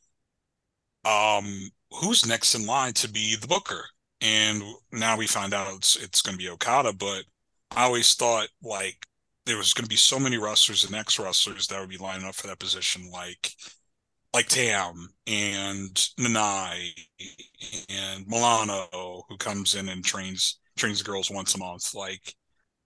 um 1.05 1.71
who's 2.01 2.27
next 2.27 2.55
in 2.55 2.67
line 2.67 2.93
to 2.93 3.09
be 3.09 3.37
the 3.37 3.47
booker 3.47 3.85
and 4.21 4.63
now 4.93 5.17
we 5.17 5.27
find 5.27 5.55
out 5.55 5.75
it's 5.75 5.97
it's 5.97 6.23
going 6.23 6.37
to 6.37 6.43
be 6.43 6.51
Okada 6.51 6.93
but 6.93 7.25
I 7.77 7.85
always 7.85 8.15
thought 8.15 8.49
like 8.63 9.07
there 9.47 9.57
was 9.57 9.75
going 9.75 9.85
to 9.85 9.91
be 9.91 9.97
so 9.97 10.19
many 10.19 10.39
wrestlers 10.39 10.85
and 10.85 10.95
ex 10.95 11.19
wrestlers 11.19 11.67
that 11.69 11.81
would 11.81 11.91
be 11.91 11.99
lining 11.99 12.27
up 12.27 12.35
for 12.35 12.47
that 12.47 12.59
position 12.59 13.11
like 13.13 13.53
like 14.35 14.49
Tam 14.49 15.09
and 15.29 15.95
Nanae 16.19 16.91
and 17.89 18.27
Milano, 18.27 19.23
who 19.29 19.37
comes 19.39 19.77
in 19.77 19.89
and 19.89 20.05
trains 20.05 20.59
trains 20.77 20.99
the 20.99 21.05
girls 21.05 21.31
once 21.31 21.55
a 21.55 21.59
month. 21.59 21.95
Like, 21.95 22.35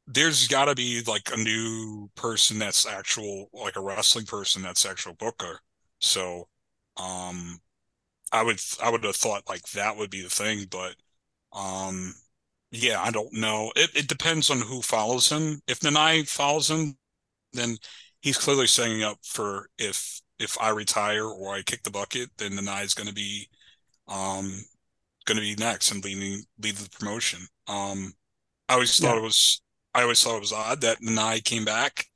there's 0.06 0.46
got 0.46 0.66
to 0.66 0.74
be 0.74 1.02
like 1.06 1.30
a 1.32 1.38
new 1.38 2.10
person 2.14 2.58
that's 2.58 2.86
actual, 2.86 3.48
like 3.54 3.76
a 3.76 3.80
wrestling 3.80 4.26
person 4.26 4.62
that's 4.62 4.84
actual 4.84 5.14
booker. 5.14 5.60
So, 6.00 6.48
um, 6.98 7.58
I 8.32 8.42
would 8.42 8.60
I 8.82 8.90
would 8.90 9.04
have 9.04 9.16
thought 9.16 9.48
like 9.48 9.62
that 9.70 9.96
would 9.96 10.10
be 10.10 10.22
the 10.22 10.30
thing, 10.30 10.66
but 10.70 10.96
um, 11.52 12.14
yeah, 12.70 13.00
I 13.02 13.10
don't 13.10 13.32
know. 13.32 13.72
It 13.76 13.90
it 13.96 14.08
depends 14.08 14.50
on 14.50 14.60
who 14.60 14.82
follows 14.82 15.30
him. 15.30 15.62
If 15.66 15.80
Nanae 15.80 16.28
follows 16.28 16.70
him, 16.70 16.96
then 17.52 17.78
he's 18.20 18.38
clearly 18.38 18.66
setting 18.66 19.02
up 19.02 19.18
for 19.24 19.70
if 19.78 20.20
if 20.38 20.60
I 20.60 20.70
retire 20.70 21.24
or 21.26 21.54
I 21.54 21.62
kick 21.62 21.82
the 21.82 21.90
bucket, 21.90 22.30
then 22.38 22.52
Nanae 22.52 22.84
is 22.84 22.94
going 22.94 23.08
to 23.08 23.14
be 23.14 23.48
um 24.08 24.52
going 25.26 25.36
to 25.36 25.42
be 25.42 25.56
next 25.56 25.92
and 25.92 26.04
leading 26.04 26.44
lead 26.60 26.76
the 26.76 26.90
promotion. 26.90 27.40
Um, 27.68 28.14
I 28.68 28.74
always 28.74 28.98
thought 28.98 29.18
it 29.18 29.22
was 29.22 29.62
I 29.94 30.02
always 30.02 30.22
thought 30.22 30.36
it 30.36 30.40
was 30.40 30.52
odd 30.52 30.80
that 30.82 31.00
Nanae 31.02 31.44
came 31.44 31.64
back. 31.64 32.06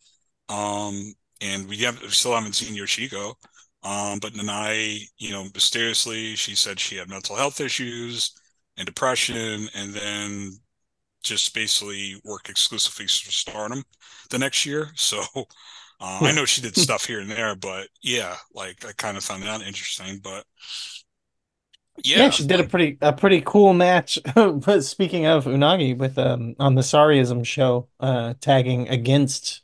Um, 0.49 1.15
and 1.41 1.69
we 1.69 1.79
have 1.79 2.01
we 2.03 2.09
still 2.11 2.35
haven't 2.35 2.55
seen 2.55 2.77
Yoshiko. 2.77 3.35
Um, 3.85 4.21
but 4.21 4.33
Nanae, 4.33 5.01
you 5.19 5.33
know, 5.33 5.45
mysteriously 5.55 6.37
she 6.37 6.55
said 6.55 6.79
she 6.79 6.97
had 6.97 7.09
mental 7.09 7.37
health 7.37 7.61
issues 7.61 8.33
and 8.77 8.87
depression, 8.87 9.69
and 9.75 9.93
then 9.93 10.53
just 11.23 11.55
basically 11.55 12.21
worked 12.25 12.49
exclusively 12.49 13.07
for 13.07 13.33
Stardom 13.33 13.85
the 14.31 14.39
next 14.39 14.67
year. 14.67 14.91
So 14.95 15.23
uh, 16.01 16.19
I 16.21 16.33
know 16.33 16.45
she 16.45 16.61
did 16.61 16.77
stuff 16.77 17.07
here 17.07 17.21
and 17.21 17.31
there, 17.31 17.55
but 17.55 17.89
yeah, 18.03 18.37
like 18.55 18.85
I 18.85 18.93
kind 18.93 19.17
of 19.17 19.25
found 19.25 19.43
that 19.45 19.63
interesting. 19.63 20.21
But 20.23 20.45
yeah, 22.03 22.19
yeah 22.19 22.31
she 22.31 22.47
did 22.47 22.59
like, 22.59 22.67
a 22.67 22.69
pretty 22.69 22.99
a 23.01 23.13
pretty 23.13 23.43
cool 23.45 23.73
match. 23.73 24.19
but 24.35 24.85
speaking 24.85 25.27
of 25.27 25.45
Unagi, 25.45 25.97
with 25.97 26.19
um 26.19 26.55
on 26.59 26.75
the 26.75 26.83
Sariism 26.83 27.47
show, 27.47 27.89
uh, 28.01 28.35
tagging 28.41 28.89
against 28.89 29.62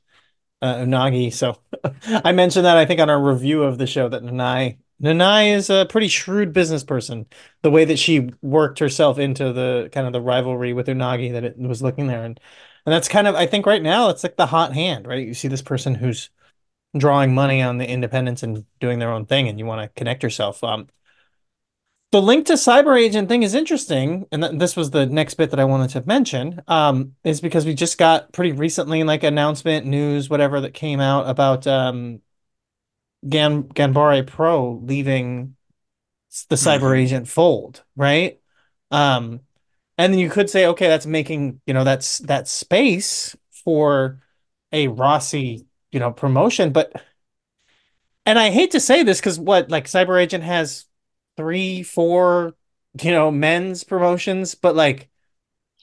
uh, 0.63 0.77
Unagi. 0.77 1.33
So 1.33 1.59
I 2.25 2.33
mentioned 2.33 2.65
that 2.65 2.77
I 2.77 2.87
think 2.87 3.01
on 3.01 3.11
our 3.11 3.23
review 3.23 3.63
of 3.63 3.79
the 3.79 3.87
show 3.87 4.09
that 4.09 4.23
Nanae 4.23 4.79
Nanae 5.03 5.55
is 5.55 5.71
a 5.71 5.87
pretty 5.89 6.09
shrewd 6.09 6.53
business 6.53 6.83
person. 6.83 7.27
The 7.63 7.71
way 7.71 7.85
that 7.85 7.99
she 7.99 8.31
worked 8.43 8.81
herself 8.81 9.19
into 9.19 9.53
the 9.53 9.91
kind 9.93 10.07
of 10.07 10.13
the 10.13 10.21
rivalry 10.21 10.73
with 10.73 10.89
Unagi 10.89 11.33
that 11.33 11.45
it 11.45 11.59
was 11.59 11.83
looking 11.83 12.09
there, 12.09 12.25
and 12.25 12.39
and 12.85 12.93
that's 12.93 13.09
kind 13.09 13.27
of 13.29 13.35
I 13.35 13.47
think 13.47 13.67
right 13.67 13.83
now 13.83 14.09
it's 14.09 14.25
like 14.25 14.37
the 14.37 14.47
hot 14.47 14.75
hand, 14.75 15.07
right? 15.07 15.27
You 15.27 15.35
see 15.35 15.49
this 15.49 15.63
person 15.63 15.95
who's 15.95 16.31
drawing 16.97 17.35
money 17.35 17.63
on 17.63 17.79
the 17.79 17.89
independents 17.89 18.43
and 18.43 18.65
doing 18.81 18.99
their 18.99 19.13
own 19.13 19.27
thing, 19.27 19.49
and 19.49 19.59
you 19.59 19.67
want 19.67 19.83
to 19.83 19.89
connect 19.99 20.23
yourself. 20.23 20.65
Um, 20.65 20.89
the 22.11 22.23
link 22.23 22.47
to 22.47 22.55
cyber 22.55 22.99
agent 22.99 23.29
thing 23.29 23.43
is 23.43 23.55
interesting, 23.55 24.27
and 24.33 24.43
th- 24.43 24.59
this 24.59 24.77
was 24.77 24.91
the 24.91 25.07
next 25.07 25.35
bit 25.35 25.51
that 25.51 25.61
I 25.61 25.65
wanted 25.65 25.91
to 25.91 26.07
mention. 26.07 26.63
Um, 26.69 27.15
is 27.25 27.41
because 27.41 27.67
we 27.67 27.75
just 27.75 27.99
got 27.99 28.33
pretty 28.33 28.53
recently 28.53 29.05
like 29.05 29.23
announcement, 29.23 29.87
news, 29.87 30.31
whatever 30.31 30.61
that 30.63 30.75
came 30.75 31.01
out 31.01 31.29
about 31.29 31.67
um, 31.67 32.21
Gan 33.29 33.65
Ganbare 33.65 34.27
Pro 34.27 34.81
leaving 34.83 35.57
the 36.49 36.57
cyber 36.57 36.81
mm-hmm. 36.81 36.95
agent 36.95 37.29
fold, 37.29 37.83
right? 37.97 38.41
Um, 38.91 39.41
and 39.97 40.13
then 40.13 40.21
you 40.21 40.31
could 40.31 40.49
say, 40.49 40.67
okay, 40.67 40.89
that's 40.89 41.07
making, 41.07 41.61
you 41.67 41.75
know, 41.75 41.85
that's 41.85 42.19
that 42.21 42.49
space 42.49 43.37
for 43.65 44.21
a 44.73 44.89
rossy 44.89 45.67
you 45.91 46.01
know, 46.01 46.13
promotion. 46.13 46.73
But 46.73 46.93
and 48.27 48.39
I 48.39 48.51
hate 48.51 48.73
to 48.73 48.81
say 48.81 49.03
this 49.03 49.21
because 49.21 49.39
what 49.39 49.71
like 49.71 49.87
Cyber 49.87 50.21
Agent 50.21 50.45
has 50.45 50.85
three, 51.39 51.85
four, 51.85 52.57
you 53.01 53.13
know, 53.13 53.31
men's 53.31 53.85
promotions, 53.85 54.57
but 54.57 54.77
like, 54.77 55.09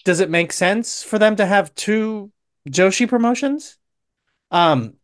does 0.04 0.20
it 0.20 0.30
make 0.30 0.54
sense 0.54 1.02
for 1.02 1.18
them 1.18 1.38
to 1.38 1.46
have 1.46 1.74
two 1.76 2.32
Joshi 2.70 3.08
promotions? 3.08 3.78
Um, 4.52 4.96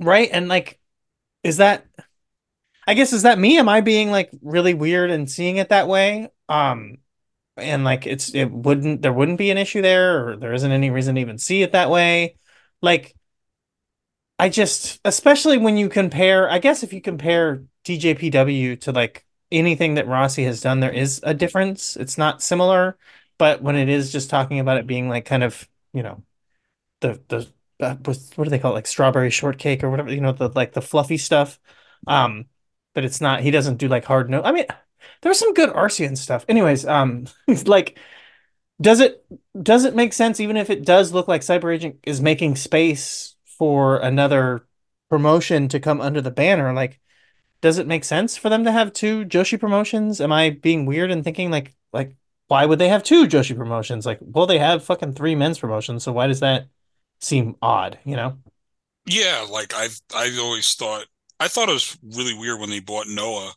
right? 0.00 0.28
And 0.32 0.48
like, 0.48 0.80
is 1.44 1.58
that 1.58 1.86
I 2.86 2.94
guess 2.94 3.12
is 3.12 3.22
that 3.22 3.38
me? 3.38 3.58
Am 3.58 3.68
I 3.68 3.80
being 3.80 4.10
like 4.10 4.30
really 4.42 4.74
weird 4.74 5.10
and 5.10 5.30
seeing 5.30 5.56
it 5.56 5.70
that 5.70 5.88
way? 5.88 6.30
Um, 6.48 6.98
and 7.56 7.84
like 7.84 8.06
it's 8.06 8.34
it 8.34 8.46
wouldn't 8.46 9.02
there 9.02 9.12
wouldn't 9.12 9.38
be 9.38 9.50
an 9.50 9.58
issue 9.58 9.82
there 9.82 10.28
or 10.28 10.36
there 10.36 10.52
isn't 10.52 10.72
any 10.72 10.90
reason 10.90 11.14
to 11.16 11.20
even 11.20 11.38
see 11.38 11.62
it 11.62 11.72
that 11.72 11.90
way 11.90 12.36
like 12.82 13.14
i 14.38 14.48
just 14.48 15.00
especially 15.04 15.58
when 15.58 15.76
you 15.76 15.88
compare 15.88 16.50
i 16.50 16.58
guess 16.58 16.82
if 16.82 16.92
you 16.92 17.00
compare 17.00 17.64
tjpw 17.84 18.80
to 18.80 18.92
like 18.92 19.25
anything 19.50 19.94
that 19.94 20.06
Rossy 20.06 20.44
has 20.44 20.60
done 20.60 20.80
there 20.80 20.92
is 20.92 21.20
a 21.22 21.34
difference 21.34 21.96
it's 21.96 22.18
not 22.18 22.42
similar 22.42 22.96
but 23.38 23.62
when 23.62 23.76
it 23.76 23.88
is 23.88 24.12
just 24.12 24.30
talking 24.30 24.58
about 24.58 24.78
it 24.78 24.86
being 24.86 25.08
like 25.08 25.24
kind 25.24 25.44
of 25.44 25.68
you 25.92 26.02
know 26.02 26.22
the 27.00 27.20
the 27.28 27.48
uh, 27.78 27.94
what 27.94 28.44
do 28.44 28.50
they 28.50 28.58
call 28.58 28.72
it 28.72 28.74
like 28.74 28.86
strawberry 28.86 29.30
shortcake 29.30 29.84
or 29.84 29.90
whatever 29.90 30.12
you 30.12 30.20
know 30.20 30.32
the 30.32 30.48
like 30.48 30.72
the 30.72 30.82
fluffy 30.82 31.18
stuff 31.18 31.60
um 32.06 32.46
but 32.94 33.04
it's 33.04 33.20
not 33.20 33.40
he 33.40 33.50
doesn't 33.50 33.76
do 33.76 33.86
like 33.86 34.04
hard 34.04 34.30
no 34.30 34.42
i 34.42 34.50
mean 34.50 34.64
there's 35.22 35.38
some 35.38 35.54
good 35.54 35.70
Arsion 35.70 36.16
stuff. 36.16 36.44
Anyways, 36.48 36.86
um, 36.86 37.26
like, 37.66 37.98
does 38.80 39.00
it 39.00 39.24
does 39.60 39.84
it 39.84 39.94
make 39.94 40.12
sense 40.12 40.40
even 40.40 40.56
if 40.56 40.70
it 40.70 40.84
does 40.84 41.12
look 41.12 41.28
like 41.28 41.40
Cyber 41.40 41.74
Agent 41.74 41.98
is 42.04 42.20
making 42.20 42.56
space 42.56 43.34
for 43.58 43.96
another 43.98 44.66
promotion 45.08 45.68
to 45.68 45.80
come 45.80 46.00
under 46.00 46.20
the 46.20 46.30
banner? 46.30 46.72
Like, 46.72 47.00
does 47.60 47.78
it 47.78 47.86
make 47.86 48.04
sense 48.04 48.36
for 48.36 48.48
them 48.48 48.64
to 48.64 48.72
have 48.72 48.92
two 48.92 49.24
Joshi 49.24 49.58
promotions? 49.58 50.20
Am 50.20 50.32
I 50.32 50.50
being 50.50 50.86
weird 50.86 51.10
and 51.10 51.24
thinking 51.24 51.50
like 51.50 51.74
like 51.92 52.16
why 52.48 52.64
would 52.64 52.78
they 52.78 52.88
have 52.88 53.02
two 53.02 53.26
Joshi 53.26 53.56
promotions? 53.56 54.06
Like, 54.06 54.18
well, 54.20 54.46
they 54.46 54.58
have 54.58 54.84
fucking 54.84 55.14
three 55.14 55.34
men's 55.34 55.58
promotions, 55.58 56.04
so 56.04 56.12
why 56.12 56.26
does 56.28 56.40
that 56.40 56.66
seem 57.20 57.56
odd? 57.60 57.98
You 58.04 58.16
know? 58.16 58.38
Yeah, 59.06 59.46
like 59.50 59.72
I 59.74 59.88
I 60.14 60.36
always 60.40 60.74
thought 60.74 61.06
I 61.40 61.48
thought 61.48 61.68
it 61.68 61.72
was 61.72 61.98
really 62.02 62.34
weird 62.34 62.60
when 62.60 62.70
they 62.70 62.80
bought 62.80 63.08
Noah 63.08 63.52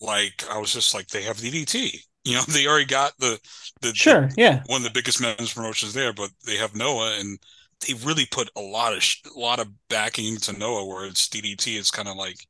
like 0.00 0.44
I 0.50 0.58
was 0.58 0.72
just 0.72 0.94
like 0.94 1.08
they 1.08 1.22
have 1.22 1.36
DDT. 1.36 1.98
You 2.24 2.34
know, 2.34 2.42
they 2.48 2.66
already 2.66 2.86
got 2.86 3.12
the 3.18 3.38
the 3.80 3.94
sure, 3.94 4.28
the, 4.28 4.34
yeah, 4.36 4.62
one 4.66 4.80
of 4.80 4.84
the 4.84 4.98
biggest 4.98 5.20
men's 5.20 5.52
promotions 5.52 5.94
there, 5.94 6.12
but 6.12 6.30
they 6.46 6.56
have 6.56 6.74
Noah, 6.74 7.16
and 7.18 7.38
they 7.86 7.94
really 7.94 8.26
put 8.30 8.50
a 8.56 8.60
lot 8.60 8.94
of 8.94 9.04
a 9.34 9.38
lot 9.38 9.60
of 9.60 9.68
backing 9.88 10.36
to 10.38 10.52
Noah. 10.52 10.86
Where 10.86 11.06
it's 11.06 11.28
DDT, 11.28 11.78
it's 11.78 11.90
kind 11.90 12.08
of 12.08 12.16
like 12.16 12.46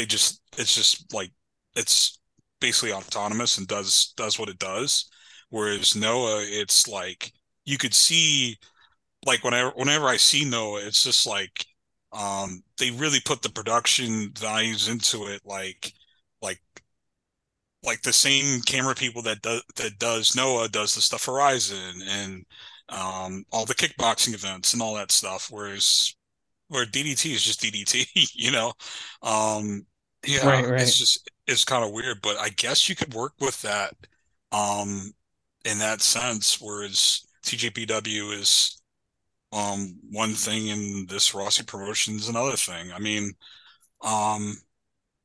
they 0.00 0.06
just 0.06 0.40
it's 0.56 0.74
just 0.74 1.12
like 1.12 1.30
it's 1.76 2.18
basically 2.60 2.92
autonomous 2.92 3.58
and 3.58 3.68
does 3.68 4.14
does 4.16 4.38
what 4.38 4.48
it 4.48 4.58
does. 4.58 5.10
Whereas 5.50 5.94
Noah, 5.94 6.42
it's 6.42 6.88
like 6.88 7.32
you 7.66 7.76
could 7.76 7.92
see 7.94 8.56
like 9.26 9.44
whenever 9.44 9.70
whenever 9.76 10.06
I 10.06 10.16
see 10.16 10.44
Noah, 10.48 10.86
it's 10.86 11.02
just 11.04 11.26
like 11.26 11.66
um 12.12 12.62
they 12.78 12.90
really 12.92 13.20
put 13.26 13.42
the 13.42 13.50
production 13.50 14.32
values 14.38 14.88
into 14.88 15.26
it 15.26 15.42
like 15.44 15.92
like 16.42 16.62
like 17.84 18.02
the 18.02 18.12
same 18.12 18.60
camera 18.62 18.94
people 18.94 19.22
that 19.22 19.42
does 19.42 19.62
that 19.76 19.98
does 19.98 20.34
Noah 20.34 20.68
does 20.68 20.94
the 20.94 21.02
stuff 21.02 21.26
Horizon 21.26 22.02
and 22.08 22.44
um, 22.88 23.44
all 23.52 23.66
the 23.66 23.74
kickboxing 23.74 24.34
events 24.34 24.72
and 24.72 24.82
all 24.82 24.94
that 24.94 25.12
stuff. 25.12 25.48
Whereas 25.50 26.14
where 26.70 26.86
DDT 26.86 27.32
is 27.32 27.42
just 27.42 27.60
DDT, 27.60 28.06
you 28.34 28.52
know. 28.52 28.72
Um, 29.22 29.84
yeah, 30.26 30.46
right, 30.46 30.66
right. 30.66 30.80
it's 30.80 30.96
just 30.96 31.30
it's 31.46 31.64
kind 31.64 31.84
of 31.84 31.92
weird, 31.92 32.22
but 32.22 32.38
I 32.38 32.50
guess 32.50 32.88
you 32.88 32.94
could 32.94 33.12
work 33.12 33.32
with 33.40 33.60
that 33.62 33.94
um, 34.52 35.12
in 35.64 35.78
that 35.78 36.00
sense, 36.00 36.60
whereas 36.60 37.26
TJPW 37.44 38.38
is 38.38 38.76
um 39.52 39.96
one 40.12 40.32
thing 40.32 40.70
and 40.70 41.08
this 41.08 41.34
Rossy 41.34 41.66
promotion 41.66 42.14
is 42.14 42.28
another 42.28 42.56
thing. 42.56 42.92
I 42.92 43.00
mean, 43.00 43.32
um, 44.02 44.56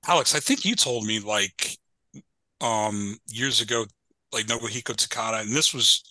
Alex, 0.07 0.33
I 0.33 0.39
think 0.39 0.65
you 0.65 0.75
told 0.75 1.05
me 1.05 1.19
like 1.19 1.77
um 2.59 3.17
years 3.27 3.61
ago, 3.61 3.85
like 4.33 4.47
Nobuhiko 4.47 4.95
Takada, 4.95 5.41
and 5.41 5.55
this 5.55 5.73
was 5.75 6.03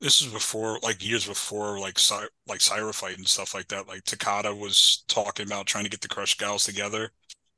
this 0.00 0.22
was 0.22 0.32
before 0.32 0.78
like 0.82 1.06
years 1.06 1.26
before 1.26 1.78
like 1.78 1.98
like 2.46 2.60
Cyber 2.60 2.94
Fight 2.94 3.18
and 3.18 3.26
stuff 3.26 3.54
like 3.54 3.68
that. 3.68 3.88
Like 3.88 4.04
Takada 4.04 4.56
was 4.56 5.04
talking 5.08 5.46
about 5.46 5.66
trying 5.66 5.84
to 5.84 5.90
get 5.90 6.00
the 6.00 6.08
Crush 6.08 6.36
Gals 6.36 6.64
together 6.64 7.10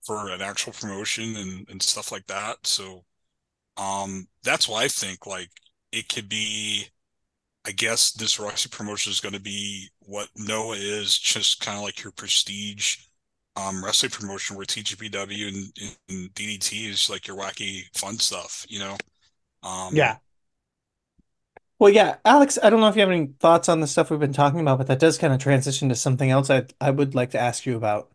for 0.05 0.31
an 0.31 0.41
actual 0.41 0.73
promotion 0.73 1.37
and 1.37 1.69
and 1.69 1.83
stuff 1.83 2.13
like 2.13 2.27
that. 2.27 2.67
So 2.67 3.05
um 3.77 4.29
that's 4.45 4.69
why 4.69 4.85
I 4.85 4.89
think 4.89 5.27
like 5.27 5.51
it 5.93 6.09
could 6.09 6.29
be 6.29 6.89
I 7.67 7.73
guess 7.73 8.13
this 8.13 8.39
Rossy 8.39 8.71
promotion 8.71 9.11
is 9.11 9.21
going 9.21 9.35
to 9.35 9.41
be 9.41 9.91
what 9.99 10.29
Noah 10.37 10.77
is, 10.77 11.19
just 11.19 11.61
kind 11.61 11.77
of 11.77 11.85
like 11.85 12.03
your 12.03 12.13
prestige 12.13 12.97
um, 13.57 13.85
wrestling 13.85 14.11
promotion, 14.11 14.57
where 14.57 14.65
TJPW 14.65 15.49
and, 15.49 15.91
and, 16.09 16.35
DDT 16.35 16.89
is 16.89 17.11
like 17.11 17.27
your 17.27 17.37
wacky 17.37 17.83
fun 17.95 18.19
stuff, 18.19 18.65
you 18.71 18.79
know? 18.79 18.97
Um, 19.63 19.95
yeah. 19.95 20.17
Well, 21.79 21.91
yeah, 21.93 22.17
Alex, 22.25 22.59
I 22.63 22.71
don't 22.71 22.81
know 22.81 22.89
if 22.89 22.97
you 22.97 23.01
have 23.03 23.11
any 23.11 23.27
thoughts 23.39 23.69
on 23.69 23.81
the 23.81 23.87
stuff 23.87 24.11
we've 24.11 24.19
been 24.21 24.33
talking 24.33 24.61
about, 24.61 24.79
but 24.79 24.87
that 24.89 24.99
does 24.99 25.17
kind 25.19 25.33
of 25.33 25.39
transition 25.41 25.89
to 25.91 25.95
something 25.95 26.31
else 26.31 26.51
I 26.51 26.67
I 26.81 26.91
would 26.91 27.15
like 27.15 27.31
to 27.31 27.39
ask 27.39 27.67
you 27.67 27.77
about. 27.77 28.11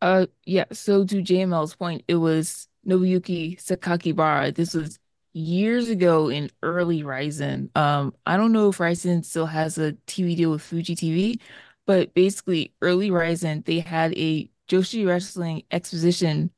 Uh, 0.00 0.26
yeah. 0.44 0.64
So 0.72 1.04
to 1.04 1.22
JML's 1.22 1.74
point, 1.74 2.02
it 2.08 2.16
was 2.16 2.68
Nobuyuki 2.86 3.56
Sakakibara. 3.62 4.54
This 4.54 4.74
was 4.74 4.98
years 5.32 5.88
ago 5.88 6.28
in 6.28 6.50
early 6.62 7.02
Rizin. 7.04 7.70
Um, 7.74 8.14
I 8.26 8.36
don't 8.36 8.52
know 8.52 8.68
if 8.70 8.80
Rizin 8.80 9.22
still 9.22 9.46
has 9.46 9.78
a 9.78 9.92
TV 10.06 10.36
deal 10.36 10.50
with 10.50 10.62
Fuji 10.62 10.96
TV, 10.96 11.40
but 11.86 12.12
basically 12.14 12.74
early 12.82 13.10
Rizin, 13.10 13.62
they 13.66 13.78
had 13.80 14.12
a 14.18 14.50
Joshi 14.68 15.06
Wrestling 15.06 15.62
exposition 15.70 16.50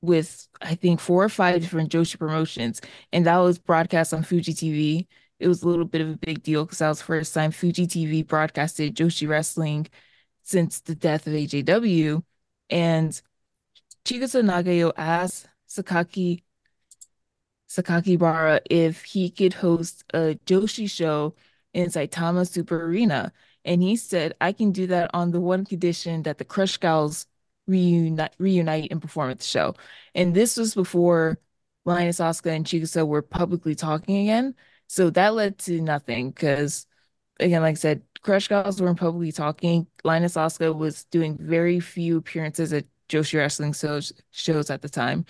with 0.00 0.48
I 0.60 0.74
think 0.74 1.00
four 1.00 1.24
or 1.24 1.28
five 1.28 1.60
different 1.60 1.90
Joshi 1.92 2.18
promotions, 2.18 2.80
and 3.12 3.26
that 3.26 3.38
was 3.38 3.58
broadcast 3.58 4.14
on 4.14 4.22
Fuji 4.22 4.54
TV. 4.54 5.06
It 5.38 5.48
was 5.48 5.62
a 5.62 5.68
little 5.68 5.84
bit 5.84 6.00
of 6.00 6.10
a 6.10 6.16
big 6.16 6.42
deal 6.42 6.64
because 6.64 6.78
that 6.78 6.88
was 6.88 6.98
the 6.98 7.04
first 7.04 7.34
time 7.34 7.50
Fuji 7.52 7.86
TV 7.86 8.26
broadcasted 8.26 8.96
Joshi 8.96 9.28
Wrestling 9.28 9.86
since 10.42 10.80
the 10.80 10.94
death 10.94 11.26
of 11.26 11.34
AJW. 11.34 12.22
And 12.70 13.20
Chigusa 14.04 14.42
Nagayo 14.42 14.92
asked 14.96 15.46
Sakaki 15.68 16.42
Sakakibara 17.68 18.60
if 18.70 19.04
he 19.04 19.30
could 19.30 19.54
host 19.54 20.04
a 20.14 20.38
Joshi 20.46 20.90
show 20.90 21.34
in 21.74 21.90
Saitama 21.90 22.48
Super 22.48 22.82
Arena. 22.84 23.32
And 23.64 23.82
he 23.82 23.96
said, 23.96 24.34
I 24.40 24.52
can 24.52 24.72
do 24.72 24.86
that 24.88 25.10
on 25.12 25.30
the 25.30 25.40
one 25.40 25.64
condition 25.64 26.22
that 26.22 26.38
the 26.38 26.44
Crush 26.44 26.78
Gals 26.78 27.26
reunite, 27.68 28.34
reunite 28.38 28.90
and 28.90 29.00
perform 29.00 29.30
at 29.30 29.38
the 29.38 29.44
show. 29.44 29.74
And 30.14 30.34
this 30.34 30.56
was 30.56 30.74
before 30.74 31.38
Lioness 31.84 32.18
Asuka 32.18 32.54
and 32.54 32.64
Chigusa 32.64 33.06
were 33.06 33.22
publicly 33.22 33.74
talking 33.74 34.16
again. 34.18 34.54
So 34.88 35.10
that 35.10 35.34
led 35.34 35.58
to 35.60 35.80
nothing 35.80 36.30
because, 36.30 36.86
again, 37.38 37.62
like 37.62 37.72
I 37.72 37.74
said, 37.74 38.02
Crush 38.22 38.48
Gals 38.48 38.80
weren't 38.80 38.98
publicly 38.98 39.32
talking. 39.32 39.86
Lioness 40.02 40.34
Asuka 40.34 40.74
was 40.76 41.04
doing 41.04 41.38
very 41.38 41.78
few 41.78 42.16
appearances 42.18 42.72
at 42.72 42.86
Joshi 43.08 43.38
Wrestling 43.38 43.72
shows, 43.72 44.12
shows 44.30 44.70
at 44.70 44.82
the 44.82 44.88
time. 44.88 45.24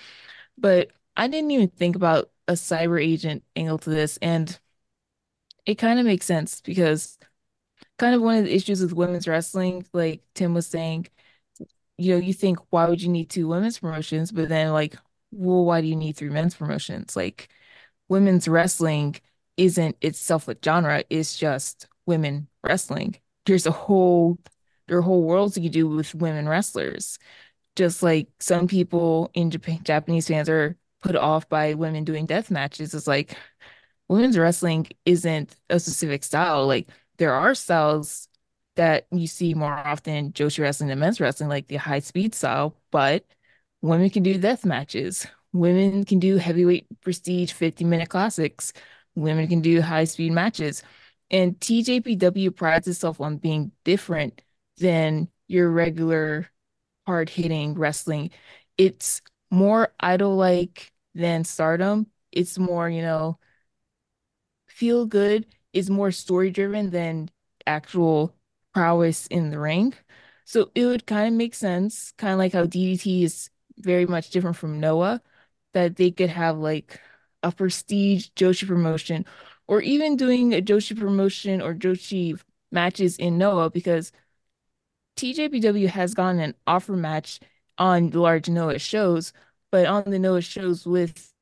But 0.56 0.90
I 1.16 1.28
didn't 1.28 1.50
even 1.50 1.68
think 1.68 1.96
about 1.96 2.30
a 2.46 2.52
cyber 2.52 3.02
agent 3.02 3.44
angle 3.56 3.78
to 3.78 3.90
this. 3.90 4.18
And 4.22 4.58
it 5.66 5.76
kind 5.76 5.98
of 6.00 6.06
makes 6.06 6.26
sense 6.26 6.60
because 6.60 7.18
kind 7.98 8.14
of 8.14 8.22
one 8.22 8.36
of 8.38 8.44
the 8.44 8.54
issues 8.54 8.80
with 8.80 8.92
women's 8.92 9.28
wrestling, 9.28 9.84
like 9.92 10.22
Tim 10.34 10.54
was 10.54 10.66
saying, 10.66 11.08
you 11.98 12.14
know, 12.14 12.20
you 12.20 12.32
think, 12.32 12.58
why 12.70 12.88
would 12.88 13.02
you 13.02 13.08
need 13.08 13.30
two 13.30 13.48
women's 13.48 13.78
promotions? 13.78 14.32
But 14.32 14.48
then, 14.48 14.72
like, 14.72 14.96
well, 15.32 15.64
why 15.64 15.80
do 15.80 15.86
you 15.88 15.96
need 15.96 16.16
three 16.16 16.30
men's 16.30 16.54
promotions? 16.54 17.16
Like, 17.16 17.48
women's 18.08 18.48
wrestling 18.48 19.16
isn't 19.56 19.96
itself 20.00 20.48
a 20.48 20.56
genre, 20.64 21.04
it's 21.10 21.36
just 21.36 21.88
women 22.06 22.48
wrestling. 22.64 23.16
There's 23.46 23.66
a 23.66 23.72
whole 23.72 24.38
there 24.86 24.98
are 24.98 25.02
whole 25.02 25.22
worlds 25.22 25.56
you 25.56 25.64
can 25.64 25.72
do 25.72 25.88
with 25.88 26.14
women 26.14 26.48
wrestlers. 26.48 27.18
Just 27.76 28.02
like 28.02 28.28
some 28.40 28.68
people 28.68 29.30
in 29.34 29.50
Japan, 29.50 29.80
Japanese 29.84 30.28
fans 30.28 30.48
are 30.48 30.76
put 31.02 31.16
off 31.16 31.48
by 31.48 31.74
women 31.74 32.04
doing 32.04 32.26
death 32.26 32.50
matches. 32.50 32.94
It's 32.94 33.06
like 33.06 33.36
women's 34.08 34.38
wrestling 34.38 34.88
isn't 35.04 35.56
a 35.70 35.80
specific 35.80 36.24
style. 36.24 36.66
Like 36.66 36.88
there 37.18 37.34
are 37.34 37.54
styles 37.54 38.28
that 38.78 39.06
you 39.10 39.26
see 39.26 39.54
more 39.54 39.72
often 39.74 40.32
Joshi 40.32 40.60
wrestling 40.60 40.88
than 40.88 41.00
men's 41.00 41.20
wrestling, 41.20 41.50
like 41.50 41.68
the 41.68 41.76
high 41.76 41.98
speed 41.98 42.34
style, 42.34 42.76
but 42.92 43.24
women 43.82 44.08
can 44.10 44.22
do 44.22 44.38
death 44.38 44.64
matches. 44.64 45.26
Women 45.52 46.04
can 46.04 46.20
do 46.20 46.36
heavyweight 46.36 46.86
prestige 47.02 47.52
50 47.52 47.84
minute 47.84 48.08
classics. 48.08 48.72
Women 49.16 49.48
can 49.48 49.60
do 49.62 49.82
high 49.82 50.04
speed 50.04 50.32
matches. 50.32 50.82
And 51.30 51.58
TJPW 51.60 52.54
prides 52.54 52.88
itself 52.88 53.20
on 53.20 53.38
being 53.38 53.72
different 53.84 54.42
than 54.78 55.28
your 55.48 55.70
regular 55.70 56.48
hard 57.06 57.28
hitting 57.30 57.74
wrestling. 57.74 58.30
It's 58.78 59.22
more 59.50 59.92
idol 60.00 60.36
like 60.36 60.92
than 61.14 61.44
stardom. 61.44 62.06
It's 62.32 62.58
more, 62.58 62.88
you 62.88 63.02
know, 63.02 63.38
feel 64.68 65.06
good 65.06 65.46
is 65.72 65.90
more 65.90 66.12
story 66.12 66.50
driven 66.50 66.90
than 66.90 67.28
actual 67.66 68.34
prowess 68.78 69.26
in 69.26 69.50
the 69.50 69.58
ring. 69.58 69.92
So 70.44 70.70
it 70.76 70.86
would 70.86 71.04
kind 71.06 71.28
of 71.28 71.34
make 71.34 71.54
sense, 71.54 72.12
kind 72.16 72.32
of 72.32 72.38
like 72.38 72.52
how 72.52 72.64
DDT 72.64 73.24
is 73.24 73.50
very 73.78 74.06
much 74.06 74.30
different 74.30 74.56
from 74.56 74.78
Noah, 74.78 75.20
that 75.74 75.96
they 75.96 76.12
could 76.12 76.30
have 76.30 76.58
like 76.58 77.00
a 77.42 77.50
prestige 77.50 78.28
Joshi 78.36 78.68
promotion 78.68 79.24
or 79.66 79.80
even 79.82 80.16
doing 80.16 80.54
a 80.54 80.62
Joshi 80.62 80.96
promotion 80.98 81.60
or 81.60 81.74
Joshi 81.74 82.40
matches 82.70 83.16
in 83.16 83.36
Noah 83.36 83.68
because 83.70 84.12
TJPW 85.16 85.88
has 85.88 86.14
gotten 86.14 86.40
an 86.40 86.54
offer 86.66 86.92
match 86.96 87.40
on 87.78 88.10
the 88.10 88.20
large 88.20 88.48
Noah 88.48 88.78
shows, 88.78 89.32
but 89.72 89.86
on 89.86 90.04
the 90.08 90.20
Noah 90.20 90.40
shows 90.42 90.86
with 90.86 91.32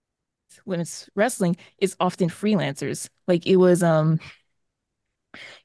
when 0.65 0.81
it's 0.81 1.09
wrestling, 1.15 1.57
it's 1.79 1.97
often 2.01 2.31
freelancers. 2.31 3.09
Like 3.29 3.47
it 3.47 3.57
was 3.57 3.83
um 3.83 4.21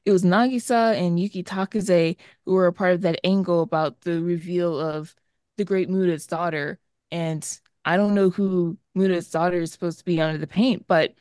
it 0.04 0.12
was 0.12 0.24
Nagisa 0.24 0.96
and 0.96 1.18
Yuki 1.18 1.42
Takaze 1.42 2.16
who 2.44 2.52
were 2.52 2.66
a 2.66 2.72
part 2.72 2.94
of 2.94 3.02
that 3.02 3.20
angle 3.24 3.62
about 3.62 4.00
the 4.02 4.20
reveal 4.22 4.78
of 4.78 5.14
the 5.56 5.64
great 5.64 5.88
Muta's 5.88 6.26
daughter. 6.26 6.78
And 7.10 7.46
I 7.84 7.96
don't 7.96 8.14
know 8.14 8.30
who 8.30 8.78
Muta's 8.96 9.30
daughter 9.30 9.58
is 9.58 9.72
supposed 9.72 9.98
to 9.98 10.04
be 10.04 10.20
under 10.20 10.38
the 10.38 10.46
paint, 10.46 10.86
but 10.86 11.14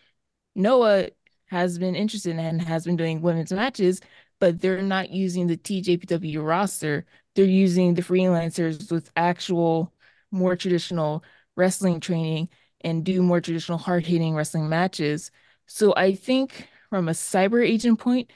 Noah 0.56 1.10
has 1.48 1.78
been 1.78 1.96
interested 1.96 2.38
and 2.38 2.62
has 2.62 2.86
been 2.86 2.96
doing 2.96 3.22
women's 3.22 3.52
matches, 3.52 4.00
but 4.40 4.62
they're 4.62 4.82
not 4.82 5.10
using 5.10 5.48
the 5.48 5.58
TJPW 5.58 6.46
roster. 6.46 7.06
They're 7.36 7.46
using 7.46 7.94
the 7.94 8.02
freelancers 8.02 8.92
with 8.92 9.12
actual, 9.16 9.94
more 10.32 10.56
traditional 10.56 11.24
wrestling 11.56 12.00
training 12.00 12.50
and 12.82 13.04
do 13.04 13.22
more 13.22 13.42
traditional 13.42 13.78
hard 13.78 14.06
hitting 14.06 14.34
wrestling 14.34 14.70
matches. 14.70 15.32
So 15.68 15.94
I 15.96 16.16
think 16.16 16.70
from 16.90 17.08
a 17.08 17.12
cyber 17.12 17.66
agent 17.66 18.00
point, 18.00 18.32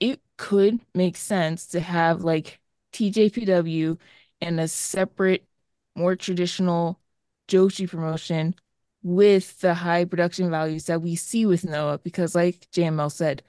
it 0.00 0.20
could 0.36 0.80
make 0.94 1.16
sense 1.16 1.66
to 1.68 1.80
have 1.80 2.22
like 2.22 2.60
TJPW 2.92 3.98
and 4.40 4.60
a 4.60 4.68
separate, 4.68 5.46
more 5.94 6.16
traditional 6.16 7.00
Joshi 7.48 7.88
promotion 7.88 8.54
with 9.02 9.60
the 9.60 9.74
high 9.74 10.04
production 10.04 10.50
values 10.50 10.86
that 10.86 11.02
we 11.02 11.16
see 11.16 11.46
with 11.46 11.64
Noah. 11.64 11.98
Because, 11.98 12.34
like 12.34 12.68
JML 12.72 13.10
said, 13.10 13.42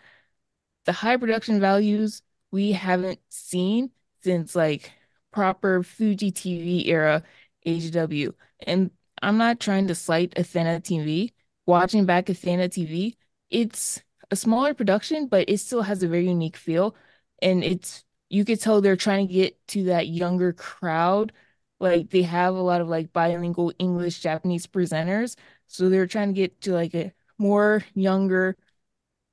the 0.86 0.94
high 0.94 1.18
production 1.18 1.60
values 1.60 2.22
we 2.52 2.72
haven't 2.72 3.20
seen 3.30 3.92
since 4.24 4.56
like 4.56 4.92
proper 5.32 5.84
Fuji 5.84 6.32
TV 6.32 6.88
era 6.88 7.24
AJW. 7.66 8.34
And 8.62 8.92
I'm 9.22 9.38
not 9.38 9.60
trying 9.60 9.88
to 9.88 9.96
slight 9.96 10.34
Athena 10.38 10.82
TV. 10.82 11.34
Watching 11.66 12.06
back 12.06 12.30
Athena 12.30 12.70
TV, 12.70 13.18
it's 13.50 14.02
a 14.32 14.36
smaller 14.36 14.74
production, 14.74 15.28
but 15.28 15.50
it 15.50 15.60
still 15.60 15.82
has 15.84 16.04
a 16.04 16.08
very 16.08 16.28
unique 16.28 16.58
feel. 16.58 16.96
And 17.42 17.64
it's 17.64 18.04
you 18.30 18.46
could 18.46 18.60
tell 18.62 18.82
they're 18.82 18.96
trying 18.96 19.28
to 19.28 19.34
get 19.34 19.68
to 19.70 19.86
that 19.86 20.08
younger 20.08 20.54
crowd. 20.54 21.34
Like 21.80 22.10
they 22.10 22.24
have 22.24 22.56
a 22.56 22.62
lot 22.62 22.82
of 22.82 22.88
like 22.90 23.14
bilingual 23.14 23.74
English 23.80 24.20
Japanese 24.20 24.68
presenters. 24.68 25.36
So 25.68 25.90
they're 25.90 26.08
trying 26.08 26.30
to 26.30 26.34
get 26.34 26.62
to 26.62 26.74
like 26.74 26.94
a 26.96 27.14
more 27.38 27.84
younger 27.94 28.58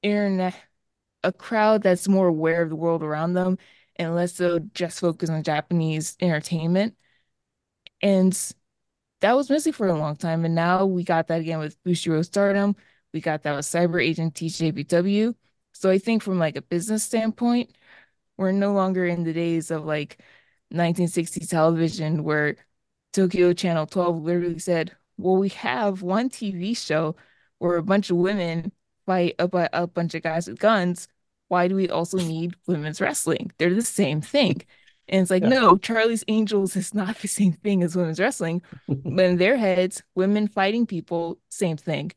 internet 0.03 0.55
a 1.25 1.33
crowd 1.33 1.83
that's 1.83 2.09
more 2.09 2.29
aware 2.29 2.63
of 2.63 2.69
the 2.69 2.77
world 2.77 3.03
around 3.03 3.33
them 3.35 3.59
and 3.97 4.15
less 4.15 4.35
so 4.35 4.59
just 4.75 5.01
focus 5.01 5.31
on 5.31 5.43
Japanese 5.43 6.17
entertainment. 6.21 6.97
And 8.03 8.39
that 9.21 9.37
was 9.37 9.51
missing 9.51 9.73
for 9.73 9.89
a 9.89 9.99
long 9.99 10.17
time. 10.17 10.45
And 10.45 10.55
now 10.55 10.85
we 10.87 11.05
got 11.05 11.29
that 11.29 11.41
again 11.41 11.59
with 11.59 11.83
Bushiroad 11.85 12.27
Stardom. 12.27 12.77
We 13.15 13.21
got 13.21 13.45
that 13.45 13.55
with 13.55 13.65
Cyber 13.65 14.05
Agent 14.05 14.35
TJPW. 14.35 15.35
So 15.73 15.89
I 15.89 15.99
think 15.99 16.23
from 16.23 16.41
like 16.41 16.57
a 16.57 16.63
business 16.63 17.05
standpoint, 17.05 17.71
we're 18.37 18.51
no 18.51 18.73
longer 18.73 19.07
in 19.07 19.23
the 19.23 19.33
days 19.33 19.71
of 19.71 19.85
like 19.85 20.19
1960 20.71 21.47
television 21.47 22.25
where 22.25 22.57
Tokyo 23.13 23.53
Channel 23.53 23.87
12 23.87 24.21
literally 24.21 24.59
said, 24.59 24.97
Well, 25.17 25.37
we 25.37 25.51
have 25.51 26.03
one 26.03 26.29
TV 26.29 26.77
show 26.77 27.15
where 27.59 27.77
a 27.77 27.85
bunch 27.85 28.11
of 28.11 28.17
women 28.17 28.73
fight 29.07 29.37
a, 29.39 29.49
a 29.73 29.87
bunch 29.87 30.15
of 30.17 30.23
guys 30.23 30.49
with 30.49 30.59
guns. 30.59 31.07
Why 31.47 31.69
do 31.69 31.77
we 31.77 31.89
also 31.89 32.19
need 32.19 32.57
women's 32.67 33.01
wrestling? 33.01 33.53
They're 33.59 33.75
the 33.75 33.83
same 33.83 34.23
thing. 34.23 34.63
And 35.09 35.23
it's 35.23 35.31
like, 35.31 35.45
yeah. 35.45 35.51
no, 35.51 35.77
Charlie's 35.77 36.25
Angels 36.27 36.75
is 36.75 36.95
not 36.95 37.19
the 37.19 37.29
same 37.29 37.53
thing 37.53 37.85
as 37.85 37.95
women's 37.95 38.19
wrestling. 38.19 38.63
but 38.89 39.25
in 39.25 39.37
their 39.37 39.57
heads, 39.57 40.03
women 40.17 40.49
fighting 40.49 40.85
people, 40.85 41.39
same 41.49 41.77
thing. 41.77 42.11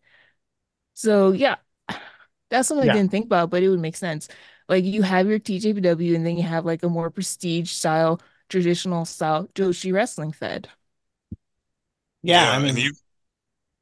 So 0.97 1.31
yeah, 1.31 1.57
that's 2.49 2.67
something 2.67 2.87
yeah. 2.87 2.93
I 2.93 2.95
didn't 2.95 3.11
think 3.11 3.27
about, 3.27 3.51
but 3.51 3.61
it 3.61 3.69
would 3.69 3.79
make 3.79 3.95
sense. 3.95 4.27
Like 4.67 4.83
you 4.83 5.03
have 5.03 5.27
your 5.27 5.37
TJPW 5.37 6.15
and 6.15 6.25
then 6.25 6.35
you 6.35 6.43
have 6.43 6.65
like 6.65 6.81
a 6.81 6.89
more 6.89 7.11
prestige 7.11 7.69
style, 7.69 8.19
traditional 8.49 9.05
style 9.05 9.47
Joshi 9.53 9.93
wrestling 9.93 10.31
fed. 10.31 10.67
Yeah, 12.23 12.45
yeah 12.45 12.57
I 12.57 12.59
mean, 12.59 12.77
you. 12.77 12.93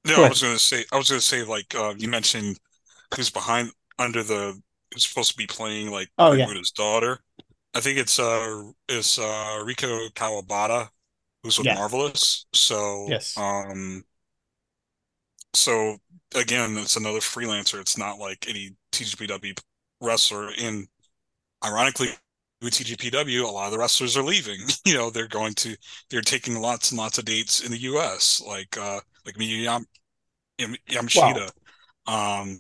No, 0.06 0.26
I 0.26 0.30
was 0.30 0.42
gonna 0.42 0.60
say. 0.60 0.84
I 0.92 0.98
was 0.98 1.10
gonna 1.10 1.22
say 1.22 1.44
like 1.44 1.74
uh, 1.74 1.94
you 1.98 2.10
mentioned 2.10 2.60
who's 3.16 3.30
behind 3.30 3.72
under 3.98 4.22
the. 4.22 4.62
Who's 4.94 5.08
supposed 5.08 5.32
to 5.32 5.38
be 5.38 5.48
playing 5.48 5.92
like 5.92 6.10
oh 6.18 6.34
yeah 6.34 6.46
his 6.54 6.72
daughter. 6.72 7.20
I 7.74 7.80
think 7.80 7.98
it's 7.98 8.20
uh 8.20 8.62
it's 8.88 9.18
uh 9.18 9.64
Riko 9.66 10.10
Kawabata 10.14 10.90
who's 11.44 11.58
with 11.58 11.68
yeah. 11.68 11.76
Marvelous. 11.76 12.46
So 12.54 13.08
yes. 13.10 13.38
Um. 13.38 14.04
So 15.56 15.98
again, 16.36 16.78
it's 16.78 16.96
another 16.96 17.20
freelancer. 17.20 17.80
It's 17.80 17.98
not 17.98 18.20
like 18.20 18.46
any 18.48 18.76
TJPW 18.92 19.58
wrestler. 20.02 20.52
And 20.62 20.88
ironically, 21.64 22.10
with 22.62 22.74
TJPW, 22.74 23.44
a 23.44 23.48
lot 23.48 23.68
of 23.68 23.72
the 23.72 23.80
wrestlers 23.80 24.18
are 24.18 24.24
leaving. 24.24 24.60
You 24.86 24.94
know, 24.94 25.10
they're 25.10 25.28
going 25.28 25.56
to 25.56 25.76
they're 26.12 26.22
taking 26.22 26.62
lots 26.62 26.92
and 26.92 27.00
lots 27.00 27.18
of 27.18 27.26
dates 27.26 27.66
in 27.66 27.72
the 27.72 27.78
U.S. 27.80 28.42
Like 28.46 28.78
uh 28.78 29.00
like 29.26 29.36
Yam, 29.40 29.84
Yam, 30.60 30.76
Yamashita. 30.88 31.50
Wow. 32.08 32.42
Um, 32.42 32.60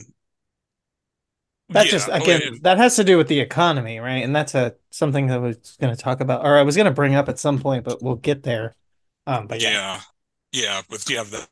that 1.69 1.85
yeah, 1.85 1.91
just 1.91 2.09
again 2.11 2.59
that 2.61 2.77
has 2.77 2.95
to 2.95 3.03
do 3.03 3.17
with 3.17 3.27
the 3.27 3.39
economy, 3.39 3.99
right? 3.99 4.23
And 4.23 4.35
that's 4.35 4.55
a 4.55 4.75
something 4.91 5.27
that 5.27 5.35
I 5.35 5.37
was 5.37 5.77
going 5.79 5.95
to 5.95 6.01
talk 6.01 6.19
about, 6.19 6.45
or 6.45 6.57
I 6.57 6.63
was 6.63 6.75
going 6.75 6.85
to 6.85 6.91
bring 6.91 7.15
up 7.15 7.29
at 7.29 7.39
some 7.39 7.59
point, 7.59 7.83
but 7.83 8.01
we'll 8.01 8.15
get 8.15 8.43
there. 8.43 8.75
Um, 9.27 9.47
but 9.47 9.61
yeah, 9.61 9.71
yeah, 9.71 10.01
yeah 10.51 10.81
but 10.89 11.07
you 11.09 11.17
have 11.17 11.31
that, 11.31 11.47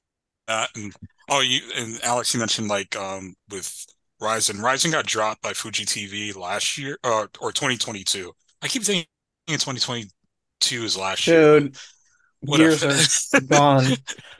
that, 0.48 0.70
and 0.76 0.94
oh, 1.30 1.42
you 1.42 1.62
and 1.76 2.00
Alex, 2.04 2.34
you 2.34 2.40
mentioned 2.40 2.68
like 2.68 2.96
um 2.96 3.36
with 3.50 3.86
Rizin. 4.20 4.62
Rizin 4.62 4.92
got 4.92 5.06
dropped 5.06 5.42
by 5.42 5.54
Fuji 5.54 5.86
TV 5.86 6.36
last 6.36 6.78
year, 6.78 6.98
uh, 7.04 7.28
or 7.40 7.52
2022. 7.52 8.32
I 8.62 8.68
keep 8.68 8.84
thinking 8.84 9.06
2022 9.48 10.84
is 10.84 10.98
last 10.98 11.28
year. 11.28 11.60
Dude, 11.60 11.78
years 12.44 12.84
are 13.34 13.42
gone. 13.42 13.86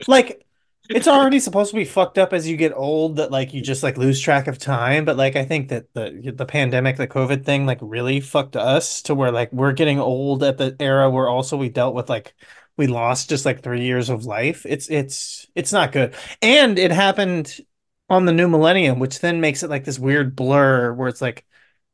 Like 0.06 0.44
it's 0.90 1.08
already 1.08 1.40
supposed 1.40 1.70
to 1.70 1.76
be 1.76 1.84
fucked 1.84 2.18
up 2.18 2.32
as 2.32 2.46
you 2.46 2.56
get 2.56 2.72
old 2.74 3.16
that 3.16 3.30
like 3.30 3.54
you 3.54 3.62
just 3.62 3.82
like 3.82 3.96
lose 3.96 4.20
track 4.20 4.46
of 4.46 4.58
time 4.58 5.04
but 5.04 5.16
like 5.16 5.34
i 5.34 5.44
think 5.44 5.68
that 5.68 5.86
the 5.94 6.32
the 6.36 6.44
pandemic 6.44 6.96
the 6.96 7.08
covid 7.08 7.44
thing 7.44 7.64
like 7.64 7.78
really 7.80 8.20
fucked 8.20 8.54
us 8.54 9.00
to 9.00 9.14
where 9.14 9.30
like 9.32 9.50
we're 9.52 9.72
getting 9.72 9.98
old 9.98 10.42
at 10.42 10.58
the 10.58 10.76
era 10.78 11.08
where 11.08 11.28
also 11.28 11.56
we 11.56 11.70
dealt 11.70 11.94
with 11.94 12.10
like 12.10 12.34
we 12.76 12.86
lost 12.86 13.28
just 13.28 13.44
like 13.44 13.62
three 13.62 13.84
years 13.84 14.08
of 14.10 14.24
life 14.24 14.66
it's 14.66 14.90
it's 14.90 15.46
it's 15.54 15.72
not 15.72 15.92
good 15.92 16.14
and 16.42 16.78
it 16.78 16.90
happened 16.90 17.60
on 18.08 18.24
the 18.24 18.32
new 18.32 18.48
millennium 18.48 18.98
which 18.98 19.20
then 19.20 19.40
makes 19.40 19.62
it 19.62 19.70
like 19.70 19.84
this 19.84 19.98
weird 19.98 20.36
blur 20.36 20.92
where 20.92 21.08
it's 21.08 21.22
like 21.22 21.44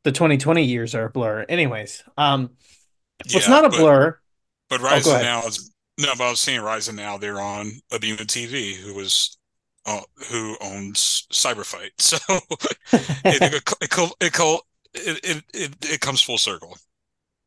the 0.05 0.13
2020 0.13 0.65
years 0.65 0.95
are 0.95 1.07
a 1.07 1.11
blur 1.11 1.45
anyways 1.49 2.03
um 2.17 2.51
yeah, 3.27 3.35
what's 3.35 3.49
not 3.49 3.65
a 3.65 3.69
but, 3.69 3.79
blur 3.79 4.19
but 4.69 4.81
Rizin 4.81 5.17
oh, 5.17 5.23
now 5.23 5.47
is 5.47 5.71
no, 6.01 6.13
but 6.17 6.25
I 6.25 6.31
was 6.31 6.41
saying 6.41 6.63
Rizin 6.63 6.97
now. 6.97 7.19
They're 7.19 7.41
on 7.41 7.73
ABEMA 7.93 8.23
TV, 8.23 8.75
who 8.75 8.95
was 8.95 9.37
uh, 9.85 10.01
who 10.31 10.57
owns 10.61 11.27
Cyberfight. 11.33 11.91
So 12.01 12.17
it, 13.25 13.43
it, 13.43 13.55
it, 13.55 14.43
it, 14.95 15.21
it, 15.23 15.45
it, 15.55 15.93
it 15.95 16.01
comes 16.01 16.23
full 16.23 16.39
circle. 16.39 16.77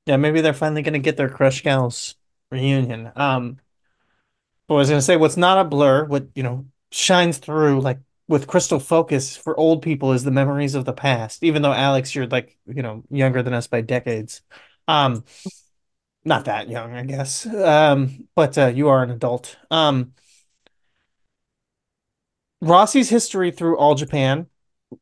Yeah, 0.05 0.17
maybe 0.17 0.41
they're 0.41 0.53
finally 0.53 0.81
going 0.81 0.93
to 0.93 0.99
get 0.99 1.17
their 1.17 1.29
Crush 1.29 1.63
Gals 1.63 2.15
reunion. 2.53 3.11
Um, 3.15 3.57
I 4.69 4.73
was 4.73 4.89
to 4.89 5.01
say, 5.01 5.17
what's 5.17 5.37
not 5.37 5.59
a 5.59 5.63
blur, 5.69 6.05
what 6.05 6.27
you 6.35 6.43
know 6.43 6.65
shines 6.91 7.37
through 7.37 7.81
like 7.81 7.99
with 8.27 8.47
crystal 8.47 8.79
focus 8.79 9.35
for 9.35 9.59
old 9.59 9.81
people 9.81 10.13
is 10.13 10.23
the 10.23 10.31
memories 10.31 10.75
of 10.75 10.85
the 10.85 10.93
past. 10.93 11.43
Even 11.43 11.61
though 11.61 11.73
Alex, 11.73 12.15
you're 12.15 12.27
like 12.27 12.57
you 12.65 12.81
know 12.81 13.03
younger 13.09 13.43
than 13.43 13.53
us 13.53 13.67
by 13.67 13.81
decades. 13.81 14.41
Um, 14.87 15.23
not 16.25 16.45
that 16.45 16.69
young, 16.69 16.93
I 16.93 17.03
guess. 17.03 17.45
Um, 17.45 18.27
but 18.35 18.57
uh, 18.57 18.67
you 18.67 18.89
are 18.89 19.03
an 19.03 19.11
adult. 19.11 19.57
Um, 19.69 20.13
Rossy's 22.61 23.09
history 23.09 23.51
through 23.51 23.77
All 23.77 23.95
Japan, 23.95 24.47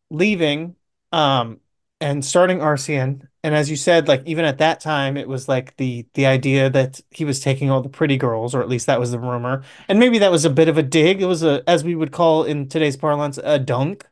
leaving, 0.09 0.75
um, 1.11 1.59
and 2.01 2.25
starting 2.25 2.61
Arsion. 2.61 3.29
And 3.43 3.55
as 3.55 3.69
you 3.71 3.77
said, 3.77 4.07
like 4.09 4.23
even 4.27 4.45
at 4.45 4.59
that 4.59 4.81
time, 4.81 5.17
it 5.17 5.27
was 5.29 5.47
like 5.49 5.77
the 5.77 6.07
the 6.15 6.27
idea 6.27 6.69
that 6.71 7.01
he 7.11 7.25
was 7.25 7.39
taking 7.41 7.71
all 7.71 7.81
the 7.81 7.89
pretty 7.89 8.17
girls, 8.17 8.55
or 8.55 8.61
at 8.61 8.69
least 8.69 8.87
that 8.87 8.99
was 8.99 9.11
the 9.11 9.19
rumor. 9.19 9.63
And 9.89 9.99
maybe 9.99 10.19
that 10.19 10.31
was 10.31 10.45
a 10.45 10.49
bit 10.51 10.69
of 10.69 10.77
a 10.77 10.83
dig. 10.83 11.21
It 11.21 11.25
was 11.27 11.43
a, 11.43 11.63
as 11.67 11.83
we 11.83 11.95
would 11.95 12.11
call 12.11 12.43
in 12.45 12.69
today's 12.69 12.97
parlance, 12.97 13.39
a 13.43 13.59
dunk. 13.59 14.05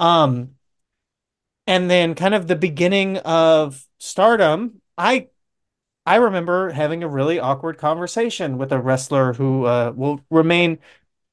Um, 0.00 0.56
and 1.66 1.90
then 1.90 2.14
kind 2.14 2.34
of 2.34 2.46
the 2.46 2.56
beginning 2.56 3.18
of 3.18 3.86
stardom. 3.98 4.80
I 4.96 5.28
I 6.06 6.16
remember 6.16 6.70
having 6.72 7.02
a 7.04 7.08
really 7.08 7.38
awkward 7.40 7.78
conversation 7.78 8.58
with 8.58 8.72
a 8.72 8.80
wrestler 8.80 9.34
who 9.34 9.64
uh, 9.66 9.92
will 9.96 10.20
remain 10.30 10.78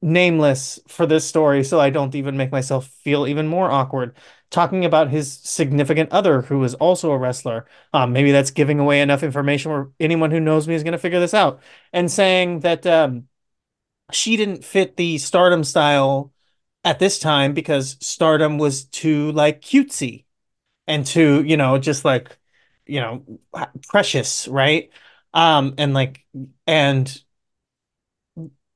nameless 0.02 0.80
for 0.88 1.06
this 1.08 1.26
story, 1.28 1.64
so 1.64 1.80
I 1.80 1.90
don't 1.92 2.16
even 2.16 2.38
make 2.38 2.52
myself 2.52 2.88
feel 2.88 3.28
even 3.28 3.48
more 3.48 3.72
awkward. 3.72 4.16
Talking 4.52 4.86
about 4.86 5.10
his 5.10 5.34
significant 5.34 6.12
other, 6.12 6.42
who 6.44 6.64
is 6.64 6.76
also 6.76 7.12
a 7.12 7.18
wrestler. 7.18 7.66
Um, 7.94 8.14
maybe 8.14 8.32
that's 8.32 8.52
giving 8.52 8.80
away 8.80 9.02
enough 9.02 9.24
information 9.24 9.72
where 9.72 9.90
anyone 10.00 10.32
who 10.32 10.40
knows 10.40 10.68
me 10.68 10.76
is 10.76 10.84
going 10.84 10.94
to 10.94 10.98
figure 11.00 11.20
this 11.20 11.34
out. 11.34 11.62
And 11.92 12.10
saying 12.12 12.62
that 12.62 12.86
um, 12.86 13.28
she 14.12 14.38
didn't 14.38 14.64
fit 14.64 14.98
the 14.98 15.18
stardom 15.18 15.64
style 15.64 16.34
at 16.84 17.00
this 17.00 17.20
time 17.20 17.54
because 17.54 17.98
stardom 18.02 18.58
was 18.58 18.86
too 18.86 19.32
like 19.32 19.62
cutesy 19.62 20.26
and 20.88 21.06
too, 21.06 21.44
you 21.46 21.58
know, 21.58 21.78
just 21.78 22.06
like 22.06 22.38
you 22.88 23.02
know 23.02 23.24
precious 23.88 24.48
right 24.48 24.92
um 25.34 25.76
and 25.78 25.94
like 25.94 26.26
and 26.68 27.24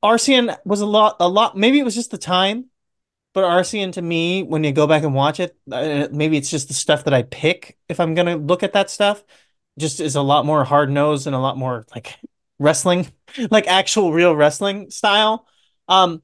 Arsion 0.01 0.51
was 0.65 0.81
a 0.81 0.85
lot 0.85 1.17
a 1.19 1.27
lot 1.27 1.57
maybe 1.57 1.79
it 1.79 1.83
was 1.83 1.95
just 1.95 2.11
the 2.11 2.17
time 2.17 2.68
but 3.39 3.47
Arsion 3.47 3.91
to 3.93 4.01
me 4.01 4.43
when 4.43 4.63
you 4.63 4.71
go 4.71 4.87
back 4.87 5.03
and 5.03 5.13
watch 5.13 5.39
it 5.39 5.57
uh, 5.71 6.07
maybe 6.11 6.37
it's 6.37 6.49
just 6.49 6.67
the 6.67 6.73
stuff 6.73 7.05
that 7.05 7.13
I 7.13 7.23
pick 7.23 7.77
if 7.87 7.99
I'm 7.99 8.15
to 8.15 8.35
look 8.35 8.63
at 8.63 8.73
that 8.73 8.89
stuff 8.89 9.23
just 9.77 9.99
is 9.99 10.15
a 10.15 10.21
lot 10.21 10.45
more 10.45 10.63
hard 10.63 10.89
nosed 10.89 11.27
and 11.27 11.35
a 11.35 11.39
lot 11.39 11.57
more 11.57 11.85
like 11.95 12.17
wrestling 12.59 13.07
like 13.51 13.67
actual 13.67 14.11
real 14.11 14.35
wrestling 14.35 14.91
style. 14.91 15.47
Um 15.87 16.21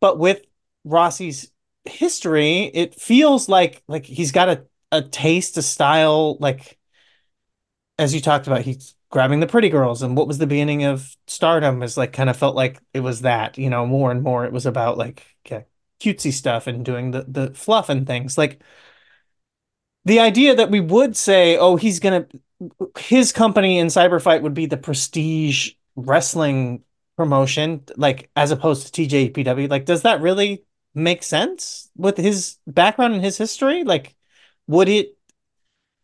but 0.00 0.18
with 0.18 0.42
Rossy's 0.86 1.50
history 1.84 2.64
it 2.64 2.94
feels 2.94 3.48
like 3.48 3.82
like 3.88 4.04
he's 4.04 4.32
got 4.32 4.48
a 4.48 4.64
a 4.92 5.02
taste 5.02 5.56
a 5.56 5.62
style 5.62 6.36
like 6.40 6.78
as 7.98 8.14
you 8.14 8.20
talked 8.20 8.46
about, 8.46 8.62
he's 8.62 8.94
grabbing 9.10 9.40
the 9.40 9.46
pretty 9.46 9.68
girls, 9.68 10.02
and 10.02 10.16
what 10.16 10.28
was 10.28 10.38
the 10.38 10.46
beginning 10.46 10.84
of 10.84 11.16
Stardom 11.26 11.82
is 11.82 11.96
like 11.96 12.12
kind 12.12 12.30
of 12.30 12.36
felt 12.36 12.54
like 12.56 12.80
it 12.94 13.00
was 13.00 13.22
that, 13.22 13.58
you 13.58 13.70
know, 13.70 13.86
more 13.86 14.10
and 14.10 14.22
more 14.22 14.44
it 14.44 14.52
was 14.52 14.66
about 14.66 14.98
like 14.98 15.24
okay, 15.46 15.66
cutesy 16.00 16.32
stuff 16.32 16.66
and 16.66 16.84
doing 16.84 17.10
the 17.10 17.24
the 17.28 17.54
fluff 17.54 17.88
and 17.88 18.06
things. 18.06 18.38
Like 18.38 18.62
the 20.04 20.20
idea 20.20 20.54
that 20.54 20.70
we 20.70 20.80
would 20.80 21.16
say, 21.16 21.56
oh, 21.56 21.76
he's 21.76 22.00
gonna 22.00 22.26
his 22.98 23.32
company 23.32 23.78
in 23.78 23.88
Cyberfight 23.88 24.42
would 24.42 24.54
be 24.54 24.66
the 24.66 24.76
prestige 24.76 25.72
wrestling 25.96 26.82
promotion, 27.16 27.84
like 27.96 28.30
as 28.36 28.50
opposed 28.50 28.94
to 28.94 29.02
TJPW. 29.02 29.68
Like, 29.70 29.84
does 29.84 30.02
that 30.02 30.20
really 30.20 30.64
make 30.94 31.22
sense 31.22 31.90
with 31.96 32.16
his 32.16 32.58
background 32.66 33.14
and 33.14 33.24
his 33.24 33.38
history? 33.38 33.84
Like, 33.84 34.14
would 34.66 34.88
it 34.88 35.16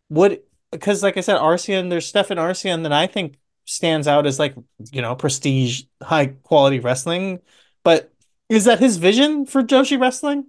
would 0.08 0.40
because 0.70 1.02
like 1.02 1.16
I 1.16 1.20
said, 1.20 1.36
Arsion, 1.36 1.88
there's 1.88 2.06
stuff 2.06 2.30
in 2.30 2.38
Arsion 2.38 2.82
that 2.82 2.92
I 2.92 3.06
think 3.06 3.38
stands 3.64 4.06
out 4.08 4.26
as 4.26 4.38
like, 4.38 4.54
you 4.92 5.02
know, 5.02 5.14
prestige, 5.14 5.84
high 6.02 6.26
quality 6.26 6.80
wrestling. 6.80 7.40
But 7.82 8.12
is 8.48 8.64
that 8.64 8.80
his 8.80 8.96
vision 8.96 9.46
for 9.46 9.62
Joshi 9.62 10.00
wrestling? 10.00 10.46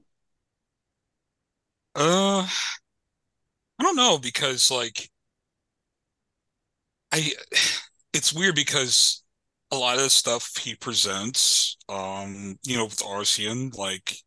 Uh 1.95 2.47
I 3.79 3.83
don't 3.83 3.95
know 3.95 4.17
because 4.17 4.69
like 4.71 5.09
I 7.11 7.33
it's 8.13 8.33
weird 8.33 8.55
because 8.55 9.23
a 9.71 9.77
lot 9.77 9.97
of 9.97 10.03
the 10.03 10.09
stuff 10.09 10.57
he 10.57 10.75
presents, 10.75 11.77
um, 11.89 12.59
you 12.63 12.77
know, 12.77 12.85
with 12.85 13.03
Arsion, 13.05 13.71
like 13.75 14.17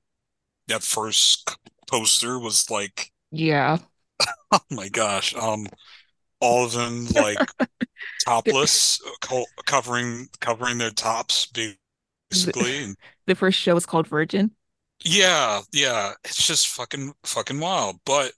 that 0.68 0.82
first 0.84 1.56
poster 1.88 2.38
was 2.38 2.70
like, 2.70 3.12
yeah, 3.30 3.78
oh 4.52 4.60
my 4.70 4.88
gosh, 4.88 5.34
um, 5.34 5.66
all 6.40 6.64
of 6.64 6.72
them 6.72 7.06
like 7.08 7.52
topless, 8.26 9.00
co- 9.22 9.46
covering 9.66 10.28
covering 10.40 10.78
their 10.78 10.90
tops 10.90 11.46
basically. 12.30 12.86
The, 12.86 12.96
the 13.29 13.35
first 13.35 13.59
show 13.59 13.74
was 13.74 13.87
called 13.87 14.09
Virgin. 14.09 14.51
Yeah, 15.05 15.61
yeah, 15.72 16.12
it's 16.24 16.45
just 16.47 16.68
fucking 16.68 17.12
fucking 17.24 17.61
wild. 17.61 18.01
But 18.05 18.33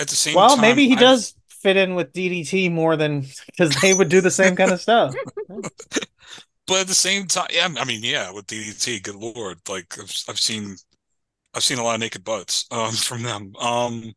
at 0.00 0.08
the 0.08 0.16
same 0.16 0.34
well, 0.34 0.50
time, 0.50 0.60
maybe 0.60 0.86
he 0.86 0.94
I've... 0.94 1.00
does 1.00 1.34
fit 1.48 1.76
in 1.76 1.94
with 1.94 2.12
DDT 2.12 2.70
more 2.72 2.96
than 2.96 3.26
because 3.46 3.74
they 3.80 3.94
would 3.94 4.08
do 4.08 4.20
the 4.20 4.30
same 4.30 4.56
kind 4.56 4.72
of 4.72 4.80
stuff. 4.80 5.14
but 5.48 6.80
at 6.80 6.86
the 6.86 6.94
same 6.94 7.26
time, 7.26 7.48
yeah, 7.52 7.68
I 7.78 7.84
mean, 7.84 8.02
yeah, 8.02 8.30
with 8.32 8.46
DDT, 8.46 9.02
good 9.02 9.14
lord, 9.14 9.58
like 9.68 9.98
I've, 9.98 10.12
I've 10.28 10.40
seen, 10.40 10.76
I've 11.54 11.64
seen 11.64 11.78
a 11.78 11.84
lot 11.84 11.94
of 11.94 12.00
naked 12.00 12.24
butts 12.24 12.66
um, 12.70 12.92
from 12.92 13.22
them. 13.22 13.54
Um, 13.60 14.12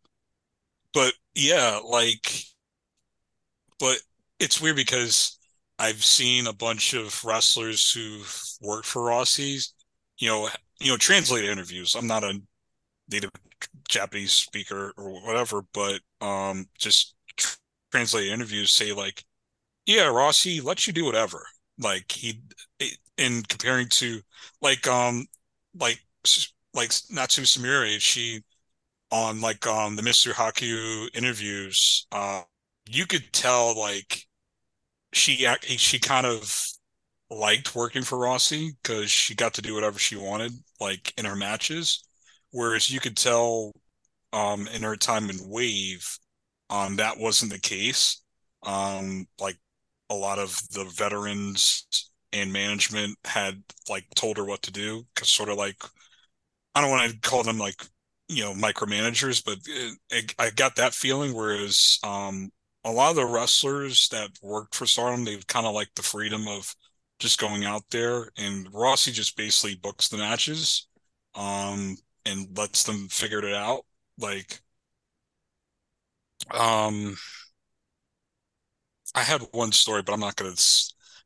but 0.94 1.14
yeah, 1.36 1.80
like, 1.88 2.44
but 3.80 4.00
it's 4.39 4.60
weird 4.60 4.76
because 4.76 5.38
I've 5.80 6.04
seen 6.04 6.48
a 6.48 6.54
bunch 6.54 6.94
of 6.94 7.24
wrestlers 7.24 7.92
who've 7.92 8.44
worked 8.62 8.86
for 8.86 9.04
Rossy's, 9.04 9.74
you 10.22 10.30
know, 10.30 10.49
you 10.82 10.91
know, 10.91 10.97
translate 10.97 11.45
interviews. 11.45 11.95
I'm 11.95 12.07
not 12.07 12.26
a 12.26 12.41
native 13.09 13.32
Japanese 13.89 14.32
speaker 14.34 14.93
or 14.97 15.22
whatever, 15.26 15.63
but 15.74 16.01
um, 16.22 16.67
just 16.80 17.15
translate 17.91 18.30
interviews 18.32 18.72
say 18.72 18.93
like, 18.93 19.24
yeah, 19.86 20.05
Rossy 20.05 20.61
lets 20.63 20.88
you 20.88 20.93
do 20.93 21.05
whatever. 21.05 21.45
Like 21.80 22.11
he, 22.11 22.41
in 23.17 23.43
comparing 23.43 23.89
to 23.89 24.22
like 24.61 24.88
um 24.88 25.28
like 25.80 25.99
like 26.74 26.91
Natsu 27.11 27.43
Sumire, 27.43 27.99
she 27.99 28.41
on 29.11 29.41
like 29.41 29.65
um 29.67 29.95
the 29.95 30.03
Mr. 30.03 30.34
Haku 30.34 31.09
interviews, 31.15 32.07
uh, 32.11 32.43
you 32.89 33.05
could 33.07 33.32
tell 33.34 33.78
like 33.78 34.26
she 35.13 35.47
she 35.78 35.99
kind 35.99 36.26
of 36.26 36.63
liked 37.32 37.75
working 37.75 38.03
for 38.03 38.19
Rossy 38.19 38.73
because 38.84 39.11
she 39.11 39.36
got 39.36 39.55
to 39.55 39.63
do 39.63 39.75
whatever 39.75 39.99
she 39.99 40.17
wanted, 40.17 40.53
like 40.82 41.13
in 41.17 41.25
her 41.25 41.38
matches. 41.38 42.03
Whereas 42.51 42.91
you 42.91 43.01
could 43.01 43.17
tell 43.17 43.73
um 44.34 44.67
in 44.69 44.84
her 44.84 44.95
time 44.97 45.29
in 45.29 45.38
Wave, 45.49 46.17
um, 46.69 46.97
that 46.97 47.17
wasn't 47.19 47.51
the 47.51 47.59
case. 47.59 48.21
Um, 48.63 49.27
like 49.39 49.57
a 50.09 50.15
lot 50.15 50.39
of 50.39 50.61
the 50.71 50.86
veterans 50.86 51.86
and 52.34 52.53
management 52.53 53.17
had 53.25 53.63
like 53.89 54.05
told 54.15 54.38
her 54.38 54.45
what 54.45 54.63
to 54.63 54.71
do 54.71 55.05
because 55.15 55.29
sort 55.29 55.49
of 55.49 55.57
like 55.57 55.77
I 56.75 56.82
don't 56.82 56.89
want 56.91 57.11
to 57.11 57.19
call 57.19 57.43
them 57.43 57.57
like 57.57 57.82
you 58.27 58.43
know 58.43 58.53
micromanagers, 58.53 59.43
but 59.43 59.57
it, 59.67 59.97
it, 60.09 60.36
I 60.39 60.49
got 60.51 60.75
that 60.77 60.93
feeling. 60.93 61.34
Whereas 61.34 61.99
um, 62.03 62.49
a 62.86 62.91
lot 62.91 63.09
of 63.11 63.15
the 63.17 63.25
wrestlers 63.25 64.07
that 64.09 64.29
worked 64.41 64.75
for 64.75 64.86
Stardom, 64.86 65.25
they 65.25 65.38
kind 65.47 65.65
of 65.65 65.73
like 65.73 65.89
the 65.95 66.03
freedom 66.03 66.47
of 66.47 66.73
just 67.22 67.39
going 67.39 67.63
out 67.65 67.84
there, 67.91 68.30
and 68.38 68.67
Rossy 68.74 69.13
just 69.13 69.38
basically 69.38 69.76
books 69.76 70.09
the 70.09 70.17
matches 70.17 70.88
um, 71.36 71.95
and 72.26 72.57
lets 72.57 72.84
them 72.84 73.07
figure 73.09 73.45
it 73.45 73.53
out. 73.53 73.86
Like 74.17 74.59
um, 76.49 77.15
I 79.13 79.22
had 79.22 79.41
one 79.51 79.72
story, 79.72 80.01
but 80.01 80.13
I'm 80.13 80.19
not 80.19 80.36
gonna. 80.36 80.55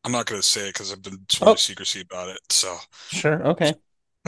I'm 0.03 0.11
not 0.11 0.27
gonna 0.27 0.43
say 0.43 0.67
it 0.67 0.73
because 0.73 0.91
I've 0.91 1.01
been 1.01 1.25
sworn 1.29 1.53
oh. 1.53 1.55
secrecy 1.55 2.01
about 2.01 2.29
it. 2.29 2.39
So 2.49 2.75
sure, 3.11 3.41
okay. 3.47 3.73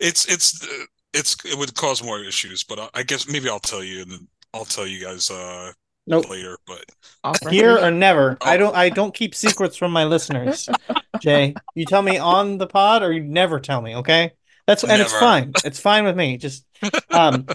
it's 0.00 0.26
it's 0.26 0.66
it's 1.12 1.36
it 1.44 1.58
would 1.58 1.74
cause 1.74 2.02
more 2.02 2.20
issues, 2.20 2.62
but 2.62 2.90
I 2.94 3.02
guess 3.02 3.28
maybe 3.28 3.48
I'll 3.48 3.58
tell 3.58 3.82
you 3.82 4.02
and 4.02 4.28
I'll 4.54 4.64
tell 4.64 4.86
you 4.86 5.04
guys 5.04 5.30
uh 5.30 5.72
nope. 6.06 6.28
later. 6.30 6.58
But 6.66 6.84
here 7.50 7.78
or 7.78 7.90
never. 7.90 8.36
Oh. 8.40 8.46
I 8.46 8.56
don't 8.56 8.74
I 8.74 8.88
don't 8.88 9.14
keep 9.14 9.34
secrets 9.34 9.76
from 9.76 9.92
my 9.92 10.04
listeners. 10.04 10.68
Jay, 11.20 11.54
you 11.74 11.84
tell 11.86 12.02
me 12.02 12.18
on 12.18 12.58
the 12.58 12.66
pod 12.66 13.02
or 13.02 13.12
you 13.12 13.22
never 13.22 13.60
tell 13.60 13.80
me. 13.80 13.96
Okay, 13.96 14.32
that's 14.66 14.84
and 14.84 15.00
it's 15.00 15.12
fine. 15.12 15.52
It's 15.64 15.80
fine 15.80 16.04
with 16.04 16.16
me. 16.16 16.36
Just 16.36 16.66
um, 17.10 17.46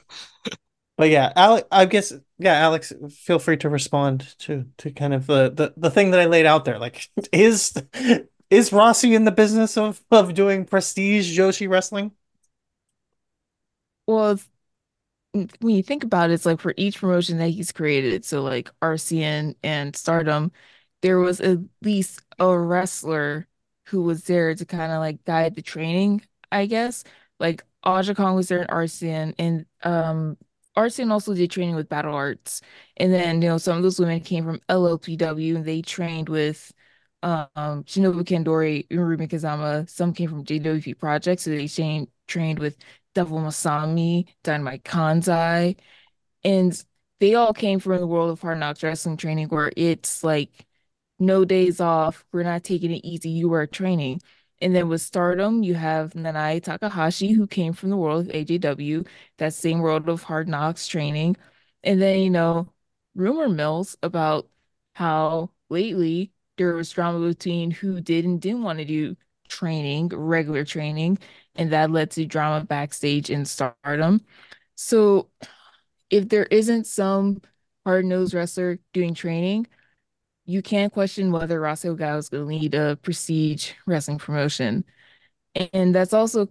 but 0.97 1.09
yeah, 1.09 1.31
Alex, 1.35 1.67
I 1.71 1.85
guess 1.85 2.13
yeah, 2.37 2.53
Alex, 2.53 2.91
feel 3.09 3.39
free 3.39 3.57
to 3.57 3.69
respond 3.69 4.35
to 4.39 4.65
to 4.77 4.91
kind 4.91 5.13
of 5.13 5.27
the 5.27 5.49
the, 5.49 5.73
the 5.77 5.91
thing 5.91 6.11
that 6.11 6.19
I 6.19 6.25
laid 6.25 6.45
out 6.45 6.65
there. 6.65 6.79
Like, 6.79 7.09
is 7.31 7.73
is 8.49 8.71
Rossy 8.71 9.15
in 9.15 9.25
the 9.25 9.31
business 9.31 9.77
of 9.77 10.01
of 10.11 10.33
doing 10.33 10.65
prestige 10.65 11.37
Joshi 11.37 11.69
wrestling? 11.69 12.11
Well, 14.07 14.39
when 15.33 15.75
you 15.75 15.83
think 15.83 16.03
about 16.03 16.29
it, 16.29 16.33
it's 16.33 16.45
like 16.45 16.59
for 16.59 16.73
each 16.77 16.99
promotion 16.99 17.37
that 17.37 17.49
he's 17.49 17.71
created, 17.71 18.25
so 18.25 18.41
like 18.43 18.69
Arsion 18.81 19.55
and 19.63 19.95
Stardom, 19.95 20.51
there 21.01 21.19
was 21.19 21.39
at 21.41 21.59
least 21.81 22.21
a 22.39 22.57
wrestler 22.57 23.47
who 23.87 24.03
was 24.03 24.23
there 24.25 24.53
to 24.55 24.65
kind 24.65 24.91
of 24.91 24.99
like 24.99 25.23
guide 25.25 25.55
the 25.55 25.61
training, 25.61 26.21
I 26.51 26.65
guess. 26.65 27.03
Like 27.39 27.63
Aja 27.83 28.13
Kong 28.13 28.35
was 28.35 28.47
there 28.49 28.61
in 28.61 28.67
Arsion, 28.69 29.33
and 29.39 29.65
um 29.83 30.37
Arsion 30.75 31.11
also 31.11 31.33
did 31.33 31.51
training 31.51 31.75
with 31.75 31.89
Battle 31.89 32.13
Arts. 32.15 32.61
And 32.97 33.13
then, 33.13 33.41
you 33.41 33.49
know, 33.49 33.57
some 33.57 33.77
of 33.77 33.83
those 33.83 33.99
women 33.99 34.21
came 34.21 34.45
from 34.45 34.61
LLPW 34.69 35.55
and 35.55 35.65
they 35.65 35.81
trained 35.81 36.29
with 36.29 36.71
um 37.23 37.83
Shinobu 37.85 38.23
Kandori, 38.23 38.87
Rumi 38.91 39.27
Kazama. 39.27 39.89
Some 39.89 40.13
came 40.13 40.29
from 40.29 40.43
JWP 40.43 40.93
Project, 40.93 41.41
so 41.41 41.49
they 41.51 41.67
trained 42.27 42.59
with 42.59 42.77
Devil 43.13 43.39
Masami, 43.39 44.27
Dynamite 44.43 44.83
Kansai. 44.83 45.77
And 46.43 46.83
they 47.19 47.35
all 47.35 47.53
came 47.53 47.79
from 47.79 47.99
the 47.99 48.07
world 48.07 48.31
of 48.31 48.41
hard 48.41 48.59
knocks 48.59 48.83
wrestling 48.83 49.17
training 49.17 49.47
where 49.49 49.71
it's 49.77 50.23
like 50.23 50.65
no 51.19 51.45
days 51.45 51.79
off. 51.79 52.25
We're 52.31 52.43
not 52.43 52.63
taking 52.63 52.91
it 52.91 53.05
easy. 53.05 53.29
You 53.29 53.53
are 53.53 53.67
training. 53.67 54.21
And 54.61 54.75
then 54.75 54.89
with 54.89 55.01
Stardom, 55.01 55.63
you 55.63 55.73
have 55.73 56.13
Nanae 56.13 56.63
Takahashi, 56.63 57.31
who 57.33 57.47
came 57.47 57.73
from 57.73 57.89
the 57.89 57.97
world 57.97 58.27
of 58.27 58.33
AJW, 58.33 59.07
that 59.37 59.53
same 59.53 59.79
world 59.79 60.07
of 60.07 60.23
hard 60.23 60.47
knocks 60.47 60.87
training. 60.87 61.35
And 61.83 62.01
then, 62.01 62.19
you 62.19 62.29
know, 62.29 62.71
rumor 63.15 63.49
mills 63.49 63.97
about 64.03 64.49
how 64.93 65.51
lately 65.69 66.31
there 66.57 66.73
was 66.75 66.91
drama 66.91 67.27
between 67.27 67.71
who 67.71 68.01
did 68.01 68.25
and 68.25 68.39
didn't 68.39 68.63
want 68.63 68.79
to 68.79 68.85
do 68.85 69.15
training, 69.47 70.09
regular 70.09 70.63
training, 70.63 71.17
and 71.55 71.71
that 71.71 71.91
led 71.91 72.11
to 72.11 72.25
drama 72.25 72.65
backstage 72.65 73.29
in 73.29 73.45
Stardom. 73.45 74.21
So 74.75 75.29
if 76.09 76.29
there 76.29 76.45
isn't 76.45 76.87
some 76.87 77.41
hard-nosed 77.85 78.33
wrestler 78.33 78.79
doing 78.93 79.13
training, 79.13 79.67
you 80.45 80.61
can't 80.61 80.91
question 80.91 81.31
whether 81.31 81.59
Rossy 81.59 81.95
Ogawa 81.95 82.17
is 82.17 82.29
going 82.29 82.43
to 82.43 82.47
lead 82.47 82.73
a 82.75 82.95
prestige 82.97 83.71
wrestling 83.85 84.17
promotion. 84.17 84.83
And 85.73 85.93
that's 85.93 86.13
also 86.13 86.49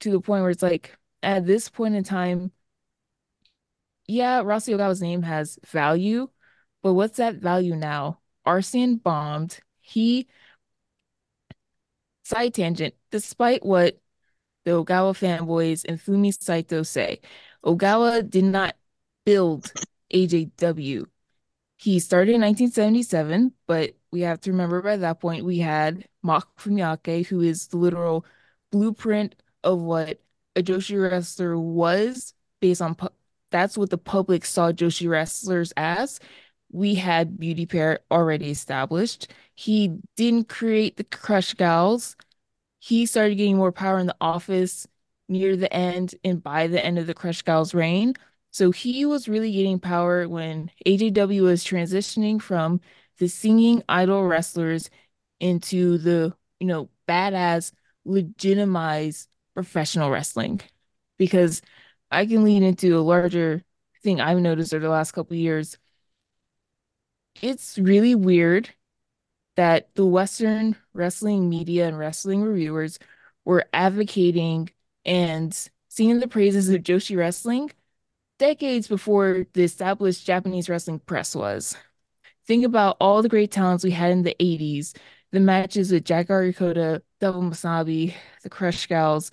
to 0.00 0.10
the 0.10 0.20
point 0.20 0.42
where 0.42 0.50
it's 0.50 0.62
like, 0.62 0.96
at 1.22 1.46
this 1.46 1.68
point 1.68 1.94
in 1.94 2.04
time, 2.04 2.52
yeah, 4.06 4.42
Rossy 4.42 4.74
Ogawa's 4.74 5.02
name 5.02 5.22
has 5.22 5.58
value, 5.66 6.28
but 6.82 6.94
what's 6.94 7.18
that 7.18 7.36
value 7.36 7.76
now? 7.76 8.20
Arsion 8.44 8.96
bombed. 8.96 9.60
He, 9.80 10.28
side 12.24 12.54
tangent, 12.54 12.94
despite 13.10 13.64
what 13.64 14.00
the 14.64 14.72
Ogawa 14.72 15.14
fanboys 15.14 15.84
and 15.88 15.98
Fumi 15.98 16.34
Saito 16.38 16.82
say, 16.82 17.20
Ogawa 17.64 18.28
did 18.28 18.44
not 18.44 18.76
build 19.24 19.72
AJW. 20.12 21.06
He 21.76 21.98
started 21.98 22.34
in 22.34 22.42
1977, 22.42 23.52
but 23.66 23.94
we 24.12 24.20
have 24.22 24.40
to 24.42 24.50
remember 24.50 24.82
by 24.82 24.96
that 24.98 25.20
point 25.20 25.44
we 25.44 25.58
had 25.58 26.06
Mach 26.22 26.48
Fumiake, 26.58 27.26
who 27.26 27.40
is 27.40 27.68
the 27.68 27.78
literal 27.78 28.24
blueprint 28.70 29.34
of 29.64 29.80
what 29.80 30.20
a 30.56 30.62
Joshi 30.62 31.00
wrestler 31.00 31.58
was 31.58 32.34
based 32.60 32.82
on 32.82 32.94
pu- 32.94 33.08
that's 33.50 33.76
what 33.78 33.90
the 33.90 33.98
public 33.98 34.44
saw 34.44 34.72
Joshi 34.72 35.08
wrestlers 35.08 35.72
as. 35.76 36.20
We 36.72 36.94
had 36.94 37.38
Beauty 37.38 37.66
Pair 37.66 38.00
already 38.10 38.50
established. 38.50 39.32
He 39.54 39.98
didn't 40.16 40.48
create 40.48 40.96
the 40.96 41.04
Crush 41.04 41.54
Gals. 41.54 42.16
He 42.80 43.06
started 43.06 43.36
getting 43.36 43.56
more 43.56 43.72
power 43.72 43.98
in 43.98 44.06
the 44.06 44.16
office 44.20 44.86
near 45.28 45.54
the 45.54 45.72
end 45.72 46.14
and 46.24 46.42
by 46.42 46.66
the 46.66 46.84
end 46.84 46.98
of 46.98 47.06
the 47.06 47.14
Crush 47.14 47.42
Gals 47.42 47.74
reign. 47.74 48.14
So 48.50 48.72
he 48.72 49.04
was 49.04 49.28
really 49.28 49.52
getting 49.52 49.78
power 49.78 50.28
when 50.28 50.70
AJW 50.86 51.42
was 51.42 51.64
transitioning 51.64 52.42
from 52.42 52.80
the 53.18 53.28
singing 53.28 53.84
idol 53.88 54.24
wrestlers 54.24 54.90
into 55.38 55.98
the, 55.98 56.34
you 56.58 56.66
know, 56.66 56.88
badass, 57.06 57.72
legitimized 58.04 59.28
professional 59.54 60.10
wrestling. 60.10 60.60
Because 61.18 61.62
I 62.10 62.26
can 62.26 62.42
lead 62.44 62.62
into 62.62 62.98
a 62.98 63.00
larger 63.00 63.62
thing 64.02 64.20
I've 64.20 64.38
noticed 64.38 64.74
over 64.74 64.84
the 64.84 64.90
last 64.90 65.12
couple 65.12 65.36
years. 65.36 65.76
It's 67.42 67.78
really 67.78 68.14
weird 68.14 68.70
that 69.60 69.94
the 69.94 70.06
Western 70.06 70.74
wrestling 70.94 71.50
media 71.50 71.86
and 71.86 71.98
wrestling 71.98 72.42
reviewers 72.42 72.98
were 73.44 73.66
advocating 73.74 74.70
and 75.04 75.68
singing 75.90 76.18
the 76.18 76.26
praises 76.26 76.70
of 76.70 76.82
Joshi 76.82 77.14
wrestling 77.14 77.70
decades 78.38 78.88
before 78.88 79.44
the 79.52 79.62
established 79.62 80.26
Japanese 80.26 80.70
wrestling 80.70 80.98
press 81.00 81.36
was. 81.36 81.76
Think 82.46 82.64
about 82.64 82.96
all 83.02 83.20
the 83.20 83.28
great 83.28 83.50
talents 83.50 83.84
we 83.84 83.90
had 83.90 84.12
in 84.12 84.22
the 84.22 84.34
80s, 84.40 84.94
the 85.30 85.40
matches 85.40 85.92
with 85.92 86.06
Jaguar 86.06 86.44
Yokota, 86.44 87.02
Devil 87.20 87.42
Masami, 87.42 88.14
the 88.42 88.48
Crush 88.48 88.86
Gals. 88.86 89.30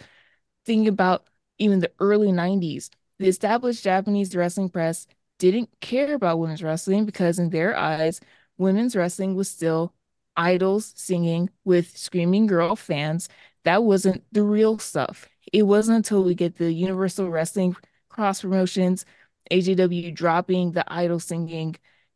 Think 0.65 0.89
about 0.89 1.25
even 1.57 1.79
the 1.79 1.93
early 2.01 2.33
90s. 2.33 2.89
The 3.17 3.29
established 3.29 3.81
Japanese 3.81 4.35
wrestling 4.35 4.71
press 4.71 5.07
didn't 5.39 5.69
care 5.79 6.15
about 6.15 6.39
women's 6.39 6.63
wrestling 6.63 7.05
because, 7.05 7.39
in 7.39 7.49
their 7.49 7.77
eyes, 7.77 8.19
women's 8.57 8.93
wrestling 8.93 9.33
was 9.33 9.49
still 9.49 9.93
idols 10.37 10.93
singing 10.95 11.49
with 11.65 11.97
screaming 11.97 12.47
girl 12.47 12.75
fans. 12.75 13.29
That 13.63 13.83
wasn't 13.83 14.23
the 14.31 14.43
real 14.43 14.79
stuff. 14.79 15.27
It 15.51 15.63
wasn't 15.63 15.97
until 15.97 16.23
we 16.23 16.35
get 16.35 16.57
the 16.57 16.71
Universal 16.71 17.29
Wrestling 17.29 17.75
cross 18.09 18.41
promotions, 18.41 19.05
AJW 19.51 20.13
dropping 20.13 20.71
the 20.71 20.85
idol 20.91 21.19
singing, 21.19 21.75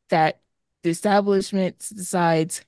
that 0.09 0.41
the 0.83 0.89
establishment 0.89 1.79
decides 1.79 2.63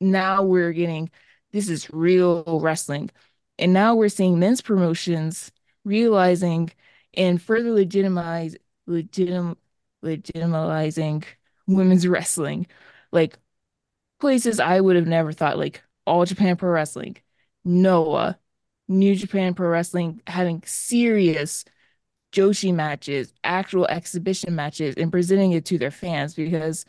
now 0.00 0.42
we're 0.42 0.72
getting 0.72 1.10
this 1.52 1.68
is 1.68 1.88
real 1.90 2.58
wrestling. 2.60 3.10
And 3.58 3.72
now 3.72 3.94
we're 3.94 4.08
seeing 4.08 4.40
men's 4.40 4.60
promotions 4.60 5.52
realizing 5.84 6.72
and 7.14 7.40
further 7.40 7.70
legitimize 7.70 8.56
legitim 8.88 9.56
legitimizing 10.04 11.24
women's 11.68 12.08
wrestling. 12.08 12.66
Like 13.12 13.38
places 14.20 14.60
I 14.60 14.80
would 14.80 14.96
have 14.96 15.06
never 15.06 15.32
thought, 15.32 15.58
like 15.58 15.82
All 16.06 16.24
Japan 16.24 16.56
Pro 16.56 16.70
Wrestling, 16.70 17.16
Noah, 17.64 18.38
New 18.88 19.14
Japan 19.14 19.54
Pro 19.54 19.68
Wrestling 19.68 20.20
having 20.26 20.62
serious 20.66 21.64
Joshi 22.32 22.74
matches, 22.74 23.32
actual 23.44 23.86
exhibition 23.86 24.54
matches, 24.54 24.96
and 24.96 25.12
presenting 25.12 25.52
it 25.52 25.64
to 25.66 25.78
their 25.78 25.90
fans 25.90 26.34
because 26.34 26.84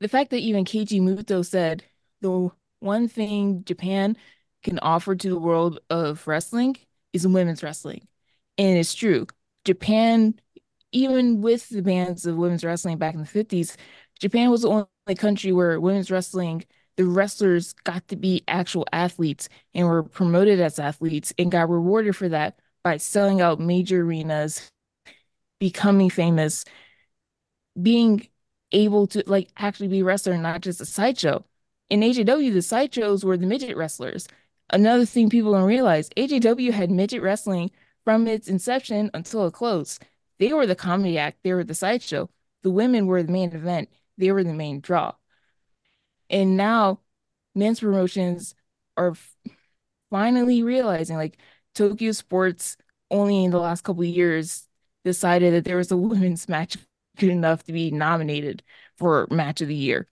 the 0.00 0.08
fact 0.08 0.30
that 0.30 0.38
even 0.38 0.64
Keiji 0.64 1.00
Muto 1.00 1.44
said 1.44 1.84
the 2.20 2.50
one 2.80 3.08
thing 3.08 3.62
Japan 3.64 4.16
can 4.62 4.78
offer 4.80 5.14
to 5.14 5.28
the 5.28 5.38
world 5.38 5.80
of 5.90 6.26
wrestling 6.26 6.76
is 7.12 7.26
women's 7.26 7.62
wrestling. 7.62 8.06
And 8.58 8.78
it's 8.78 8.94
true. 8.94 9.26
Japan, 9.64 10.34
even 10.92 11.40
with 11.40 11.68
the 11.68 11.82
bans 11.82 12.26
of 12.26 12.36
women's 12.36 12.64
wrestling 12.64 12.98
back 12.98 13.14
in 13.14 13.20
the 13.20 13.26
50s, 13.26 13.76
Japan 14.20 14.50
was 14.50 14.62
the 14.62 14.68
only 14.68 14.86
country 15.14 15.52
where 15.52 15.80
women's 15.80 16.10
wrestling, 16.10 16.64
the 16.96 17.04
wrestlers 17.04 17.72
got 17.84 18.06
to 18.08 18.16
be 18.16 18.42
actual 18.48 18.86
athletes 18.92 19.48
and 19.74 19.86
were 19.86 20.02
promoted 20.02 20.60
as 20.60 20.78
athletes 20.78 21.32
and 21.38 21.50
got 21.50 21.68
rewarded 21.68 22.16
for 22.16 22.28
that 22.28 22.58
by 22.84 22.96
selling 22.96 23.40
out 23.40 23.60
major 23.60 24.02
arenas, 24.02 24.70
becoming 25.58 26.10
famous, 26.10 26.64
being 27.80 28.26
able 28.72 29.06
to 29.06 29.22
like 29.26 29.50
actually 29.56 29.88
be 29.88 30.00
a 30.00 30.04
wrestler, 30.04 30.36
not 30.36 30.60
just 30.60 30.80
a 30.80 30.86
sideshow. 30.86 31.44
In 31.90 32.00
AJW, 32.00 32.52
the 32.52 32.62
sideshows 32.62 33.24
were 33.24 33.36
the 33.36 33.46
midget 33.46 33.76
wrestlers. 33.76 34.26
Another 34.70 35.04
thing 35.04 35.28
people 35.28 35.52
don't 35.52 35.64
realize, 35.64 36.08
AJW 36.16 36.72
had 36.72 36.90
midget 36.90 37.22
wrestling 37.22 37.70
from 38.04 38.26
its 38.26 38.48
inception 38.48 39.10
until 39.14 39.46
it 39.46 39.52
closed. 39.52 40.02
They 40.38 40.52
were 40.52 40.66
the 40.66 40.74
comedy 40.74 41.18
act, 41.18 41.38
they 41.44 41.52
were 41.52 41.64
the 41.64 41.74
sideshow. 41.74 42.30
The 42.62 42.70
women 42.70 43.06
were 43.06 43.22
the 43.22 43.32
main 43.32 43.52
event, 43.52 43.88
they 44.18 44.32
were 44.32 44.44
the 44.44 44.52
main 44.52 44.80
draw. 44.80 45.14
And 46.30 46.56
now 46.56 47.00
men's 47.54 47.80
promotions 47.80 48.54
are 48.96 49.14
finally 50.10 50.62
realizing 50.62 51.16
like 51.16 51.38
Tokyo 51.74 52.12
Sports 52.12 52.76
only 53.10 53.44
in 53.44 53.50
the 53.50 53.58
last 53.58 53.82
couple 53.84 54.04
years 54.04 54.68
decided 55.04 55.54
that 55.54 55.64
there 55.64 55.76
was 55.76 55.90
a 55.90 55.96
women's 55.98 56.48
match 56.48 56.76
good 57.18 57.30
enough 57.30 57.62
to 57.64 57.72
be 57.72 57.90
nominated 57.90 58.62
for 58.96 59.26
match 59.30 59.60
of 59.60 59.68
the 59.68 59.74
year. 59.74 60.08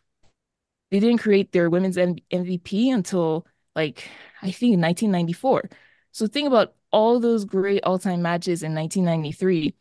They 0.90 1.00
didn't 1.00 1.18
create 1.18 1.52
their 1.52 1.70
women's 1.70 1.96
MVP 1.96 2.92
until 2.92 3.46
like 3.76 4.08
I 4.42 4.50
think 4.50 4.80
1994. 4.80 5.70
So 6.12 6.26
think 6.26 6.48
about 6.48 6.74
all 6.90 7.20
those 7.20 7.44
great 7.44 7.84
all-time 7.84 8.20
matches 8.20 8.62
in 8.62 8.74
1993 8.74 9.74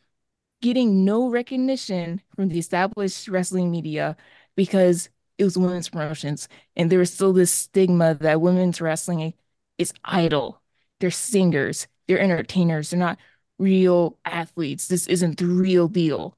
getting 0.62 1.06
no 1.06 1.30
recognition 1.30 2.22
from 2.36 2.50
the 2.50 2.60
established 2.60 3.28
wrestling 3.28 3.72
media 3.72 4.16
because 4.56 5.10
it 5.38 5.44
was 5.44 5.58
women's 5.58 5.90
promotions 5.90 6.50
and 6.76 6.92
there 6.92 7.00
was 7.00 7.14
still 7.14 7.34
this 7.34 7.52
stigma 7.52 8.14
that 8.16 8.42
women's 8.42 8.82
wrestling 8.82 9.34
is 9.78 9.94
idol. 10.04 10.62
They're 11.00 11.12
singers, 11.12 11.88
they're 12.08 12.20
entertainers, 12.20 12.90
they're 12.90 13.00
not 13.00 13.18
real 13.58 14.18
athletes. 14.26 14.88
This 14.88 15.08
isn't 15.08 15.40
the 15.40 15.46
real 15.46 15.88
deal. 15.88 16.36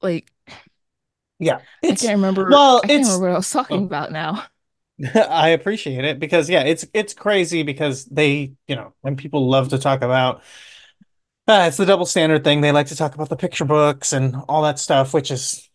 Like 0.00 0.32
yeah, 1.38 1.60
it's, 1.82 2.02
I 2.04 2.08
can't 2.08 2.18
remember. 2.18 2.48
Well, 2.50 2.80
I 2.84 2.86
can't 2.86 3.04
remember 3.04 3.28
what 3.28 3.32
I 3.34 3.38
was 3.38 3.50
talking 3.50 3.80
oh. 3.80 3.84
about 3.84 4.12
now. 4.12 4.44
I 5.14 5.48
appreciate 5.50 6.04
it 6.04 6.18
because 6.18 6.50
yeah, 6.50 6.62
it's 6.62 6.86
it's 6.92 7.14
crazy 7.14 7.62
because 7.62 8.04
they, 8.04 8.52
you 8.68 8.76
know, 8.76 8.92
when 9.00 9.16
people 9.16 9.48
love 9.48 9.70
to 9.70 9.78
talk 9.78 10.02
about 10.02 10.42
uh, 11.50 11.66
it's 11.66 11.76
the 11.76 11.86
double 11.86 12.06
standard 12.06 12.44
thing. 12.44 12.60
They 12.60 12.72
like 12.72 12.86
to 12.88 12.96
talk 12.96 13.14
about 13.14 13.28
the 13.28 13.36
picture 13.36 13.64
books 13.64 14.12
and 14.12 14.36
all 14.48 14.62
that 14.62 14.78
stuff, 14.78 15.12
which 15.14 15.30
is 15.30 15.68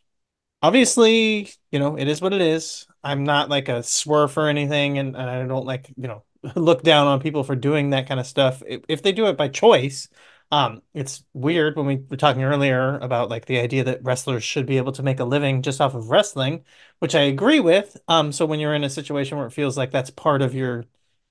obviously, 0.61 1.49
you 1.71 1.79
know, 1.79 1.97
it 1.97 2.07
is 2.07 2.21
what 2.21 2.33
it 2.33 2.41
is. 2.41 2.87
I'm 3.03 3.23
not 3.23 3.49
like 3.49 3.69
a 3.69 3.83
swerve 3.83 4.37
or 4.37 4.49
anything, 4.49 4.97
and, 4.99 5.15
and 5.15 5.29
I 5.29 5.45
don't 5.45 5.65
like, 5.65 5.91
you 5.97 6.07
know, 6.07 6.23
look 6.55 6.83
down 6.83 7.07
on 7.07 7.21
people 7.21 7.43
for 7.43 7.55
doing 7.55 7.91
that 7.91 8.07
kind 8.07 8.19
of 8.19 8.27
stuff. 8.27 8.63
If, 8.67 8.83
if 8.89 9.03
they 9.03 9.11
do 9.13 9.27
it 9.27 9.37
by 9.37 9.49
choice, 9.49 10.09
um, 10.51 10.81
it's 10.93 11.23
weird 11.33 11.75
when 11.77 11.85
we 11.87 11.97
were 12.09 12.17
talking 12.17 12.43
earlier 12.43 12.97
about 12.99 13.29
like 13.29 13.45
the 13.45 13.59
idea 13.59 13.83
that 13.85 14.03
wrestlers 14.03 14.43
should 14.43 14.65
be 14.65 14.77
able 14.77 14.91
to 14.93 15.03
make 15.03 15.19
a 15.19 15.25
living 15.25 15.61
just 15.61 15.81
off 15.81 15.95
of 15.95 16.09
wrestling, 16.09 16.65
which 16.99 17.15
I 17.15 17.21
agree 17.21 17.59
with. 17.59 17.97
Um, 18.07 18.31
so 18.31 18.45
when 18.45 18.59
you're 18.59 18.75
in 18.75 18.83
a 18.83 18.89
situation 18.89 19.37
where 19.37 19.47
it 19.47 19.51
feels 19.53 19.77
like 19.77 19.91
that's 19.91 20.09
part 20.11 20.41
of 20.41 20.55
your 20.55 20.85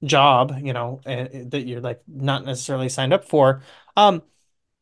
job, 0.05 0.55
you 0.63 0.73
know, 0.73 1.01
uh, 1.07 1.27
that 1.49 1.65
you're 1.67 1.81
like 1.81 2.03
not 2.07 2.45
necessarily 2.45 2.89
signed 2.89 3.13
up 3.13 3.25
for, 3.25 3.63
um, 3.97 4.23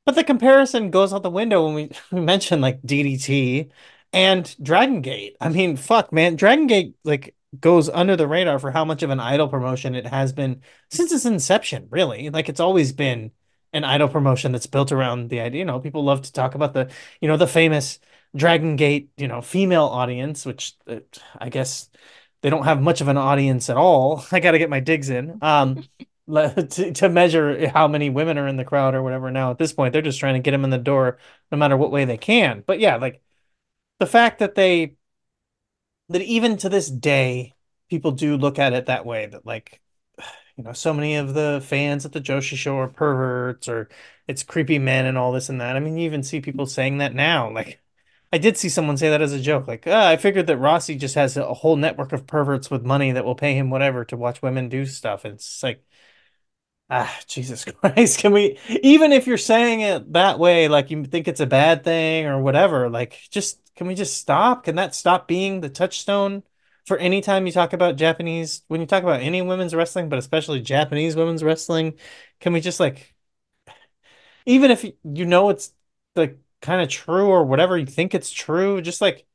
but 0.05 0.15
the 0.15 0.25
comparison 0.25 0.91
goes 0.91 1.13
out 1.13 1.23
the 1.23 1.31
window 1.31 1.65
when 1.67 1.75
we, 1.75 1.91
we 2.13 2.21
mentioned 2.21 2.63
like 2.63 2.83
DDT 2.83 3.71
and 4.13 4.55
Dragon 4.63 5.01
Gate. 5.01 5.37
I 5.41 5.49
mean, 5.49 5.77
fuck, 5.77 6.13
man, 6.13 6.37
Dragon 6.37 6.67
Gate 6.67 6.97
like 7.05 7.35
goes 7.59 7.89
under 7.89 8.17
the 8.17 8.27
radar 8.27 8.59
for 8.59 8.71
how 8.71 8.85
much 8.85 9.03
of 9.03 9.11
an 9.11 9.21
idol 9.21 9.49
promotion 9.49 9.95
it 9.95 10.07
has 10.07 10.33
been 10.33 10.63
since 10.91 11.13
its 11.13 11.25
inception. 11.27 11.89
Really, 11.91 12.31
like 12.31 12.49
it's 12.49 12.61
always 12.61 12.93
been 12.93 13.33
an 13.73 13.85
idol 13.85 14.09
promotion 14.09 14.53
that's 14.53 14.67
built 14.67 14.93
around 14.93 15.31
the 15.31 15.41
idea. 15.41 15.61
You 15.61 15.65
know, 15.65 15.81
people 15.81 16.05
love 16.05 16.23
to 16.23 16.33
talk 16.33 16.55
about 16.55 16.75
the, 16.75 16.91
you 17.21 17.29
know, 17.29 17.37
the 17.37 17.47
famous 17.47 17.99
Dragon 18.37 18.77
Gate, 18.77 19.11
you 19.17 19.29
know, 19.29 19.41
female 19.41 19.85
audience, 19.85 20.45
which 20.47 20.75
uh, 20.87 21.01
I 21.39 21.49
guess 21.49 21.89
they 22.43 22.51
don't 22.51 22.65
have 22.65 22.81
much 22.83 23.01
of 23.01 23.09
an 23.09 23.17
audience 23.17 23.71
at 23.71 23.77
all. 23.77 24.25
I 24.33 24.41
got 24.41 24.53
to 24.53 24.59
get 24.59 24.71
my 24.71 24.81
digs 24.81 25.11
in. 25.11 25.39
Um, 25.43 25.85
to, 26.71 26.93
to 26.93 27.09
measure 27.09 27.69
how 27.69 27.87
many 27.89 28.09
women 28.09 28.39
are 28.39 28.49
in 28.49 28.57
the 28.57 28.65
crowd 28.65 28.95
or 28.95 29.03
whatever. 29.03 29.31
Now 29.31 29.51
at 29.51 29.59
this 29.59 29.73
point, 29.73 29.93
they're 29.93 30.03
just 30.03 30.21
trying 30.21 30.35
to 30.35 30.41
get 30.41 30.53
them 30.53 30.65
in 30.65 30.71
the 30.71 30.79
door 30.79 31.19
no 31.51 31.59
matter 31.59 31.77
what 31.77 31.91
way 31.91 32.05
they 32.05 32.17
can. 32.17 32.63
But 32.67 32.81
yeah, 32.81 32.97
like 32.97 33.23
the 33.99 34.07
fact 34.07 34.39
that 34.39 34.55
they 34.55 34.97
that 36.09 36.23
even 36.23 36.57
to 36.59 36.69
this 36.69 36.91
day 36.91 37.55
people 37.89 38.13
do 38.13 38.37
look 38.37 38.59
at 38.59 38.73
it 38.73 38.87
that 38.87 39.05
way 39.05 39.27
that 39.27 39.45
like 39.45 39.81
you 40.57 40.65
know, 40.65 40.73
so 40.73 40.95
many 40.95 41.17
of 41.17 41.35
the 41.35 41.63
fans 41.65 42.07
at 42.07 42.13
the 42.13 42.21
Joshi 42.21 42.57
show 42.57 42.79
are 42.79 42.89
perverts 42.89 43.69
or 43.69 43.89
it's 44.27 44.43
creepy 44.43 44.79
men 44.79 45.07
and 45.07 45.19
all 45.19 45.33
this 45.33 45.49
and 45.49 45.61
that. 45.61 45.77
I 45.77 45.81
mean, 45.81 45.99
you 45.99 46.07
even 46.07 46.23
see 46.23 46.41
people 46.41 46.67
saying 46.67 46.99
that 46.99 47.15
now. 47.15 47.51
Like, 47.51 47.81
I 48.33 48.39
did 48.39 48.57
see 48.57 48.69
someone 48.71 48.97
say 48.97 49.11
that 49.11 49.21
as 49.21 49.33
a 49.33 49.41
joke. 49.41 49.69
Like, 49.69 49.87
oh, 49.87 50.07
I 50.07 50.17
figured 50.17 50.47
that 50.47 50.59
Rossy 50.59 50.97
just 50.97 51.15
has 51.17 51.37
a 51.37 51.53
whole 51.53 51.77
network 51.77 52.13
of 52.13 52.27
perverts 52.27 52.71
with 52.71 52.85
money 52.85 53.13
that 53.13 53.25
will 53.25 53.35
pay 53.35 53.55
him 53.55 53.69
whatever 53.71 54.05
to 54.07 54.17
watch 54.17 54.41
women 54.41 54.69
do 54.69 54.87
stuff. 54.87 55.25
And 55.25 55.35
it's 55.35 55.63
like, 55.63 55.85
ah, 56.91 57.21
Jesus 57.27 57.65
Christ. 57.81 58.19
Can 58.19 58.33
we, 58.33 58.59
even 58.83 59.13
if 59.13 59.27
you're 59.27 59.39
saying 59.39 59.81
it 59.81 60.13
that 60.13 60.39
way, 60.39 60.69
like 60.69 60.91
you 60.91 61.05
think 61.05 61.29
it's 61.29 61.41
a 61.41 61.47
bad 61.47 61.85
thing 61.85 62.27
or 62.27 62.41
whatever, 62.43 62.91
like, 62.91 63.19
just, 63.31 63.61
can 63.75 63.87
we 63.87 63.95
just 63.95 64.19
stop? 64.19 64.65
Can 64.65 64.77
that 64.77 64.95
stop 64.95 65.29
being 65.29 65.61
the 65.61 65.71
touchstone? 65.71 66.43
for 66.85 66.97
any 66.99 67.21
time 67.21 67.47
you 67.47 67.53
talk 67.53 67.73
about 67.73 67.95
Japanese, 67.95 68.63
when 68.67 68.81
you 68.81 68.89
talk 68.89 69.05
about 69.05 69.21
any 69.21 69.41
women's 69.41 69.73
wrestling, 69.73 70.09
but 70.09 70.19
especially 70.19 70.61
Japanese 70.61 71.15
women's 71.15 71.45
wrestling, 71.45 71.95
can 72.41 72.53
we 72.53 72.61
just 72.61 72.81
like, 72.81 73.15
even 74.47 74.71
if 74.71 74.85
you 74.85 75.27
know 75.27 75.51
it's 75.51 75.73
like 76.17 76.39
kind 76.61 76.83
of 76.83 76.89
true 76.89 77.27
or 77.29 77.45
whatever 77.45 77.77
you 77.79 77.87
think 77.87 78.15
it's 78.15 78.31
true, 78.31 78.81
just 78.81 79.01
like, 79.01 79.27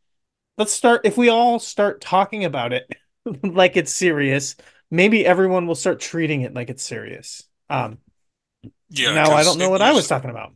let's 0.58 0.74
start, 0.74 1.04
if 1.06 1.18
we 1.18 1.30
all 1.30 1.60
start 1.60 2.02
talking 2.02 2.46
about 2.46 2.74
it 2.74 2.92
like 3.44 3.78
it's 3.78 3.94
serious, 3.94 4.56
maybe 4.92 5.26
everyone 5.26 5.68
will 5.68 5.76
start 5.76 6.00
treating 6.00 6.42
it 6.42 6.54
like 6.54 6.70
it's 6.70 6.84
serious. 6.84 7.44
Um, 7.70 8.00
yeah. 8.90 9.14
Now 9.14 9.32
I 9.32 9.44
don't 9.44 9.60
know 9.60 9.70
what 9.70 9.82
I 9.82 9.94
was 9.94 10.08
talking 10.08 10.30
about. 10.30 10.54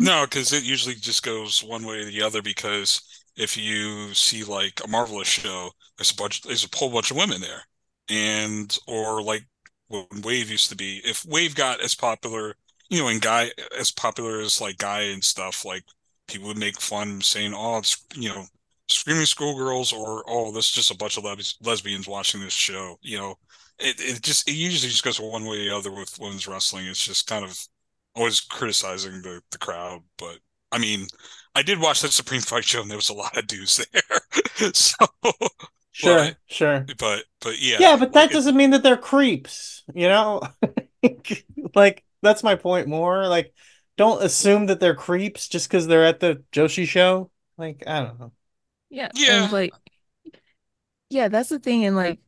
No, 0.00 0.24
because 0.24 0.52
it 0.52 0.64
usually 0.64 0.94
just 0.94 1.24
goes 1.24 1.62
one 1.62 1.84
way 1.84 2.00
or 2.00 2.04
the 2.04 2.22
other 2.22 2.40
because 2.40 3.02
if 3.36 3.56
you 3.56 4.14
see 4.14 4.44
like 4.44 4.80
a 4.84 4.88
marvelous 4.88 5.28
show, 5.28 5.70
there's 5.96 6.12
a 6.12 6.14
bunch, 6.14 6.42
there's 6.42 6.64
a 6.64 6.76
whole 6.76 6.90
bunch 6.90 7.10
of 7.10 7.16
women 7.16 7.40
there, 7.40 7.62
and 8.08 8.76
or 8.86 9.22
like 9.22 9.44
when 9.88 10.06
Wave 10.22 10.50
used 10.50 10.70
to 10.70 10.76
be, 10.76 11.00
if 11.04 11.24
Wave 11.24 11.54
got 11.54 11.80
as 11.80 11.94
popular, 11.94 12.54
you 12.90 13.00
know, 13.00 13.08
and 13.08 13.20
Guy 13.20 13.50
as 13.78 13.90
popular 13.90 14.40
as 14.40 14.60
like 14.60 14.78
Guy 14.78 15.02
and 15.02 15.22
stuff, 15.24 15.64
like 15.64 15.84
people 16.28 16.48
would 16.48 16.58
make 16.58 16.80
fun 16.80 17.20
saying, 17.20 17.54
"Oh, 17.54 17.78
it's 17.78 18.04
you 18.14 18.28
know, 18.28 18.44
screaming 18.88 19.26
schoolgirls," 19.26 19.92
or 19.92 20.24
"Oh, 20.28 20.52
this 20.52 20.66
is 20.66 20.72
just 20.72 20.90
a 20.92 20.96
bunch 20.96 21.16
of 21.16 21.24
les- 21.24 21.56
lesbians 21.62 22.06
watching 22.08 22.40
this 22.40 22.52
show." 22.52 22.98
You 23.02 23.18
know, 23.18 23.34
it 23.78 24.00
it 24.00 24.22
just 24.22 24.48
it 24.48 24.54
usually 24.54 24.90
just 24.90 25.04
goes 25.04 25.20
one 25.20 25.44
way 25.44 25.60
or 25.60 25.64
the 25.64 25.76
other 25.76 25.92
with 25.92 26.18
women's 26.18 26.48
wrestling. 26.48 26.86
It's 26.86 27.04
just 27.04 27.26
kind 27.26 27.44
of 27.44 27.58
always 28.14 28.40
criticizing 28.40 29.22
the 29.22 29.40
the 29.50 29.58
crowd, 29.58 30.02
but 30.18 30.38
I 30.72 30.78
mean, 30.78 31.06
I 31.54 31.62
did 31.62 31.80
watch 31.80 32.02
that 32.02 32.12
Supreme 32.12 32.40
Fight 32.40 32.64
show, 32.64 32.82
and 32.82 32.90
there 32.90 32.98
was 32.98 33.08
a 33.08 33.14
lot 33.14 33.36
of 33.36 33.46
dudes 33.46 33.76
there. 33.92 34.72
so 34.72 35.06
sure, 35.92 36.18
but, 36.18 36.36
sure, 36.46 36.86
but 36.98 37.24
but 37.40 37.60
yeah, 37.60 37.78
yeah, 37.80 37.96
but 37.96 38.12
that 38.12 38.22
like 38.22 38.30
doesn't 38.30 38.54
it, 38.54 38.58
mean 38.58 38.70
that 38.70 38.82
they're 38.82 38.96
creeps. 38.96 39.84
You 39.94 40.08
know, 40.08 40.42
like 41.74 42.04
that's 42.22 42.42
my 42.42 42.56
point. 42.56 42.88
More 42.88 43.26
like, 43.28 43.54
don't 43.96 44.22
assume 44.22 44.66
that 44.66 44.80
they're 44.80 44.94
creeps 44.94 45.48
just 45.48 45.68
because 45.68 45.86
they're 45.86 46.04
at 46.04 46.20
the 46.20 46.42
Joshi 46.52 46.86
show. 46.86 47.30
Like, 47.56 47.84
I 47.86 48.00
don't 48.00 48.20
know. 48.20 48.32
Yeah, 48.90 49.08
yeah, 49.14 49.48
like, 49.52 49.72
yeah, 51.10 51.28
that's 51.28 51.48
the 51.50 51.58
thing, 51.58 51.84
and 51.84 51.96
like 51.96 52.20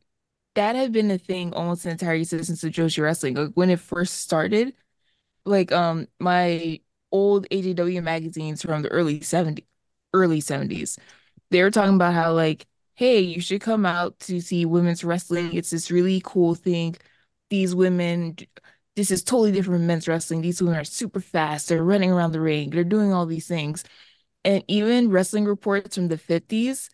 that 0.55 0.75
had 0.75 0.91
been 0.91 1.11
a 1.11 1.17
thing 1.17 1.53
almost 1.53 1.83
the 1.83 1.91
entire 1.91 2.15
existence 2.15 2.63
of 2.63 2.71
Joshi 2.73 3.01
wrestling. 3.03 3.35
Like 3.35 3.53
when 3.53 3.69
it 3.69 3.79
first 3.79 4.19
started, 4.19 4.73
like 5.45 5.71
um 5.71 6.07
my 6.19 6.79
old 7.11 7.47
AJW 7.51 8.01
magazines 8.03 8.61
from 8.61 8.81
the 8.83 8.89
early 8.89 9.21
70s, 9.21 9.65
early 10.13 10.41
70s. 10.41 10.97
They 11.51 11.61
were 11.63 11.71
talking 11.71 11.95
about 11.95 12.13
how 12.13 12.33
like, 12.33 12.65
hey, 12.95 13.19
you 13.21 13.41
should 13.41 13.61
come 13.61 13.85
out 13.85 14.19
to 14.21 14.41
see 14.41 14.65
women's 14.65 15.03
wrestling. 15.03 15.53
It's 15.53 15.71
this 15.71 15.91
really 15.91 16.21
cool 16.23 16.55
thing. 16.55 16.95
These 17.49 17.75
women 17.75 18.37
this 18.95 19.11
is 19.11 19.23
totally 19.23 19.51
different 19.51 19.79
from 19.79 19.87
men's 19.87 20.07
wrestling. 20.07 20.41
These 20.41 20.61
women 20.61 20.77
are 20.77 20.83
super 20.83 21.21
fast. 21.21 21.69
They're 21.69 21.83
running 21.83 22.11
around 22.11 22.33
the 22.33 22.41
ring. 22.41 22.69
They're 22.71 22.83
doing 22.83 23.13
all 23.13 23.25
these 23.25 23.47
things. 23.47 23.83
And 24.43 24.63
even 24.67 25.09
wrestling 25.11 25.45
reports 25.45 25.95
from 25.95 26.07
the 26.09 26.17
50s. 26.17 26.89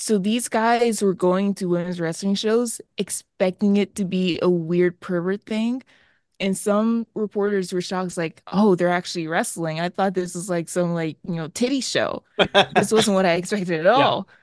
So 0.00 0.16
these 0.18 0.48
guys 0.48 1.02
were 1.02 1.12
going 1.12 1.54
to 1.56 1.66
women's 1.66 2.00
wrestling 2.00 2.34
shows 2.34 2.80
expecting 2.96 3.76
it 3.76 3.94
to 3.96 4.06
be 4.06 4.38
a 4.40 4.48
weird 4.48 4.98
pervert 5.00 5.42
thing. 5.44 5.82
And 6.40 6.56
some 6.56 7.06
reporters 7.14 7.70
were 7.72 7.82
shocked 7.82 8.16
like 8.16 8.42
oh 8.46 8.74
they're 8.74 8.88
actually 8.88 9.26
wrestling. 9.28 9.78
I 9.80 9.90
thought 9.90 10.14
this 10.14 10.34
was 10.34 10.48
like 10.48 10.68
some 10.70 10.94
like 10.94 11.18
you 11.24 11.34
know 11.34 11.48
titty 11.48 11.82
show. 11.82 12.24
This 12.74 12.92
wasn't 12.92 13.14
what 13.16 13.26
i 13.26 13.34
expected 13.34 13.80
at 13.80 13.86
all. 13.86 14.26
Yeah. 14.28 14.34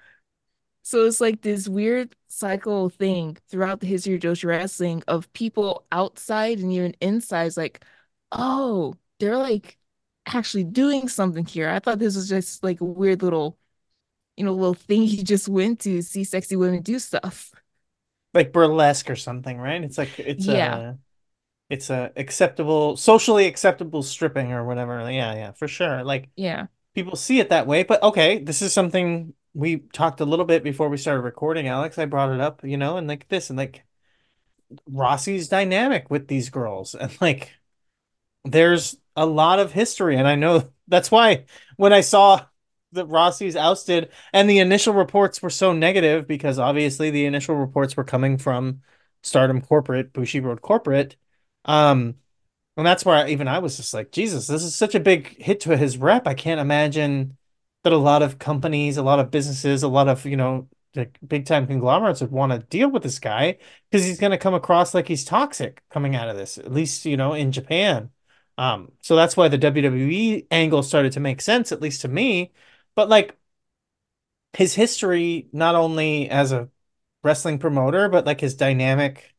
so 0.83 1.05
it's 1.05 1.19
like 1.21 1.41
this 1.41 1.67
weird 1.67 2.15
cycle 2.27 2.89
thing 2.89 3.37
throughout 3.49 3.79
the 3.79 3.87
history 3.87 4.15
of 4.15 4.21
joshi 4.21 4.45
wrestling 4.45 5.03
of 5.07 5.31
people 5.33 5.85
outside 5.91 6.59
and 6.59 6.71
even 6.73 6.93
inside 7.01 7.57
like 7.57 7.83
oh 8.31 8.93
they're 9.19 9.37
like 9.37 9.77
actually 10.27 10.63
doing 10.65 11.07
something 11.07 11.45
here. 11.45 11.69
I 11.69 11.79
thought 11.79 11.99
this 11.99 12.15
was 12.15 12.29
just 12.29 12.63
like 12.63 12.81
a 12.81 12.85
weird 12.85 13.23
little 13.23 13.57
you 14.37 14.45
know 14.45 14.53
little 14.53 14.73
thing 14.73 15.03
you 15.03 15.23
just 15.23 15.49
went 15.49 15.81
to 15.81 16.01
see 16.01 16.23
sexy 16.23 16.55
women 16.55 16.81
do 16.81 16.99
stuff. 16.99 17.51
Like 18.33 18.53
burlesque 18.53 19.09
or 19.09 19.15
something 19.15 19.57
right? 19.57 19.83
It's 19.83 19.97
like 19.97 20.19
it's 20.19 20.45
yeah. 20.45 20.75
uh 20.75 20.93
it's 21.69 21.89
a 21.89 22.11
acceptable 22.15 22.95
socially 22.95 23.47
acceptable 23.47 24.03
stripping 24.03 24.53
or 24.53 24.63
whatever. 24.65 24.99
Yeah 25.11 25.33
yeah 25.33 25.51
for 25.51 25.67
sure. 25.67 26.03
Like 26.03 26.29
yeah. 26.35 26.67
people 26.93 27.15
see 27.15 27.39
it 27.39 27.49
that 27.49 27.67
way 27.67 27.83
but 27.83 28.01
okay 28.03 28.39
this 28.39 28.61
is 28.61 28.71
something 28.71 29.33
we 29.53 29.77
talked 29.91 30.21
a 30.21 30.25
little 30.25 30.45
bit 30.45 30.63
before 30.63 30.87
we 30.87 30.97
started 30.97 31.21
recording 31.21 31.67
alex. 31.67 31.97
I 31.97 32.05
brought 32.05 32.31
it 32.31 32.39
up 32.39 32.63
you 32.63 32.77
know 32.77 32.97
and 32.97 33.07
like 33.07 33.27
this 33.27 33.49
and 33.49 33.57
like 33.57 33.83
rossy's 34.85 35.47
dynamic 35.47 36.09
with 36.09 36.27
these 36.27 36.49
girls 36.49 36.95
and 36.95 37.15
like 37.21 37.51
there's 38.43 38.97
a 39.15 39.25
lot 39.25 39.59
of 39.59 39.71
history 39.71 40.17
and 40.17 40.27
i 40.27 40.35
know 40.35 40.69
that's 40.87 41.11
why 41.11 41.45
when 41.75 41.93
i 41.93 42.01
saw 42.01 42.43
that 42.93 43.05
rossy's 43.07 43.55
ousted 43.55 44.09
and 44.33 44.49
the 44.49 44.59
initial 44.59 44.93
reports 44.93 45.41
were 45.41 45.49
so 45.49 45.73
negative 45.73 46.27
because 46.27 46.57
obviously 46.57 47.09
the 47.09 47.25
initial 47.25 47.55
reports 47.55 47.97
were 47.97 48.03
coming 48.03 48.37
from 48.37 48.81
stardom 49.23 49.61
corporate 49.61 50.13
bushiroad 50.13 50.61
corporate 50.61 51.17
um, 51.65 52.15
and 52.77 52.85
that's 52.85 53.03
where 53.03 53.27
even 53.27 53.47
I 53.47 53.59
was 53.59 53.75
just 53.75 53.93
like, 53.93 54.11
Jesus, 54.11 54.47
this 54.47 54.63
is 54.63 54.75
such 54.75 54.93
a 54.93 54.99
big 54.99 55.41
hit 55.41 55.61
to 55.61 55.75
his 55.75 55.97
rep. 55.97 56.27
I 56.27 56.35
can't 56.35 56.61
imagine 56.61 57.35
that 57.83 57.91
a 57.91 57.97
lot 57.97 58.21
of 58.21 58.37
companies, 58.37 58.97
a 58.97 59.03
lot 59.03 59.19
of 59.19 59.31
businesses, 59.31 59.81
a 59.81 59.87
lot 59.87 60.07
of, 60.07 60.25
you 60.25 60.37
know, 60.37 60.69
like 60.95 61.17
big 61.27 61.45
time 61.45 61.65
conglomerates 61.67 62.21
would 62.21 62.31
want 62.31 62.51
to 62.51 62.59
deal 62.59 62.89
with 62.89 63.03
this 63.03 63.19
guy 63.19 63.57
because 63.89 64.05
he's 64.05 64.19
going 64.19 64.31
to 64.31 64.37
come 64.37 64.53
across 64.53 64.93
like 64.93 65.07
he's 65.07 65.25
toxic 65.25 65.81
coming 65.89 66.15
out 66.15 66.29
of 66.29 66.37
this, 66.37 66.57
at 66.59 66.71
least, 66.71 67.05
you 67.05 67.17
know, 67.17 67.33
in 67.33 67.51
Japan. 67.51 68.11
Um, 68.59 68.91
so 69.01 69.15
that's 69.15 69.35
why 69.35 69.47
the 69.47 69.57
WWE 69.57 70.47
angle 70.51 70.83
started 70.83 71.11
to 71.13 71.19
make 71.19 71.41
sense, 71.41 71.71
at 71.71 71.81
least 71.81 72.01
to 72.01 72.07
me. 72.07 72.51
But 72.97 73.09
like 73.09 73.37
his 74.53 74.73
history, 74.75 75.49
not 75.51 75.75
only 75.75 76.29
as 76.29 76.51
a 76.51 76.69
wrestling 77.23 77.59
promoter, 77.59 78.09
but 78.09 78.25
like 78.25 78.41
his 78.41 78.55
dynamic 78.55 79.33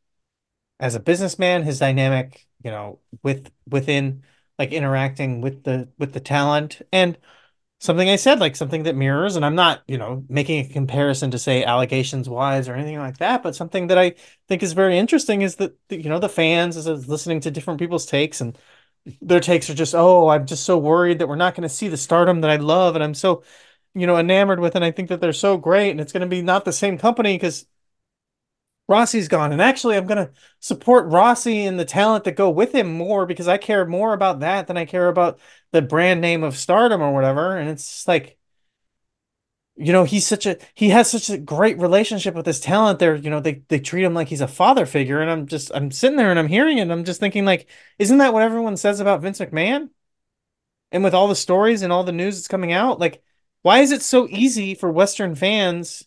as 0.80 0.94
a 0.94 1.00
businessman, 1.00 1.64
his 1.64 1.78
dynamic, 1.78 2.46
you 2.64 2.70
know, 2.72 3.00
with 3.22 3.50
within 3.68 4.24
like 4.58 4.72
interacting 4.72 5.40
with 5.42 5.64
the 5.64 5.90
with 5.98 6.12
the 6.14 6.20
talent. 6.20 6.82
And 6.92 7.18
something 7.80 8.08
I 8.10 8.16
said, 8.16 8.40
like 8.40 8.56
something 8.56 8.84
that 8.84 8.96
mirrors, 8.96 9.36
and 9.36 9.44
I'm 9.44 9.56
not, 9.56 9.82
you 9.88 9.98
know, 9.98 10.24
making 10.28 10.66
a 10.66 10.72
comparison 10.72 11.30
to 11.32 11.38
say 11.40 11.64
allegations 11.64 12.28
wise 12.28 12.68
or 12.68 12.74
anything 12.74 12.98
like 12.98 13.18
that, 13.18 13.42
but 13.42 13.56
something 13.56 13.88
that 13.88 13.98
I 13.98 14.14
think 14.48 14.62
is 14.62 14.74
very 14.74 14.98
interesting 14.98 15.42
is 15.42 15.56
that 15.56 15.76
you 15.90 16.10
know 16.10 16.20
the 16.20 16.28
fans 16.28 16.76
is 16.76 17.08
listening 17.08 17.40
to 17.42 17.50
different 17.52 17.80
people's 17.80 18.06
takes 18.06 18.40
and 18.40 18.58
their 19.20 19.40
takes 19.40 19.70
are 19.70 19.74
just, 19.74 19.94
oh, 19.94 20.28
I'm 20.28 20.46
just 20.46 20.64
so 20.64 20.78
worried 20.78 21.18
that 21.18 21.28
we're 21.28 21.36
not 21.36 21.54
going 21.54 21.68
to 21.68 21.74
see 21.74 21.88
the 21.88 21.96
stardom 21.96 22.40
that 22.42 22.50
I 22.50 22.56
love 22.56 22.94
and 22.94 23.02
I'm 23.04 23.14
so, 23.14 23.42
you 23.94 24.06
know, 24.06 24.16
enamored 24.16 24.60
with, 24.60 24.74
and 24.76 24.84
I 24.84 24.90
think 24.90 25.08
that 25.08 25.20
they're 25.20 25.32
so 25.32 25.56
great, 25.56 25.90
and 25.90 26.00
it's 26.00 26.12
going 26.12 26.20
to 26.20 26.26
be 26.26 26.42
not 26.42 26.64
the 26.64 26.72
same 26.72 26.98
company 26.98 27.34
because 27.34 27.66
Rossy's 28.88 29.28
gone. 29.28 29.52
And 29.52 29.60
actually, 29.60 29.96
I'm 29.96 30.06
going 30.06 30.24
to 30.26 30.32
support 30.60 31.08
Rossy 31.08 31.66
and 31.66 31.78
the 31.78 31.84
talent 31.84 32.24
that 32.24 32.32
go 32.36 32.48
with 32.48 32.74
him 32.74 32.92
more 32.92 33.26
because 33.26 33.46
I 33.46 33.58
care 33.58 33.84
more 33.84 34.14
about 34.14 34.40
that 34.40 34.66
than 34.66 34.78
I 34.78 34.86
care 34.86 35.08
about 35.08 35.40
the 35.72 35.82
brand 35.82 36.20
name 36.20 36.42
of 36.42 36.56
stardom 36.56 37.02
or 37.02 37.12
whatever. 37.12 37.56
And 37.56 37.68
it's 37.68 38.08
like, 38.08 38.37
you 39.78 39.92
know, 39.92 40.04
he's 40.04 40.26
such 40.26 40.46
a, 40.46 40.58
he 40.74 40.90
has 40.90 41.10
such 41.10 41.30
a 41.30 41.38
great 41.38 41.78
relationship 41.78 42.34
with 42.34 42.46
his 42.46 42.60
talent 42.60 42.98
there. 42.98 43.14
You 43.16 43.30
know, 43.30 43.40
they, 43.40 43.62
they 43.68 43.78
treat 43.78 44.04
him 44.04 44.14
like 44.14 44.28
he's 44.28 44.40
a 44.40 44.48
father 44.48 44.86
figure. 44.86 45.20
And 45.20 45.30
I'm 45.30 45.46
just, 45.46 45.70
I'm 45.74 45.90
sitting 45.90 46.16
there 46.16 46.30
and 46.30 46.38
I'm 46.38 46.48
hearing 46.48 46.78
it. 46.78 46.82
And 46.82 46.92
I'm 46.92 47.04
just 47.04 47.20
thinking, 47.20 47.44
like, 47.44 47.68
isn't 47.98 48.18
that 48.18 48.32
what 48.32 48.42
everyone 48.42 48.76
says 48.76 49.00
about 49.00 49.22
Vince 49.22 49.38
McMahon? 49.38 49.90
And 50.90 51.04
with 51.04 51.14
all 51.14 51.28
the 51.28 51.36
stories 51.36 51.82
and 51.82 51.92
all 51.92 52.04
the 52.04 52.12
news 52.12 52.36
that's 52.36 52.48
coming 52.48 52.72
out, 52.72 52.98
like, 52.98 53.22
why 53.62 53.80
is 53.80 53.92
it 53.92 54.02
so 54.02 54.26
easy 54.28 54.74
for 54.74 54.90
Western 54.90 55.34
fans 55.34 56.04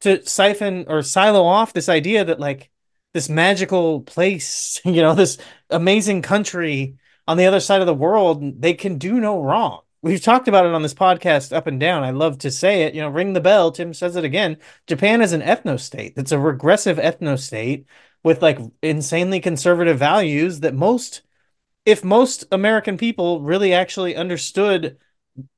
to 0.00 0.26
siphon 0.26 0.86
or 0.88 1.02
silo 1.02 1.44
off 1.44 1.72
this 1.72 1.88
idea 1.88 2.24
that 2.24 2.40
like 2.40 2.70
this 3.12 3.28
magical 3.28 4.02
place, 4.02 4.80
you 4.84 5.02
know, 5.02 5.14
this 5.14 5.38
amazing 5.70 6.22
country 6.22 6.96
on 7.26 7.36
the 7.36 7.46
other 7.46 7.60
side 7.60 7.80
of 7.80 7.86
the 7.86 7.94
world, 7.94 8.60
they 8.60 8.74
can 8.74 8.98
do 8.98 9.20
no 9.20 9.40
wrong. 9.40 9.83
We've 10.04 10.20
talked 10.20 10.48
about 10.48 10.66
it 10.66 10.74
on 10.74 10.82
this 10.82 10.92
podcast 10.92 11.56
up 11.56 11.66
and 11.66 11.80
down. 11.80 12.02
I 12.02 12.10
love 12.10 12.36
to 12.40 12.50
say 12.50 12.82
it, 12.82 12.92
you 12.94 13.00
know, 13.00 13.08
ring 13.08 13.32
the 13.32 13.40
bell. 13.40 13.72
Tim 13.72 13.94
says 13.94 14.16
it 14.16 14.24
again. 14.24 14.58
Japan 14.86 15.22
is 15.22 15.32
an 15.32 15.40
ethno 15.40 15.80
state. 15.80 16.12
It's 16.18 16.30
a 16.30 16.38
regressive 16.38 16.98
ethno 16.98 17.38
state 17.40 17.86
with 18.22 18.42
like 18.42 18.58
insanely 18.82 19.40
conservative 19.40 19.98
values 19.98 20.60
that 20.60 20.74
most 20.74 21.22
if 21.86 22.04
most 22.04 22.44
American 22.52 22.98
people 22.98 23.40
really 23.40 23.72
actually 23.72 24.14
understood 24.14 24.98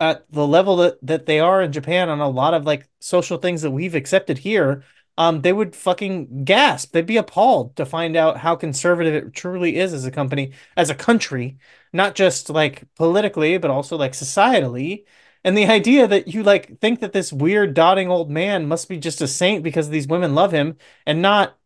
at 0.00 0.30
the 0.30 0.46
level 0.46 0.76
that 0.76 0.98
that 1.02 1.26
they 1.26 1.40
are 1.40 1.60
in 1.62 1.72
Japan 1.72 2.08
on 2.08 2.20
a 2.20 2.28
lot 2.28 2.54
of 2.54 2.64
like 2.64 2.88
social 3.00 3.38
things 3.38 3.62
that 3.62 3.72
we've 3.72 3.96
accepted 3.96 4.38
here, 4.38 4.84
um, 5.18 5.42
they 5.42 5.52
would 5.52 5.74
fucking 5.74 6.44
gasp. 6.44 6.92
They'd 6.92 7.06
be 7.06 7.16
appalled 7.16 7.76
to 7.76 7.86
find 7.86 8.16
out 8.16 8.38
how 8.38 8.56
conservative 8.56 9.14
it 9.14 9.32
truly 9.34 9.76
is 9.76 9.92
as 9.92 10.04
a 10.04 10.10
company, 10.10 10.52
as 10.76 10.90
a 10.90 10.94
country, 10.94 11.58
not 11.92 12.14
just 12.14 12.50
like 12.50 12.84
politically, 12.96 13.58
but 13.58 13.70
also 13.70 13.96
like 13.96 14.12
societally. 14.12 15.04
And 15.44 15.56
the 15.56 15.66
idea 15.66 16.06
that 16.08 16.28
you 16.28 16.42
like 16.42 16.80
think 16.80 17.00
that 17.00 17.12
this 17.12 17.32
weird 17.32 17.74
dotting 17.74 18.10
old 18.10 18.30
man 18.30 18.66
must 18.68 18.88
be 18.88 18.98
just 18.98 19.20
a 19.22 19.28
saint 19.28 19.62
because 19.62 19.88
these 19.88 20.06
women 20.08 20.34
love 20.34 20.52
him 20.52 20.76
and 21.06 21.22
not 21.22 21.56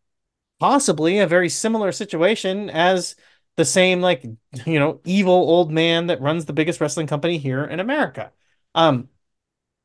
possibly 0.59 1.19
a 1.19 1.27
very 1.27 1.49
similar 1.49 1.91
situation 1.91 2.69
as 2.69 3.15
the 3.57 3.65
same 3.65 4.01
like 4.01 4.23
you 4.65 4.79
know 4.79 5.01
evil 5.05 5.33
old 5.33 5.71
man 5.71 6.07
that 6.07 6.21
runs 6.21 6.45
the 6.45 6.53
biggest 6.53 6.81
wrestling 6.81 7.07
company 7.07 7.37
here 7.37 7.63
in 7.65 7.79
America. 7.79 8.31
Um, 8.75 9.09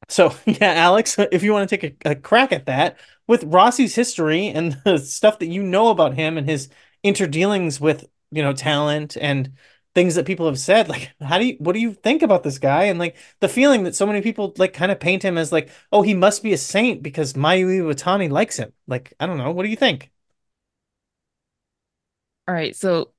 so 0.09 0.35
yeah, 0.47 0.74
Alex, 0.74 1.16
if 1.32 1.43
you 1.43 1.52
want 1.52 1.68
to 1.68 1.77
take 1.77 1.98
a, 2.05 2.10
a, 2.10 2.14
crack 2.14 2.52
at 2.52 2.66
that 2.66 2.98
with 3.27 3.44
Rossy's 3.44 3.94
history 3.94 4.48
and 4.48 4.81
the 4.85 4.98
stuff 4.98 5.39
that 5.40 5.47
you 5.47 5.62
know 5.62 5.89
about 5.89 6.14
him 6.14 6.39
and 6.39 6.48
his 6.48 6.68
interdealings 7.05 7.81
with 7.81 8.06
you 8.31 8.43
know 8.43 8.52
talent 8.52 9.16
and 9.20 9.52
things 9.94 10.16
that 10.16 10.27
people 10.27 10.44
have 10.44 10.59
said 10.59 10.89
like 10.89 11.10
how 11.23 11.39
do 11.39 11.47
you 11.47 11.56
what 11.59 11.73
do 11.73 11.78
you 11.78 11.94
think 11.94 12.23
about 12.23 12.43
this 12.43 12.59
guy? 12.59 12.85
And 12.85 12.98
like 12.98 13.16
the 13.40 13.48
feeling 13.48 13.85
that 13.85 13.94
so 13.94 14.06
many 14.06 14.20
people 14.20 14.52
like 14.59 14.73
kind 14.73 14.93
of 14.93 15.01
paint 15.01 15.23
him 15.24 15.39
as 15.39 15.52
like 15.52 15.70
oh 15.93 16.02
he 16.02 16.14
must 16.14 16.43
be 16.43 16.52
a 16.52 16.59
saint 16.59 17.02
because 17.02 17.32
Mayu 17.32 17.66
Iwatani 17.81 18.31
likes 18.31 18.56
him. 18.59 18.73
Like 18.86 19.14
I 19.18 19.27
don't 19.27 19.39
know 19.39 19.51
what 19.52 19.62
do 19.62 19.70
you 19.70 19.77
think? 19.77 20.10
All 22.47 22.55
right 22.55 22.77
so 22.77 23.12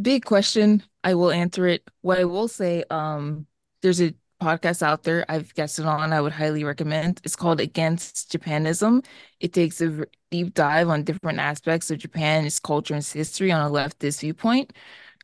big 0.00 0.24
question 0.24 0.82
I 1.04 1.14
will 1.14 1.30
answer 1.30 1.66
it. 1.66 1.88
What 2.00 2.18
I 2.18 2.24
will 2.24 2.48
say 2.48 2.84
um 2.90 3.46
there's 3.82 4.02
a 4.02 4.12
podcast 4.40 4.82
out 4.82 5.02
there 5.04 5.24
I've 5.28 5.54
guested 5.54 5.84
on 5.86 6.12
I 6.12 6.20
would 6.20 6.32
highly 6.32 6.64
recommend. 6.64 7.20
It's 7.24 7.36
called 7.36 7.60
Against 7.60 8.30
Japanism. 8.32 9.02
It 9.40 9.52
takes 9.52 9.80
a 9.80 10.06
deep 10.30 10.54
dive 10.54 10.88
on 10.88 11.04
different 11.04 11.38
aspects 11.38 11.90
of 11.90 11.98
Japan 11.98 12.44
its 12.46 12.58
culture 12.60 12.94
and 12.94 13.00
its 13.00 13.12
history 13.12 13.52
on 13.52 13.66
a 13.66 13.70
leftist 13.70 14.20
viewpoint. 14.20 14.72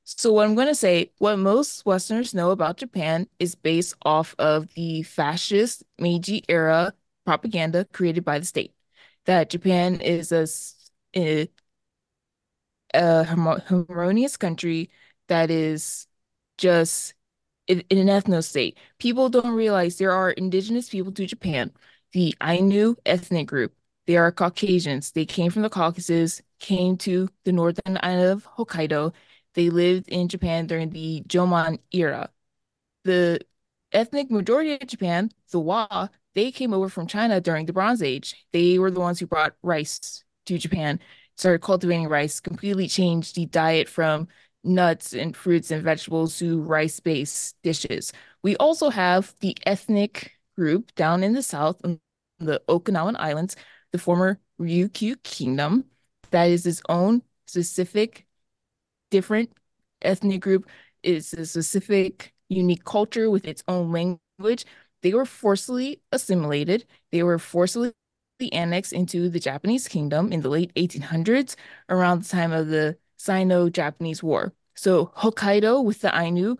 So 0.04 0.32
what 0.32 0.46
I'm 0.46 0.54
going 0.54 0.68
to 0.68 0.74
say, 0.74 1.12
what 1.18 1.38
most 1.38 1.84
Westerners 1.86 2.34
know 2.34 2.50
about 2.52 2.76
Japan 2.78 3.28
is 3.40 3.54
based 3.54 3.96
off 4.02 4.34
of 4.38 4.72
the 4.74 5.02
fascist 5.02 5.82
Meiji 5.98 6.44
era 6.48 6.92
propaganda 7.24 7.84
created 7.92 8.24
by 8.24 8.38
the 8.38 8.44
state. 8.46 8.74
That 9.26 9.50
Japan 9.50 10.00
is 10.00 10.32
a, 10.32 10.46
a, 11.16 11.48
a 12.94 13.24
harmonious 13.24 14.36
country 14.36 14.90
that 15.28 15.50
is 15.50 16.06
just 16.58 17.14
in, 17.66 17.82
in 17.90 17.98
an 17.98 18.08
ethno 18.08 18.42
state. 18.42 18.78
People 18.98 19.28
don't 19.28 19.54
realize 19.54 19.96
there 19.96 20.12
are 20.12 20.30
indigenous 20.30 20.88
people 20.88 21.12
to 21.12 21.26
Japan. 21.26 21.72
The 22.12 22.34
Ainu 22.42 22.96
ethnic 23.04 23.48
group. 23.48 23.74
They 24.06 24.16
are 24.16 24.30
Caucasians. 24.30 25.12
They 25.12 25.26
came 25.26 25.50
from 25.50 25.62
the 25.62 25.70
Caucasus, 25.70 26.42
came 26.60 26.96
to 26.98 27.28
the 27.44 27.52
northern 27.52 27.98
island 28.02 28.30
of 28.30 28.46
Hokkaido, 28.56 29.12
they 29.56 29.70
lived 29.70 30.08
in 30.08 30.28
Japan 30.28 30.66
during 30.66 30.90
the 30.90 31.22
Jomon 31.26 31.78
era. 31.90 32.30
The 33.04 33.40
ethnic 33.92 34.30
majority 34.30 34.74
of 34.74 34.86
Japan, 34.86 35.30
the 35.50 35.60
Wa, 35.60 36.08
they 36.34 36.52
came 36.52 36.74
over 36.74 36.88
from 36.90 37.06
China 37.06 37.40
during 37.40 37.66
the 37.66 37.72
Bronze 37.72 38.02
Age. 38.02 38.46
They 38.52 38.78
were 38.78 38.90
the 38.90 39.00
ones 39.00 39.18
who 39.18 39.26
brought 39.26 39.56
rice 39.62 40.22
to 40.46 40.58
Japan, 40.58 41.00
started 41.36 41.62
cultivating 41.62 42.08
rice, 42.08 42.38
completely 42.40 42.86
changed 42.86 43.34
the 43.34 43.46
diet 43.46 43.88
from 43.88 44.28
nuts 44.66 45.12
and 45.12 45.36
fruits 45.36 45.70
and 45.70 45.82
vegetables 45.82 46.38
to 46.38 46.60
rice 46.62 47.00
based 47.00 47.56
dishes. 47.62 48.12
We 48.42 48.56
also 48.56 48.90
have 48.90 49.34
the 49.40 49.56
ethnic 49.66 50.32
group 50.56 50.94
down 50.94 51.22
in 51.22 51.32
the 51.32 51.42
south, 51.42 51.80
in 51.84 52.00
the 52.38 52.60
Okinawan 52.68 53.16
Islands, 53.18 53.56
the 53.92 53.98
former 53.98 54.40
Ryukyu 54.60 55.22
Kingdom, 55.22 55.84
that 56.30 56.46
is 56.46 56.66
its 56.66 56.82
own 56.88 57.22
specific 57.46 58.26
different 59.10 59.52
ethnic 60.02 60.40
group. 60.40 60.68
It's 61.02 61.32
a 61.32 61.46
specific, 61.46 62.32
unique 62.48 62.84
culture 62.84 63.30
with 63.30 63.46
its 63.46 63.62
own 63.68 63.92
language. 63.92 64.64
They 65.02 65.14
were 65.14 65.26
forcibly 65.26 66.00
assimilated. 66.12 66.86
They 67.12 67.22
were 67.22 67.38
forcibly 67.38 67.92
annexed 68.52 68.92
into 68.92 69.28
the 69.28 69.40
Japanese 69.40 69.88
kingdom 69.88 70.32
in 70.32 70.40
the 70.42 70.48
late 70.48 70.72
1800s, 70.74 71.56
around 71.88 72.24
the 72.24 72.28
time 72.28 72.52
of 72.52 72.68
the 72.68 72.98
Sino-Japanese 73.16 74.22
War. 74.22 74.52
So 74.74 75.12
Hokkaido 75.16 75.84
with 75.84 76.00
the 76.00 76.16
Ainu, 76.16 76.56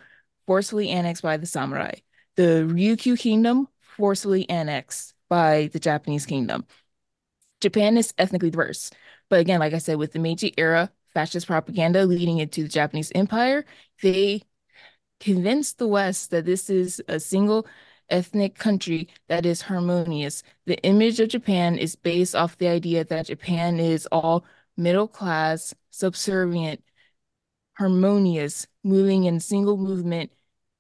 forcibly 0.47 0.91
annexed 0.91 1.23
by 1.23 1.37
the 1.37 1.47
samurai. 1.47 1.93
The 2.37 2.67
Ryukyu 2.69 3.19
kingdom, 3.19 3.69
forcibly 3.81 4.49
annexed 4.49 5.15
by 5.29 5.71
the 5.73 5.79
Japanese 5.81 6.27
kingdom. 6.27 6.67
Japan 7.61 7.97
is 7.97 8.13
ethnically 8.19 8.51
diverse. 8.51 8.91
But 9.29 9.41
again, 9.41 9.61
like 9.61 9.75
I 9.75 9.79
said, 9.79 9.97
with 9.97 10.13
the 10.13 10.19
Meiji 10.19 10.55
era, 10.57 10.91
fascist 11.15 11.47
propaganda 11.47 12.05
leading 12.05 12.39
into 12.39 12.63
the 12.63 12.69
Japanese 12.69 13.11
Empire, 13.15 13.65
they 14.03 14.43
convinced 15.19 15.79
the 15.79 15.89
West 15.89 16.31
that 16.31 16.45
this 16.45 16.69
is 16.69 17.03
a 17.09 17.19
single 17.19 17.67
ethnic 18.11 18.57
country 18.57 19.09
that 19.29 19.47
is 19.47 19.63
harmonious. 19.63 20.43
The 20.67 20.79
image 20.83 21.19
of 21.19 21.31
Japan 21.31 21.79
is 21.79 21.97
based 21.97 22.35
off 22.35 22.59
the 22.59 22.69
idea 22.69 23.05
that 23.05 23.27
Japan 23.27 23.81
is 23.81 24.07
all 24.13 24.45
middle 24.77 25.09
class, 25.09 25.75
subservient, 25.97 26.83
harmonious, 27.79 28.67
moving 28.85 29.25
in 29.25 29.41
single 29.41 29.77
movement 29.77 30.33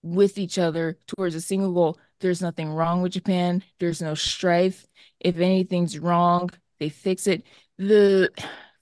with 0.02 0.38
each 0.38 0.58
other 0.58 0.98
towards 1.06 1.34
a 1.34 1.40
single 1.40 1.72
goal. 1.72 1.98
There's 2.20 2.42
nothing 2.42 2.70
wrong 2.70 3.02
with 3.02 3.12
Japan. 3.12 3.62
There's 3.78 4.02
no 4.02 4.14
strife. 4.14 4.86
If 5.20 5.38
anything's 5.38 5.98
wrong, 5.98 6.50
they 6.78 6.88
fix 6.88 7.26
it. 7.26 7.44
The 7.78 8.30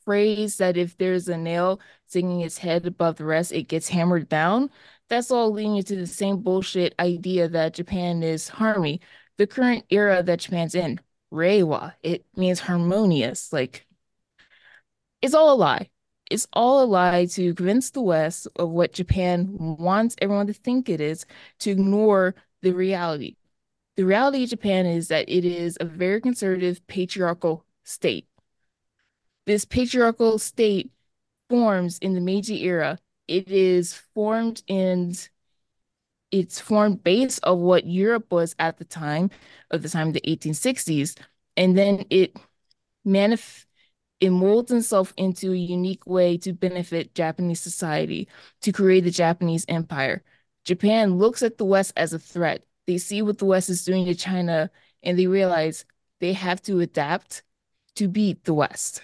phrase 0.05 0.59
that 0.59 0.77
if 0.77 0.97
there's 0.99 1.29
a 1.29 1.37
nail 1.37 1.81
singing 2.07 2.41
its 2.41 2.59
head 2.59 2.87
above 2.87 3.17
the 3.17 3.25
rest, 3.25 3.53
it 3.53 3.69
gets 3.69 3.89
hammered 3.89 4.29
down. 4.29 4.71
That's 5.09 5.31
all 5.31 5.51
leading 5.53 5.83
to 5.83 5.97
the 5.97 6.07
same 6.07 6.39
bullshit 6.43 6.95
idea 6.99 7.49
that 7.49 7.75
Japan 7.75 8.23
is 8.23 8.49
harmony. 8.49 9.01
The 9.39 9.47
current 9.47 9.85
era 9.91 10.23
that 10.23 10.41
Japan's 10.41 10.75
in, 10.75 11.01
Reiwa, 11.33 11.95
it 12.03 12.25
means 12.37 12.61
harmonious. 12.61 13.53
Like, 13.53 13.87
it's 15.23 15.35
all 15.35 15.53
a 15.55 15.57
lie. 15.57 15.91
It's 16.31 16.47
all 16.53 16.83
a 16.83 16.87
lie 16.87 17.27
to 17.27 17.55
convince 17.55 17.91
the 17.91 18.01
West 18.01 18.49
of 18.57 18.71
what 18.71 18.93
Japan 18.93 19.77
wants 19.79 20.17
everyone 20.21 20.47
to 20.47 20.53
think 20.53 20.89
it 20.89 21.01
is, 21.01 21.27
to 21.61 21.71
ignore 21.71 22.35
the 22.63 22.73
reality. 22.73 23.37
The 23.97 24.05
reality 24.05 24.45
of 24.45 24.51
Japan 24.51 24.87
is 24.87 25.09
that 25.09 25.29
it 25.29 25.45
is 25.45 25.77
a 25.81 25.85
very 25.85 26.21
conservative, 26.21 26.85
patriarchal 26.87 27.65
state 27.85 28.27
this 29.47 29.65
patriarchal 29.65 30.39
state 30.39 30.91
forms 31.49 31.99
in 31.99 32.15
the 32.15 32.21
Meiji 32.21 32.65
era. 32.65 32.99
It 33.29 33.51
is 33.51 33.95
formed 34.15 34.63
in 34.67 35.15
it's 36.31 36.59
formed 36.59 37.05
based 37.05 37.41
of 37.45 37.59
what 37.59 37.87
Europe 37.87 38.33
was 38.33 38.57
at 38.59 38.79
the 38.79 38.85
time 38.85 39.31
of 39.71 39.83
the 39.83 39.89
time 39.89 40.09
of 40.09 40.15
the 40.15 40.21
1860s. 40.23 41.17
And 41.57 41.79
then 41.79 42.05
it 42.11 42.37
manif 43.07 43.67
it 44.21 44.31
molds 44.31 44.71
itself 44.73 45.13
into 45.17 45.53
a 45.53 45.57
unique 45.57 46.07
way 46.07 46.39
to 46.39 46.53
benefit 46.53 47.15
Japanese 47.15 47.61
society, 47.61 48.29
to 48.63 48.73
create 48.73 49.03
the 49.03 49.11
Japanese 49.11 49.65
empire. 49.69 50.23
Japan 50.65 51.19
looks 51.19 51.43
at 51.43 51.59
the 51.59 51.65
West 51.65 51.93
as 51.97 52.13
a 52.13 52.19
threat. 52.19 52.65
They 52.87 52.99
see 52.99 53.23
what 53.23 53.39
the 53.39 53.45
West 53.45 53.69
is 53.71 53.85
doing 53.85 54.07
to 54.07 54.15
China 54.15 54.71
and 55.03 55.19
they 55.19 55.27
realize 55.27 55.85
they 56.21 56.33
have 56.33 56.63
to 56.63 56.81
adapt 56.81 57.43
to 57.97 58.09
beat 58.09 58.45
the 58.45 58.55
West. 58.55 59.03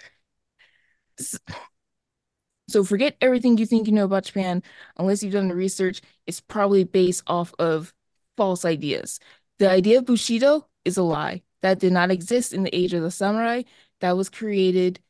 So 2.69 2.85
forget 2.85 3.16
everything 3.20 3.59
you 3.59 3.66
think 3.66 3.87
you 3.87 3.93
know 3.93 4.05
about 4.05 4.24
Japan, 4.24 4.62
unless 4.97 5.23
you've 5.23 5.32
done 5.32 5.49
the 5.49 5.55
research. 5.55 6.01
It's 6.27 6.41
probably 6.41 6.85
based 6.85 7.24
off 7.27 7.53
of 7.59 7.93
false 8.37 8.65
ideas. 8.65 9.19
The 9.59 9.69
idea 9.69 9.99
of 9.99 10.07
Bushido 10.07 10.69
is 10.85 10.97
a 10.97 11.03
lie. 11.03 11.43
That 11.62 11.81
did 11.81 11.93
not 11.93 12.11
exist 12.11 12.53
in 12.53 12.62
the 12.62 12.74
age 12.74 12.95
of 12.95 13.03
the 13.03 13.11
samurai. 13.11 13.62
That 14.01 14.16
was 14.16 14.28
created 14.28 15.01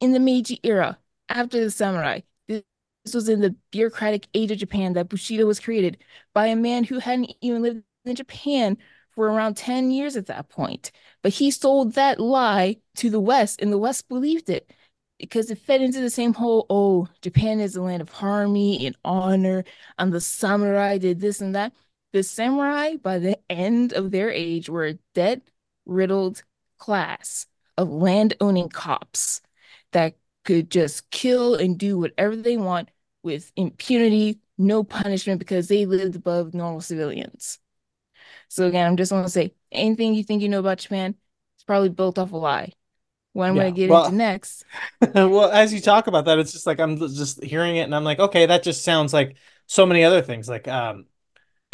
in 0.00 0.12
the 0.12 0.20
Meiji 0.20 0.60
era, 0.62 0.98
after 1.28 1.60
the 1.62 1.70
samurai. 1.70 2.20
This 2.48 2.62
was 3.14 3.28
in 3.28 3.40
the 3.40 3.54
bureaucratic 3.70 4.28
age 4.34 4.50
of 4.50 4.58
Japan 4.58 4.94
that 4.94 5.08
Bushido 5.08 5.46
was 5.46 5.60
created 5.60 5.98
by 6.32 6.46
a 6.46 6.56
man 6.56 6.84
who 6.84 6.98
hadn't 6.98 7.32
even 7.40 7.62
lived 7.62 7.82
in 8.04 8.14
Japan 8.16 8.78
for 9.10 9.26
around 9.28 9.56
10 9.56 9.90
years 9.90 10.16
at 10.16 10.26
that 10.26 10.48
point. 10.48 10.90
But 11.22 11.34
he 11.34 11.50
sold 11.50 11.94
that 11.94 12.18
lie 12.20 12.78
to 12.96 13.10
the 13.10 13.20
West, 13.20 13.60
and 13.60 13.72
the 13.72 13.78
West 13.78 14.08
believed 14.08 14.48
it 14.50 14.72
because 15.18 15.50
it 15.50 15.58
fed 15.58 15.80
into 15.82 16.00
the 16.00 16.10
same 16.10 16.34
whole 16.34 16.66
oh 16.70 17.08
japan 17.22 17.60
is 17.60 17.76
a 17.76 17.82
land 17.82 18.02
of 18.02 18.08
harmony 18.08 18.84
and 18.86 18.96
honor 19.04 19.64
and 19.98 20.12
the 20.12 20.20
samurai 20.20 20.98
did 20.98 21.20
this 21.20 21.40
and 21.40 21.54
that 21.54 21.72
the 22.12 22.22
samurai 22.22 22.96
by 22.96 23.18
the 23.18 23.38
end 23.48 23.92
of 23.92 24.10
their 24.10 24.30
age 24.30 24.68
were 24.68 24.86
a 24.86 24.98
debt 25.14 25.40
riddled 25.86 26.42
class 26.78 27.46
of 27.76 27.90
land 27.90 28.34
owning 28.40 28.68
cops 28.68 29.40
that 29.92 30.16
could 30.44 30.70
just 30.70 31.10
kill 31.10 31.54
and 31.54 31.78
do 31.78 31.98
whatever 31.98 32.36
they 32.36 32.56
want 32.56 32.88
with 33.22 33.52
impunity 33.56 34.38
no 34.56 34.84
punishment 34.84 35.38
because 35.38 35.68
they 35.68 35.86
lived 35.86 36.14
above 36.14 36.54
normal 36.54 36.80
civilians 36.80 37.58
so 38.48 38.66
again 38.66 38.86
i'm 38.86 38.96
just 38.96 39.12
want 39.12 39.26
to 39.26 39.32
say 39.32 39.52
anything 39.72 40.14
you 40.14 40.22
think 40.22 40.42
you 40.42 40.48
know 40.48 40.60
about 40.60 40.78
japan 40.78 41.14
it's 41.56 41.64
probably 41.64 41.88
built 41.88 42.18
off 42.18 42.32
a 42.32 42.36
lie 42.36 42.72
what 43.34 43.48
I'm 43.48 43.56
yeah. 43.56 43.62
going 43.62 43.74
to 43.74 43.80
get 43.80 43.90
well, 43.90 44.04
into 44.06 44.16
next. 44.16 44.64
well, 45.14 45.50
as 45.50 45.74
you 45.74 45.80
talk 45.80 46.06
about 46.06 46.24
that, 46.26 46.38
it's 46.38 46.52
just 46.52 46.66
like 46.66 46.78
I'm 46.78 46.96
just 46.96 47.42
hearing 47.42 47.76
it 47.76 47.82
and 47.82 47.94
I'm 47.94 48.04
like, 48.04 48.20
okay, 48.20 48.46
that 48.46 48.62
just 48.62 48.84
sounds 48.84 49.12
like 49.12 49.36
so 49.66 49.84
many 49.84 50.04
other 50.04 50.22
things. 50.22 50.48
Like 50.48 50.68
um, 50.68 51.06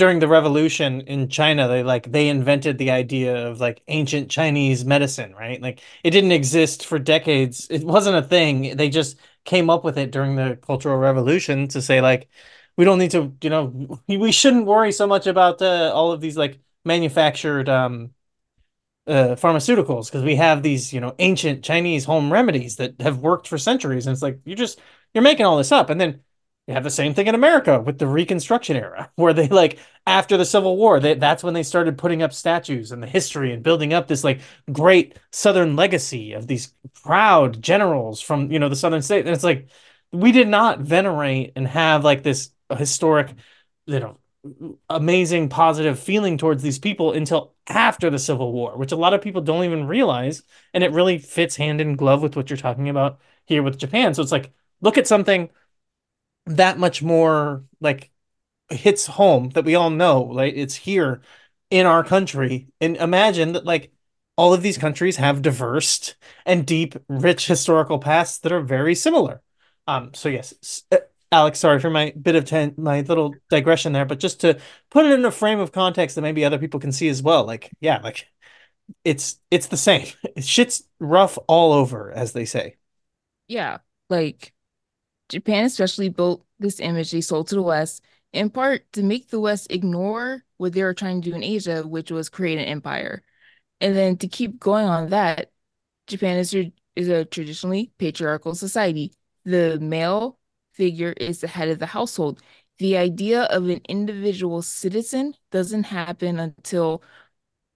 during 0.01 0.19
the 0.19 0.29
revolution 0.29 1.03
in 1.03 1.29
China, 1.29 1.69
they 1.69 1.83
like 1.83 2.11
they 2.11 2.31
invented 2.31 2.79
the 2.79 2.91
idea 2.91 3.47
of 3.49 3.61
like 3.61 3.83
ancient 3.89 4.31
Chinese 4.31 4.83
medicine, 4.83 5.35
right? 5.35 5.61
Like 5.61 5.83
it 6.03 6.11
didn't 6.13 6.33
exist 6.33 6.87
for 6.87 6.99
decades. 6.99 7.67
It 7.71 7.85
wasn't 7.85 8.17
a 8.17 8.23
thing. 8.23 8.79
They 8.79 8.89
just 8.89 9.19
came 9.45 9.69
up 9.69 9.85
with 9.85 9.99
it 9.99 10.11
during 10.11 10.37
the 10.37 10.59
Cultural 10.63 10.97
Revolution 10.97 11.69
to 11.69 11.83
say 11.83 12.01
like 12.01 12.29
we 12.79 12.87
don't 12.87 12.99
need 12.99 13.11
to, 13.11 13.37
you 13.43 13.51
know, 13.51 14.01
we 14.09 14.33
shouldn't 14.33 14.65
worry 14.65 14.91
so 14.91 15.07
much 15.07 15.27
about 15.27 15.61
uh, 15.61 15.93
all 15.95 16.13
of 16.13 16.23
these 16.23 16.37
like 16.39 16.59
manufactured 16.87 17.69
um 17.69 18.15
uh, 19.07 19.35
pharmaceuticals 19.37 20.07
because 20.07 20.25
we 20.25 20.37
have 20.37 20.63
these 20.63 20.93
you 20.93 21.01
know 21.01 21.15
ancient 21.19 21.65
Chinese 21.65 22.05
home 22.05 22.33
remedies 22.33 22.77
that 22.77 23.01
have 23.01 23.19
worked 23.19 23.49
for 23.49 23.59
centuries, 23.59 24.07
and 24.07 24.13
it's 24.15 24.23
like 24.23 24.41
you 24.45 24.55
just 24.55 24.81
you're 25.15 25.23
making 25.25 25.47
all 25.47 25.57
this 25.59 25.73
up, 25.73 25.91
and 25.91 26.01
then 26.01 26.21
You 26.67 26.75
have 26.75 26.85
the 26.85 26.91
same 26.91 27.15
thing 27.15 27.27
in 27.27 27.35
America 27.35 27.81
with 27.81 27.99
the 27.99 28.07
Reconstruction 28.07 28.77
era, 28.77 29.11
where 29.17 29.33
they 29.33 29.49
like 29.49 29.79
after 30.07 30.37
the 30.37 30.45
Civil 30.45 30.77
War, 30.77 31.01
they, 31.01 31.15
that's 31.15 31.43
when 31.43 31.55
they 31.55 31.63
started 31.63 31.99
putting 31.99 32.23
up 32.23 32.33
statues 32.33 32.93
and 32.93 33.03
the 33.03 33.07
history 33.07 33.53
and 33.53 33.63
building 33.63 33.93
up 33.93 34.07
this 34.07 34.23
like 34.25 34.41
great 34.71 35.19
Southern 35.33 35.75
legacy 35.77 36.33
of 36.33 36.47
these 36.47 36.73
proud 37.03 37.61
generals 37.63 38.21
from 38.21 38.51
you 38.53 38.59
know 38.59 38.69
the 38.69 38.77
Southern 38.77 39.03
state. 39.03 39.27
And 39.27 39.35
it's 39.35 39.45
like 39.45 39.69
we 40.13 40.33
did 40.33 40.49
not 40.49 40.81
venerate 40.81 41.53
and 41.57 41.67
have 41.67 42.05
like 42.05 42.23
this 42.23 42.51
historic, 42.79 43.35
you 43.87 43.99
know, 44.01 44.19
amazing 44.89 45.49
positive 45.49 45.99
feeling 45.99 46.39
towards 46.39 46.63
these 46.63 46.79
people 46.79 47.13
until 47.13 47.55
after 47.69 48.09
the 48.11 48.19
Civil 48.19 48.53
War, 48.53 48.77
which 48.77 48.93
a 48.93 48.97
lot 48.97 49.15
of 49.15 49.21
people 49.23 49.43
don't 49.43 49.65
even 49.65 49.87
realize. 49.87 50.43
And 50.73 50.83
it 50.83 50.93
really 50.93 51.19
fits 51.19 51.57
hand 51.57 51.81
in 51.81 51.97
glove 51.97 52.23
with 52.23 52.37
what 52.37 52.49
you're 52.51 52.57
talking 52.57 52.89
about 52.89 53.21
here 53.47 53.63
with 53.63 53.79
Japan. 53.79 54.15
So 54.15 54.23
it's 54.23 54.33
like, 54.33 54.53
look 54.81 54.97
at 54.99 55.07
something 55.07 55.51
that 56.47 56.79
much 56.79 57.03
more 57.03 57.65
like 57.81 58.11
hits 58.71 59.07
home 59.07 59.51
that 59.51 59.65
we 59.65 59.75
all 59.75 59.91
know, 59.91 60.23
like 60.23 60.55
it's 60.57 60.75
here 60.75 61.23
in 61.71 61.87
our 61.87 62.05
country. 62.05 62.69
And 62.81 62.97
imagine 62.97 63.53
that, 63.53 63.65
like, 63.65 63.93
all 64.37 64.55
of 64.55 64.63
these 64.63 64.79
countries 64.79 65.17
have 65.17 65.43
diverse 65.43 66.15
and 66.47 66.67
deep, 66.67 66.97
rich 67.09 67.47
historical 67.47 67.99
pasts 67.99 68.39
that 68.39 68.53
are 68.53 68.61
very 68.63 68.95
similar. 68.95 69.43
Um, 69.87 70.15
so 70.15 70.29
yes, 70.29 70.85
uh, 70.93 70.99
Alex, 71.33 71.59
sorry 71.59 71.79
for 71.79 71.91
my 71.91 72.13
bit 72.21 72.37
of 72.37 72.45
ten, 72.45 72.75
my 72.77 73.03
little 73.03 73.35
digression 73.51 73.93
there, 73.93 74.05
but 74.05 74.19
just 74.19 74.41
to 74.41 74.59
put 74.91 75.07
it 75.07 75.13
in 75.13 75.25
a 75.25 75.31
frame 75.31 75.61
of 75.61 75.73
context 75.73 76.17
that 76.17 76.23
maybe 76.23 76.45
other 76.45 76.59
people 76.59 76.81
can 76.81 76.93
see 76.93 77.09
as 77.09 77.23
well. 77.23 77.45
Like, 77.45 77.71
yeah, 77.81 78.01
like 78.03 78.27
it's 79.05 79.39
it's 79.51 79.67
the 79.67 79.77
same. 79.77 80.07
Shit's 80.41 80.85
rough 80.99 81.39
all 81.47 81.73
over, 81.73 82.11
as 82.11 82.33
they 82.33 82.45
say. 82.45 82.77
Yeah, 83.49 83.79
like 84.09 84.53
Japan 85.31 85.65
especially 85.65 86.11
built 86.11 86.45
this 86.59 86.81
image 86.81 87.13
they 87.13 87.23
sold 87.23 87.49
to 87.49 87.55
the 87.57 87.63
West 87.63 88.05
in 88.33 88.51
part 88.51 88.91
to 88.93 89.03
make 89.03 89.29
the 89.31 89.41
West 89.41 89.69
ignore 89.71 90.45
what 90.59 90.73
they 90.75 90.83
were 90.83 90.95
trying 90.95 91.23
to 91.23 91.31
do 91.31 91.37
in 91.37 91.43
Asia, 91.43 91.83
which 91.87 92.11
was 92.11 92.29
create 92.29 92.59
an 92.59 92.67
empire. 92.67 93.23
And 93.81 93.97
then 93.97 94.17
to 94.19 94.29
keep 94.29 94.61
going 94.61 94.87
on 94.87 95.11
that, 95.11 95.53
Japan 96.07 96.39
is 96.39 96.55
a, 96.55 96.73
is 96.97 97.09
a 97.09 97.25
traditionally 97.25 97.93
patriarchal 97.99 98.55
society. 98.55 99.15
The 99.45 99.79
male 99.81 100.39
figure 100.75 101.13
is 101.13 101.41
the 101.41 101.49
head 101.49 101.69
of 101.69 101.79
the 101.79 101.87
household. 101.87 102.43
The 102.79 102.97
idea 102.97 103.45
of 103.45 103.69
an 103.69 103.81
individual 103.89 104.63
citizen 104.63 105.35
doesn't 105.51 105.85
happen 105.85 106.39
until 106.41 107.03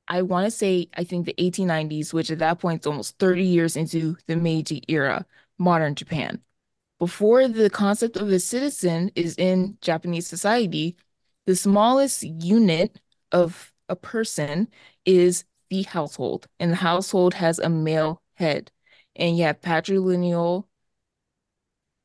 I 0.09 0.23
want 0.23 0.47
to 0.47 0.51
say, 0.51 0.89
I 0.97 1.05
think 1.05 1.27
the 1.27 1.35
1890s, 1.39 2.13
which 2.13 2.31
at 2.31 2.39
that 2.41 2.59
point 2.61 2.83
is 2.83 2.87
almost 2.87 3.19
30 3.19 3.45
years 3.45 3.77
into 3.77 4.17
the 4.27 4.37
Meiji 4.37 4.83
era, 4.89 5.27
modern 5.59 5.95
Japan. 5.95 6.43
Before 6.99 7.49
the 7.49 7.71
concept 7.71 8.17
of 8.17 8.29
a 8.29 8.39
citizen 8.39 9.11
is 9.15 9.37
in 9.37 9.79
Japanese 9.81 10.27
society, 10.27 10.97
the 11.47 11.57
smallest 11.57 12.23
unit 12.23 13.01
of 13.33 13.73
a 13.89 13.97
person 13.97 14.69
is 15.05 15.45
the 15.71 15.83
household, 15.83 16.47
and 16.59 16.71
the 16.71 16.77
household 16.77 17.35
has 17.35 17.59
a 17.59 17.69
male 17.69 18.23
head. 18.35 18.71
And 19.17 19.37
you 19.37 19.45
have 19.45 19.61
patrilineal 19.61 20.67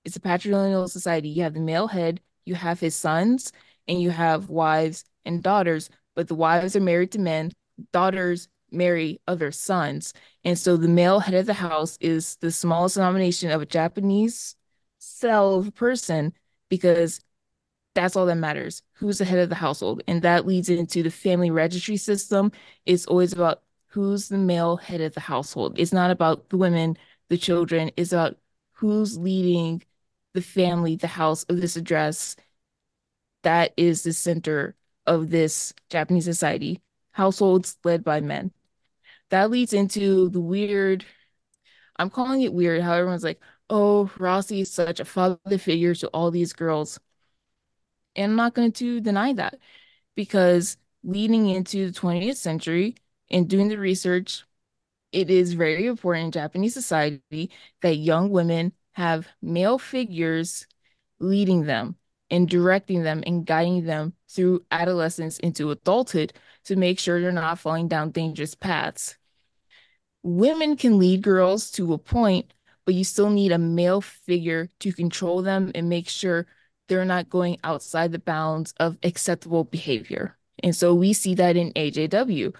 it's 0.05 0.15
a 0.15 0.19
patrilineal 0.19 0.89
society. 0.89 1.29
You 1.29 1.43
have 1.43 1.53
the 1.53 1.59
male 1.59 1.87
head, 1.87 2.21
you 2.45 2.55
have 2.55 2.79
his 2.79 2.95
sons, 2.95 3.51
and 3.87 4.01
you 4.01 4.09
have 4.11 4.49
wives 4.49 5.03
and 5.25 5.43
daughters, 5.43 5.89
but 6.15 6.27
the 6.27 6.35
wives 6.35 6.75
are 6.75 6.81
married 6.81 7.11
to 7.11 7.19
men, 7.19 7.51
daughters 7.91 8.47
marry 8.71 9.19
other 9.27 9.51
sons. 9.51 10.13
And 10.43 10.57
so 10.57 10.77
the 10.77 10.87
male 10.87 11.19
head 11.19 11.35
of 11.35 11.45
the 11.45 11.53
house 11.53 11.97
is 11.99 12.37
the 12.37 12.51
smallest 12.51 12.95
denomination 12.95 13.51
of 13.51 13.61
a 13.61 13.65
Japanese 13.65 14.55
cell 15.19 15.55
of 15.55 15.75
person 15.75 16.33
because 16.69 17.21
that's 17.95 18.15
all 18.15 18.25
that 18.27 18.35
matters. 18.35 18.81
Who's 18.93 19.17
the 19.17 19.25
head 19.25 19.39
of 19.39 19.49
the 19.49 19.55
household? 19.55 20.03
And 20.07 20.21
that 20.21 20.45
leads 20.45 20.69
into 20.69 21.03
the 21.03 21.11
family 21.11 21.51
registry 21.51 21.97
system. 21.97 22.51
It's 22.85 23.05
always 23.05 23.33
about 23.33 23.61
who's 23.87 24.29
the 24.29 24.37
male 24.37 24.77
head 24.77 25.01
of 25.01 25.13
the 25.13 25.19
household. 25.19 25.79
It's 25.79 25.93
not 25.93 26.11
about 26.11 26.49
the 26.49 26.57
women, 26.57 26.97
the 27.29 27.37
children. 27.37 27.91
It's 27.97 28.11
about 28.11 28.37
who's 28.73 29.17
leading 29.17 29.83
the 30.33 30.41
family, 30.41 30.95
the 30.95 31.07
house 31.07 31.43
of 31.45 31.59
this 31.59 31.75
address. 31.75 32.35
That 33.43 33.73
is 33.75 34.03
the 34.03 34.13
center 34.13 34.75
of 35.05 35.29
this 35.31 35.73
Japanese 35.89 36.25
society. 36.25 36.81
Households 37.11 37.77
led 37.83 38.03
by 38.03 38.21
men. 38.21 38.51
That 39.29 39.49
leads 39.49 39.73
into 39.73 40.29
the 40.29 40.39
weird, 40.39 41.05
I'm 41.97 42.09
calling 42.09 42.41
it 42.41 42.53
weird, 42.53 42.81
how 42.81 42.93
everyone's 42.93 43.23
like, 43.23 43.41
oh, 43.69 44.09
Rossy 44.17 44.61
is 44.61 44.71
such 44.71 44.99
a 44.99 45.05
father 45.05 45.57
figure 45.57 45.95
to 45.95 46.07
all 46.09 46.31
these 46.31 46.53
girls. 46.53 46.99
And 48.15 48.31
I'm 48.31 48.35
not 48.35 48.53
going 48.53 48.71
to 48.73 48.99
deny 49.01 49.33
that 49.33 49.59
because 50.15 50.77
leading 51.03 51.49
into 51.49 51.91
the 51.91 51.99
20th 51.99 52.37
century 52.37 52.95
and 53.29 53.47
doing 53.47 53.67
the 53.69 53.77
research, 53.77 54.43
it 55.11 55.29
is 55.29 55.53
very 55.53 55.87
important 55.87 56.25
in 56.25 56.31
Japanese 56.31 56.73
society 56.73 57.51
that 57.81 57.95
young 57.95 58.29
women 58.29 58.73
have 58.93 59.27
male 59.41 59.79
figures 59.79 60.67
leading 61.19 61.63
them 61.65 61.95
and 62.31 62.47
directing 62.49 63.03
them 63.03 63.23
and 63.25 63.45
guiding 63.45 63.85
them 63.85 64.13
through 64.29 64.63
adolescence 64.71 65.39
into 65.39 65.71
adulthood 65.71 66.33
to 66.65 66.75
make 66.75 66.99
sure 66.99 67.19
they're 67.19 67.31
not 67.31 67.59
falling 67.59 67.87
down 67.87 68.11
dangerous 68.11 68.55
paths. 68.55 69.17
Women 70.21 70.75
can 70.75 70.99
lead 70.99 71.21
girls 71.21 71.71
to 71.71 71.93
a 71.93 71.97
point, 71.97 72.53
but 72.85 72.95
you 72.95 73.03
still 73.03 73.29
need 73.29 73.51
a 73.51 73.57
male 73.57 74.01
figure 74.01 74.69
to 74.79 74.91
control 74.93 75.41
them 75.41 75.71
and 75.75 75.89
make 75.89 76.09
sure 76.09 76.47
they're 76.87 77.05
not 77.05 77.29
going 77.29 77.57
outside 77.63 78.11
the 78.11 78.19
bounds 78.19 78.73
of 78.79 78.97
acceptable 79.03 79.63
behavior. 79.63 80.37
And 80.63 80.75
so 80.75 80.93
we 80.93 81.13
see 81.13 81.35
that 81.35 81.55
in 81.55 81.71
AJW. 81.75 82.53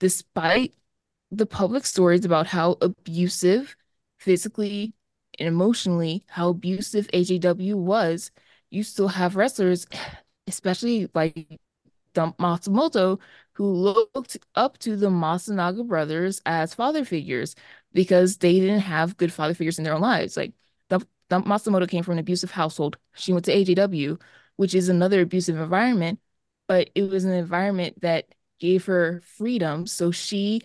Despite 0.00 0.74
the 1.30 1.46
public 1.46 1.86
stories 1.86 2.24
about 2.24 2.46
how 2.46 2.76
abusive 2.80 3.76
physically 4.20 4.94
and 5.38 5.48
emotionally, 5.48 6.24
how 6.28 6.50
abusive 6.50 7.08
AJW 7.08 7.74
was, 7.74 8.30
you 8.70 8.82
still 8.82 9.08
have 9.08 9.36
wrestlers, 9.36 9.86
especially 10.46 11.08
like 11.14 11.58
Matsumoto, 12.14 13.18
who 13.54 13.66
looked 13.72 14.38
up 14.54 14.78
to 14.78 14.96
the 14.96 15.08
Matsunaga 15.08 15.86
brothers 15.86 16.40
as 16.46 16.74
father 16.74 17.04
figures 17.04 17.54
because 17.92 18.38
they 18.38 18.58
didn't 18.60 18.80
have 18.80 19.16
good 19.16 19.32
father 19.32 19.54
figures 19.54 19.78
in 19.78 19.84
their 19.84 19.94
own 19.94 20.00
lives. 20.00 20.36
Like 20.36 20.52
the, 20.88 21.00
the 21.28 21.40
Matsumoto 21.40 21.88
came 21.88 22.02
from 22.02 22.12
an 22.12 22.18
abusive 22.18 22.50
household. 22.50 22.96
She 23.14 23.32
went 23.32 23.44
to 23.46 23.52
AJW, 23.52 24.18
which 24.56 24.74
is 24.74 24.88
another 24.88 25.20
abusive 25.22 25.58
environment, 25.58 26.20
but 26.68 26.90
it 26.94 27.04
was 27.10 27.24
an 27.24 27.32
environment 27.32 28.00
that 28.02 28.26
gave 28.58 28.84
her 28.86 29.20
freedom. 29.24 29.86
So 29.86 30.10
she 30.10 30.62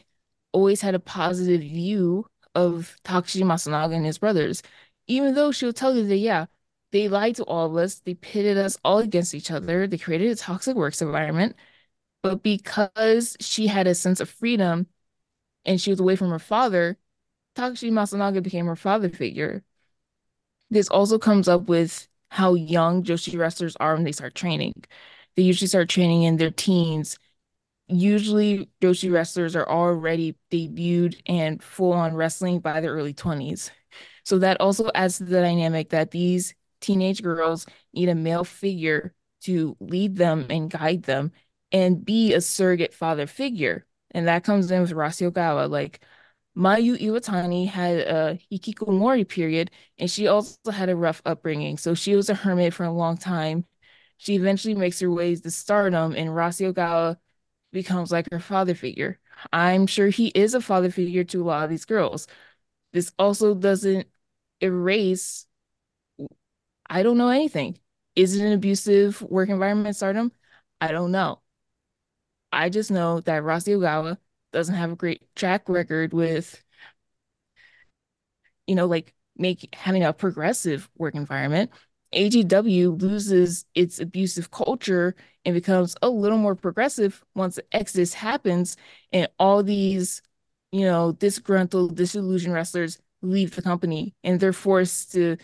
always 0.52 0.82
had 0.82 0.96
a 0.96 1.00
positive 1.00 1.62
view 1.62 2.26
of 2.56 2.98
Takashi 3.04 3.44
Matsunaga 3.44 3.96
and 3.96 4.06
his 4.06 4.18
brothers, 4.18 4.64
even 5.08 5.36
though 5.36 5.52
she'll 5.52 5.74
tell 5.74 5.96
you 5.96 6.06
that, 6.08 6.18
yeah, 6.18 6.46
they 6.98 7.08
lied 7.08 7.36
to 7.36 7.44
all 7.44 7.68
of 7.68 7.76
us. 7.78 8.00
They 8.00 8.16
pitted 8.16 8.58
us 8.58 8.76
all 8.84 8.98
against 8.98 9.36
each 9.36 9.52
other. 9.52 9.86
They 9.86 10.00
created 10.00 10.32
a 10.32 10.36
toxic 10.36 10.76
works 10.76 11.00
environment. 11.00 11.56
But 12.24 12.42
because 12.42 13.38
she 13.40 13.68
had 13.68 13.86
a 13.86 13.94
sense 13.94 14.20
of 14.20 14.30
freedom 14.30 14.88
and 15.64 15.80
she 15.80 15.92
was 15.92 16.00
away 16.00 16.16
from 16.16 16.32
her 16.32 16.40
father, 16.40 16.98
Takashi 17.56 17.92
Matsunaga 17.92 18.42
became 18.42 18.66
her 18.66 18.76
father 18.76 19.10
figure. 19.10 19.64
This 20.72 20.90
also 20.90 21.20
comes 21.20 21.48
up 21.48 21.70
with 21.70 22.08
how 22.30 22.56
young 22.56 23.04
Joshi 23.04 23.38
wrestlers 23.38 23.76
are 23.76 23.94
when 23.94 24.04
they 24.04 24.12
start 24.12 24.34
training. 24.34 24.84
They 25.36 25.44
usually 25.44 25.68
start 25.68 25.90
training 25.90 26.24
in 26.24 26.38
their 26.38 26.50
teens. 26.50 27.20
Usually, 27.88 28.70
Joshi 28.82 29.12
wrestlers 29.12 29.56
are 29.56 29.70
already 29.70 30.36
debuted 30.50 31.22
and 31.28 31.62
full 31.62 31.94
on 31.94 32.16
wrestling 32.16 32.60
by 32.60 32.82
their 32.82 32.94
early 32.94 33.14
20s. 33.14 33.70
So 34.24 34.40
that 34.40 34.60
also 34.60 34.90
adds 34.96 35.20
to 35.20 35.26
the 35.26 35.42
dynamic 35.42 35.90
that 35.90 36.10
these 36.10 36.56
teenage 36.82 37.22
girls 37.24 37.66
need 37.94 38.10
a 38.10 38.16
male 38.16 38.44
figure 38.44 39.14
to 39.42 39.76
lead 39.80 40.16
them 40.16 40.48
and 40.50 40.70
guide 40.70 41.04
them 41.04 41.32
and 41.72 42.04
be 42.04 42.34
a 42.34 42.42
surrogate 42.42 42.94
father 42.94 43.28
figure. 43.28 43.86
And 44.12 44.28
that 44.28 44.44
comes 44.44 44.72
in 44.72 44.82
with 44.82 44.92
Rossy 44.92 45.30
Ogawa. 45.30 45.70
Like, 45.70 46.02
Mayu 46.58 46.98
Iwatani 47.00 47.68
had 47.68 48.00
a 48.00 48.40
hikikomori 48.52 49.28
period, 49.28 49.70
and 50.00 50.10
she 50.10 50.28
also 50.28 50.72
had 50.72 50.90
a 50.90 50.96
rough 50.96 51.22
upbringing. 51.24 51.78
So 51.78 51.94
she 51.94 52.16
was 52.16 52.30
a 52.30 52.34
hermit 52.34 52.74
for 52.74 52.84
a 52.84 52.92
long 52.92 53.18
time. 53.18 53.66
She 54.18 54.36
eventually 54.36 54.74
makes 54.74 55.00
her 55.00 55.12
ways 55.12 55.42
to 55.42 55.52
stardom, 55.52 56.16
and 56.16 56.36
Rossy 56.36 56.72
Ogawa 56.72 57.18
becomes 57.72 58.12
like 58.12 58.28
her 58.32 58.40
father 58.40 58.74
figure. 58.74 59.20
I'm 59.54 59.86
sure 59.86 60.08
he 60.08 60.28
is 60.30 60.56
a 60.56 60.62
father 60.62 60.90
figure 60.90 61.24
to 61.26 61.44
a 61.44 61.46
lot 61.46 61.64
of 61.64 61.70
these 61.70 61.86
girls. 61.86 62.28
This 62.94 63.12
also 63.20 63.54
doesn't 63.54 64.08
erase, 64.62 65.46
I 66.90 67.04
don't 67.04 67.18
know 67.18 67.30
anything. 67.30 67.80
Is 68.16 68.36
it 68.36 68.46
an 68.46 68.54
abusive 68.54 69.22
work 69.22 69.50
environment 69.50 69.96
stardom? 69.96 70.32
I 70.82 70.92
don't 70.92 71.12
know. 71.12 71.42
I 72.52 72.70
just 72.70 72.92
know 72.92 73.22
that 73.22 73.44
Rossy 73.44 73.74
Ogawa 73.74 74.18
doesn't 74.54 74.76
have 74.76 74.92
a 74.92 74.96
great 74.96 75.24
track 75.36 75.70
record 75.70 76.14
with 76.14 76.64
you 78.66 78.76
know 78.76 78.86
like 78.86 79.14
make 79.38 79.74
having 79.76 80.04
a 80.04 80.14
progressive 80.14 80.90
work 80.98 81.16
environment 81.16 81.72
AJW 82.14 83.00
loses 83.02 83.66
its 83.76 84.00
abusive 84.00 84.50
culture 84.52 85.16
and 85.46 85.54
becomes 85.54 85.96
a 86.02 86.10
little 86.10 86.38
more 86.38 86.56
progressive 86.56 87.24
once 87.36 87.56
the 87.56 87.66
exodus 87.76 88.14
happens 88.14 88.78
and 89.12 89.28
all 89.38 89.62
these, 89.62 90.22
you 90.72 90.86
know, 90.86 91.12
disgruntled, 91.12 91.96
disillusioned 91.96 92.54
wrestlers 92.54 93.00
leave 93.22 93.56
the 93.56 93.62
company 93.62 94.16
and 94.24 94.40
they're 94.40 94.54
forced 94.54 95.12
to 95.14 95.36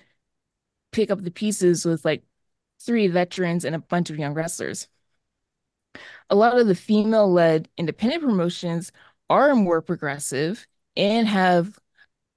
pick 0.94 1.12
up 1.12 1.22
the 1.22 1.32
pieces 1.32 1.86
with 1.86 2.06
like 2.06 2.24
three 2.80 3.08
veterans 3.08 3.66
and 3.66 3.76
a 3.76 3.80
bunch 3.80 4.10
of 4.10 4.18
young 4.18 4.34
wrestlers. 4.34 4.88
A 6.30 6.36
lot 6.36 6.58
of 6.58 6.68
the 6.68 6.76
female 6.76 7.32
led 7.32 7.70
independent 7.78 8.24
promotions 8.24 8.92
are 9.30 9.56
more 9.56 9.82
progressive 9.82 10.66
and 10.96 11.28
have 11.28 11.78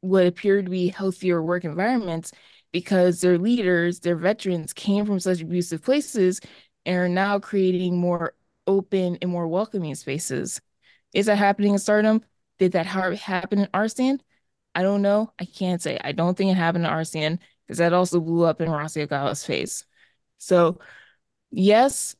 what 0.00 0.26
appear 0.26 0.62
to 0.62 0.70
be 0.70 0.88
healthier 0.88 1.42
work 1.42 1.64
environments 1.64 2.32
because 2.72 3.20
their 3.20 3.38
leaders, 3.38 4.00
their 4.00 4.16
veterans 4.16 4.72
came 4.72 5.06
from 5.06 5.20
such 5.20 5.40
abusive 5.40 5.82
places 5.82 6.40
and 6.84 6.96
are 6.96 7.08
now 7.08 7.38
creating 7.38 7.96
more 7.96 8.34
open 8.66 9.18
and 9.22 9.30
more 9.30 9.48
welcoming 9.48 9.94
spaces. 9.94 10.60
Is 11.14 11.26
that 11.26 11.38
happening 11.38 11.72
in 11.72 11.78
Stardom? 11.78 12.22
Did 12.58 12.72
that 12.72 12.86
happen 12.86 13.60
in 13.60 13.68
Arsion? 13.72 14.20
I 14.74 14.82
don't 14.82 15.02
know. 15.02 15.32
I 15.38 15.46
can't 15.46 15.80
say. 15.80 15.98
I 16.02 16.12
don't 16.12 16.36
think 16.36 16.50
it 16.50 16.56
happened 16.56 16.84
in 16.84 16.90
Arsion 16.90 17.40
because 17.66 17.78
that 17.78 17.92
also 17.92 18.20
blew 18.20 18.44
up 18.44 18.60
in 18.60 18.68
Rossy 18.68 19.06
Ogawa's 19.06 19.44
face. 19.44 19.84
So, 20.38 20.78
yes, 21.50 22.16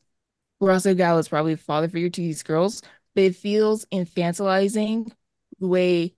Rossy 0.61 0.95
Ogawa 0.95 1.19
is 1.19 1.29
probably 1.29 1.53
a 1.53 1.57
father 1.57 1.87
figure 1.87 2.09
to 2.09 2.21
these 2.21 2.43
girls, 2.43 2.81
but 3.15 3.23
it 3.23 3.35
feels 3.35 3.85
infantilizing 3.85 5.11
the 5.59 5.67
way 5.67 6.15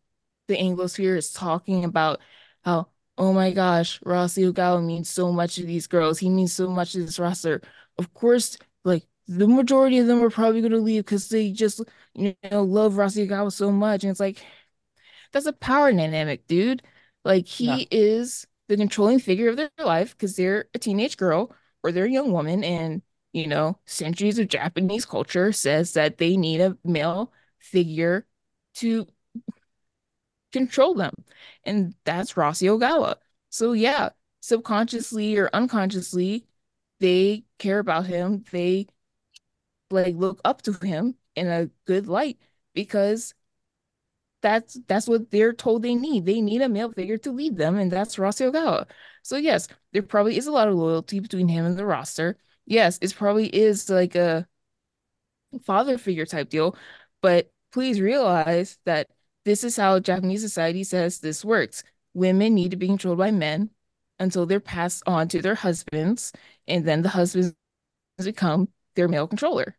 the 0.47 0.57
Anglosphere 0.57 1.17
is 1.17 1.31
talking 1.31 1.85
about 1.85 2.21
how, 2.63 2.87
oh 3.17 3.33
my 3.33 3.51
gosh, 3.51 3.99
Rossy 4.01 4.51
Ogawa 4.51 4.83
means 4.83 5.09
so 5.09 5.31
much 5.31 5.55
to 5.55 5.65
these 5.65 5.87
girls. 5.87 6.19
He 6.19 6.29
means 6.29 6.53
so 6.53 6.69
much 6.69 6.93
to 6.93 7.05
this 7.05 7.19
roster. 7.19 7.61
Of 7.97 8.13
course, 8.13 8.57
like 8.83 9.05
the 9.27 9.47
majority 9.47 9.99
of 9.99 10.07
them 10.07 10.23
are 10.23 10.29
probably 10.29 10.61
going 10.61 10.71
to 10.71 10.79
leave 10.79 11.05
because 11.05 11.29
they 11.29 11.51
just, 11.51 11.81
you 12.15 12.35
know, 12.49 12.63
love 12.63 12.93
Rossy 12.93 13.27
Ogawa 13.27 13.51
so 13.51 13.71
much. 13.71 14.03
And 14.03 14.11
it's 14.11 14.19
like, 14.19 14.43
that's 15.31 15.45
a 15.45 15.53
power 15.53 15.91
dynamic, 15.91 16.47
dude. 16.47 16.81
Like 17.23 17.45
he 17.45 17.65
yeah. 17.65 17.85
is 17.91 18.47
the 18.69 18.77
controlling 18.77 19.19
figure 19.19 19.49
of 19.49 19.57
their 19.57 19.71
life 19.79 20.13
because 20.17 20.37
they're 20.37 20.67
a 20.75 20.79
teenage 20.79 21.17
girl 21.17 21.55
or 21.83 21.91
they're 21.91 22.05
a 22.05 22.11
young 22.11 22.31
woman 22.31 22.63
and 22.63 23.03
you 23.33 23.47
know 23.47 23.79
centuries 23.85 24.39
of 24.39 24.49
japanese 24.49 25.05
culture 25.05 25.51
says 25.53 25.93
that 25.93 26.19
they 26.19 26.37
need 26.37 26.61
a 26.61 26.77
male 26.85 27.33
figure 27.59 28.27
to 28.75 29.07
control 30.51 30.93
them. 30.95 31.13
And 31.63 31.95
that's 32.05 32.33
Rossy 32.33 32.67
Ogawa. 32.67 33.15
So 33.49 33.73
yeah, 33.73 34.09
subconsciously 34.41 35.37
or 35.37 35.49
unconsciously, 35.53 36.45
they 36.99 37.45
care 37.57 37.79
about 37.79 38.05
him. 38.07 38.43
They 38.51 38.87
like 39.91 40.15
look 40.15 40.39
up 40.45 40.61
to 40.63 40.73
him 40.73 41.15
in 41.35 41.47
a 41.47 41.67
good 41.85 42.07
light 42.07 42.37
because 42.73 43.33
that's 44.41 44.79
that's 44.87 45.07
what 45.07 45.31
they're 45.31 45.53
told 45.53 45.83
they 45.83 45.95
need. 45.95 46.25
They 46.25 46.41
need 46.41 46.61
a 46.61 46.69
male 46.69 46.91
figure 46.91 47.17
to 47.19 47.31
lead 47.31 47.57
them, 47.57 47.77
and 47.77 47.91
that's 47.91 48.17
Rossy 48.17 48.49
Ogawa. 48.51 48.87
So 49.23 49.37
yes, 49.37 49.67
there 49.93 50.03
probably 50.03 50.37
is 50.37 50.47
a 50.47 50.51
lot 50.51 50.67
of 50.67 50.75
loyalty 50.75 51.19
between 51.19 51.47
him 51.47 51.65
and 51.65 51.77
the 51.77 51.85
roster. 51.85 52.37
Yes, 52.65 52.99
it 53.01 53.13
probably 53.15 53.47
is 53.47 53.89
like 53.89 54.15
a 54.15 54.47
father 55.63 55.97
figure 55.97 56.25
type 56.25 56.49
deal, 56.49 56.75
but 57.21 57.51
please 57.71 58.01
realize 58.01 58.77
that 58.85 59.09
this 59.45 59.63
is 59.63 59.77
how 59.77 59.99
Japanese 59.99 60.41
society 60.41 60.83
says 60.83 61.19
this 61.19 61.43
works. 61.45 61.83
Women 62.13 62.55
need 62.55 62.71
to 62.71 62.77
be 62.77 62.87
controlled 62.87 63.17
by 63.17 63.31
men 63.31 63.69
until 64.19 64.45
they're 64.45 64.59
passed 64.59 65.03
on 65.07 65.27
to 65.29 65.41
their 65.41 65.55
husbands, 65.55 66.31
and 66.67 66.85
then 66.85 67.01
the 67.01 67.09
husbands 67.09 67.55
become 68.17 68.69
their 68.95 69.07
male 69.07 69.27
controller. 69.27 69.77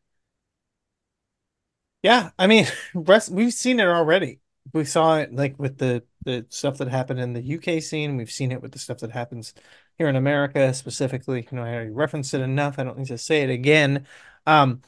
Yeah, 2.02 2.30
I 2.38 2.46
mean, 2.46 2.66
we've 2.94 3.52
seen 3.52 3.80
it 3.80 3.86
already. 3.86 4.39
We 4.72 4.84
saw 4.84 5.18
it 5.18 5.34
like 5.34 5.58
with 5.58 5.78
the 5.78 6.04
the 6.24 6.46
stuff 6.50 6.78
that 6.78 6.88
happened 6.88 7.20
in 7.20 7.32
the 7.32 7.42
UK 7.42 7.82
scene. 7.82 8.16
We've 8.16 8.30
seen 8.30 8.52
it 8.52 8.62
with 8.62 8.72
the 8.72 8.78
stuff 8.78 8.98
that 8.98 9.10
happens 9.10 9.54
here 9.98 10.08
in 10.08 10.16
America 10.16 10.72
specifically. 10.74 11.46
You 11.50 11.56
know, 11.56 11.64
I 11.64 11.74
already 11.74 11.90
referenced 11.90 12.34
it 12.34 12.40
enough. 12.40 12.78
I 12.78 12.84
don't 12.84 12.98
need 12.98 13.08
to 13.08 13.18
say 13.18 13.42
it 13.42 13.50
again. 13.50 14.06
Um, 14.46 14.82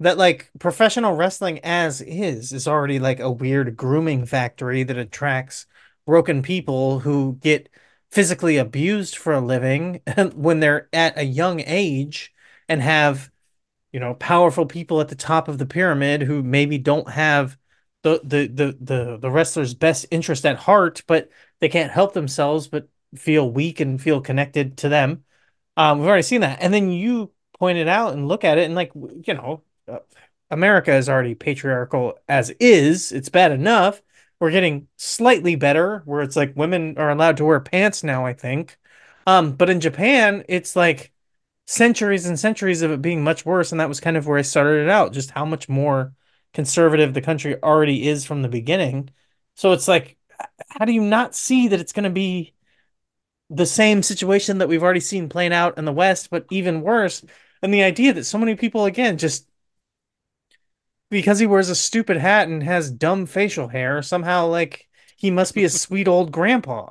that 0.00 0.18
like 0.18 0.50
professional 0.58 1.14
wrestling 1.14 1.60
as 1.64 2.00
is 2.00 2.52
is 2.52 2.68
already 2.68 2.98
like 2.98 3.20
a 3.20 3.30
weird 3.30 3.76
grooming 3.76 4.26
factory 4.26 4.82
that 4.82 4.96
attracts 4.98 5.66
broken 6.06 6.42
people 6.42 7.00
who 7.00 7.38
get 7.40 7.68
physically 8.10 8.56
abused 8.56 9.16
for 9.16 9.32
a 9.32 9.40
living 9.40 10.00
when 10.34 10.60
they're 10.60 10.88
at 10.92 11.18
a 11.18 11.24
young 11.24 11.60
age 11.66 12.34
and 12.68 12.82
have 12.82 13.30
you 13.92 14.00
know 14.00 14.14
powerful 14.14 14.66
people 14.66 15.00
at 15.00 15.08
the 15.08 15.14
top 15.14 15.48
of 15.48 15.58
the 15.58 15.66
pyramid 15.66 16.22
who 16.22 16.42
maybe 16.42 16.78
don't 16.78 17.10
have 17.10 17.56
the 18.04 18.20
the 18.22 18.46
the 18.46 18.78
the, 18.80 19.18
the 19.18 19.30
wrestler's 19.30 19.74
best 19.74 20.06
interest 20.12 20.46
at 20.46 20.56
heart 20.56 21.02
but 21.08 21.28
they 21.60 21.68
can't 21.68 21.90
help 21.90 22.14
themselves 22.14 22.68
but 22.68 22.88
feel 23.16 23.50
weak 23.50 23.80
and 23.80 24.00
feel 24.00 24.20
connected 24.20 24.76
to 24.78 24.88
them 24.88 25.24
um 25.76 25.98
we've 25.98 26.08
already 26.08 26.22
seen 26.22 26.42
that 26.42 26.60
and 26.60 26.72
then 26.72 26.90
you 26.90 27.32
point 27.58 27.78
it 27.78 27.88
out 27.88 28.12
and 28.12 28.28
look 28.28 28.44
at 28.44 28.58
it 28.58 28.64
and 28.64 28.76
like 28.76 28.92
you 28.94 29.34
know 29.34 29.62
uh, 29.88 29.98
America 30.50 30.94
is 30.94 31.08
already 31.08 31.34
patriarchal 31.34 32.18
as 32.28 32.50
is. 32.60 33.12
It's 33.12 33.28
bad 33.28 33.52
enough. 33.52 34.02
We're 34.40 34.50
getting 34.50 34.88
slightly 34.96 35.56
better 35.56 36.02
where 36.04 36.22
it's 36.22 36.36
like 36.36 36.56
women 36.56 36.98
are 36.98 37.10
allowed 37.10 37.38
to 37.38 37.44
wear 37.44 37.60
pants 37.60 38.04
now, 38.04 38.26
I 38.26 38.34
think. 38.34 38.78
Um, 39.26 39.52
but 39.52 39.70
in 39.70 39.80
Japan, 39.80 40.44
it's 40.48 40.76
like 40.76 41.12
centuries 41.66 42.26
and 42.26 42.38
centuries 42.38 42.82
of 42.82 42.90
it 42.90 43.02
being 43.02 43.24
much 43.24 43.46
worse. 43.46 43.72
And 43.72 43.80
that 43.80 43.88
was 43.88 44.00
kind 44.00 44.16
of 44.16 44.26
where 44.26 44.38
I 44.38 44.42
started 44.42 44.84
it 44.84 44.90
out, 44.90 45.12
just 45.12 45.30
how 45.30 45.44
much 45.44 45.68
more 45.68 46.12
conservative 46.54 47.14
the 47.14 47.20
country 47.20 47.60
already 47.62 48.08
is 48.08 48.24
from 48.24 48.42
the 48.42 48.48
beginning. 48.48 49.10
So 49.56 49.72
it's 49.72 49.88
like, 49.88 50.16
how 50.68 50.84
do 50.84 50.92
you 50.92 51.02
not 51.02 51.34
see 51.34 51.68
that 51.68 51.80
it's 51.80 51.92
going 51.92 52.04
to 52.04 52.10
be 52.10 52.54
the 53.50 53.66
same 53.66 54.02
situation 54.02 54.58
that 54.58 54.68
we've 54.68 54.82
already 54.82 55.00
seen 55.00 55.28
playing 55.28 55.52
out 55.52 55.78
in 55.78 55.84
the 55.84 55.92
West, 55.92 56.30
but 56.30 56.46
even 56.50 56.82
worse? 56.82 57.24
And 57.62 57.72
the 57.72 57.82
idea 57.82 58.12
that 58.14 58.24
so 58.24 58.38
many 58.38 58.54
people, 58.56 58.84
again, 58.84 59.18
just 59.18 59.48
because 61.10 61.38
he 61.38 61.46
wears 61.46 61.68
a 61.70 61.74
stupid 61.74 62.16
hat 62.16 62.48
and 62.48 62.62
has 62.62 62.90
dumb 62.90 63.26
facial 63.26 63.68
hair, 63.68 64.02
somehow 64.02 64.46
like 64.46 64.88
he 65.16 65.30
must 65.30 65.54
be 65.54 65.64
a 65.64 65.70
sweet 65.70 66.08
old 66.08 66.32
grandpa. 66.32 66.90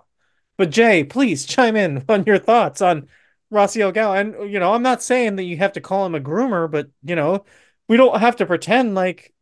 But 0.58 0.70
Jay, 0.70 1.04
please 1.04 1.46
chime 1.46 1.76
in 1.76 2.06
on 2.10 2.24
your 2.26 2.40
thoughts 2.40 2.82
on 2.82 3.08
Rossy 3.52 3.82
Ogawa. 3.82 4.20
And 4.22 4.52
you 4.52 4.60
know, 4.60 4.74
I'm 4.74 4.84
not 4.84 5.04
saying 5.04 5.36
that 5.38 5.44
you 5.44 5.58
have 5.58 5.74
to 5.74 5.82
call 5.82 6.06
him 6.06 6.16
a 6.16 6.20
groomer, 6.20 6.70
but 6.70 6.90
you 7.04 7.16
know, 7.16 7.46
we 7.88 7.98
don't 7.98 8.20
have 8.20 8.38
to 8.38 8.46
pretend 8.46 8.96
like 8.96 9.33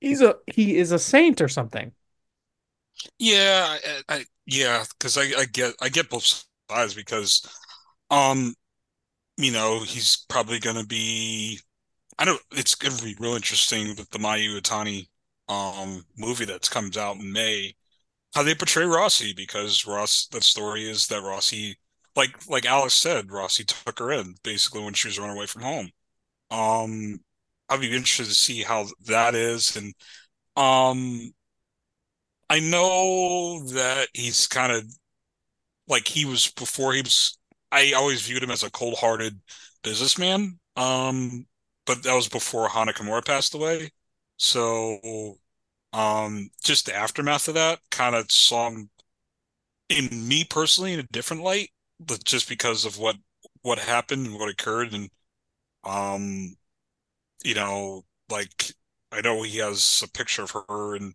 he's 0.00 0.20
a 0.20 0.36
he 0.46 0.76
is 0.76 0.92
a 0.92 0.98
saint 0.98 1.40
or 1.40 1.48
something. 1.48 1.92
Yeah, 3.18 3.78
I, 3.86 4.02
I 4.08 4.24
yeah, 4.46 4.84
because 4.90 5.16
I, 5.16 5.40
I 5.40 5.44
get 5.44 5.74
I 5.80 5.88
get 5.88 6.10
both 6.10 6.44
sides 6.70 6.94
because, 6.94 7.46
um, 8.10 8.54
you 9.36 9.52
know, 9.52 9.80
he's 9.80 10.24
probably 10.28 10.58
gonna 10.58 10.84
be 10.84 11.60
I 12.18 12.24
know 12.24 12.38
it's 12.52 12.74
going 12.74 12.96
to 12.96 13.04
be 13.04 13.16
real 13.20 13.34
interesting 13.34 13.88
with 13.90 14.10
the 14.10 14.18
Mayu 14.18 14.60
Iwatani 14.60 15.08
um, 15.48 16.04
movie 16.16 16.44
that 16.46 16.68
comes 16.70 16.96
out 16.96 17.16
in 17.16 17.32
May. 17.32 17.74
How 18.34 18.42
they 18.42 18.54
portray 18.54 18.84
Rossy 18.84 19.34
because 19.34 19.86
Ross, 19.86 20.26
the 20.26 20.42
story 20.42 20.88
is 20.88 21.06
that 21.08 21.22
Rossy, 21.22 21.76
like 22.16 22.46
like 22.48 22.66
Alex 22.66 22.94
said, 22.94 23.28
Rossy 23.30 23.64
took 23.64 23.98
her 24.00 24.12
in 24.12 24.34
basically 24.42 24.82
when 24.84 24.94
she 24.94 25.08
was 25.08 25.18
running 25.18 25.36
away 25.36 25.46
from 25.46 25.62
home. 25.62 25.90
Um, 26.50 27.20
I'd 27.68 27.80
be 27.80 27.94
interested 27.94 28.26
to 28.26 28.34
see 28.34 28.62
how 28.62 28.86
that 29.06 29.34
is, 29.34 29.76
and 29.76 29.94
um, 30.56 31.32
I 32.50 32.60
know 32.60 33.62
that 33.68 34.08
he's 34.14 34.46
kind 34.46 34.72
of 34.72 34.84
like 35.86 36.06
he 36.08 36.24
was 36.24 36.48
before 36.52 36.92
he 36.92 37.02
was. 37.02 37.38
I 37.70 37.92
always 37.92 38.22
viewed 38.22 38.42
him 38.42 38.50
as 38.50 38.62
a 38.62 38.70
cold-hearted 38.70 39.40
businessman. 39.82 40.58
Um, 40.76 41.46
but 41.86 42.02
that 42.02 42.14
was 42.14 42.28
before 42.28 42.68
Hana 42.68 42.92
passed 43.24 43.54
away. 43.54 43.90
So 44.36 45.38
um 45.92 46.50
just 46.64 46.86
the 46.86 46.94
aftermath 46.94 47.48
of 47.48 47.54
that 47.54 47.80
kind 47.90 48.14
of 48.14 48.30
saw 48.30 48.68
him 48.68 48.90
in 49.88 50.08
me 50.28 50.44
personally 50.44 50.92
in 50.92 51.00
a 51.00 51.04
different 51.04 51.42
light, 51.42 51.70
but 52.00 52.24
just 52.24 52.48
because 52.48 52.84
of 52.84 52.98
what 52.98 53.16
what 53.62 53.78
happened 53.78 54.26
and 54.26 54.36
what 54.38 54.50
occurred 54.50 54.92
and 54.92 55.10
um 55.84 56.56
you 57.44 57.54
know 57.54 58.02
like 58.30 58.72
I 59.12 59.20
know 59.22 59.42
he 59.42 59.58
has 59.58 60.02
a 60.04 60.08
picture 60.10 60.44
of 60.44 60.52
her 60.68 60.96
in 60.96 61.14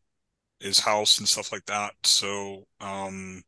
his 0.62 0.80
house 0.80 1.20
and 1.20 1.30
stuff 1.30 1.52
like 1.54 1.66
that. 1.68 1.94
So 2.06 2.68
um 2.82 3.44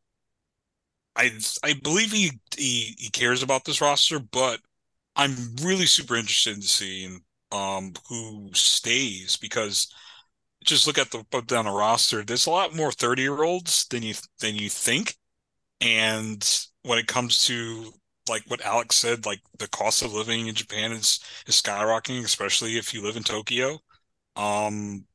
I 1.16 1.32
I 1.64 1.74
believe 1.74 2.12
he 2.12 2.32
he, 2.58 2.96
he 2.98 3.10
cares 3.10 3.44
about 3.44 3.66
this 3.66 3.82
roster, 3.82 4.20
but 4.20 4.62
I'm 5.16 5.56
really 5.62 5.86
super 5.86 6.16
interested 6.16 6.56
in 6.58 6.62
seeing 6.62 7.24
um, 7.52 7.94
who 8.10 8.50
stays 8.54 9.38
because 9.38 9.94
just 10.66 10.88
look 10.88 10.98
at 11.00 11.12
the 11.12 11.24
put 11.32 11.48
down 11.48 11.66
the 11.66 11.72
roster. 11.72 12.24
There's 12.24 12.48
a 12.48 12.52
lot 12.52 12.76
more 12.76 12.92
30 12.94 13.24
year 13.24 13.44
olds 13.44 13.88
than 13.90 14.04
you 14.04 14.16
than 14.42 14.56
you 14.56 14.70
think, 14.70 15.18
and 15.82 16.48
when 16.84 17.00
it 17.00 17.08
comes 17.08 17.46
to 17.48 17.94
like 18.30 18.44
what 18.48 18.62
Alex 18.62 18.96
said, 18.98 19.26
like 19.26 19.42
the 19.60 19.68
cost 19.70 20.02
of 20.04 20.14
living 20.14 20.48
in 20.48 20.56
Japan 20.56 20.92
is 20.92 21.20
is 21.48 21.62
skyrocketing, 21.62 22.24
especially 22.26 22.78
if 22.78 22.94
you 22.94 23.02
live 23.04 23.18
in 23.18 23.24
Tokyo. 23.24 23.80
Um, 24.36 25.06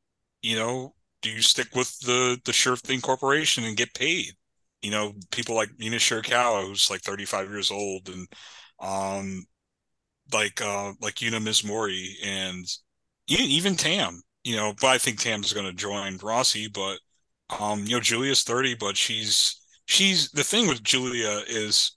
you 0.42 0.56
know, 0.56 0.94
do 1.22 1.30
you 1.30 1.42
stick 1.42 1.74
with 1.76 1.98
the 2.00 2.40
the 2.44 2.52
sure 2.54 2.76
thing 2.76 3.00
corporation 3.02 3.64
and 3.64 3.76
get 3.76 3.94
paid? 3.94 4.34
You 4.82 4.90
know, 4.92 5.14
people 5.32 5.54
like 5.56 5.70
Mina 5.78 5.96
Shirakawa, 5.98 6.66
who's 6.66 6.90
like 6.90 7.02
35 7.02 7.50
years 7.50 7.70
old, 7.70 8.08
and 8.10 8.28
um, 8.80 9.46
like 10.32 10.60
uh, 10.60 10.92
like 11.00 11.16
Yuna 11.16 11.40
Mizumori, 11.40 12.14
and 12.24 12.66
even 13.28 13.76
Tam. 13.76 14.22
You 14.44 14.56
know, 14.56 14.74
but 14.80 14.88
I 14.88 14.98
think 14.98 15.20
Tam 15.20 15.42
is 15.44 15.52
going 15.52 15.66
to 15.66 15.72
join 15.72 16.18
Rossy, 16.18 16.68
But 16.72 16.98
um, 17.58 17.80
you 17.84 17.96
know, 17.96 18.00
Giulia's 18.00 18.42
30, 18.44 18.74
but 18.74 18.96
she's 18.96 19.60
she's 19.86 20.30
the 20.32 20.44
thing 20.44 20.68
with 20.68 20.82
Giulia 20.84 21.42
is, 21.48 21.92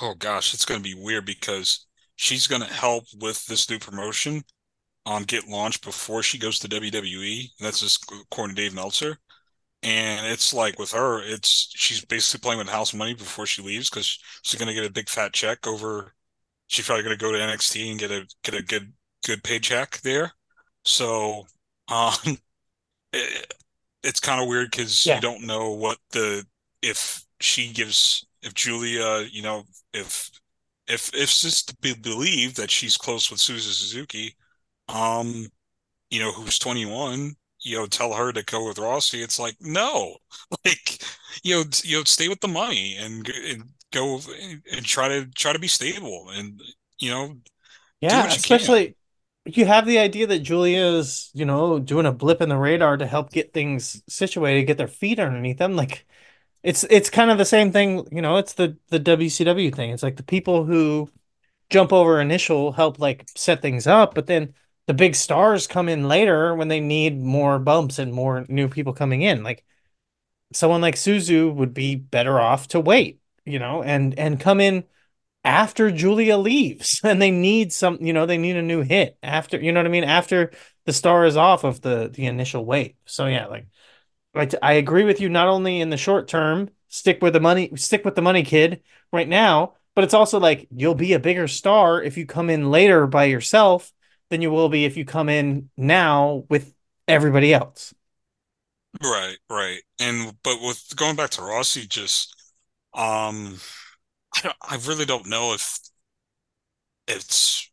oh 0.00 0.14
gosh, 0.14 0.54
it's 0.54 0.64
going 0.64 0.82
to 0.82 0.88
be 0.88 0.94
weird 0.94 1.26
because 1.26 1.86
she's 2.16 2.46
going 2.46 2.62
to 2.62 2.72
help 2.72 3.04
with 3.20 3.44
this 3.46 3.68
new 3.70 3.78
promotion 3.78 4.42
on 5.06 5.22
get 5.22 5.48
launched 5.48 5.84
before 5.84 6.22
she 6.22 6.38
goes 6.38 6.58
to 6.58 6.68
WWE. 6.68 7.50
That's 7.60 7.80
just 7.80 8.10
according 8.10 8.56
to 8.56 8.62
Dave 8.62 8.74
Meltzer. 8.74 9.18
And 9.82 10.26
it's 10.26 10.52
like 10.52 10.78
with 10.78 10.90
her, 10.92 11.22
it's 11.22 11.70
she's 11.74 12.04
basically 12.04 12.42
playing 12.42 12.58
with 12.58 12.68
house 12.68 12.92
money 12.92 13.14
before 13.14 13.46
she 13.46 13.62
leaves 13.62 13.88
because 13.88 14.18
she's 14.42 14.58
gonna 14.58 14.74
get 14.74 14.84
a 14.84 14.92
big 14.92 15.08
fat 15.08 15.32
check 15.32 15.66
over. 15.68 16.14
She's 16.66 16.84
probably 16.84 17.04
gonna 17.04 17.16
go 17.16 17.30
to 17.30 17.38
NXT 17.38 17.90
and 17.90 18.00
get 18.00 18.10
a 18.10 18.26
get 18.42 18.54
a 18.54 18.62
good 18.62 18.92
good 19.24 19.44
paycheck 19.44 20.00
there. 20.00 20.32
So, 20.84 21.46
um, 21.88 22.38
it, 23.12 23.54
it's 24.02 24.20
kind 24.20 24.42
of 24.42 24.48
weird 24.48 24.72
because 24.72 25.06
yeah. 25.06 25.14
you 25.14 25.20
don't 25.20 25.46
know 25.46 25.70
what 25.70 25.98
the 26.10 26.44
if 26.82 27.22
she 27.40 27.72
gives 27.72 28.26
if 28.42 28.54
Giulia, 28.54 29.22
you 29.30 29.42
know, 29.42 29.64
if 29.92 30.30
if 30.86 31.10
if 31.14 31.14
it's 31.14 31.42
just 31.42 31.68
to 31.68 31.76
be 31.76 31.94
believed 31.94 32.56
that 32.56 32.70
she's 32.70 32.96
close 32.96 33.30
with 33.30 33.40
Suzu 33.40 33.60
Suzuki, 33.60 34.34
um, 34.88 35.46
you 36.10 36.20
know, 36.20 36.32
who's 36.32 36.58
21, 36.58 37.34
you 37.60 37.76
know, 37.76 37.86
tell 37.86 38.12
her 38.14 38.32
to 38.32 38.44
go 38.44 38.66
with 38.68 38.78
Rossy. 38.78 39.22
It's 39.22 39.38
like, 39.38 39.56
no, 39.60 40.16
like, 40.64 41.02
you 41.42 41.56
know, 41.56 41.64
you 41.84 41.98
know, 41.98 42.04
stay 42.04 42.28
with 42.28 42.40
the 42.40 42.48
money 42.48 42.96
and, 42.98 43.28
and 43.28 43.64
go 43.92 44.20
and 44.72 44.84
try 44.84 45.08
to 45.08 45.26
try 45.36 45.52
to 45.52 45.58
be 45.58 45.68
stable 45.68 46.28
and, 46.34 46.60
you 46.98 47.10
know, 47.10 47.36
yeah, 48.00 48.24
you 48.24 48.28
especially 48.28 48.96
can. 49.44 49.54
you 49.54 49.64
have 49.66 49.86
the 49.86 49.98
idea 49.98 50.26
that 50.28 50.40
Giulia's, 50.42 51.30
you 51.34 51.44
know, 51.44 51.78
doing 51.78 52.06
a 52.06 52.12
blip 52.12 52.40
in 52.40 52.48
the 52.48 52.56
radar 52.56 52.96
to 52.96 53.06
help 53.06 53.32
get 53.32 53.52
things 53.52 54.02
situated, 54.08 54.64
get 54.64 54.78
their 54.78 54.88
feet 54.88 55.18
underneath 55.18 55.58
them. 55.58 55.74
Like, 55.76 56.06
it's 56.62 56.84
it's 56.84 57.10
kind 57.10 57.30
of 57.30 57.38
the 57.38 57.44
same 57.44 57.72
thing, 57.72 58.06
you 58.12 58.22
know. 58.22 58.36
It's 58.36 58.54
the 58.54 58.76
the 58.88 58.98
WCW 59.00 59.70
thing. 59.70 59.90
It's 59.90 60.02
like 60.02 60.16
the 60.16 60.22
people 60.22 60.64
who 60.64 61.10
jump 61.70 61.92
over 61.92 62.20
initial 62.20 62.72
help 62.72 62.98
like 62.98 63.28
set 63.36 63.62
things 63.62 63.86
up, 63.86 64.14
but 64.14 64.26
then 64.26 64.54
the 64.86 64.94
big 64.94 65.14
stars 65.14 65.66
come 65.66 65.88
in 65.88 66.08
later 66.08 66.54
when 66.54 66.68
they 66.68 66.80
need 66.80 67.20
more 67.20 67.58
bumps 67.58 67.98
and 67.98 68.12
more 68.12 68.46
new 68.48 68.68
people 68.68 68.92
coming 68.94 69.22
in. 69.22 69.42
Like 69.42 69.64
someone 70.52 70.80
like 70.80 70.96
Suzu 70.96 71.54
would 71.54 71.74
be 71.74 71.94
better 71.96 72.40
off 72.40 72.68
to 72.68 72.80
wait, 72.80 73.20
you 73.44 73.58
know, 73.58 73.82
and 73.82 74.18
and 74.18 74.40
come 74.40 74.60
in 74.60 74.84
after 75.44 75.90
giulia 75.90 76.36
leaves 76.38 77.00
and 77.04 77.20
they 77.22 77.30
need 77.30 77.72
some, 77.72 77.98
you 78.00 78.12
know, 78.12 78.26
they 78.26 78.38
need 78.38 78.56
a 78.56 78.62
new 78.62 78.82
hit 78.82 79.18
after, 79.22 79.60
you 79.60 79.72
know 79.72 79.80
what 79.80 79.86
I 79.86 79.90
mean, 79.90 80.04
after 80.04 80.52
the 80.86 80.92
star 80.92 81.24
is 81.26 81.36
off 81.36 81.64
of 81.64 81.80
the 81.82 82.10
the 82.12 82.26
initial 82.26 82.64
wave. 82.64 82.94
So 83.06 83.26
yeah, 83.26 83.46
like 83.46 83.66
like 84.38 84.54
I 84.62 84.74
agree 84.74 85.04
with 85.04 85.20
you 85.20 85.28
not 85.28 85.48
only 85.48 85.80
in 85.80 85.90
the 85.90 85.96
short 85.96 86.28
term, 86.28 86.70
stick 86.88 87.22
with 87.22 87.34
the 87.34 87.40
money, 87.40 87.72
stick 87.76 88.04
with 88.04 88.14
the 88.14 88.22
money 88.22 88.42
kid 88.44 88.82
right 89.12 89.28
now, 89.28 89.74
but 89.94 90.04
it's 90.04 90.14
also 90.14 90.40
like 90.40 90.68
you'll 90.74 90.94
be 90.94 91.12
a 91.14 91.18
bigger 91.20 91.48
star 91.48 92.02
if 92.02 92.16
you 92.16 92.26
come 92.26 92.50
in 92.50 92.70
later 92.70 93.06
by 93.06 93.24
yourself 93.24 93.92
than 94.30 94.42
you 94.42 94.50
will 94.50 94.68
be 94.68 94.84
if 94.84 94.96
you 94.96 95.04
come 95.04 95.28
in 95.28 95.70
now 95.76 96.44
with 96.48 96.74
everybody 97.08 97.52
else. 97.54 97.94
Right, 99.02 99.36
right. 99.50 99.80
And 100.00 100.34
but 100.42 100.60
with 100.60 100.94
going 100.96 101.16
back 101.16 101.30
to 101.30 101.42
Rossy, 101.42 101.86
just 101.88 102.34
um 102.94 103.58
I, 104.34 104.52
I 104.62 104.78
really 104.86 105.04
don't 105.04 105.26
know 105.26 105.54
if 105.54 105.78
it's 107.06 107.70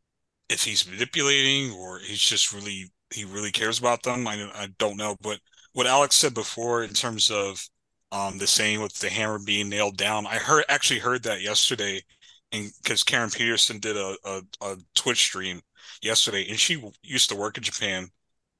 if 0.50 0.64
he's 0.64 0.88
manipulating 0.88 1.72
or 1.72 2.00
he's 2.00 2.20
just 2.20 2.54
really 2.54 2.92
he 3.14 3.26
really 3.26 3.52
cares 3.52 3.80
about 3.80 4.04
them. 4.04 4.28
I 4.28 4.50
I 4.54 4.68
don't 4.78 4.98
know, 4.98 5.16
but 5.22 5.40
what 5.76 5.88
Alex 5.88 6.18
said 6.18 6.34
before 6.34 6.84
in 6.84 6.92
terms 6.94 7.32
of 7.32 7.70
um 8.12 8.40
the 8.40 8.48
saying 8.48 8.82
with 8.82 8.96
the 9.00 9.10
hammer 9.10 9.40
being 9.40 9.70
nailed 9.70 9.98
down, 9.98 10.26
I 10.28 10.38
heard 10.38 10.66
actually 10.70 11.02
heard 11.02 11.24
that 11.24 11.42
yesterday, 11.42 12.02
and 12.52 12.72
because 12.84 13.04
Karen 13.04 13.30
Peterson 13.30 13.80
did 13.80 13.98
a, 13.98 14.16
a, 14.26 14.42
a 14.62 14.78
Twitch 14.96 15.20
stream 15.20 15.62
yesterday, 16.02 16.48
and 16.50 16.60
she 16.60 16.82
used 17.04 17.30
to 17.30 17.36
work 17.36 17.58
in 17.58 17.64
Japan, 17.64 18.10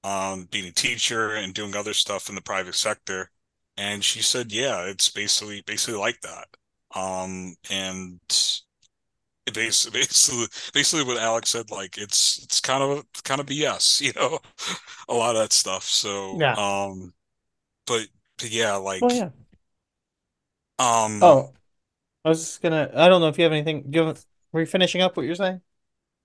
um, 0.04 0.48
being 0.52 0.68
a 0.68 0.72
teacher 0.72 1.32
and 1.36 1.54
doing 1.54 1.76
other 1.76 1.94
stuff 1.94 2.30
in 2.30 2.36
the 2.36 2.42
private 2.42 2.76
sector. 2.76 3.32
And 3.78 4.04
she 4.04 4.22
said, 4.22 4.52
yeah, 4.52 4.84
it's 4.86 5.10
basically 5.10 5.62
basically 5.66 6.00
like 6.00 6.22
that. 6.22 6.48
Um, 6.96 7.56
and 7.70 8.20
basically, 9.54 10.00
basically, 10.00 10.48
basically 10.74 11.06
what 11.06 11.22
Alex 11.22 11.52
said, 11.52 11.72
like 11.72 11.98
it's 11.98 12.44
it's 12.44 12.60
kind 12.60 12.84
of 12.84 13.06
kind 13.24 13.40
of 13.40 13.48
BS, 13.48 14.02
you 14.02 14.14
know, 14.16 14.40
a 15.08 15.14
lot 15.14 15.36
of 15.36 15.42
that 15.42 15.54
stuff. 15.54 15.84
So, 15.84 16.40
yeah. 16.40 16.54
um, 16.54 17.14
but, 17.86 18.08
but 18.38 18.50
yeah, 18.50 18.76
like, 18.76 19.04
oh 19.04 19.14
yeah. 19.14 19.30
Um. 20.78 21.24
Oh, 21.24 21.54
I 22.26 22.30
was 22.30 22.40
just 22.40 22.62
gonna. 22.62 22.92
I 22.94 23.08
don't 23.08 23.22
know 23.22 23.28
if 23.28 23.38
you 23.38 23.44
have 23.44 23.54
anything. 23.54 23.84
Do 23.90 24.00
you 24.00 24.06
have, 24.08 24.26
were 24.52 24.62
you 24.62 24.66
finishing 24.66 25.02
up 25.02 25.16
what 25.16 25.26
you're 25.26 25.36
saying? 25.36 25.62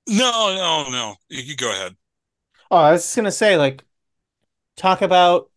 No, 0.09 0.55
no, 0.57 0.91
no. 0.91 1.15
You 1.29 1.55
go 1.57 1.71
ahead. 1.71 1.97
Oh, 2.71 2.77
I 2.77 2.93
was 2.93 3.03
just 3.03 3.17
gonna 3.17 3.31
say, 3.31 3.57
like, 3.57 3.85
talk 4.77 5.03
about 5.03 5.51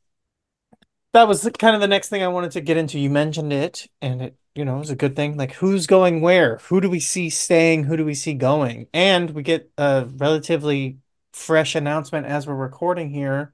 that 1.13 1.27
was 1.27 1.41
the, 1.41 1.51
kind 1.51 1.75
of 1.75 1.81
the 1.81 1.87
next 1.87 2.09
thing 2.09 2.23
I 2.23 2.27
wanted 2.27 2.51
to 2.51 2.61
get 2.61 2.77
into. 2.77 2.99
You 2.99 3.09
mentioned 3.09 3.53
it, 3.53 3.87
and 4.01 4.21
it, 4.21 4.35
you 4.55 4.65
know, 4.65 4.79
is 4.79 4.89
a 4.89 4.95
good 4.95 5.15
thing. 5.15 5.35
Like, 5.35 5.53
who's 5.53 5.87
going 5.87 6.21
where? 6.21 6.57
Who 6.69 6.79
do 6.79 6.89
we 6.89 6.99
see 6.99 7.29
staying? 7.29 7.85
Who 7.85 7.97
do 7.97 8.05
we 8.05 8.13
see 8.13 8.33
going? 8.33 8.87
And 8.93 9.31
we 9.31 9.43
get 9.43 9.71
a 9.77 10.05
relatively 10.15 10.99
fresh 11.31 11.75
announcement 11.75 12.27
as 12.27 12.45
we're 12.45 12.55
recording 12.55 13.09
here, 13.09 13.53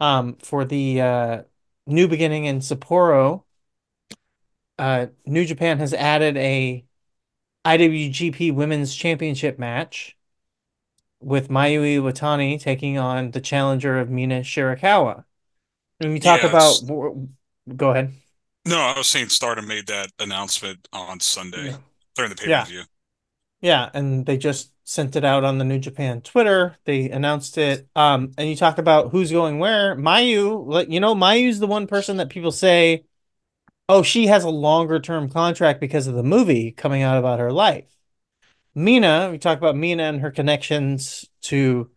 um, 0.00 0.36
for 0.36 0.64
the 0.64 1.00
uh, 1.00 1.42
new 1.86 2.06
beginning 2.06 2.44
in 2.44 2.60
Sapporo. 2.60 3.42
Uh, 4.78 5.06
New 5.24 5.44
Japan 5.44 5.78
has 5.78 5.94
added 5.94 6.36
a 6.36 6.84
IWGP 7.64 8.54
Women's 8.54 8.94
Championship 8.94 9.58
match 9.58 10.16
with 11.20 11.48
Mayu 11.48 11.80
Iwatani 11.80 12.60
taking 12.60 12.98
on 12.98 13.32
the 13.32 13.40
challenger 13.40 13.98
of 13.98 14.10
Mina 14.10 14.40
Shirakawa. 14.40 15.24
And 15.98 16.12
we 16.12 16.20
talk 16.20 16.42
yes. 16.42 16.82
about 16.82 17.76
go 17.76 17.90
ahead. 17.90 18.12
No, 18.66 18.80
I 18.80 18.98
was 18.98 19.06
saying 19.06 19.28
Stardom 19.28 19.66
made 19.66 19.86
that 19.86 20.10
announcement 20.18 20.88
on 20.92 21.20
Sunday 21.20 21.66
yeah. 21.66 21.76
during 22.16 22.30
the 22.30 22.36
pay 22.36 22.46
per 22.46 22.64
view. 22.64 22.78
Yeah. 22.78 22.84
yeah, 23.60 23.90
and 23.94 24.26
they 24.26 24.36
just 24.36 24.72
sent 24.82 25.16
it 25.16 25.24
out 25.24 25.44
on 25.44 25.58
the 25.58 25.64
New 25.64 25.78
Japan 25.78 26.20
Twitter. 26.20 26.76
They 26.84 27.10
announced 27.10 27.58
it. 27.58 27.88
Um, 27.94 28.32
and 28.36 28.48
you 28.48 28.56
talk 28.56 28.78
about 28.78 29.10
who's 29.10 29.30
going 29.30 29.58
where. 29.58 29.94
Mayu, 29.96 30.66
like 30.66 30.90
you 30.90 31.00
know, 31.00 31.14
Mayu's 31.14 31.60
the 31.60 31.66
one 31.66 31.86
person 31.86 32.16
that 32.16 32.28
people 32.28 32.50
say, 32.50 33.04
oh, 33.88 34.02
she 34.02 34.26
has 34.26 34.44
a 34.44 34.50
longer 34.50 34.98
term 34.98 35.28
contract 35.28 35.80
because 35.80 36.06
of 36.06 36.14
the 36.14 36.22
movie 36.22 36.72
coming 36.72 37.02
out 37.02 37.18
about 37.18 37.38
her 37.38 37.52
life. 37.52 37.96
Mina, 38.74 39.30
we 39.30 39.38
talk 39.38 39.58
about 39.58 39.76
Mina 39.76 40.02
and 40.02 40.20
her 40.20 40.30
connections 40.30 41.24
to 41.42 41.90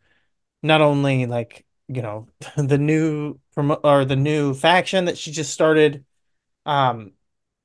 not 0.62 0.82
only 0.82 1.26
like, 1.26 1.66
you 1.88 2.02
know, 2.02 2.28
the 2.58 2.78
new 2.78 3.40
or 3.58 4.06
the 4.06 4.16
new 4.16 4.54
faction 4.54 5.06
that 5.06 5.18
she 5.18 5.32
just 5.32 5.52
started 5.52 6.06
um 6.66 7.14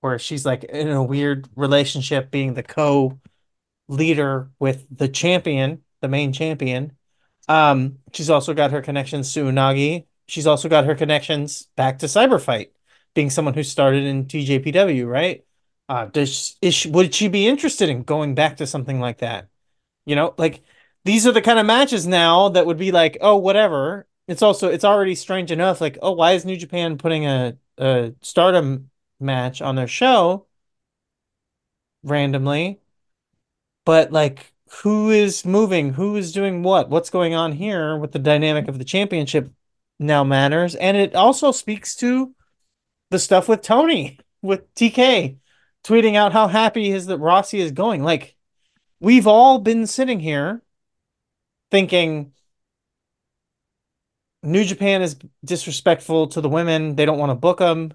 where 0.00 0.18
she's 0.18 0.44
like 0.44 0.64
in 0.64 0.88
a 0.90 1.02
weird 1.02 1.48
relationship 1.56 2.30
being 2.30 2.54
the 2.54 2.62
co 2.62 3.18
leader 3.88 4.50
with 4.58 4.86
the 4.90 5.08
champion, 5.08 5.82
the 6.00 6.08
main 6.08 6.32
champion. 6.32 6.92
Um 7.48 7.98
she's 8.12 8.30
also 8.30 8.54
got 8.54 8.70
her 8.72 8.82
connections 8.82 9.32
to 9.34 9.44
Unagi. 9.44 10.06
She's 10.26 10.46
also 10.46 10.68
got 10.68 10.86
her 10.86 10.94
connections 10.94 11.68
back 11.76 11.98
to 12.00 12.06
Cyberfight, 12.06 12.70
being 13.14 13.30
someone 13.30 13.54
who 13.54 13.62
started 13.62 14.04
in 14.04 14.26
TJPW, 14.26 15.06
right? 15.06 15.44
Uh, 15.88 16.06
does 16.06 16.56
is 16.62 16.74
she, 16.74 16.90
would 16.90 17.14
she 17.14 17.28
be 17.28 17.46
interested 17.46 17.88
in 17.90 18.02
going 18.04 18.34
back 18.34 18.56
to 18.58 18.66
something 18.66 19.00
like 19.00 19.18
that? 19.18 19.48
You 20.06 20.16
know, 20.16 20.34
like 20.38 20.62
these 21.04 21.26
are 21.26 21.32
the 21.32 21.42
kind 21.42 21.58
of 21.58 21.66
matches 21.66 22.06
now 22.06 22.50
that 22.50 22.66
would 22.66 22.78
be 22.78 22.92
like, 22.92 23.18
oh, 23.20 23.36
whatever. 23.36 24.06
It's 24.26 24.42
also 24.42 24.68
it's 24.70 24.84
already 24.84 25.14
strange 25.14 25.50
enough. 25.50 25.80
Like, 25.80 25.98
oh, 26.02 26.12
why 26.12 26.32
is 26.32 26.44
New 26.44 26.56
Japan 26.56 26.98
putting 26.98 27.26
a 27.26 27.56
a 27.78 28.14
Stardom 28.22 28.90
match 29.20 29.60
on 29.60 29.76
their 29.76 29.86
show 29.88 30.46
randomly? 32.02 32.80
But 33.84 34.12
like, 34.12 34.52
who 34.82 35.10
is 35.10 35.44
moving? 35.44 35.94
Who 35.94 36.16
is 36.16 36.32
doing 36.32 36.62
what? 36.62 36.88
What's 36.88 37.10
going 37.10 37.34
on 37.34 37.52
here 37.52 37.96
with 37.98 38.12
the 38.12 38.18
dynamic 38.18 38.68
of 38.68 38.78
the 38.78 38.84
championship 38.84 39.50
now 39.98 40.24
matters, 40.24 40.74
and 40.74 40.96
it 40.96 41.14
also 41.14 41.52
speaks 41.52 41.94
to 41.96 42.34
the 43.10 43.18
stuff 43.18 43.48
with 43.48 43.62
Tony 43.62 44.18
with 44.42 44.74
TK 44.74 45.38
tweeting 45.84 46.16
out 46.16 46.32
how 46.32 46.48
happy 46.48 46.84
he 46.84 46.92
is 46.92 47.06
that 47.06 47.20
Rossy 47.20 47.60
is 47.60 47.70
going. 47.72 48.02
Like, 48.02 48.36
we've 49.00 49.26
all 49.26 49.58
been 49.58 49.86
sitting 49.86 50.18
here 50.20 50.62
thinking 51.70 52.32
New 54.44 54.64
Japan 54.64 55.02
is 55.02 55.16
disrespectful 55.44 56.28
to 56.28 56.40
the 56.40 56.48
women. 56.48 56.96
They 56.96 57.06
don't 57.06 57.18
want 57.18 57.30
to 57.30 57.34
book 57.34 57.58
them. 57.58 57.92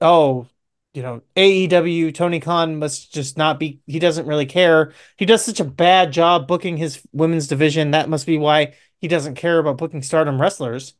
Oh, 0.00 0.46
you 0.92 1.02
know, 1.02 1.22
AEW, 1.36 2.14
Tony 2.14 2.40
Khan 2.40 2.78
must 2.78 3.12
just 3.12 3.36
not 3.36 3.58
be, 3.58 3.80
he 3.86 3.98
doesn't 3.98 4.26
really 4.26 4.46
care. 4.46 4.92
He 5.16 5.26
does 5.26 5.44
such 5.44 5.60
a 5.60 5.64
bad 5.64 6.12
job 6.12 6.46
booking 6.46 6.76
his 6.76 7.02
women's 7.12 7.48
division. 7.48 7.90
That 7.90 8.08
must 8.08 8.26
be 8.26 8.38
why 8.38 8.74
he 9.00 9.08
doesn't 9.08 9.34
care 9.34 9.58
about 9.58 9.78
booking 9.78 10.02
stardom 10.02 10.40
wrestlers. 10.40 10.94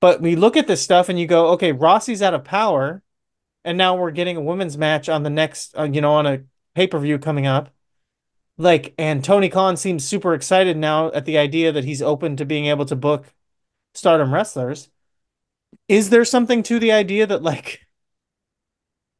But 0.00 0.20
we 0.20 0.36
look 0.36 0.56
at 0.56 0.66
this 0.66 0.82
stuff 0.82 1.08
and 1.08 1.18
you 1.18 1.26
go, 1.26 1.48
okay, 1.52 1.72
Rossy's 1.72 2.22
out 2.22 2.34
of 2.34 2.44
power. 2.44 3.02
And 3.64 3.78
now 3.78 3.96
we're 3.96 4.10
getting 4.10 4.36
a 4.36 4.42
women's 4.42 4.76
match 4.76 5.08
on 5.08 5.22
the 5.22 5.30
next, 5.30 5.74
uh, 5.78 5.84
you 5.84 6.02
know, 6.02 6.12
on 6.12 6.26
a 6.26 6.42
pay 6.74 6.86
per 6.86 6.98
view 6.98 7.18
coming 7.18 7.46
up. 7.46 7.70
Like, 8.58 8.94
and 8.98 9.24
Tony 9.24 9.48
Khan 9.48 9.76
seems 9.76 10.06
super 10.06 10.34
excited 10.34 10.76
now 10.76 11.10
at 11.12 11.24
the 11.24 11.38
idea 11.38 11.72
that 11.72 11.84
he's 11.84 12.02
open 12.02 12.36
to 12.36 12.44
being 12.44 12.66
able 12.66 12.84
to 12.84 12.96
book 12.96 13.32
stardom 13.94 14.32
wrestlers. 14.32 14.88
Is 15.88 16.10
there 16.10 16.24
something 16.24 16.62
to 16.64 16.78
the 16.78 16.92
idea 16.92 17.26
that, 17.26 17.42
like, 17.42 17.80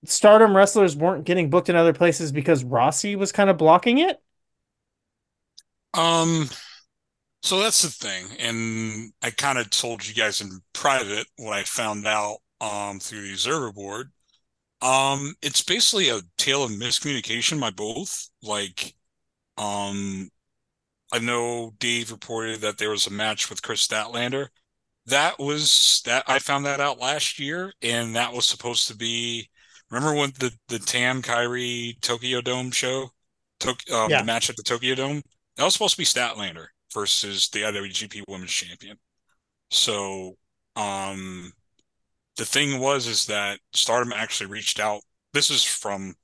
stardom 0.05 0.56
wrestlers 0.56 0.96
weren't 0.96 1.24
getting 1.24 1.51
booked 1.51 1.68
in 1.68 1.76
other 1.76 1.92
places 1.92 2.32
because 2.32 2.64
Rossy 2.64 3.16
was 3.16 3.32
kind 3.32 3.51
of 3.51 3.59
blocking 3.59 3.98
it? 3.98 4.20
Um, 5.94 6.48
so 7.42 7.60
that's 7.60 7.82
the 7.82 7.90
thing, 7.90 8.26
and 8.40 9.12
I 9.22 9.30
kind 9.30 9.59
of 9.59 9.70
told 9.70 10.06
you 10.06 10.14
guys 10.14 10.40
in 10.40 10.60
private 10.72 11.26
what 11.36 11.55
I 11.55 11.64
found 11.64 12.06
out 12.06 12.38
um 12.60 13.01
through 13.01 13.22
the 13.22 13.32
observer 13.32 13.72
board. 13.72 14.12
Um, 14.82 15.34
it's 15.42 15.62
basically 15.62 16.10
a 16.10 16.22
tale 16.38 16.64
of 16.64 16.72
miscommunication 16.72 17.60
by 17.60 17.70
both. 17.70 18.30
Like, 18.42 18.94
um, 19.59 20.30
I 21.12 21.20
know 21.20 21.74
Dave 21.78 22.10
reported 22.12 22.60
that 22.62 22.78
there 22.78 22.90
was 22.90 23.06
a 23.06 23.10
match 23.12 23.51
with 23.51 23.62
Chris 23.62 23.86
Statlander. 23.86 24.48
That 25.06 25.39
was 25.39 26.02
that 26.06 26.24
I 26.26 26.39
found 26.39 26.64
that 26.66 26.81
out 26.81 26.98
last 26.98 27.39
year, 27.39 27.72
and 27.82 28.16
that 28.16 28.32
was 28.32 28.47
supposed 28.47 28.89
to 28.89 28.97
be 28.97 29.51
Remember 29.94 30.18
when 30.18 30.32
the 30.40 30.52
the 30.68 30.78
Tam 30.81 31.22
Kyrie 31.22 31.97
Tokyo 32.01 32.40
Dome 32.40 32.72
show, 32.72 33.10
Tok- 33.60 33.89
um, 33.93 34.10
yeah. 34.10 34.20
the 34.20 34.24
match 34.24 34.51
at 34.51 34.56
the 34.56 34.62
Tokyo 34.62 34.94
Dome? 34.94 35.22
That 35.56 35.64
was 35.64 35.74
supposed 35.74 35.94
to 35.94 35.98
be 35.98 36.05
Statlander 36.05 36.66
versus 36.93 37.48
the 37.51 37.60
IWGP 37.62 38.22
Women's 38.26 38.51
Champion. 38.51 38.98
So, 39.70 40.36
um, 40.74 41.52
the 42.36 42.44
thing 42.44 42.81
was 42.81 43.06
is 43.06 43.26
that 43.26 43.60
Stardom 43.72 44.12
actually 44.12 44.51
reached 44.51 44.81
out. 44.81 45.01
This 45.32 45.51
is 45.51 45.62
from 45.62 46.14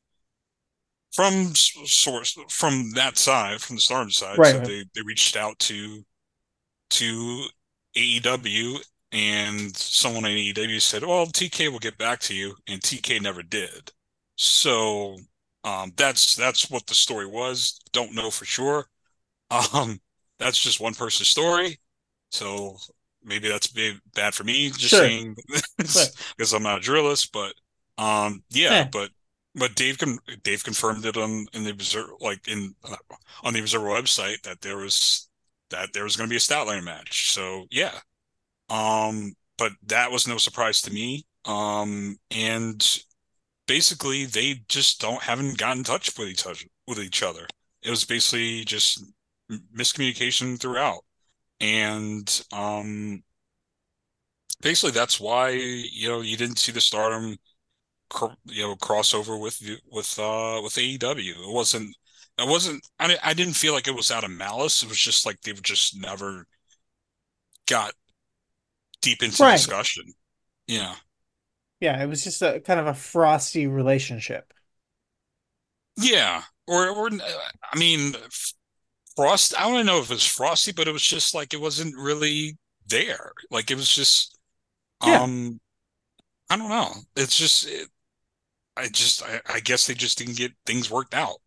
from 1.12 1.54
source 1.54 2.36
from 2.48 2.90
that 2.94 3.18
side, 3.18 3.60
from 3.60 3.76
the 3.76 3.82
Stardom 3.82 4.10
side. 4.10 4.38
Right. 4.38 4.52
So 4.52 4.60
they 4.60 4.84
they 4.96 5.02
reached 5.02 5.36
out 5.36 5.56
to 5.60 6.02
to 6.90 7.44
AEW 7.96 8.78
and 9.12 9.76
someone 9.76 10.24
in 10.24 10.36
AEW 10.36 10.80
said, 10.80 11.02
"Well, 11.02 11.26
TK 11.26 11.70
will 11.70 11.78
get 11.78 11.98
back 11.98 12.20
to 12.20 12.34
you," 12.34 12.56
and 12.68 12.80
TK 12.80 13.20
never 13.20 13.42
did. 13.42 13.92
So 14.36 15.16
um, 15.64 15.92
that's 15.96 16.34
that's 16.36 16.70
what 16.70 16.86
the 16.86 16.94
story 16.94 17.26
was. 17.26 17.80
Don't 17.92 18.14
know 18.14 18.30
for 18.30 18.44
sure. 18.44 18.86
Um, 19.74 19.98
that's 20.38 20.62
just 20.62 20.78
one 20.78 20.94
person's 20.94 21.28
story. 21.28 21.80
So 22.30 22.76
maybe 23.24 23.48
that's 23.48 23.66
bad 24.14 24.32
for 24.32 24.44
me 24.44 24.68
just 24.68 24.90
sure. 24.90 25.00
saying 25.00 25.36
because 25.76 26.52
I'm 26.52 26.62
not 26.62 26.78
a 26.78 26.80
journalist. 26.80 27.32
But 27.32 27.54
um, 27.98 28.44
yeah, 28.50 28.70
yeah, 28.70 28.88
but 28.92 29.10
but 29.54 29.74
Dave 29.74 29.98
Dave 30.44 30.62
confirmed 30.62 31.04
it 31.04 31.16
on 31.16 31.46
in 31.52 31.64
the 31.64 31.70
observer 31.70 32.12
like 32.20 32.46
in 32.46 32.74
uh, 32.84 32.96
on 33.42 33.52
the 33.52 33.60
observer 33.60 33.88
website 33.88 34.40
that 34.42 34.60
there 34.60 34.76
was 34.76 35.28
that 35.70 35.92
there 35.92 36.04
was 36.04 36.16
going 36.16 36.28
to 36.28 36.32
be 36.32 36.36
a 36.36 36.40
Statlander 36.40 36.84
match. 36.84 37.32
So 37.32 37.66
yeah, 37.70 37.98
um, 38.70 39.32
but 39.58 39.72
that 39.86 40.12
was 40.12 40.28
no 40.28 40.38
surprise 40.38 40.80
to 40.82 40.92
me. 40.92 41.24
Um, 41.46 42.16
and 42.30 43.00
basically 43.66 44.24
they 44.26 44.62
just 44.68 45.00
don't 45.00 45.22
haven't 45.22 45.58
gotten 45.58 45.78
in 45.78 45.84
touch 45.84 46.16
with 46.18 46.28
each 46.28 46.46
other 46.46 46.58
with 46.86 46.98
each 46.98 47.22
other. 47.22 47.46
It 47.82 47.90
was 47.90 48.04
basically 48.04 48.64
just 48.64 49.04
miscommunication 49.76 50.60
throughout. 50.60 51.00
And 51.60 52.28
um 52.52 53.22
basically 54.60 54.92
that's 54.92 55.20
why 55.20 55.50
you 55.50 56.08
know 56.08 56.20
you 56.20 56.36
didn't 56.36 56.58
see 56.58 56.72
the 56.72 56.80
stardom 56.80 57.36
you 58.46 58.62
know 58.62 58.76
crossover 58.76 59.40
with 59.40 59.60
with 59.90 60.18
uh 60.18 60.60
with 60.62 60.78
AEW. 60.78 61.32
It 61.32 61.52
wasn't 61.54 61.94
it 62.40 62.48
wasn't 62.48 62.86
I 62.98 63.16
I 63.22 63.34
didn't 63.34 63.54
feel 63.54 63.72
like 63.72 63.88
it 63.88 63.94
was 63.94 64.10
out 64.10 64.24
of 64.24 64.30
malice. 64.30 64.82
It 64.82 64.88
was 64.88 64.98
just 64.98 65.26
like 65.26 65.40
they've 65.42 65.62
just 65.62 66.00
never 66.00 66.46
got 67.68 67.92
deep 69.02 69.22
into 69.22 69.42
right. 69.42 69.52
discussion. 69.52 70.04
Yeah. 70.66 70.94
Yeah, 71.80 72.02
it 72.02 72.06
was 72.06 72.22
just 72.22 72.42
a 72.42 72.60
kind 72.60 72.78
of 72.78 72.86
a 72.86 72.94
frosty 72.94 73.66
relationship. 73.66 74.52
Yeah, 75.96 76.42
or 76.66 76.88
or 76.88 77.10
I 77.10 77.78
mean, 77.78 78.14
frost. 79.16 79.58
I 79.58 79.62
don't 79.62 79.86
know 79.86 79.98
if 79.98 80.10
it 80.10 80.14
was 80.14 80.26
frosty, 80.26 80.72
but 80.72 80.88
it 80.88 80.92
was 80.92 81.02
just 81.02 81.34
like 81.34 81.54
it 81.54 81.60
wasn't 81.60 81.94
really 81.96 82.58
there. 82.86 83.32
Like 83.50 83.70
it 83.70 83.76
was 83.76 83.92
just, 83.92 84.38
yeah. 85.04 85.22
um, 85.22 85.60
I 86.48 86.56
don't 86.56 86.68
know. 86.68 86.92
It's 87.16 87.36
just, 87.36 87.66
it, 87.68 87.88
I 88.76 88.88
just, 88.88 89.22
I, 89.22 89.40
I 89.48 89.60
guess 89.60 89.86
they 89.86 89.94
just 89.94 90.18
didn't 90.18 90.36
get 90.36 90.52
things 90.66 90.90
worked 90.90 91.14
out, 91.14 91.39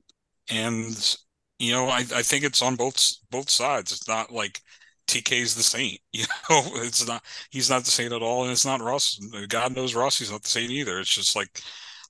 and 0.49 1.17
you 1.59 1.71
know, 1.71 1.87
I 1.87 1.99
I 2.13 2.23
think 2.23 2.43
it's 2.43 2.61
on 2.61 2.75
both 2.75 3.13
both 3.29 3.49
sides. 3.49 3.91
It's 3.91 4.07
not 4.07 4.31
like 4.31 4.61
TK's 5.07 5.55
the 5.55 5.63
saint. 5.63 5.99
You 6.13 6.25
know, 6.49 6.63
it's 6.75 7.05
not 7.07 7.23
he's 7.51 7.69
not 7.69 7.83
the 7.85 7.91
saint 7.91 8.13
at 8.13 8.21
all, 8.21 8.43
and 8.43 8.51
it's 8.51 8.65
not 8.65 8.81
Ross. 8.81 9.19
God 9.47 9.75
knows 9.75 9.95
Rossy's 9.95 10.31
not 10.31 10.43
the 10.43 10.49
saint 10.49 10.71
either. 10.71 10.99
It's 10.99 11.13
just 11.13 11.35
like 11.35 11.61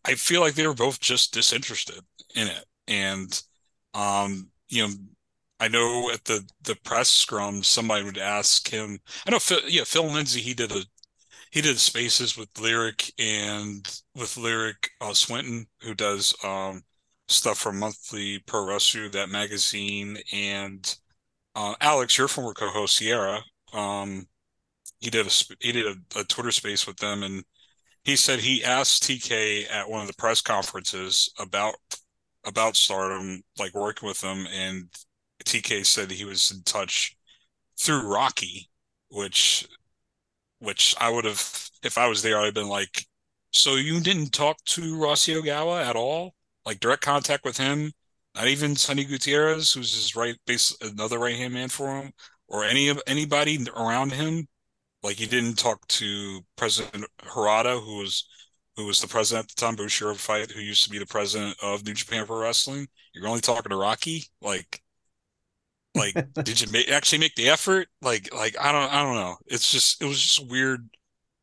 I 0.05 0.15
feel 0.15 0.41
like 0.41 0.55
they 0.55 0.67
were 0.67 0.73
both 0.73 0.99
just 0.99 1.33
disinterested 1.33 1.99
in 2.35 2.47
it, 2.47 2.65
and 2.87 3.41
um, 3.93 4.49
you 4.69 4.87
know, 4.87 4.93
I 5.59 5.67
know 5.67 6.11
at 6.11 6.25
the 6.25 6.45
the 6.63 6.75
press 6.83 7.09
scrum 7.09 7.63
somebody 7.63 8.03
would 8.03 8.17
ask 8.17 8.67
him. 8.69 8.99
I 9.27 9.31
know, 9.31 9.39
Phil, 9.39 9.59
yeah, 9.67 9.83
Phil 9.85 10.05
Lindsay. 10.05 10.41
He 10.41 10.53
did 10.53 10.71
a 10.71 10.83
he 11.51 11.61
did 11.61 11.79
spaces 11.79 12.37
with 12.37 12.49
Lyric 12.59 13.13
and 13.19 14.01
with 14.15 14.37
Lyric 14.37 14.91
uh, 15.01 15.13
Swinton, 15.13 15.67
who 15.81 15.93
does 15.95 16.35
um 16.43 16.83
stuff 17.33 17.59
for 17.59 17.71
Monthly 17.71 18.39
Pro 18.39 18.65
Wrestling, 18.65 19.11
that 19.11 19.29
magazine, 19.29 20.17
and 20.31 20.95
uh, 21.55 21.75
Alex, 21.81 22.17
your 22.17 22.27
former 22.27 22.53
co-host 22.53 22.95
Sierra, 22.95 23.41
um, 23.73 24.27
he 24.99 25.09
did 25.09 25.27
a 25.27 25.29
he 25.59 25.71
did 25.71 25.85
a, 25.87 26.19
a, 26.19 26.23
Twitter 26.23 26.51
space 26.51 26.87
with 26.87 26.97
them, 26.97 27.23
and 27.23 27.43
he 28.03 28.15
said 28.15 28.39
he 28.39 28.63
asked 28.63 29.03
TK 29.03 29.69
at 29.71 29.89
one 29.89 30.01
of 30.01 30.07
the 30.07 30.13
press 30.15 30.41
conferences 30.41 31.31
about 31.39 31.75
about 32.45 32.75
Stardom, 32.75 33.41
like 33.59 33.73
working 33.73 34.07
with 34.07 34.21
them, 34.21 34.47
and 34.53 34.89
TK 35.45 35.85
said 35.85 36.11
he 36.11 36.25
was 36.25 36.51
in 36.51 36.63
touch 36.63 37.15
through 37.79 38.11
Rocky, 38.11 38.69
which 39.09 39.67
which 40.59 40.95
I 40.99 41.09
would 41.09 41.25
have 41.25 41.69
if 41.83 41.97
I 41.97 42.07
was 42.07 42.21
there, 42.21 42.39
I'd 42.39 42.45
have 42.45 42.53
been 42.53 42.69
like, 42.69 43.05
so 43.51 43.75
you 43.75 43.99
didn't 43.99 44.31
talk 44.31 44.57
to 44.65 44.97
Rossy 44.97 45.35
Ogawa 45.35 45.85
at 45.85 45.95
all, 45.95 46.33
like 46.65 46.79
direct 46.79 47.03
contact 47.03 47.45
with 47.45 47.57
him 47.57 47.91
not 48.35 48.47
even 48.47 48.75
Sonny 48.75 49.03
Gutierrez, 49.03 49.71
who's 49.71 49.93
his 49.93 50.15
right 50.15 50.35
base, 50.47 50.75
another 50.81 51.19
right 51.19 51.35
hand 51.35 51.53
man 51.53 51.69
for 51.69 52.01
him, 52.01 52.11
or 52.47 52.63
any 52.63 52.89
of 52.89 53.01
anybody 53.05 53.59
around 53.75 54.11
him. 54.11 54.47
Like 55.03 55.17
he 55.17 55.27
didn't 55.27 55.55
talk 55.55 55.85
to 55.89 56.41
President 56.55 57.05
Harada, 57.21 57.83
who 57.83 57.97
was 57.97 58.27
who 58.75 58.85
was 58.87 59.01
the 59.01 59.07
president 59.07 59.45
at 59.45 59.55
the 59.55 59.61
time, 59.61 59.75
Bushiroad 59.75 60.15
Fight, 60.15 60.51
who 60.51 60.61
used 60.61 60.83
to 60.85 60.89
be 60.89 60.97
the 60.97 61.05
president 61.05 61.55
of 61.61 61.85
New 61.85 61.93
Japan 61.93 62.25
Pro 62.25 62.39
Wrestling. 62.39 62.87
You're 63.13 63.27
only 63.27 63.41
talking 63.41 63.69
to 63.69 63.75
Rocky, 63.75 64.23
like, 64.41 64.81
like 65.93 66.15
did 66.43 66.59
you 66.59 66.71
make, 66.71 66.89
actually 66.89 67.19
make 67.19 67.35
the 67.35 67.49
effort? 67.49 67.87
Like, 68.01 68.33
like 68.33 68.55
I 68.59 68.71
don't, 68.71 68.91
I 68.91 69.03
don't 69.03 69.15
know. 69.15 69.35
It's 69.45 69.71
just 69.71 70.01
it 70.01 70.05
was 70.05 70.19
just 70.19 70.49
weird, 70.49 70.89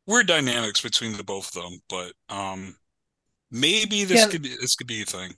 weird 0.07 0.27
dynamics 0.27 0.81
between 0.81 1.15
the 1.15 1.23
both 1.23 1.55
of 1.55 1.63
them. 1.63 1.79
But 1.87 2.13
um, 2.27 2.75
maybe 3.51 4.03
this 4.05 4.21
yeah. 4.21 4.27
could 4.27 4.41
be 4.41 4.55
this 4.59 4.75
could 4.75 4.87
be 4.87 5.01
a 5.01 5.05
thing. 5.05 5.35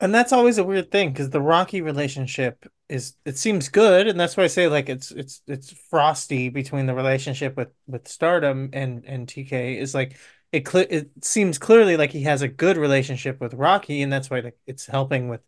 And 0.00 0.12
that's 0.12 0.32
always 0.32 0.58
a 0.58 0.64
weird 0.64 0.90
thing 0.90 1.12
because 1.12 1.30
the 1.30 1.40
Rocky 1.40 1.80
relationship 1.80 2.66
is 2.88 3.14
it 3.24 3.38
seems 3.38 3.68
good, 3.68 4.08
and 4.08 4.18
that's 4.18 4.36
why 4.36 4.44
I 4.44 4.48
say 4.48 4.66
like 4.68 4.88
it's 4.88 5.12
it's 5.12 5.42
it's 5.46 5.72
frosty 5.88 6.48
between 6.48 6.86
the 6.86 6.94
relationship 6.94 7.56
with 7.56 7.68
with 7.86 8.08
Stardom 8.08 8.70
and 8.72 9.04
and 9.06 9.28
TK 9.28 9.78
is 9.78 9.94
like 9.94 10.16
it 10.50 10.68
cl- 10.68 10.86
it 10.90 11.10
seems 11.22 11.58
clearly 11.58 11.96
like 11.96 12.10
he 12.10 12.22
has 12.24 12.42
a 12.42 12.48
good 12.48 12.76
relationship 12.76 13.40
with 13.40 13.54
Rocky, 13.54 14.02
and 14.02 14.12
that's 14.12 14.28
why 14.28 14.40
like, 14.40 14.58
it's 14.66 14.86
helping 14.86 15.28
with 15.28 15.40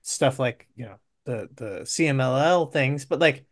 stuff 0.00 0.38
like 0.38 0.66
you 0.74 0.86
know 0.86 0.96
the 1.24 1.48
the 1.54 1.80
CMLL 1.82 2.72
things, 2.72 3.04
but 3.04 3.20
like 3.20 3.44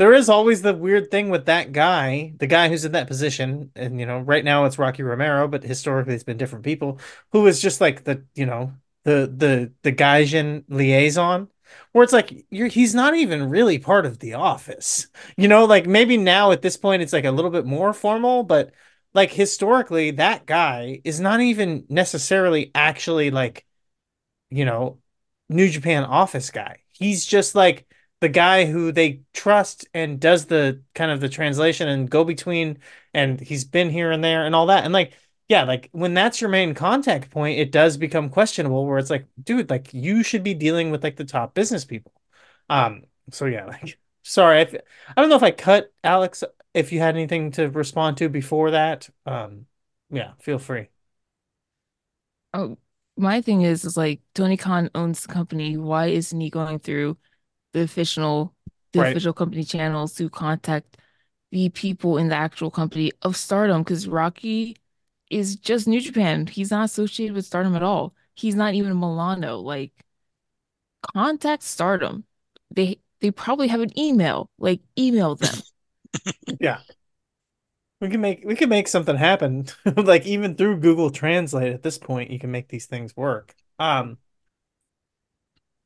there 0.00 0.14
is 0.14 0.30
always 0.30 0.62
the 0.62 0.72
weird 0.72 1.10
thing 1.10 1.28
with 1.28 1.44
that 1.44 1.72
guy, 1.72 2.32
the 2.38 2.46
guy 2.46 2.70
who's 2.70 2.86
in 2.86 2.92
that 2.92 3.06
position, 3.06 3.70
and 3.76 4.00
you 4.00 4.06
know, 4.06 4.20
right 4.20 4.42
now 4.42 4.64
it's 4.64 4.78
Rocky 4.78 5.02
Romero, 5.02 5.46
but 5.46 5.62
historically 5.62 6.14
it's 6.14 6.24
been 6.24 6.38
different 6.38 6.64
people 6.64 6.98
who 7.32 7.46
is 7.46 7.60
just 7.60 7.82
like 7.82 8.04
the, 8.04 8.24
you 8.34 8.46
know, 8.46 8.72
the 9.04 9.30
the 9.36 9.70
the 9.82 9.92
Gaijin 9.92 10.64
liaison, 10.70 11.48
where 11.92 12.02
it's 12.02 12.14
like 12.14 12.46
you're 12.48 12.68
he's 12.68 12.94
not 12.94 13.14
even 13.14 13.50
really 13.50 13.78
part 13.78 14.06
of 14.06 14.20
the 14.20 14.32
office. 14.34 15.06
You 15.36 15.48
know, 15.48 15.66
like 15.66 15.86
maybe 15.86 16.16
now 16.16 16.50
at 16.52 16.62
this 16.62 16.78
point 16.78 17.02
it's 17.02 17.12
like 17.12 17.26
a 17.26 17.30
little 17.30 17.50
bit 17.50 17.66
more 17.66 17.92
formal, 17.92 18.42
but 18.42 18.72
like 19.12 19.30
historically 19.30 20.12
that 20.12 20.46
guy 20.46 21.02
is 21.04 21.20
not 21.20 21.42
even 21.42 21.84
necessarily 21.90 22.70
actually 22.74 23.30
like, 23.30 23.66
you 24.50 24.64
know, 24.64 24.98
New 25.50 25.68
Japan 25.68 26.04
office 26.04 26.50
guy. 26.50 26.78
He's 26.92 27.26
just 27.26 27.54
like 27.54 27.86
the 28.20 28.28
guy 28.28 28.66
who 28.66 28.92
they 28.92 29.22
trust 29.32 29.86
and 29.94 30.20
does 30.20 30.46
the 30.46 30.82
kind 30.94 31.10
of 31.10 31.20
the 31.20 31.28
translation 31.28 31.88
and 31.88 32.10
go 32.10 32.24
between 32.24 32.78
and 33.14 33.40
he's 33.40 33.64
been 33.64 33.90
here 33.90 34.10
and 34.10 34.22
there 34.22 34.44
and 34.44 34.54
all 34.54 34.66
that. 34.66 34.84
And 34.84 34.92
like 34.92 35.14
yeah 35.48 35.64
like 35.64 35.88
when 35.92 36.14
that's 36.14 36.40
your 36.40 36.50
main 36.50 36.74
contact 36.74 37.30
point 37.30 37.58
it 37.58 37.72
does 37.72 37.96
become 37.96 38.28
questionable 38.30 38.86
where 38.86 38.98
it's 38.98 39.10
like 39.10 39.26
dude 39.42 39.70
like 39.70 39.92
you 39.94 40.22
should 40.22 40.42
be 40.44 40.54
dealing 40.54 40.90
with 40.90 41.02
like 41.02 41.16
the 41.16 41.24
top 41.24 41.54
business 41.54 41.84
people. 41.84 42.12
Um 42.68 43.04
so 43.30 43.46
yeah 43.46 43.64
like 43.66 43.98
sorry 44.22 44.60
I, 44.60 44.62
I 45.16 45.20
don't 45.20 45.30
know 45.30 45.36
if 45.36 45.42
i 45.42 45.50
cut 45.50 45.92
alex 46.04 46.44
if 46.74 46.92
you 46.92 47.00
had 47.00 47.16
anything 47.16 47.50
to 47.52 47.68
respond 47.70 48.18
to 48.18 48.28
before 48.28 48.72
that. 48.72 49.08
Um 49.26 49.66
yeah 50.10 50.32
feel 50.40 50.58
free. 50.58 50.88
Oh 52.54 52.78
my 53.16 53.40
thing 53.42 53.62
is 53.62 53.84
is 53.84 53.96
like 53.96 54.20
tony 54.34 54.56
khan 54.56 54.90
owns 54.94 55.22
the 55.22 55.32
company. 55.32 55.76
Why 55.76 56.06
isn't 56.08 56.40
he 56.40 56.50
going 56.50 56.78
through 56.78 57.18
the 57.72 57.82
official 57.82 58.54
the 58.92 59.00
right. 59.00 59.10
official 59.10 59.32
company 59.32 59.64
channels 59.64 60.14
to 60.14 60.28
contact 60.28 60.96
the 61.52 61.68
people 61.70 62.18
in 62.18 62.28
the 62.28 62.34
actual 62.34 62.70
company 62.70 63.12
of 63.22 63.36
Stardom 63.36 63.82
because 63.82 64.08
Rocky 64.08 64.76
is 65.30 65.56
just 65.56 65.86
New 65.86 66.00
Japan. 66.00 66.46
He's 66.46 66.70
not 66.70 66.84
associated 66.84 67.34
with 67.34 67.46
Stardom 67.46 67.76
at 67.76 67.82
all. 67.82 68.14
He's 68.34 68.54
not 68.54 68.74
even 68.74 68.98
Milano. 68.98 69.58
Like 69.58 69.92
contact 71.14 71.62
Stardom. 71.62 72.24
They 72.70 72.98
they 73.20 73.30
probably 73.30 73.68
have 73.68 73.80
an 73.80 73.96
email. 73.98 74.50
Like 74.58 74.80
email 74.98 75.36
them. 75.36 75.54
yeah. 76.60 76.78
We 78.00 78.08
can 78.08 78.20
make 78.20 78.42
we 78.44 78.56
can 78.56 78.68
make 78.68 78.88
something 78.88 79.16
happen. 79.16 79.66
like 79.96 80.26
even 80.26 80.56
through 80.56 80.80
Google 80.80 81.10
Translate 81.10 81.72
at 81.72 81.82
this 81.82 81.98
point, 81.98 82.30
you 82.30 82.38
can 82.38 82.50
make 82.50 82.68
these 82.68 82.86
things 82.86 83.16
work. 83.16 83.54
Um 83.78 84.18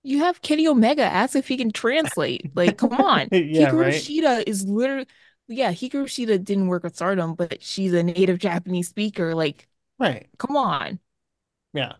you 0.04 0.18
have 0.20 0.42
Kenny 0.42 0.68
Omega 0.68 1.02
ask 1.02 1.34
if 1.34 1.48
he 1.48 1.56
can 1.56 1.72
translate. 1.72 2.54
Like, 2.54 2.78
come 2.78 2.92
on. 3.00 3.28
yeah, 3.32 3.70
Hikaru 3.70 3.80
right? 3.80 3.94
Shida 3.94 4.44
is 4.46 4.64
literally 4.64 5.06
yeah, 5.48 5.72
Hikaru 5.72 6.04
Shida 6.04 6.42
didn't 6.42 6.68
work 6.68 6.84
with 6.84 6.96
Stardom, 6.96 7.34
but 7.34 7.62
she's 7.62 7.92
a 7.92 8.02
native 8.02 8.38
Japanese 8.38 8.88
speaker. 8.88 9.34
Like, 9.34 9.68
right. 9.98 10.28
Come 10.38 10.56
on. 10.56 11.00
Yeah. 11.72 11.94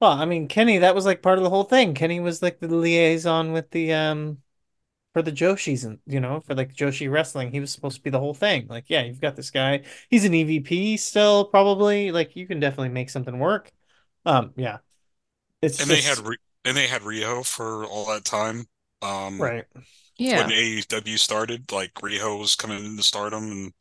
Well, 0.00 0.12
I 0.12 0.26
mean, 0.26 0.46
Kenny, 0.46 0.78
that 0.78 0.94
was 0.94 1.04
like 1.06 1.22
part 1.22 1.38
of 1.38 1.44
the 1.44 1.50
whole 1.50 1.64
thing. 1.64 1.94
Kenny 1.94 2.20
was 2.20 2.42
like 2.42 2.60
the 2.60 2.68
liaison 2.68 3.52
with 3.52 3.70
the 3.70 3.92
um 3.94 4.38
for 5.12 5.22
the 5.22 5.32
Joshis 5.32 5.84
and 5.84 5.98
you 6.06 6.20
know, 6.20 6.40
for 6.40 6.54
like 6.54 6.74
Joshi 6.74 7.10
wrestling. 7.10 7.50
He 7.50 7.60
was 7.60 7.72
supposed 7.72 7.96
to 7.96 8.02
be 8.02 8.10
the 8.10 8.20
whole 8.20 8.34
thing. 8.34 8.66
Like, 8.68 8.84
yeah, 8.88 9.02
you've 9.02 9.20
got 9.20 9.34
this 9.34 9.50
guy. 9.50 9.82
He's 10.08 10.24
an 10.24 10.32
EVP 10.32 10.98
still, 10.98 11.46
probably. 11.46 12.12
Like, 12.12 12.36
you 12.36 12.46
can 12.46 12.60
definitely 12.60 12.90
make 12.90 13.10
something 13.10 13.38
work. 13.38 13.72
Um, 14.24 14.52
yeah. 14.56 14.78
It's 15.62 15.80
and 15.80 15.88
just... 15.88 16.02
they 16.02 16.08
had 16.08 16.18
re- 16.18 16.36
and 16.68 16.76
they 16.76 16.86
had 16.86 17.02
Riho 17.02 17.46
for 17.46 17.84
all 17.86 18.04
that 18.06 18.24
time. 18.24 18.66
Um, 19.00 19.40
right. 19.40 19.64
Yeah. 20.18 20.42
When 20.46 20.50
AEW 20.50 21.18
started, 21.18 21.72
like 21.72 21.94
Riho 21.94 22.38
was 22.38 22.56
coming 22.56 22.84
into 22.84 23.02
stardom 23.02 23.44
and 23.44 23.72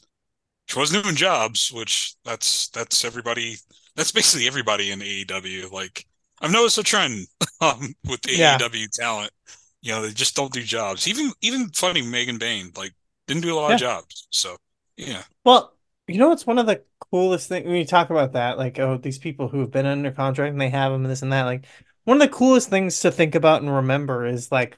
she 0.68 0.80
wasn't 0.80 1.04
doing 1.04 1.16
jobs, 1.16 1.72
which 1.72 2.16
that's 2.24 2.70
that's 2.70 3.04
everybody 3.04 3.58
that's 3.96 4.12
basically 4.12 4.48
everybody 4.48 4.92
in 4.92 5.00
AEW. 5.00 5.72
Like 5.72 6.06
I've 6.42 6.52
noticed 6.52 6.78
a 6.78 6.84
trend 6.84 7.28
um, 7.62 7.94
with 8.06 8.22
the 8.22 8.36
yeah. 8.36 8.58
AEW 8.58 8.90
talent. 8.92 9.32
You 9.82 9.94
know, 9.94 10.02
they 10.04 10.12
just 10.12 10.36
don't 10.36 10.54
do 10.54 10.64
jobs. 10.64 11.08
Even 11.08 11.32
even 11.42 11.70
funny 11.70 12.02
Megan 12.02 12.38
Bayne, 12.38 12.72
like 12.78 12.94
didn't 13.28 13.44
do 13.44 13.54
a 13.54 13.56
lot 13.56 13.70
yeah. 13.70 13.76
of 13.76 13.82
jobs. 13.82 14.28
So 14.30 14.58
yeah. 14.96 15.24
Well, 15.44 15.74
you 16.08 16.20
know 16.20 16.30
what's 16.30 16.48
one 16.48 16.60
of 16.60 16.68
the 16.68 16.84
coolest 17.12 17.50
things 17.50 17.66
when 17.66 17.76
you 17.76 17.86
talk 17.86 18.10
about 18.10 18.34
that, 18.34 18.58
like 18.58 18.80
oh, 18.80 18.98
these 18.98 19.18
people 19.18 19.48
who 19.48 19.60
have 19.62 19.72
been 19.72 19.86
under 19.86 20.12
contract 20.12 20.52
and 20.52 20.62
they 20.62 20.70
have 20.70 20.92
them 20.92 21.04
and 21.04 21.12
this 21.12 21.22
and 21.22 21.34
that, 21.34 21.44
like 21.44 21.66
one 22.08 22.22
of 22.22 22.22
the 22.22 22.34
coolest 22.34 22.70
things 22.70 23.02
to 23.02 23.12
think 23.12 23.36
about 23.36 23.62
and 23.62 23.76
remember 23.76 24.26
is 24.26 24.50
like, 24.50 24.78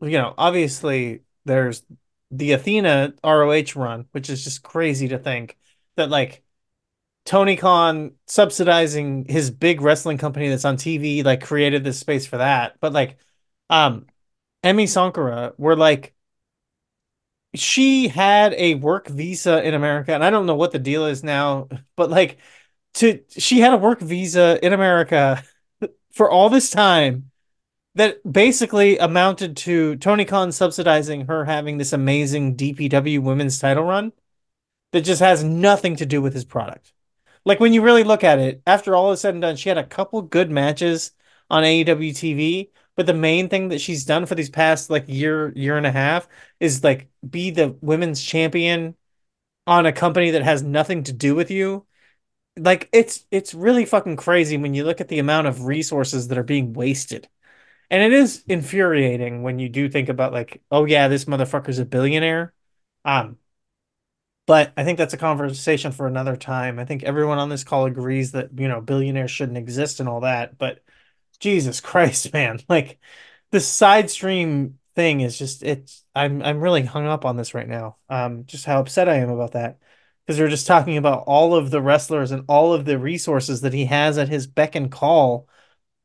you 0.00 0.18
know, 0.18 0.34
obviously 0.36 1.20
there's 1.44 1.84
the 2.32 2.50
Athena 2.50 3.14
ROH 3.22 3.76
run, 3.76 4.06
which 4.10 4.28
is 4.28 4.42
just 4.42 4.64
crazy 4.64 5.06
to 5.06 5.18
think 5.20 5.56
that 5.94 6.10
like 6.10 6.42
Tony 7.24 7.54
Khan 7.54 8.14
subsidizing 8.26 9.26
his 9.28 9.52
big 9.52 9.80
wrestling 9.80 10.18
company 10.18 10.48
that's 10.48 10.64
on 10.64 10.76
TV 10.76 11.22
like 11.22 11.44
created 11.44 11.84
this 11.84 12.00
space 12.00 12.26
for 12.26 12.38
that. 12.38 12.80
But 12.80 12.92
like 12.92 13.16
um 13.70 14.06
Emi 14.64 14.88
Sakura 14.88 15.52
were 15.56 15.76
like 15.76 16.16
she 17.54 18.08
had 18.08 18.54
a 18.54 18.74
work 18.74 19.06
visa 19.06 19.62
in 19.62 19.74
America 19.74 20.12
and 20.12 20.24
I 20.24 20.30
don't 20.30 20.46
know 20.46 20.56
what 20.56 20.72
the 20.72 20.80
deal 20.80 21.06
is 21.06 21.22
now, 21.22 21.68
but 21.96 22.10
like 22.10 22.38
to 22.94 23.22
she 23.28 23.60
had 23.60 23.72
a 23.72 23.76
work 23.76 24.00
visa 24.00 24.58
in 24.66 24.72
America 24.72 25.40
for 26.14 26.30
all 26.30 26.48
this 26.48 26.70
time 26.70 27.30
that 27.96 28.20
basically 28.30 28.98
amounted 28.98 29.56
to 29.56 29.96
Tony 29.96 30.24
Khan 30.24 30.52
subsidizing 30.52 31.26
her 31.26 31.44
having 31.44 31.78
this 31.78 31.92
amazing 31.92 32.56
DPW 32.56 33.20
women's 33.20 33.58
title 33.58 33.84
run 33.84 34.12
that 34.92 35.02
just 35.02 35.20
has 35.20 35.44
nothing 35.44 35.96
to 35.96 36.06
do 36.06 36.22
with 36.22 36.34
his 36.34 36.44
product. 36.44 36.92
Like 37.44 37.60
when 37.60 37.72
you 37.72 37.82
really 37.82 38.04
look 38.04 38.24
at 38.24 38.38
it, 38.38 38.62
after 38.66 38.94
all 38.94 39.12
is 39.12 39.20
said 39.20 39.34
and 39.34 39.42
done, 39.42 39.56
she 39.56 39.68
had 39.68 39.78
a 39.78 39.84
couple 39.84 40.22
good 40.22 40.50
matches 40.50 41.12
on 41.50 41.62
AEW 41.62 42.10
TV, 42.10 42.70
but 42.96 43.06
the 43.06 43.14
main 43.14 43.48
thing 43.48 43.68
that 43.68 43.80
she's 43.80 44.04
done 44.04 44.24
for 44.26 44.34
these 44.34 44.50
past 44.50 44.90
like 44.90 45.04
year, 45.08 45.52
year 45.54 45.76
and 45.76 45.86
a 45.86 45.92
half 45.92 46.28
is 46.58 46.82
like 46.82 47.08
be 47.28 47.50
the 47.50 47.76
women's 47.80 48.22
champion 48.22 48.96
on 49.66 49.86
a 49.86 49.92
company 49.92 50.30
that 50.30 50.42
has 50.42 50.62
nothing 50.62 51.02
to 51.04 51.12
do 51.12 51.34
with 51.34 51.50
you 51.50 51.86
like 52.56 52.88
it's 52.92 53.24
it's 53.30 53.54
really 53.54 53.84
fucking 53.84 54.16
crazy 54.16 54.56
when 54.56 54.74
you 54.74 54.84
look 54.84 55.00
at 55.00 55.08
the 55.08 55.18
amount 55.18 55.46
of 55.46 55.64
resources 55.64 56.28
that 56.28 56.38
are 56.38 56.42
being 56.44 56.72
wasted. 56.72 57.28
And 57.90 58.02
it 58.02 58.12
is 58.12 58.44
infuriating 58.48 59.42
when 59.42 59.58
you 59.58 59.68
do 59.68 59.88
think 59.88 60.08
about 60.08 60.32
like, 60.32 60.62
oh 60.70 60.84
yeah, 60.86 61.08
this 61.08 61.26
motherfucker's 61.26 61.78
a 61.80 61.84
billionaire. 61.86 62.54
Um 63.04 63.38
but 64.46 64.72
I 64.76 64.84
think 64.84 64.98
that's 64.98 65.14
a 65.14 65.18
conversation 65.18 65.92
for 65.92 66.06
another 66.06 66.36
time. 66.36 66.78
I 66.78 66.84
think 66.84 67.02
everyone 67.02 67.38
on 67.38 67.48
this 67.48 67.64
call 67.64 67.86
agrees 67.86 68.32
that, 68.32 68.50
you 68.58 68.68
know, 68.68 68.80
billionaires 68.80 69.30
shouldn't 69.30 69.56
exist 69.58 70.00
and 70.00 70.08
all 70.08 70.20
that, 70.20 70.58
but 70.58 70.80
Jesus 71.40 71.80
Christ, 71.82 72.32
man. 72.32 72.60
Like 72.68 72.98
the 73.50 73.60
side 73.60 74.10
stream 74.10 74.78
thing 74.94 75.20
is 75.22 75.38
just 75.38 75.62
it's 75.62 76.04
I'm 76.14 76.42
I'm 76.42 76.60
really 76.60 76.82
hung 76.84 77.06
up 77.06 77.24
on 77.24 77.36
this 77.36 77.54
right 77.54 77.68
now. 77.68 77.96
Um 78.08 78.46
just 78.46 78.66
how 78.66 78.80
upset 78.80 79.08
I 79.08 79.16
am 79.16 79.30
about 79.30 79.52
that 79.52 79.78
because 80.26 80.40
we're 80.40 80.48
just 80.48 80.66
talking 80.66 80.96
about 80.96 81.24
all 81.26 81.54
of 81.54 81.70
the 81.70 81.82
wrestlers 81.82 82.30
and 82.30 82.44
all 82.48 82.72
of 82.72 82.84
the 82.84 82.98
resources 82.98 83.60
that 83.60 83.72
he 83.74 83.86
has 83.86 84.18
at 84.18 84.28
his 84.28 84.46
beck 84.46 84.74
and 84.74 84.90
call. 84.90 85.48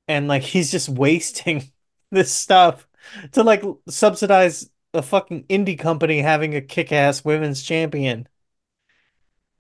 And 0.08 0.28
like 0.28 0.44
he's 0.44 0.72
just 0.72 0.90
wasting 0.90 1.72
this 2.12 2.34
stuff 2.34 2.88
to 3.34 3.44
like 3.44 3.64
subsidize 3.90 4.70
a 4.94 5.02
fucking 5.02 5.44
indie 5.46 5.80
company 5.80 6.20
having 6.22 6.56
a 6.56 6.62
kick-ass 6.62 7.24
women's 7.26 7.64
champion. 7.64 8.28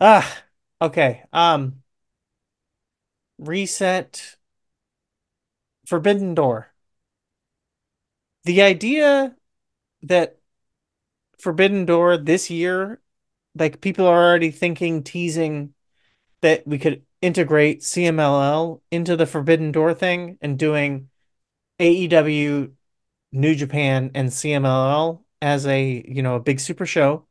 Ah 0.02 0.44
okay 0.81 1.23
um 1.34 1.84
reset. 3.40 4.38
Forbidden 5.86 6.36
door. 6.36 6.73
The 8.44 8.61
idea 8.61 9.36
that 10.03 10.40
forbidden 11.40 11.86
door 11.86 12.18
this 12.18 12.49
year 12.49 13.02
like 13.55 13.81
people 13.81 14.05
are 14.07 14.23
already 14.23 14.51
thinking, 14.51 15.03
teasing 15.03 15.73
that 16.41 16.65
we 16.65 16.80
could 16.80 17.03
integrate 17.21 17.81
CMLL 17.81 18.81
into 18.91 19.15
the 19.15 19.26
Forbidden 19.26 19.71
Door 19.71 19.95
thing 19.95 20.38
and 20.41 20.57
doing 20.57 21.09
AEW, 21.80 22.71
New 23.31 23.55
Japan, 23.55 24.11
and 24.15 24.30
CMLL 24.30 25.23
as 25.41 25.65
a 25.65 26.03
you 26.07 26.21
know 26.21 26.35
a 26.35 26.39
big 26.39 26.59
super 26.59 26.85
show. 26.85 27.26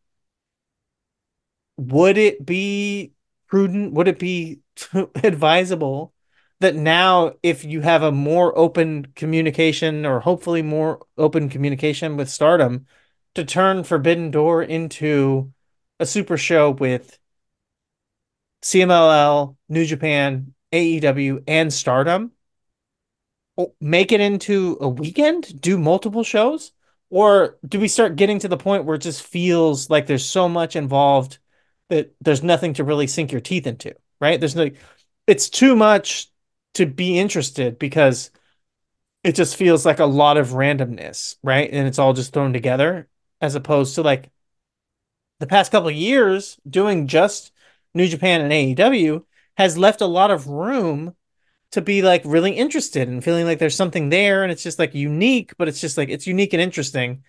Would 1.76 2.18
it 2.18 2.44
be 2.44 3.12
prudent? 3.46 3.92
Would 3.94 4.08
it 4.08 4.18
be 4.18 4.60
advisable 5.22 6.12
that 6.60 6.74
now, 6.74 7.34
if 7.42 7.64
you 7.64 7.80
have 7.82 8.02
a 8.02 8.10
more 8.10 8.56
open 8.58 9.06
communication 9.14 10.04
or 10.04 10.20
hopefully 10.20 10.62
more 10.62 11.06
open 11.16 11.48
communication 11.48 12.16
with 12.16 12.28
Stardom, 12.28 12.86
to 13.34 13.44
turn 13.44 13.84
Forbidden 13.84 14.30
Door 14.32 14.64
into 14.64 15.52
a 16.00 16.06
super 16.06 16.36
show 16.36 16.70
with 16.70 17.18
CMLL, 18.62 19.56
New 19.68 19.84
Japan, 19.86 20.54
AEW, 20.72 21.42
and 21.46 21.72
Stardom. 21.72 22.32
Oh, 23.56 23.74
make 23.80 24.12
it 24.12 24.20
into 24.20 24.78
a 24.80 24.88
weekend, 24.88 25.60
do 25.60 25.78
multiple 25.78 26.22
shows, 26.22 26.72
Or 27.10 27.58
do 27.66 27.80
we 27.80 27.88
start 27.88 28.16
getting 28.16 28.38
to 28.40 28.48
the 28.48 28.56
point 28.56 28.84
where 28.84 28.96
it 28.96 29.02
just 29.02 29.22
feels 29.22 29.90
like 29.90 30.06
there's 30.06 30.24
so 30.26 30.48
much 30.48 30.76
involved 30.76 31.38
that 31.88 32.14
there's 32.20 32.42
nothing 32.42 32.74
to 32.74 32.84
really 32.84 33.06
sink 33.06 33.32
your 33.32 33.40
teeth 33.40 33.66
into, 33.66 33.94
right? 34.20 34.38
There's 34.38 34.54
no, 34.56 34.70
it's 35.26 35.48
too 35.50 35.74
much 35.76 36.30
to 36.74 36.86
be 36.86 37.18
interested 37.18 37.78
because 37.78 38.30
it 39.24 39.34
just 39.34 39.56
feels 39.56 39.86
like 39.86 40.00
a 40.00 40.06
lot 40.06 40.36
of 40.38 40.50
randomness, 40.50 41.36
right? 41.42 41.70
And 41.72 41.88
it's 41.88 41.98
all 41.98 42.12
just 42.14 42.32
thrown 42.32 42.52
together 42.52 43.08
as 43.40 43.54
opposed 43.56 43.96
to 43.96 44.02
like 44.02 44.30
the 45.38 45.46
past 45.46 45.72
couple 45.72 45.88
of 45.88 45.94
years 45.94 46.58
doing 46.68 47.06
just 47.06 47.52
New 47.94 48.08
Japan 48.08 48.40
and 48.40 48.52
AEW 48.52 49.24
has 49.56 49.78
left 49.78 50.00
a 50.00 50.06
lot 50.06 50.30
of 50.30 50.46
room 50.46 51.14
to 51.72 51.80
be 51.82 52.02
like 52.02 52.22
really 52.24 52.52
interested 52.52 53.08
and 53.08 53.22
feeling 53.22 53.44
like 53.44 53.58
there's 53.58 53.76
something 53.76 54.08
there 54.08 54.42
and 54.42 54.50
it's 54.50 54.62
just 54.62 54.78
like 54.78 54.94
unique, 54.94 55.52
but 55.58 55.68
it's 55.68 55.80
just 55.80 55.98
like 55.98 56.08
it's 56.08 56.26
unique 56.26 56.52
and 56.52 56.62
interesting. 56.62 57.22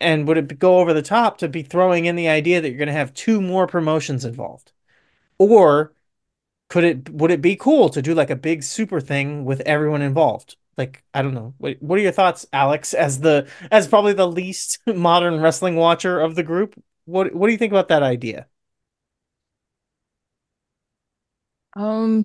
And 0.00 0.26
would 0.26 0.38
it 0.38 0.58
go 0.58 0.80
over 0.80 0.92
the 0.92 1.02
top 1.02 1.38
to 1.38 1.48
be 1.48 1.62
throwing 1.62 2.06
in 2.06 2.16
the 2.16 2.28
idea 2.28 2.60
that 2.60 2.68
you're 2.68 2.78
going 2.78 2.88
to 2.88 2.92
have 2.92 3.14
two 3.14 3.40
more 3.40 3.66
promotions 3.66 4.24
involved? 4.24 4.72
Or 5.38 5.92
could 6.68 6.84
it 6.84 7.10
would 7.10 7.30
it 7.30 7.42
be 7.42 7.56
cool 7.56 7.88
to 7.90 8.02
do 8.02 8.14
like 8.14 8.30
a 8.30 8.36
big 8.36 8.62
super 8.62 9.00
thing 9.00 9.44
with 9.44 9.60
everyone 9.62 10.02
involved? 10.02 10.56
Like 10.76 11.04
I 11.14 11.22
don't 11.22 11.34
know. 11.34 11.54
What 11.58 11.76
what 11.80 11.98
are 11.98 12.02
your 12.02 12.12
thoughts, 12.12 12.46
Alex, 12.52 12.94
as 12.94 13.20
the 13.20 13.48
as 13.70 13.88
probably 13.88 14.12
the 14.14 14.26
least 14.28 14.80
modern 14.86 15.40
wrestling 15.40 15.76
watcher 15.76 16.20
of 16.20 16.34
the 16.34 16.42
group? 16.42 16.74
What 17.06 17.34
what 17.34 17.46
do 17.46 17.52
you 17.52 17.58
think 17.58 17.72
about 17.72 17.88
that 17.88 18.02
idea? 18.02 18.46
Um, 21.76 22.24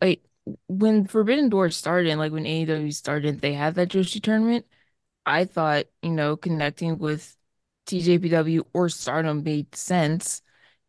like 0.00 0.22
when 0.68 1.06
Forbidden 1.06 1.48
Door 1.48 1.70
started, 1.70 2.16
like 2.18 2.32
when 2.32 2.46
AEW 2.46 2.92
started, 2.92 3.40
they 3.40 3.52
had 3.54 3.74
that 3.76 3.88
Joshi 3.88 4.22
tournament. 4.22 4.66
I 5.26 5.44
thought, 5.44 5.86
you 6.02 6.10
know, 6.12 6.36
connecting 6.36 6.98
with 6.98 7.36
TJPW 7.86 8.66
or 8.74 8.88
Stardom 8.88 9.42
made 9.44 9.74
sense. 9.76 10.42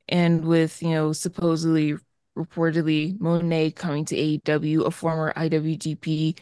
And 0.09 0.45
with, 0.45 0.83
you 0.83 0.91
know, 0.91 1.13
supposedly, 1.13 1.95
reportedly, 2.37 3.17
Moné 3.19 3.75
coming 3.75 4.05
to 4.05 4.17
AEW, 4.17 4.83
a 4.83 4.91
former 4.91 5.33
IWGP 5.35 6.35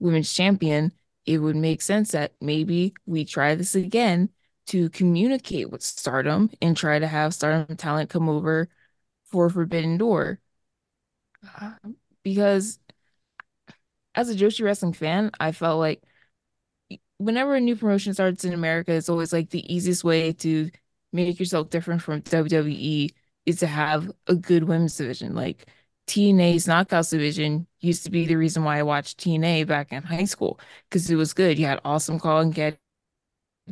women's 0.00 0.32
champion, 0.32 0.92
it 1.26 1.38
would 1.38 1.56
make 1.56 1.82
sense 1.82 2.12
that 2.12 2.34
maybe 2.40 2.94
we 3.06 3.24
try 3.26 3.54
this 3.56 3.74
again 3.76 4.30
to 4.66 4.90
communicate 4.90 5.70
with 5.70 5.82
Stardom 5.82 6.50
and 6.60 6.76
try 6.76 6.98
to 6.98 7.06
have 7.06 7.34
Stardom 7.34 7.76
talent 7.76 8.10
come 8.10 8.28
over 8.28 8.68
for 9.24 9.50
Forbidden 9.50 9.98
Door. 9.98 10.40
Uh, 11.60 11.74
because 12.22 12.78
as 14.14 14.30
a 14.30 14.34
Joshi 14.34 14.64
wrestling 14.64 14.92
fan, 14.92 15.30
I 15.38 15.52
felt 15.52 15.78
like 15.78 16.02
whenever 17.18 17.54
a 17.54 17.60
new 17.60 17.76
promotion 17.76 18.14
starts 18.14 18.44
in 18.44 18.52
America, 18.52 18.92
it's 18.92 19.08
always 19.08 19.32
like 19.32 19.50
the 19.50 19.72
easiest 19.72 20.04
way 20.04 20.32
to 20.32 20.70
make 21.12 21.38
yourself 21.38 21.70
different 21.70 22.02
from 22.02 22.20
WWE 22.20 23.10
is 23.46 23.60
to 23.60 23.66
have 23.66 24.10
a 24.26 24.34
good 24.34 24.64
women's 24.64 24.96
division. 24.96 25.34
Like 25.34 25.66
TNA's 26.06 26.66
Knockouts 26.66 27.10
division 27.10 27.66
used 27.80 28.04
to 28.04 28.10
be 28.10 28.26
the 28.26 28.36
reason 28.36 28.64
why 28.64 28.78
I 28.78 28.82
watched 28.82 29.18
TNA 29.18 29.64
back 29.64 29.92
in 29.92 30.02
high 30.02 30.24
school 30.24 30.60
because 30.88 31.10
it 31.10 31.16
was 31.16 31.32
good. 31.32 31.58
You 31.58 31.66
had 31.66 31.80
Awesome 31.84 32.18
Kong 32.18 32.46
and 32.46 32.54
get 32.54 32.78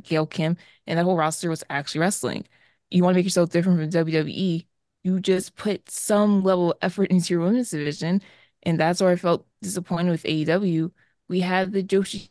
Gail 0.03 0.27
Kim, 0.27 0.57
and 0.87 0.99
that 0.99 1.05
whole 1.05 1.17
roster 1.17 1.51
was 1.51 1.65
actually 1.71 2.01
wrestling. 2.01 2.47
You 2.91 3.03
want 3.05 3.15
to 3.15 3.19
make 3.19 3.27
yourself 3.27 3.51
different 3.51 3.79
from 3.81 3.91
WWE, 3.91 4.67
you 5.05 5.21
just 5.21 5.57
put 5.57 5.91
some 5.91 6.43
level 6.43 6.73
of 6.73 6.79
effort 6.83 7.11
into 7.11 7.35
your 7.35 7.43
women's 7.43 7.71
division. 7.71 8.23
And 8.63 8.81
that's 8.81 9.01
where 9.03 9.11
I 9.11 9.17
felt 9.17 9.47
disappointed 9.63 10.11
with 10.11 10.25
AEW. 10.25 10.91
We 11.29 11.41
had 11.41 11.73
the 11.73 11.83
Joshi 11.83 12.31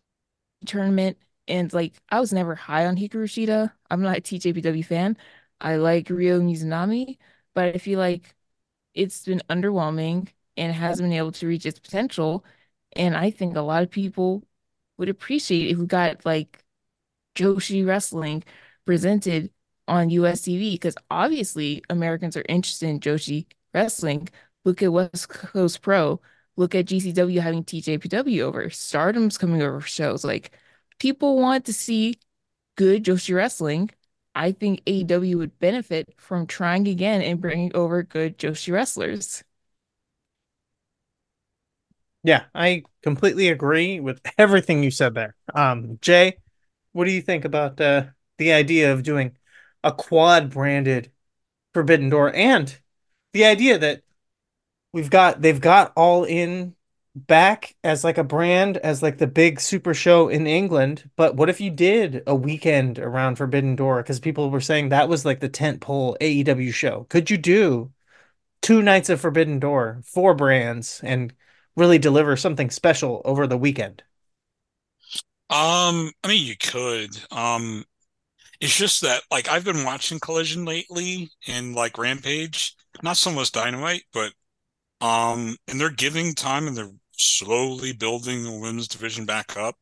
tournament, 0.66 1.18
and 1.48 1.72
like 1.74 1.94
I 2.10 2.20
was 2.20 2.34
never 2.34 2.56
high 2.56 2.86
on 2.88 2.98
Hikaru 2.98 3.26
Shida. 3.26 3.72
I'm 3.92 4.02
not 4.02 4.18
a 4.18 4.22
TJPW 4.22 4.86
fan. 4.86 5.18
I 5.62 5.78
like 5.78 6.10
Ryo 6.10 6.42
Mizunami, 6.42 7.18
but 7.54 7.76
I 7.76 7.78
feel 7.78 8.00
like 8.00 8.36
it's 8.94 9.26
been 9.26 9.42
underwhelming 9.50 10.30
and 10.58 10.74
hasn't 10.74 11.08
been 11.10 11.18
able 11.18 11.32
to 11.34 11.48
reach 11.48 11.66
its 11.66 11.80
potential. 11.80 12.46
And 12.96 13.16
I 13.18 13.32
think 13.32 13.56
a 13.56 13.62
lot 13.62 13.84
of 13.84 13.90
people 13.92 14.44
would 14.98 15.10
appreciate 15.10 15.72
if 15.72 15.78
we 15.78 15.86
got 15.88 16.26
like 16.26 16.63
Joshi 17.36 17.86
wrestling 17.86 18.44
presented 18.86 19.52
on 19.88 20.10
US 20.12 20.42
TV 20.42 20.74
because 20.74 20.96
obviously 21.10 21.84
Americans 21.90 22.38
are 22.38 22.46
interested 22.48 22.90
in 22.90 23.00
Joshi 23.00 23.46
wrestling. 23.74 24.30
Look 24.66 24.82
at 24.82 24.94
West 24.94 25.30
Coast 25.30 25.82
Pro. 25.82 26.22
Look 26.56 26.76
at 26.76 26.86
GCW 26.86 27.40
having 27.42 27.64
TJPW 27.64 28.42
over. 28.42 28.70
Stardom's 28.70 29.38
coming 29.38 29.62
over 29.62 29.82
shows. 29.82 30.24
Like 30.24 30.52
people 31.00 31.40
want 31.40 31.66
to 31.66 31.74
see 31.74 32.20
good 32.76 33.04
Joshi 33.04 33.36
wrestling. 33.36 33.90
I 34.36 34.52
think 34.52 34.84
AEW 34.86 35.36
would 35.38 35.60
benefit 35.60 36.14
from 36.18 36.48
trying 36.48 36.88
again 36.88 37.22
and 37.22 37.42
bringing 37.42 37.76
over 37.76 38.04
good 38.04 38.38
Joshi 38.38 38.72
wrestlers. 38.74 39.44
Yeah, 42.24 42.46
I 42.56 42.84
completely 43.02 43.50
agree 43.50 44.00
with 44.00 44.22
everything 44.38 44.82
you 44.82 44.92
said 44.92 45.14
there. 45.14 45.36
Um, 45.54 46.00
Jay, 46.02 46.38
what 46.94 47.06
do 47.06 47.12
you 47.12 47.22
think 47.22 47.46
about 47.46 47.80
uh, 47.82 48.06
the 48.38 48.54
idea 48.54 48.94
of 48.94 49.04
doing 49.04 49.38
a 49.84 49.92
quad 49.92 50.50
branded 50.50 51.12
Forbidden 51.74 52.10
Door 52.10 52.36
and 52.36 52.78
the 53.34 53.46
idea 53.46 53.78
that 53.80 54.04
we've 54.94 55.10
got 55.10 55.42
they've 55.42 55.60
got 55.60 55.92
all 55.96 56.24
in 56.24 56.76
back 57.16 57.76
as 57.84 58.04
like 58.04 58.18
a 58.18 58.24
brand 58.24 58.78
as 58.78 59.04
like 59.04 59.18
the 59.18 59.28
big 59.28 59.60
super 59.60 59.94
show 59.94 60.30
in 60.30 60.48
England 60.48 61.10
but 61.16 61.36
what 61.36 61.50
if 61.50 61.62
you 61.62 61.70
did 61.70 62.24
a 62.26 62.36
weekend 62.36 62.98
around 63.00 63.36
Forbidden 63.36 63.76
Door? 63.76 64.04
Because 64.04 64.20
people 64.20 64.50
were 64.50 64.62
saying 64.62 64.90
that 64.90 65.10
was 65.10 65.26
like 65.26 65.40
the 65.40 65.50
tent 65.50 65.82
pole 65.82 66.18
AEW 66.22 66.74
show. 66.74 67.06
Could 67.10 67.30
you 67.30 67.38
do 67.38 67.92
two 68.62 68.82
nights 68.82 69.10
of 69.10 69.22
Forbidden 69.22 69.60
Door 69.60 70.02
four 70.06 70.34
brands 70.36 71.02
and 71.04 71.34
really 71.76 72.00
deliver 72.00 72.38
something 72.38 72.70
special 72.70 73.22
over 73.26 73.48
the 73.48 73.58
weekend 73.58 74.04
um 75.54 76.12
I 76.24 76.28
mean 76.28 76.46
you 76.46 76.56
could 76.58 77.18
um 77.32 77.86
it's 78.60 78.76
just 78.76 79.02
that 79.02 79.24
like 79.32 79.50
I've 79.50 79.66
been 79.66 79.84
watching 79.84 80.20
Collision 80.20 80.66
lately 80.66 81.30
and 81.48 81.76
like 81.76 81.98
Rampage, 81.98 82.76
not 83.04 83.18
so 83.18 83.32
much 83.32 83.52
Dynamite, 83.52 84.04
but 84.14 84.34
um, 85.02 85.58
and 85.68 85.80
they're 85.80 85.90
giving 85.90 86.34
time 86.34 86.68
and 86.68 86.78
they're 86.78 86.92
slowly 87.12 87.92
building 87.94 88.44
the 88.44 88.52
women's 88.52 88.88
division 88.88 89.26
back 89.26 89.58
up. 89.58 89.76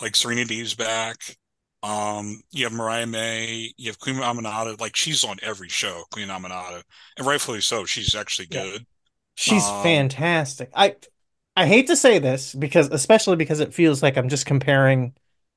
Like 0.00 0.14
Serena 0.14 0.44
Deeb's 0.44 0.74
back. 0.74 1.36
Um, 1.82 2.40
you 2.52 2.64
have 2.64 2.72
Mariah 2.72 3.06
May, 3.06 3.72
you 3.76 3.90
have 3.90 3.98
Queen 3.98 4.16
Aminata, 4.16 4.80
like 4.80 4.96
she's 4.96 5.24
on 5.24 5.38
every 5.42 5.68
show, 5.68 6.04
Queen 6.12 6.28
Aminata, 6.28 6.82
and 7.16 7.26
rightfully 7.26 7.60
so. 7.60 7.84
She's 7.84 8.14
actually 8.14 8.46
good. 8.46 8.86
She's 9.34 9.64
um, 9.64 9.82
fantastic. 9.82 10.70
I 10.74 10.96
I 11.58 11.66
hate 11.66 11.88
to 11.88 11.96
say 11.96 12.20
this 12.20 12.54
because 12.54 12.88
especially 12.90 13.34
because 13.34 13.58
it 13.58 13.74
feels 13.74 14.00
like 14.00 14.16
I'm 14.16 14.28
just 14.28 14.46
comparing 14.46 15.12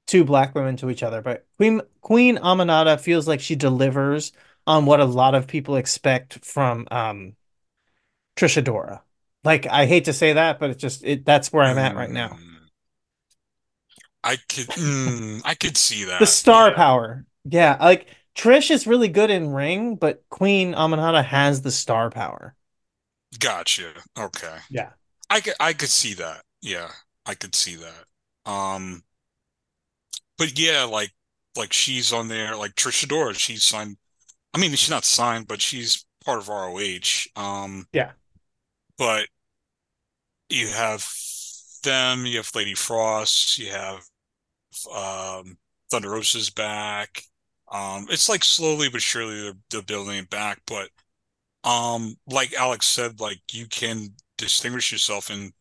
two 0.08 0.24
black 0.24 0.56
women 0.56 0.76
to 0.78 0.90
each 0.90 1.04
other, 1.04 1.22
but 1.22 1.46
Queen 1.58 1.80
Queen 2.02 2.38
Aminata 2.38 3.00
feels 3.00 3.28
like 3.28 3.40
she 3.40 3.54
delivers 3.54 4.32
on 4.66 4.88
what 4.88 5.00
a 5.00 5.06
lot 5.06 5.36
of 5.36 5.46
people 5.46 5.76
expect 5.76 6.44
from 6.44 6.88
um 6.90 7.36
Trish 8.36 8.60
Adora. 8.60 9.02
Like 9.44 9.68
I 9.68 9.86
hate 9.86 10.06
to 10.06 10.14
say 10.14 10.34
that, 10.34 10.60
but 10.60 10.72
it's 10.72 10.82
just 10.82 11.04
it 11.04 11.24
that's 11.24 11.54
where 11.54 11.64
I'm 11.64 11.78
at 11.78 11.96
right 11.96 12.10
now. 12.10 12.30
Mm. 12.30 12.58
I 14.24 14.38
could 14.38 14.68
mm, 14.70 15.42
I 15.46 15.54
could 15.54 15.78
see 15.78 16.06
that. 16.06 16.18
The 16.18 16.26
star 16.26 16.70
yeah. 16.70 16.76
power. 16.76 17.26
Yeah, 17.46 17.78
like 17.80 18.08
Trish 18.36 18.72
is 18.72 18.88
really 18.88 19.08
good 19.08 19.30
in 19.30 19.52
ring, 19.52 19.98
but 19.98 20.24
Queen 20.32 20.74
Aminata 20.74 21.24
has 21.24 21.62
the 21.62 21.70
star 21.70 22.10
power. 22.10 22.56
Gotcha. 23.38 23.94
Okay. 24.18 24.58
Yeah. 24.72 24.90
I 25.32 25.40
could 25.40 25.54
I 25.60 25.74
could 25.74 25.90
see 25.90 26.14
that. 26.16 26.44
Yeah. 26.62 26.90
I 27.26 27.34
could 27.36 27.56
see 27.56 27.78
that. 27.78 28.52
Um 28.52 29.04
but 30.38 30.60
yeah, 30.60 30.84
like 30.84 31.12
like 31.56 31.74
she's 31.74 32.14
on 32.14 32.28
there, 32.28 32.56
like 32.56 32.76
Trish 32.76 33.06
Adora, 33.06 33.34
she's 33.36 33.64
signed. 33.64 33.98
I 34.54 34.60
mean, 34.60 34.72
she's 34.72 34.90
not 34.90 35.06
signed, 35.06 35.48
but 35.48 35.62
she's 35.62 36.06
part 36.26 36.40
of 36.40 36.50
ROH. 36.50 37.28
Um, 37.36 37.86
yeah. 37.94 38.12
But 38.98 39.28
you 40.50 40.68
have 40.68 41.08
them, 41.84 42.26
you 42.26 42.38
have 42.38 42.50
Lady 42.56 42.74
Frost, 42.74 43.58
you 43.58 43.72
have 43.72 44.04
um, 44.94 45.58
Thunder 45.90 46.10
Rosa's 46.10 46.50
back. 46.50 47.24
Um, 47.72 48.08
it's 48.10 48.28
like 48.28 48.44
slowly 48.44 48.90
but 48.90 49.02
surely 49.02 49.42
they're, 49.42 49.54
they're 49.70 49.82
building 49.82 50.18
it 50.18 50.30
back. 50.30 50.62
But 50.68 50.90
um, 51.64 52.16
like 52.28 52.54
Alex 52.54 52.88
said, 52.88 53.20
like 53.20 53.42
you 53.52 53.68
can 53.68 54.10
distinguish 54.42 54.92
yourself, 54.92 55.30
and 55.30 55.54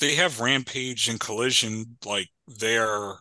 they 0.00 0.14
have 0.14 0.40
Rampage 0.40 1.08
and 1.08 1.20
Collision 1.20 1.98
like 2.04 2.28
they're 2.46 3.14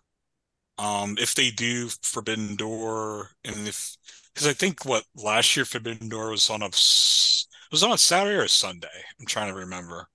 um, 0.77 1.15
if 1.19 1.35
they 1.35 1.51
do 1.51 1.89
Forbidden 2.01 2.55
Door, 2.55 3.29
and 3.43 3.67
if 3.67 3.97
because 4.33 4.47
I 4.47 4.53
think 4.53 4.85
what 4.85 5.03
last 5.15 5.55
year 5.55 5.65
Forbidden 5.65 6.09
Door 6.09 6.31
was 6.31 6.49
on 6.49 6.61
a 6.61 6.67
was 6.67 7.83
on 7.83 7.91
a 7.91 7.97
Saturday 7.97 8.37
or 8.37 8.43
a 8.43 8.49
Sunday. 8.49 8.87
I'm 9.19 9.25
trying 9.25 9.51
to 9.51 9.57
remember, 9.57 10.07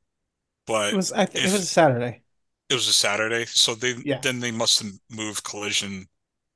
but 0.66 0.92
it 0.92 0.96
was 0.96 1.12
I 1.12 1.26
th- 1.26 1.44
if, 1.44 1.50
it 1.50 1.54
was 1.54 1.62
a 1.62 1.66
Saturday. 1.66 2.22
it 2.68 2.74
was 2.74 2.88
a 2.88 2.92
Saturday, 2.92 3.46
so 3.46 3.74
they 3.74 3.94
yeah. 4.04 4.20
then 4.22 4.40
they 4.40 4.50
must 4.50 4.82
have 4.82 4.92
moved 5.10 5.44
Collision 5.44 6.06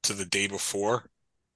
to 0.04 0.12
the 0.12 0.26
day 0.26 0.46
before. 0.46 1.06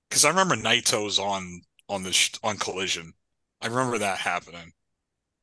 Because 0.08 0.24
I 0.24 0.30
remember 0.30 0.56
Naito 0.56 1.04
was 1.04 1.18
on 1.18 1.60
on 1.88 2.02
this 2.02 2.30
on 2.42 2.56
Collision. 2.56 3.12
I 3.60 3.66
remember 3.66 3.98
that 3.98 4.18
happening. 4.18 4.72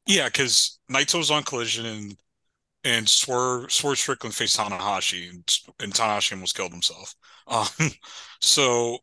Yeah, 0.08 0.26
because 0.28 0.80
Naito 0.92 1.18
was 1.18 1.32
on 1.32 1.44
Collision 1.44 1.86
and 1.86 2.18
and 2.84 3.10
Swerve 3.10 3.72
Swerve 3.72 3.98
Strickland 3.98 4.36
faced 4.36 4.58
Tanahashi 4.58 5.30
and, 5.30 5.58
and 5.80 5.94
Tanahashi 5.94 6.34
almost 6.34 6.56
killed 6.56 6.72
himself. 6.72 7.16
Um, 7.48 7.92
so 8.42 8.98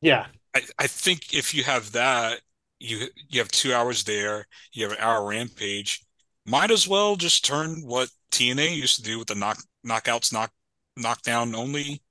yeah, 0.00 0.26
I, 0.56 0.62
I 0.78 0.86
think 0.88 1.34
if 1.34 1.54
you 1.54 1.62
have 1.64 1.92
that, 1.92 2.40
you 2.80 3.06
you 3.28 3.40
have 3.40 3.48
two 3.50 3.72
hours 3.74 4.04
there, 4.04 4.46
you 4.72 4.82
have 4.84 4.92
an 4.92 4.98
hour 5.00 5.24
rampage. 5.28 6.04
Might 6.46 6.72
as 6.72 6.88
well 6.88 7.16
just 7.16 7.44
turn 7.44 7.82
what 7.84 8.08
TNA 8.32 8.74
used 8.76 8.96
to 8.96 9.02
do 9.02 9.18
with 9.20 9.28
the 9.28 9.36
knock 9.36 9.58
knockouts, 9.86 10.32
knock 10.32 10.52
knockdown 10.96 11.54
only, 11.54 12.02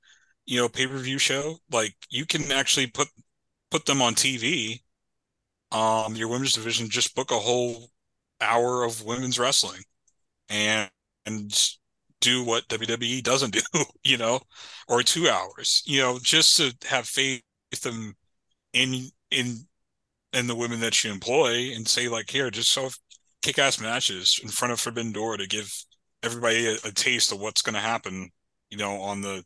you 0.46 0.62
know, 0.62 0.70
pay 0.70 0.88
per 0.88 0.98
view 0.98 1.18
show. 1.18 1.58
Like 1.72 1.96
you 2.10 2.26
can 2.26 2.52
actually 2.52 2.88
put 2.88 3.10
put 3.72 3.86
them 3.86 4.02
on 4.02 4.16
TV. 4.16 4.82
Um, 5.72 6.16
your 6.16 6.30
women's 6.30 6.54
division 6.54 6.90
just 6.90 7.16
book 7.16 7.32
a 7.32 7.36
whole 7.40 7.90
hour 8.42 8.84
of 8.84 9.04
women's 9.04 9.40
wrestling, 9.40 9.82
and 10.50 10.90
and 11.26 11.72
do 12.22 12.44
what 12.44 12.68
WWE 12.70 13.22
doesn't 13.24 13.54
do, 13.54 13.62
you 14.04 14.18
know, 14.18 14.40
or 14.88 15.04
two 15.04 15.30
hours, 15.30 15.84
you 15.86 16.02
know, 16.02 16.20
just 16.22 16.58
to 16.58 16.74
have 16.88 17.06
faith 17.06 17.42
in 17.86 18.14
in 18.74 19.10
in 19.32 19.68
in 20.34 20.48
the 20.48 20.56
women 20.56 20.80
that 20.82 21.04
you 21.04 21.12
employ 21.12 21.72
and 21.74 21.88
say 21.88 22.08
like, 22.08 22.30
here, 22.30 22.50
just 22.50 22.72
so 22.72 22.90
kick 23.42 23.60
ass 23.60 23.80
matches 23.80 24.40
in 24.44 24.50
front 24.50 24.72
of 24.72 24.80
Forbidden 24.80 25.12
Door 25.12 25.38
to 25.38 25.48
give 25.48 25.72
everybody 26.24 26.68
a, 26.68 26.74
a 26.86 26.92
taste 26.92 27.32
of 27.32 27.40
what's 27.40 27.62
going 27.62 27.76
to 27.76 27.80
happen, 27.80 28.30
you 28.70 28.78
know, 28.78 29.00
on 29.02 29.22
the 29.22 29.44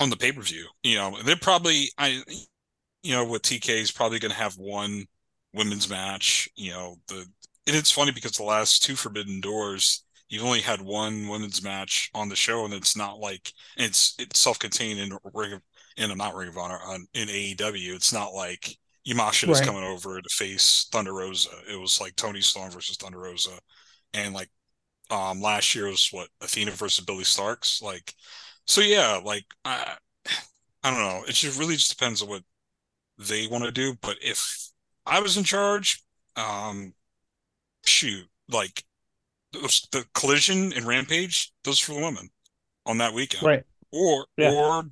on 0.00 0.10
the 0.10 0.16
pay 0.16 0.32
per 0.32 0.40
view. 0.42 0.66
You 0.82 0.96
know, 0.96 1.18
they're 1.24 1.36
probably 1.36 1.90
I, 1.98 2.22
you 3.02 3.14
know, 3.14 3.24
with 3.24 3.42
TK 3.42 3.80
is 3.80 3.90
probably 3.90 4.18
going 4.18 4.30
to 4.30 4.38
have 4.38 4.56
one 4.56 5.06
women's 5.52 5.90
match. 5.90 6.48
You 6.56 6.70
know, 6.70 6.96
the 7.08 7.26
and 7.68 7.76
it's 7.76 7.90
funny 7.92 8.12
because 8.12 8.32
the 8.32 8.44
last 8.44 8.82
two 8.82 8.96
Forbidden 8.96 9.40
Doors, 9.40 10.04
you've 10.28 10.44
only 10.44 10.60
had 10.62 10.80
one 10.80 11.28
women's 11.28 11.62
match 11.62 12.10
on 12.14 12.28
the 12.28 12.36
show, 12.36 12.64
and 12.64 12.74
it's 12.74 12.96
not 12.96 13.20
like 13.20 13.52
it's 13.76 14.14
it's 14.18 14.40
self 14.40 14.58
contained 14.58 14.98
in 14.98 15.16
Ring 15.34 15.52
of 15.52 15.62
in 15.96 16.10
a 16.10 16.14
not 16.14 16.34
Ring 16.34 16.48
of 16.48 16.58
Honor 16.58 16.80
on 16.84 17.06
in 17.14 17.28
AEW. 17.28 17.94
It's 17.94 18.12
not 18.12 18.32
like 18.34 18.76
Yamashita 19.06 19.50
is 19.50 19.60
coming 19.60 19.84
over 19.84 20.20
to 20.20 20.28
face 20.30 20.88
Thunder 20.92 21.14
Rosa. 21.14 21.50
It 21.70 21.78
was 21.78 22.00
like 22.00 22.16
Toni 22.16 22.40
Storm 22.40 22.70
versus 22.70 22.96
Thunder 22.96 23.18
Rosa, 23.18 23.58
and 24.14 24.34
like 24.34 24.48
um 25.10 25.40
last 25.40 25.74
year 25.74 25.88
was 25.88 26.08
what 26.12 26.28
Athena 26.40 26.72
versus 26.72 27.04
Billie 27.04 27.24
Starkz. 27.24 27.82
Like, 27.82 28.14
so 28.66 28.80
yeah, 28.80 29.20
like 29.24 29.44
I 29.64 29.96
I 30.82 30.90
don't 30.90 31.00
know. 31.00 31.24
It 31.28 31.32
just 31.34 31.58
really 31.58 31.76
just 31.76 31.90
depends 31.90 32.22
on 32.22 32.28
what 32.28 32.42
they 33.18 33.46
want 33.46 33.64
to 33.64 33.72
do. 33.72 33.94
But 34.00 34.18
if 34.22 34.68
I 35.06 35.20
was 35.20 35.36
in 35.36 35.44
charge, 35.44 36.02
um, 36.36 36.94
shoot, 37.88 38.26
like 38.48 38.84
the 39.52 40.04
collision 40.14 40.72
and 40.72 40.86
rampage, 40.86 41.52
those 41.64 41.78
for 41.78 41.94
the 41.94 42.00
women 42.00 42.30
on 42.86 42.98
that 42.98 43.14
weekend, 43.14 43.42
right? 43.42 43.64
Or 43.92 44.26
yeah. 44.36 44.52
or 44.52 44.84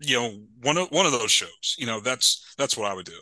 you 0.00 0.16
know 0.18 0.40
one 0.62 0.76
of 0.76 0.90
one 0.90 1.06
of 1.06 1.12
those 1.12 1.30
shows. 1.30 1.76
You 1.78 1.86
know 1.86 2.00
that's 2.00 2.54
that's 2.58 2.76
what 2.76 2.90
I 2.90 2.94
would 2.94 3.06
do. 3.06 3.20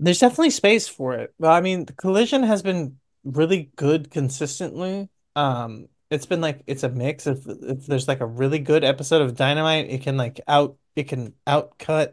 There's 0.00 0.20
definitely 0.20 0.50
space 0.50 0.86
for 0.86 1.14
it. 1.14 1.34
Well, 1.38 1.52
I 1.52 1.60
mean, 1.60 1.84
the 1.84 1.92
collision 1.92 2.44
has 2.44 2.62
been 2.62 2.98
really 3.24 3.70
good 3.74 4.10
consistently. 4.10 5.08
Um, 5.34 5.88
it's 6.10 6.26
been 6.26 6.40
like 6.40 6.62
it's 6.66 6.82
a 6.82 6.88
mix. 6.88 7.26
If 7.26 7.46
if 7.46 7.86
there's 7.86 8.08
like 8.08 8.20
a 8.20 8.26
really 8.26 8.58
good 8.58 8.84
episode 8.84 9.22
of 9.22 9.36
Dynamite, 9.36 9.90
it 9.90 10.02
can 10.02 10.16
like 10.16 10.40
out 10.48 10.76
it 10.96 11.08
can 11.08 11.34
outcut 11.46 12.12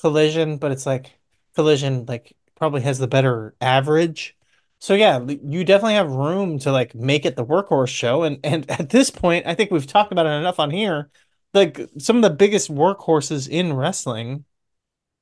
Collision, 0.00 0.56
but 0.56 0.72
it's 0.72 0.86
like 0.86 1.12
Collision 1.54 2.06
like 2.06 2.36
probably 2.62 2.82
has 2.82 3.00
the 3.00 3.08
better 3.08 3.56
average. 3.60 4.36
So 4.78 4.94
yeah, 4.94 5.18
you 5.18 5.64
definitely 5.64 5.94
have 5.94 6.12
room 6.12 6.60
to 6.60 6.70
like 6.70 6.94
make 6.94 7.26
it 7.26 7.34
the 7.34 7.44
workhorse 7.44 7.88
show. 7.88 8.22
And 8.22 8.38
and 8.44 8.70
at 8.70 8.88
this 8.88 9.10
point, 9.10 9.48
I 9.48 9.56
think 9.56 9.72
we've 9.72 9.84
talked 9.84 10.12
about 10.12 10.26
it 10.26 10.28
enough 10.28 10.60
on 10.60 10.70
here. 10.70 11.10
Like 11.52 11.80
some 11.98 12.14
of 12.14 12.22
the 12.22 12.30
biggest 12.30 12.72
workhorses 12.72 13.48
in 13.48 13.72
wrestling 13.72 14.44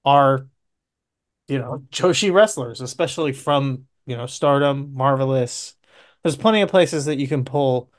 are, 0.05 0.49
you 1.49 1.59
know, 1.59 1.83
Joshi 1.91 2.31
wrestlers, 2.31 2.83
especially 2.83 3.33
from 3.33 3.87
you 4.05 4.19
know, 4.19 4.27
Stardom, 4.27 4.93
Marvelous. 4.93 5.77
There's 6.23 6.37
plenty 6.37 6.61
of 6.61 6.69
places 6.69 7.07
that 7.07 7.17
you 7.17 7.27
can 7.27 7.47
pull 7.47 7.91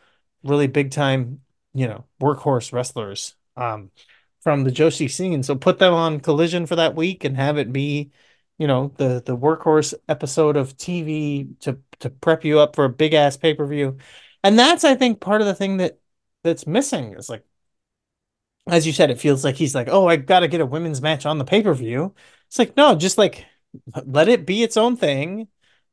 really 0.43 0.68
big 0.68 0.91
time, 0.91 1.41
you 1.73 1.88
know, 1.88 2.05
workhorse 2.22 2.72
wrestlers 2.72 3.34
um, 3.57 3.89
from 4.41 4.65
the 4.65 4.72
Joshi 4.72 5.09
scene. 5.09 5.41
So 5.41 5.55
put 5.55 5.80
them 5.80 5.95
on 5.95 6.19
Collision 6.19 6.68
for 6.68 6.76
that 6.76 6.93
week 6.93 7.23
and 7.23 7.35
have 7.38 7.57
it 7.57 7.73
be, 7.73 8.11
you 8.61 8.67
know, 8.67 8.93
the 8.97 9.23
the 9.25 9.38
workhorse 9.38 9.93
episode 10.07 10.57
of 10.57 10.77
TV 10.77 11.55
to 11.61 11.79
to 11.99 12.09
prep 12.09 12.45
you 12.45 12.59
up 12.59 12.75
for 12.75 12.85
a 12.85 12.89
big 12.89 13.13
ass 13.13 13.38
pay 13.38 13.53
per 13.55 13.65
view. 13.65 13.97
And 14.43 14.57
that's 14.59 14.83
I 14.83 14.95
think 14.95 15.19
part 15.21 15.41
of 15.41 15.47
the 15.47 15.55
thing 15.55 15.77
that 15.77 15.99
that's 16.43 16.67
missing 16.67 17.15
is 17.15 17.29
like, 17.29 17.45
as 18.67 18.85
you 18.85 18.93
said, 18.93 19.09
it 19.09 19.19
feels 19.19 19.43
like 19.43 19.55
he's 19.55 19.75
like, 19.75 19.88
oh, 19.89 20.07
I 20.07 20.15
got 20.17 20.41
to 20.41 20.47
get 20.47 20.61
a 20.61 20.65
women's 20.65 21.01
match 21.01 21.25
on 21.25 21.38
the 21.38 21.45
pay 21.45 21.63
per 21.63 21.73
view. 21.73 22.13
It's 22.47 22.59
like 22.59 22.77
no, 22.77 22.95
just 22.95 23.17
like 23.17 23.45
let 24.05 24.29
it 24.29 24.45
be 24.45 24.63
its 24.63 24.77
own 24.77 24.97
thing 24.97 25.47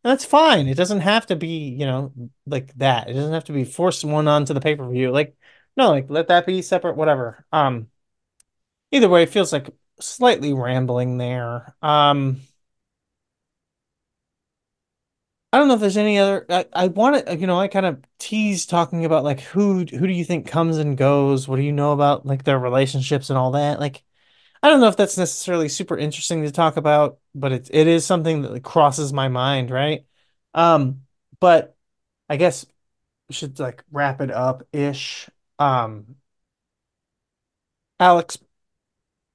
that's 0.04 0.24
fine. 0.24 0.68
It 0.68 0.76
doesn't 0.76 1.00
have 1.00 1.26
to 1.26 1.36
be, 1.36 1.70
you 1.70 1.86
know, 1.86 2.12
like 2.46 2.72
that. 2.74 3.08
It 3.10 3.14
doesn't 3.14 3.32
have 3.32 3.44
to 3.46 3.52
be 3.52 3.64
forced 3.64 4.04
one 4.04 4.28
onto 4.28 4.54
the 4.54 4.60
pay-per-view. 4.60 5.10
Like, 5.10 5.36
no, 5.76 5.90
like 5.90 6.08
let 6.08 6.28
that 6.28 6.46
be 6.46 6.62
separate, 6.62 6.96
whatever. 6.96 7.44
Um 7.52 7.88
either 8.90 9.08
way, 9.08 9.22
it 9.22 9.30
feels 9.30 9.52
like 9.52 9.70
slightly 10.00 10.52
rambling 10.52 11.18
there. 11.18 11.74
Um 11.82 12.40
I 15.52 15.58
don't 15.58 15.68
know 15.68 15.74
if 15.74 15.80
there's 15.80 15.96
any 15.96 16.18
other 16.18 16.44
I, 16.50 16.66
I 16.74 16.86
want 16.88 17.26
to 17.26 17.36
you 17.36 17.46
know, 17.46 17.58
I 17.58 17.68
kind 17.68 17.86
of 17.86 18.02
tease 18.18 18.66
talking 18.66 19.04
about 19.04 19.24
like 19.24 19.40
who 19.40 19.78
who 19.84 20.06
do 20.06 20.12
you 20.12 20.24
think 20.24 20.46
comes 20.46 20.76
and 20.78 20.96
goes? 20.96 21.48
What 21.48 21.56
do 21.56 21.62
you 21.62 21.72
know 21.72 21.92
about 21.92 22.26
like 22.26 22.44
their 22.44 22.58
relationships 22.58 23.30
and 23.30 23.38
all 23.38 23.52
that? 23.52 23.80
Like 23.80 24.04
I 24.62 24.68
don't 24.70 24.80
know 24.80 24.88
if 24.88 24.96
that's 24.96 25.18
necessarily 25.18 25.68
super 25.68 25.98
interesting 25.98 26.42
to 26.44 26.52
talk 26.52 26.76
about, 26.78 27.20
but 27.34 27.52
it 27.52 27.70
it 27.72 27.88
is 27.88 28.06
something 28.06 28.42
that 28.42 28.64
crosses 28.64 29.12
my 29.12 29.28
mind, 29.28 29.70
right? 29.70 30.06
Um, 30.54 31.02
but 31.40 31.76
I 32.28 32.36
guess 32.36 32.66
we 33.28 33.34
should 33.34 33.58
like 33.60 33.84
wrap 33.92 34.20
it 34.22 34.30
up 34.32 34.64
ish. 34.72 35.30
Um, 35.58 36.16
Alex, 38.00 38.38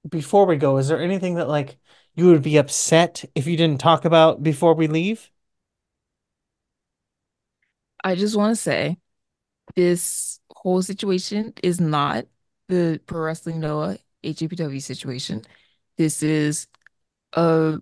before 0.08 0.46
we 0.46 0.58
go, 0.58 0.78
is 0.78 0.88
there 0.88 1.02
anything 1.02 1.36
that 1.36 1.48
like 1.48 1.78
you 2.16 2.28
would 2.28 2.42
be 2.44 2.58
upset 2.58 3.24
if 3.36 3.48
you 3.48 3.58
didn't 3.58 3.80
talk 3.82 4.06
about 4.06 4.44
before 4.44 4.74
we 4.76 4.88
leave? 4.88 5.30
I 8.04 8.16
just 8.16 8.36
want 8.36 8.56
to 8.56 8.62
say 8.62 8.98
this 9.76 10.40
whole 10.52 10.82
situation 10.82 11.54
is 11.64 11.80
not 11.80 12.26
the 12.68 13.00
Pro 13.06 13.22
Wrestling 13.22 13.60
Noah 13.60 13.98
AJPW 14.24 14.82
situation. 14.82 15.44
This 15.98 16.24
is 16.24 16.68
a 17.34 17.80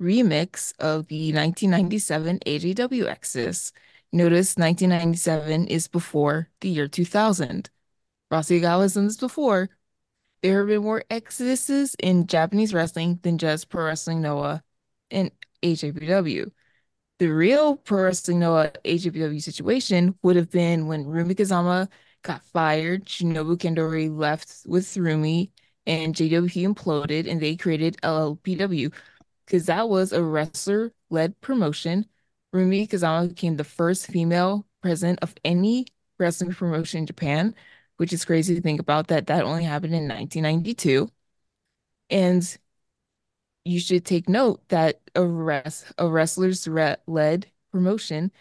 remix 0.00 0.72
of 0.78 1.06
the 1.08 1.32
1997 1.32 2.40
AJW 2.46 3.06
Exodus. 3.06 3.72
Notice 4.12 4.56
1997 4.56 5.68
is 5.68 5.88
before 5.88 6.48
the 6.60 6.68
year 6.68 6.88
2000. 6.88 7.70
Rossy 8.30 8.60
was 8.60 8.96
in 8.96 9.06
this 9.06 9.16
before. 9.16 9.70
There 10.42 10.60
have 10.60 10.68
been 10.68 10.82
more 10.82 11.04
exoduses 11.10 11.94
in 12.00 12.26
Japanese 12.26 12.72
wrestling 12.72 13.20
than 13.22 13.38
just 13.38 13.68
Pro 13.68 13.84
Wrestling 13.84 14.22
Noah 14.22 14.62
and 15.10 15.30
AJPW. 15.62 16.50
The 17.20 17.28
real 17.28 17.78
Noah 17.86 18.72
AJPW 18.82 19.42
situation 19.42 20.18
would 20.22 20.36
have 20.36 20.50
been 20.50 20.86
when 20.86 21.04
Rumi 21.04 21.34
Kazama 21.34 21.86
got 22.22 22.42
fired. 22.44 23.04
Shinobu 23.04 23.58
Kandori 23.58 24.10
left 24.10 24.62
with 24.64 24.96
Rumi, 24.96 25.52
and 25.86 26.14
JWP 26.14 26.74
imploded, 26.74 27.30
and 27.30 27.38
they 27.38 27.56
created 27.56 27.98
LLPW 28.02 28.90
because 29.44 29.66
that 29.66 29.90
was 29.90 30.14
a 30.14 30.24
wrestler 30.24 30.94
led 31.10 31.38
promotion. 31.42 32.06
Rumi 32.54 32.86
Kazama 32.86 33.28
became 33.28 33.58
the 33.58 33.64
first 33.64 34.06
female 34.06 34.64
president 34.80 35.18
of 35.20 35.34
any 35.44 35.88
wrestling 36.18 36.54
promotion 36.54 37.00
in 37.00 37.06
Japan, 37.06 37.54
which 37.98 38.14
is 38.14 38.24
crazy 38.24 38.54
to 38.54 38.62
think 38.62 38.80
about 38.80 39.08
that 39.08 39.26
that 39.26 39.44
only 39.44 39.64
happened 39.64 39.94
in 39.94 40.08
1992. 40.08 41.10
And 42.08 42.58
you 43.70 43.80
should 43.80 44.04
take 44.04 44.28
note 44.28 44.66
that 44.68 45.00
a, 45.14 45.26
res- 45.26 45.92
a 45.98 46.08
wrestler's 46.08 46.66
re- 46.68 46.96
led 47.06 47.46
promotion, 47.72 48.32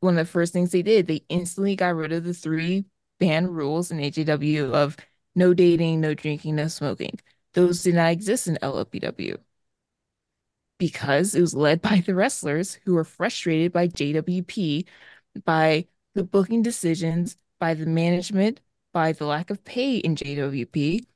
one 0.00 0.18
of 0.18 0.26
the 0.26 0.30
first 0.32 0.52
things 0.52 0.72
they 0.72 0.82
did, 0.82 1.06
they 1.06 1.24
instantly 1.28 1.76
got 1.76 1.96
rid 1.96 2.12
of 2.12 2.24
the 2.24 2.34
three 2.34 2.84
ban 3.20 3.48
rules 3.48 3.90
in 3.90 4.00
AJW 4.00 4.72
of 4.74 4.96
no 5.34 5.54
dating, 5.54 6.00
no 6.00 6.14
drinking, 6.14 6.56
no 6.56 6.68
smoking. 6.68 7.18
Those 7.54 7.82
did 7.82 7.94
not 7.96 8.12
exist 8.12 8.48
in 8.48 8.58
LLPW 8.62 9.38
because 10.78 11.34
it 11.34 11.40
was 11.40 11.54
led 11.54 11.80
by 11.82 12.02
the 12.06 12.14
wrestlers 12.14 12.74
who 12.84 12.94
were 12.94 13.04
frustrated 13.04 13.72
by 13.72 13.86
JWP, 13.86 14.86
by 15.44 15.86
the 16.14 16.24
booking 16.24 16.62
decisions 16.62 17.36
by 17.58 17.74
the 17.74 17.86
management, 17.86 18.60
by 18.92 19.12
the 19.12 19.26
lack 19.26 19.50
of 19.50 19.62
pay 19.64 19.96
in 19.98 20.16
JWP. 20.16 21.06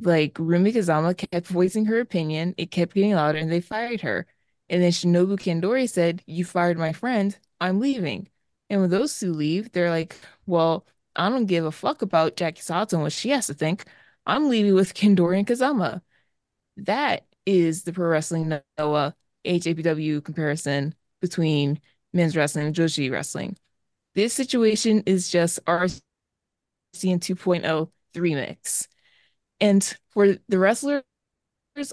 Like 0.00 0.38
Rumi 0.38 0.72
Kazama 0.72 1.16
kept 1.16 1.46
voicing 1.48 1.86
her 1.86 2.00
opinion, 2.00 2.54
it 2.58 2.70
kept 2.70 2.94
getting 2.94 3.14
louder, 3.14 3.38
and 3.38 3.50
they 3.50 3.60
fired 3.60 4.00
her. 4.02 4.26
And 4.68 4.82
then 4.82 4.90
Shinobu 4.90 5.38
Kandori 5.38 5.88
said, 5.88 6.22
You 6.26 6.44
fired 6.44 6.78
my 6.78 6.92
friend, 6.92 7.36
I'm 7.60 7.80
leaving. 7.80 8.28
And 8.70 8.80
when 8.80 8.90
those 8.90 9.18
two 9.18 9.32
leave, 9.32 9.72
they're 9.72 9.90
like, 9.90 10.18
Well, 10.46 10.86
I 11.16 11.28
don't 11.30 11.46
give 11.46 11.64
a 11.64 11.72
fuck 11.72 12.02
about 12.02 12.36
Jackie 12.36 12.62
Sato 12.62 12.96
and 12.96 13.02
what 13.04 13.12
she 13.12 13.30
has 13.30 13.46
to 13.48 13.54
think. 13.54 13.84
I'm 14.26 14.48
leaving 14.48 14.74
with 14.74 14.94
Kandori 14.94 15.38
and 15.38 15.46
Kazama. 15.46 16.02
That 16.78 17.26
is 17.46 17.84
the 17.84 17.92
pro 17.92 18.08
wrestling 18.08 18.60
Noah 18.78 19.14
AJPW 19.44 20.22
comparison 20.22 20.94
between 21.20 21.80
men's 22.12 22.36
wrestling 22.36 22.66
and 22.66 22.74
Joshi 22.76 23.10
wrestling. 23.10 23.56
This 24.14 24.32
situation 24.34 25.02
is 25.06 25.30
just 25.30 25.60
Arsion 25.66 26.00
2.0 26.94 27.90
three 28.14 28.34
mix. 28.34 28.88
And 29.64 29.96
for 30.10 30.36
the 30.46 30.58
wrestlers, 30.58 31.02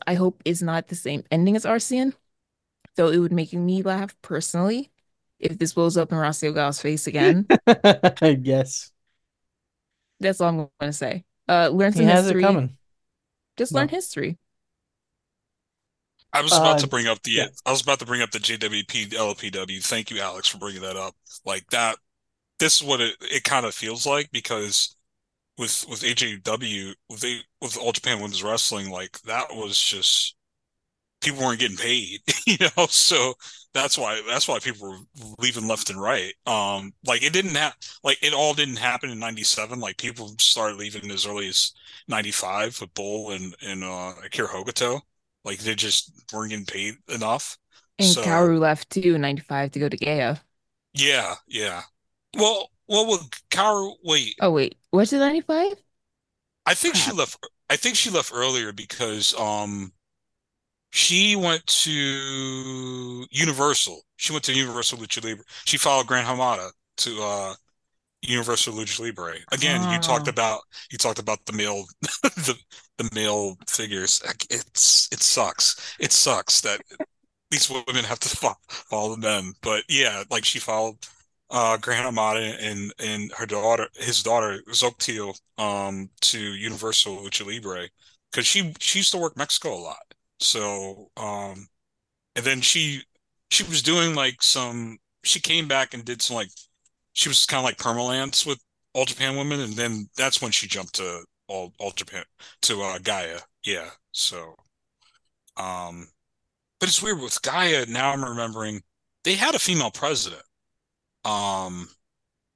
I 0.06 0.16
hope 0.16 0.42
it's 0.44 0.62
not 0.62 0.90
the 0.90 0.96
same 0.96 1.24
ending 1.32 1.56
as 1.56 1.66
Arsion, 1.66 2.14
though 2.98 3.08
it 3.08 3.18
would 3.18 3.32
make 3.32 3.54
me 3.54 3.82
laugh 3.82 4.14
personally 4.22 4.92
if 5.40 5.58
this 5.58 5.72
blows 5.72 5.96
up 5.96 6.12
in 6.12 6.18
Rossy 6.18 6.52
Ogawa's 6.52 6.82
face 6.82 7.08
again. 7.08 7.48
I 7.68 8.34
guess. 8.34 8.92
That's 10.20 10.42
all 10.42 10.50
I'm 10.50 10.56
going 10.58 10.70
to 10.82 10.92
say. 10.92 11.24
Uh, 11.48 11.70
learn 11.70 11.94
some 11.94 12.02
he 12.02 12.08
has 12.10 12.26
history. 12.26 12.44
It 12.44 12.46
coming. 12.46 12.78
Just 13.56 13.74
learn 13.74 13.88
history. 13.88 14.38
I 16.34 16.42
was 16.42 16.52
about 16.52 16.76
uh, 16.76 16.80
to 16.80 16.88
bring 16.88 17.08
up 17.08 17.24
the 17.24 17.32
yeah. 17.32 17.48
I 17.66 17.72
was 17.72 17.82
about 17.82 18.00
to 18.00 18.06
bring 18.06 18.22
up 18.22 18.32
the 18.32 18.40
JWP 18.40 19.14
LPW. 19.14 19.82
Thank 19.82 20.12
you, 20.12 20.20
Alex, 20.20 20.50
for 20.50 20.58
bringing 20.58 20.82
that 20.82 20.98
up. 20.98 21.16
Like 21.46 21.66
that, 21.70 21.96
this 22.60 22.82
is 22.82 22.84
what 22.86 23.00
it, 23.00 23.16
it 23.22 23.46
kind 23.46 23.66
of 23.66 23.74
feels 23.74 24.06
like 24.06 24.30
because 24.34 24.98
with 25.62 25.86
with 25.88 26.02
AJW 26.02 26.94
with 27.08 27.24
a, 27.24 27.40
with 27.62 27.78
All 27.78 27.92
Japan 27.92 28.18
Women's 28.18 28.44
Wrestling, 28.44 28.90
like 28.90 29.22
that 29.22 29.46
was 29.52 29.80
just 29.80 30.36
people 31.22 31.44
weren't 31.46 31.60
getting 31.60 31.78
paid, 31.78 32.20
you 32.48 32.58
know. 32.60 32.88
So 32.88 33.36
that's 33.74 33.96
why 33.98 34.22
that's 34.28 34.48
why 34.48 34.58
people 34.58 34.90
were 34.90 35.34
leaving 35.40 35.68
left 35.68 35.92
and 35.92 36.02
right. 36.02 36.34
Um, 36.48 36.94
like 37.06 37.24
it 37.24 37.32
didn't 37.32 37.56
have 37.56 37.76
like 38.04 38.18
it 38.24 38.34
all 38.34 38.56
didn't 38.56 38.78
happen 38.78 39.12
in 39.12 39.20
'97. 39.20 39.80
Like 39.80 39.98
people 39.98 40.34
started 40.40 40.78
leaving 40.78 41.10
as 41.12 41.28
early 41.28 41.48
as 41.48 41.72
'95 42.08 42.82
with 42.82 42.94
Bull 42.96 43.30
and 43.30 43.56
and 43.62 43.84
uh, 43.84 44.14
Akira 44.26 44.50
Hokuto. 44.50 45.00
Like 45.46 45.60
they 45.60 45.76
just 45.76 46.12
weren't 46.34 46.50
getting 46.50 46.66
paid 46.66 46.96
enough. 47.08 47.56
And 48.00 48.08
so, 48.08 48.24
Kaoru 48.24 48.60
left 48.60 48.90
too 48.90 49.14
in 49.14 49.22
'95 49.22 49.72
to 49.72 49.80
go 49.80 49.90
to 49.90 49.98
Gaea. 49.98 50.42
Yeah, 50.94 51.36
yeah. 51.48 51.84
Well, 52.36 52.70
well, 52.92 53.08
well, 53.08 53.30
Kaoru. 53.50 53.94
Wait. 54.04 54.36
Oh 54.42 54.52
wait, 54.52 54.78
was 54.92 55.14
it 55.14 55.20
'95? 55.20 55.76
I 56.66 56.74
think 56.74 56.96
Crap. 56.96 57.06
she 57.06 57.12
left. 57.14 57.48
I 57.70 57.78
think 57.78 57.96
she 57.96 58.10
left 58.10 58.32
earlier 58.36 58.74
because 58.74 59.34
um 59.40 59.94
she 60.92 61.38
went 61.38 61.66
to 61.68 63.26
Universal. 63.32 64.02
She 64.18 64.34
went 64.34 64.44
to 64.44 64.54
Universal 64.54 65.00
Lucha 65.00 65.24
Libre. 65.24 65.46
She 65.66 65.78
followed 65.78 66.08
Gran 66.08 66.26
Hamada 66.26 66.70
to 66.98 67.22
uh 67.24 67.54
Universal 68.22 68.74
Lucha 68.74 69.00
Libre. 69.00 69.36
Again, 69.54 69.82
oh. 69.84 69.94
you 69.94 70.00
talked 70.00 70.28
oh. 70.28 70.32
about 70.32 70.60
you 70.92 70.98
talked 70.98 71.20
about 71.20 71.46
the 71.46 71.54
male 71.54 71.86
the 72.24 72.58
the 72.98 73.10
male 73.16 73.58
figures. 73.70 74.22
It's 74.50 75.08
it 75.14 75.22
sucks. 75.22 75.96
It 75.98 76.12
sucks 76.12 76.60
that 76.62 76.82
these 77.52 77.70
women 77.70 78.04
have 78.04 78.20
to 78.20 78.30
follow, 78.38 78.58
follow 78.68 79.16
the 79.16 79.22
men. 79.22 79.54
But 79.62 79.86
yeah, 79.88 80.24
like 80.30 80.44
she 80.44 80.60
followed 80.60 80.98
uh 81.52 81.78
Gran 81.78 82.06
Hamada 82.06 82.58
and 82.62 82.94
and 83.00 83.32
her 83.38 83.46
daughter 83.46 83.88
his 83.96 84.24
daughter 84.24 84.62
Xochitl 84.70 85.36
um 85.58 86.10
to 86.22 86.40
Universal 86.40 87.18
Lucha 87.18 87.46
Libre 87.46 87.90
because 88.32 88.48
she 88.48 88.74
she 88.80 89.00
used 89.00 89.12
to 89.12 89.18
work 89.18 89.38
Mexico 89.38 89.74
a 89.76 89.80
lot. 89.82 90.14
So, 90.40 91.12
um, 91.18 91.68
and 92.36 92.46
then 92.46 92.62
she 92.62 93.04
she 93.52 93.64
was 93.66 93.84
doing 93.84 94.16
like 94.16 94.42
some. 94.44 94.98
She 95.24 95.40
came 95.40 95.68
back 95.68 95.94
and 95.94 96.06
did 96.06 96.22
some 96.22 96.36
like 96.36 96.50
she 97.14 97.30
was 97.30 97.46
kind 97.46 97.60
of 97.60 97.66
like 97.66 97.78
permalance 97.78 98.46
with 98.46 98.60
All 98.94 99.06
Japan 99.06 99.36
Women, 99.38 99.60
and 99.62 99.74
then 99.74 100.10
that's 100.18 100.42
when 100.42 100.52
she 100.52 100.68
jumped 100.68 100.96
to 100.96 101.26
All 101.48 101.74
All 101.80 101.92
Japan 101.92 102.24
to 102.64 102.82
uh, 102.84 103.00
Gaea. 103.00 103.42
Yeah. 103.66 103.90
So, 104.12 104.56
um, 105.58 106.08
but 106.80 106.90
it's 106.90 107.04
weird 107.04 107.22
with 107.22 107.42
Gaea. 107.42 107.88
Now 107.88 108.12
I'm 108.14 108.26
remembering 108.26 108.82
they 109.26 109.36
had 109.36 109.56
a 109.56 109.60
female 109.60 109.92
president. 109.92 110.44
Um, 111.26 111.90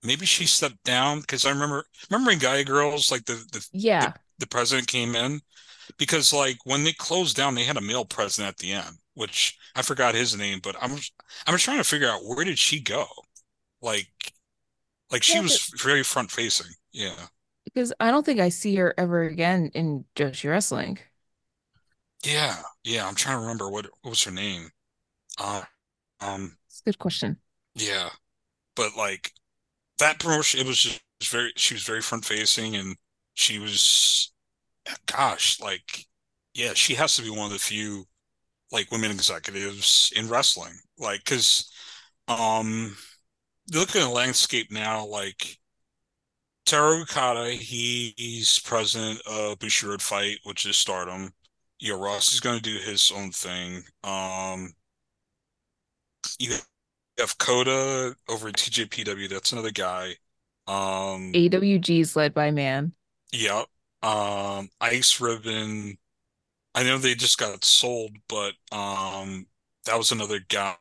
maybe 0.04 0.26
she 0.26 0.46
stepped 0.46 0.84
down 0.84 1.22
because 1.22 1.46
I 1.46 1.52
remember 1.52 1.86
remembering 2.10 2.40
Gaea 2.40 2.66
Girls 2.66 3.12
like 3.12 3.26
the 3.26 3.34
the 3.52 3.68
yeah 3.74 4.08
the, 4.08 4.14
the 4.40 4.48
president 4.48 4.88
came 4.88 5.16
in 5.16 5.42
because 5.98 6.34
like 6.34 6.58
when 6.66 6.84
they 6.84 6.94
closed 6.94 7.36
down, 7.36 7.56
they 7.56 7.64
had 7.64 7.78
a 7.78 7.82
male 7.82 8.06
president 8.06 8.50
at 8.50 8.58
the 8.58 8.74
end, 8.74 8.98
which 9.14 9.58
I 9.76 9.82
forgot 9.82 10.16
his 10.16 10.38
name, 10.38 10.60
but 10.64 10.76
I'm 10.82 10.92
I'm 10.92 11.54
just 11.54 11.66
trying 11.66 11.78
to 11.78 11.84
figure 11.84 12.10
out 12.10 12.22
where 12.24 12.46
did 12.46 12.60
she 12.60 12.80
go? 12.80 13.06
Like, 13.82 14.34
like 15.12 15.24
she 15.24 15.36
yeah, 15.36 15.42
was 15.42 15.70
but, 15.72 15.82
very 15.82 16.04
front 16.04 16.32
facing. 16.32 16.72
Yeah. 16.92 17.28
Because 17.66 17.94
I 18.00 18.12
don't 18.12 18.26
think 18.26 18.40
I 18.40 18.50
see 18.50 18.76
her 18.76 18.94
ever 18.98 19.24
again 19.24 19.72
in 19.74 20.06
Joshi 20.16 20.50
wrestling. 20.50 21.00
Yeah, 22.24 22.58
yeah. 22.84 23.08
I'm 23.08 23.16
trying 23.16 23.38
to 23.38 23.42
remember 23.42 23.70
what 23.70 23.88
what 24.02 24.12
was 24.12 24.24
her 24.24 24.32
name. 24.32 24.70
Uh, 25.40 25.64
um, 26.22 26.58
it's 26.68 26.82
a 26.82 26.86
good 26.86 27.00
question. 27.00 27.38
Yeah, 27.76 28.10
but 28.76 28.96
like 28.98 29.32
that 30.00 30.20
promotion, 30.20 30.62
it 30.62 30.68
was 30.68 30.80
just 30.80 31.02
very. 31.32 31.54
She 31.58 31.74
was 31.76 31.84
very 31.84 32.02
front 32.02 32.26
facing, 32.26 32.76
and 32.76 32.96
she 33.36 33.60
was 33.60 34.32
gosh, 35.06 35.60
like, 35.60 36.06
yeah, 36.54 36.74
she 36.74 36.96
has 36.96 37.16
to 37.16 37.22
be 37.22 37.30
one 37.30 37.48
of 37.48 37.52
the 37.54 37.60
few 37.60 38.06
like 38.72 38.92
women 38.92 39.12
executives 39.12 40.12
in 40.16 40.30
wrestling. 40.30 40.74
Like, 41.00 41.26
because 41.26 41.72
um, 42.28 42.98
look 43.74 43.96
at 43.96 44.02
the 44.02 44.10
landscape 44.10 44.72
now, 44.72 45.06
like 45.06 45.58
Toru 46.66 47.02
Okada, 47.02 47.52
he, 47.52 48.14
he's 48.18 48.60
president 48.60 49.22
of 49.28 49.60
Bushiroad 49.60 50.02
Fight, 50.02 50.40
which 50.44 50.66
is 50.66 50.78
Stardom. 50.78 51.34
Yeah, 51.80 51.96
Ross 51.96 52.34
is 52.34 52.40
going 52.40 52.58
to 52.58 52.64
do 52.64 52.78
his 52.78 53.12
own 53.16 53.32
thing. 53.32 53.84
Um, 54.04 54.74
you 56.40 56.56
have 57.20 57.38
Coda 57.38 58.16
over 58.28 58.48
at 58.50 58.56
TJPW. 58.56 59.30
That's 59.30 59.52
another 59.52 59.72
guy. 59.72 60.16
Um, 60.68 61.32
AWG 61.34 62.02
is 62.02 62.16
led 62.16 62.34
by 62.34 62.52
man. 62.52 62.94
Yep. 63.32 63.66
Um, 64.02 64.70
Ice 64.82 65.20
Ribbon, 65.20 65.98
I 66.74 66.84
know 66.84 66.98
they 66.98 67.16
just 67.16 67.38
got 67.38 67.64
sold, 67.64 68.12
but 68.28 68.54
um, 68.72 69.48
that 69.86 69.98
was 69.98 70.12
another 70.12 70.40
guy 70.48 70.76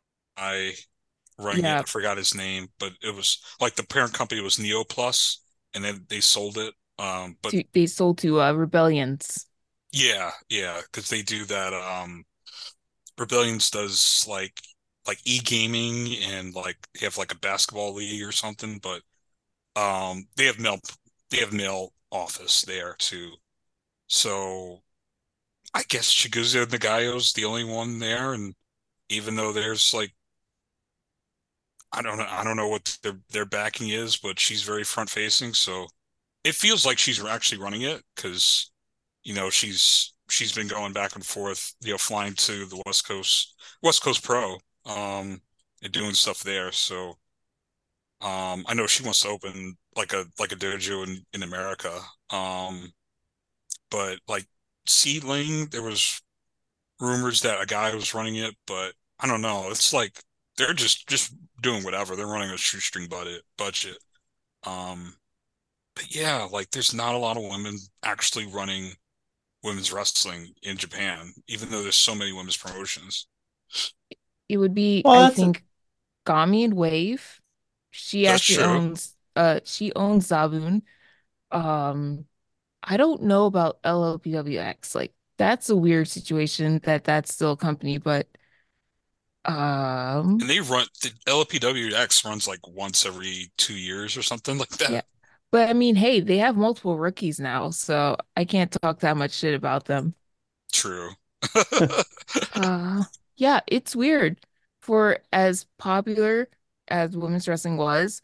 running 1.39 1.65
yeah. 1.65 1.79
it. 1.79 1.81
I 1.81 1.83
forgot 1.85 2.17
his 2.17 2.35
name, 2.35 2.69
but 2.79 2.93
it 3.03 3.15
was 3.15 3.39
like 3.61 3.77
the 3.77 3.87
parent 3.87 4.13
company 4.13 4.41
was 4.41 4.59
Neo 4.59 4.85
Plus, 4.85 5.43
and 5.75 5.85
then 5.85 6.05
they 6.09 6.21
sold 6.21 6.59
it. 6.59 6.75
Um, 6.99 7.37
but 7.43 7.55
they 7.73 7.87
sold 7.87 8.19
to 8.19 8.41
uh, 8.41 8.53
Rebellions. 8.53 9.47
Yeah, 9.93 10.31
yeah, 10.49 10.81
because 10.83 11.09
they 11.09 11.23
do 11.23 11.45
that. 11.45 11.73
Um, 11.73 12.25
Rebellions 13.19 13.71
does 13.71 14.27
like 14.29 14.61
like 15.07 15.21
e 15.25 15.41
gaming 15.41 16.17
and 16.25 16.55
like 16.55 16.77
they 16.95 17.07
have 17.07 17.19
like 17.19 17.33
a 17.33 17.39
basketball 17.39 17.95
league 17.95 18.23
or 18.23 18.33
something, 18.33 18.79
but 18.83 19.03
um, 19.77 20.27
they 20.37 20.47
have 20.47 20.59
male 20.61 20.81
they 21.31 21.39
have 21.39 21.53
male 21.53 21.93
office 22.13 22.63
there 22.63 22.97
too. 22.99 23.33
So 24.09 24.83
I 25.75 25.85
guess 25.89 26.13
Chigusa 26.15 26.67
Nagayo's 26.67 27.33
the 27.35 27.45
only 27.47 27.65
one 27.65 27.99
there, 28.01 28.33
and 28.35 28.55
even 29.11 29.37
though 29.37 29.53
there's 29.53 29.95
like 29.95 30.15
I 31.93 32.03
don't 32.03 32.19
know 32.19 32.27
I 32.29 32.43
don't 32.45 32.57
know 32.57 32.69
what 32.69 32.99
their 33.03 33.19
their 33.31 33.45
backing 33.47 33.89
is, 33.91 34.17
but 34.17 34.39
she's 34.41 34.63
very 34.63 34.85
front 34.85 35.11
facing, 35.11 35.55
so 35.55 35.87
it 36.45 36.55
feels 36.55 36.87
like 36.87 36.99
she's 36.99 37.25
actually 37.25 37.61
running 37.63 37.83
it 37.83 38.03
because 38.17 38.73
you 39.25 39.35
know 39.35 39.51
she's 39.51 40.15
she's 40.31 40.53
been 40.55 40.69
going 40.69 40.93
back 40.95 41.17
and 41.17 41.27
forth, 41.27 41.75
you 41.83 41.93
know, 41.93 41.99
flying 41.99 42.35
to 42.35 42.67
the 42.67 42.83
West 42.87 43.07
Coast 43.09 43.55
West 43.83 44.03
Coast 44.03 44.25
Pro, 44.25 44.59
um, 44.87 45.41
and 45.83 45.93
doing 45.93 46.15
stuff 46.15 46.43
there. 46.43 46.73
So 46.73 47.15
um, 48.21 48.65
I 48.67 48.75
know 48.75 48.87
she 48.87 49.03
wants 49.05 49.21
to 49.21 49.29
open 49.29 49.77
like 49.97 50.13
a 50.13 50.25
like 50.39 50.53
a 50.53 50.57
dojo 50.57 51.07
in 51.07 51.25
in 51.33 51.43
America. 51.43 52.01
Um, 52.31 52.93
but 53.91 54.19
like 54.29 54.47
Seadlinnng, 54.87 55.71
there 55.71 55.83
was 55.83 56.21
rumors 57.01 57.43
that 57.43 57.63
a 57.63 57.67
guy 57.67 57.95
was 57.95 58.15
running 58.15 58.37
it, 58.37 58.55
but 58.67 58.95
I 59.21 59.27
don't 59.27 59.43
know. 59.43 59.69
It's 59.71 59.93
like 59.93 60.23
they're 60.57 60.75
just 60.75 61.09
just 61.09 61.35
doing 61.63 61.85
whatever. 61.85 62.17
They're 62.17 62.27
running 62.27 62.51
a 62.51 62.59
shoestring 62.59 63.09
budget 63.09 63.43
budget. 63.59 63.99
Um, 64.65 65.15
but 65.97 66.15
yeah, 66.15 66.45
like 66.51 66.71
there's 66.71 66.95
not 66.95 67.15
a 67.15 67.19
lot 67.19 67.37
of 67.37 67.45
women 67.45 67.79
actually 68.05 68.47
running 68.47 68.93
women's 69.63 69.93
wrestling 69.93 70.55
in 70.63 70.77
Japan, 70.77 71.33
even 71.49 71.71
though 71.71 71.83
there's 71.83 71.97
so 71.97 72.15
many 72.15 72.33
women's 72.33 72.57
promotions. 72.57 73.27
It 74.49 74.59
would 74.59 74.75
be, 74.75 75.03
well, 75.05 75.27
I 75.27 75.31
think, 75.31 75.65
a... 76.27 76.31
Gami 76.31 76.65
and 76.65 76.75
Wave 76.75 77.41
She 77.91 78.25
That's 78.25 78.37
actually 78.37 78.57
true. 78.57 78.65
owns 78.65 79.17
uh 79.37 79.61
she 79.65 79.93
owns 79.95 80.29
Zabun. 80.29 80.83
Um 81.51 82.27
I 82.83 82.97
don't 82.97 83.23
know 83.23 83.47
about 83.47 83.83
LLPWX. 83.83 84.95
Like 84.95 85.13
that's 85.39 85.71
a 85.71 85.77
weird 85.77 86.09
situation 86.09 86.81
that 86.85 87.05
that's 87.05 87.33
still 87.35 87.53
a 87.53 87.57
company, 87.57 87.99
but 87.99 88.29
um 89.45 90.39
and 90.41 90.49
they 90.49 90.61
run 90.61 90.87
the 91.03 91.13
LLPWX 91.27 92.25
runs 92.25 92.49
like 92.49 92.67
once 92.67 93.05
every 93.07 93.53
two 93.59 93.75
years 93.75 94.17
or 94.17 94.23
something 94.23 94.59
like 94.59 94.71
that. 94.79 94.91
Yeah. 94.91 95.03
But 95.51 95.69
I 95.71 95.73
mean, 95.73 95.95
hey, 95.97 96.21
they 96.21 96.39
have 96.39 96.57
multiple 96.57 96.99
rookies 96.99 97.39
now, 97.39 97.71
so 97.71 98.17
I 98.37 98.45
can't 98.45 98.73
talk 98.83 99.01
that 99.01 99.17
much 99.17 99.33
shit 99.33 99.55
about 99.55 99.85
them. 99.87 100.15
True. 100.73 101.11
uh, 102.55 103.05
yeah, 103.37 103.61
it's 103.67 103.97
weird. 103.97 104.39
For 104.81 105.19
as 105.33 105.67
popular 105.79 106.49
as 106.89 107.17
women's 107.17 107.49
wrestling 107.49 107.77
was, 107.79 108.21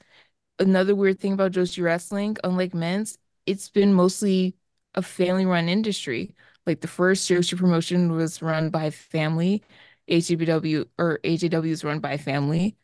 another 0.59 0.95
weird 0.95 1.21
thing 1.21 1.35
about 1.35 1.53
Joshi 1.53 1.83
wrestling, 1.83 2.37
unlike 2.45 2.75
men's, 2.75 3.19
it's 3.47 3.71
been 3.71 3.95
mostly 3.95 4.57
a 4.95 5.03
family 5.03 5.47
run 5.47 5.69
industry. 5.69 6.35
Like 6.67 6.83
the 6.83 6.89
first 6.89 7.31
Joshi 7.31 7.59
promotion 7.59 8.13
was 8.13 8.43
run 8.43 8.71
by 8.71 8.91
family, 8.91 9.63
HJBW 10.09 10.87
or 10.99 11.21
AJW 11.25 11.71
is 11.71 11.85
run 11.85 12.01
by 12.01 12.17
family. 12.19 12.77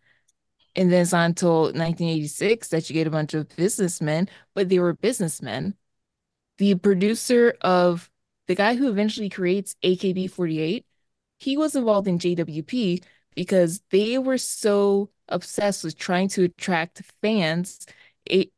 And 0.77 0.93
then 0.93 1.03
it's 1.03 1.12
not 1.12 1.27
until 1.27 1.73
1986 1.73 2.69
that 2.69 2.89
you 2.90 2.94
get 2.94 3.07
a 3.07 3.11
bunch 3.11 3.35
of 3.35 3.48
businessmen, 3.57 4.28
but 4.55 4.69
they 4.69 4.78
were 4.78 4.93
businessmen. 4.94 5.74
The 6.59 6.77
producer 6.77 7.55
of 7.62 8.11
the 8.48 8.55
guy 8.55 8.77
who 8.77 8.89
eventually 8.89 9.31
creates 9.31 9.77
AKB48, 9.82 10.86
he 11.39 11.57
was 11.57 11.75
involved 11.77 12.09
in 12.09 12.19
JWP 12.19 13.03
because 13.35 13.81
they 13.91 14.19
were 14.19 14.39
so 14.39 15.11
obsessed 15.29 15.85
with 15.85 15.97
trying 15.97 16.29
to 16.31 16.45
attract 16.45 17.03
fans. 17.23 17.87
It 18.25 18.51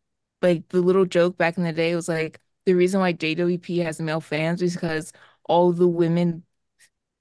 like 0.43 0.69
the 0.69 0.81
little 0.81 1.05
joke 1.07 1.37
back 1.37 1.59
in 1.59 1.65
the 1.65 1.73
day 1.73 1.95
was 1.95 2.09
like 2.09 2.41
the 2.67 2.75
reason 2.75 3.01
why 3.01 3.13
JWP 3.13 3.83
has 3.83 4.01
male 4.01 4.21
fans 4.21 4.63
is 4.63 4.75
because 4.75 5.13
all 5.45 5.73
the 5.73 5.89
women 5.89 6.45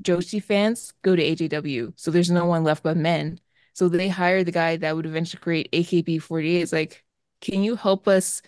Joshi 0.04 0.42
fans 0.42 0.94
go 1.02 1.16
to 1.16 1.24
AJW. 1.24 1.94
So 1.96 2.12
there's 2.12 2.32
no 2.32 2.46
one 2.46 2.64
left 2.64 2.84
but 2.84 2.98
men. 2.98 3.40
So 3.74 3.90
they 3.90 4.08
hired 4.10 4.48
the 4.48 4.52
guy 4.52 4.78
that 4.78 4.96
would 4.96 5.06
eventually 5.06 5.42
create 5.42 5.70
AKB48. 5.74 6.62
It's 6.62 6.74
like, 6.74 7.04
can 7.42 7.64
you 7.64 7.76
help 7.76 8.08
us 8.08 8.42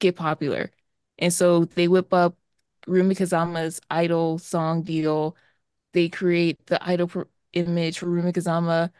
get 0.00 0.16
popular? 0.16 0.70
And 1.18 1.32
so 1.32 1.64
they 1.64 1.88
whip 1.88 2.12
up 2.12 2.36
Rumi 2.86 3.14
Kazama's 3.14 3.80
idol 3.90 4.38
song 4.38 4.82
deal. 4.82 5.36
They 5.96 6.10
create 6.10 6.66
the 6.66 6.78
idol 6.86 7.10
image 7.54 7.98
for 8.00 8.06
Rumi 8.06 8.30
Kazama. 8.30 8.90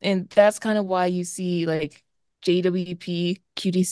And 0.00 0.26
that's 0.30 0.58
kind 0.58 0.78
of 0.78 0.86
why 0.86 1.04
you 1.04 1.22
see 1.22 1.66
like 1.66 2.02
JWP, 2.42 3.42
Cutie, 3.56 3.84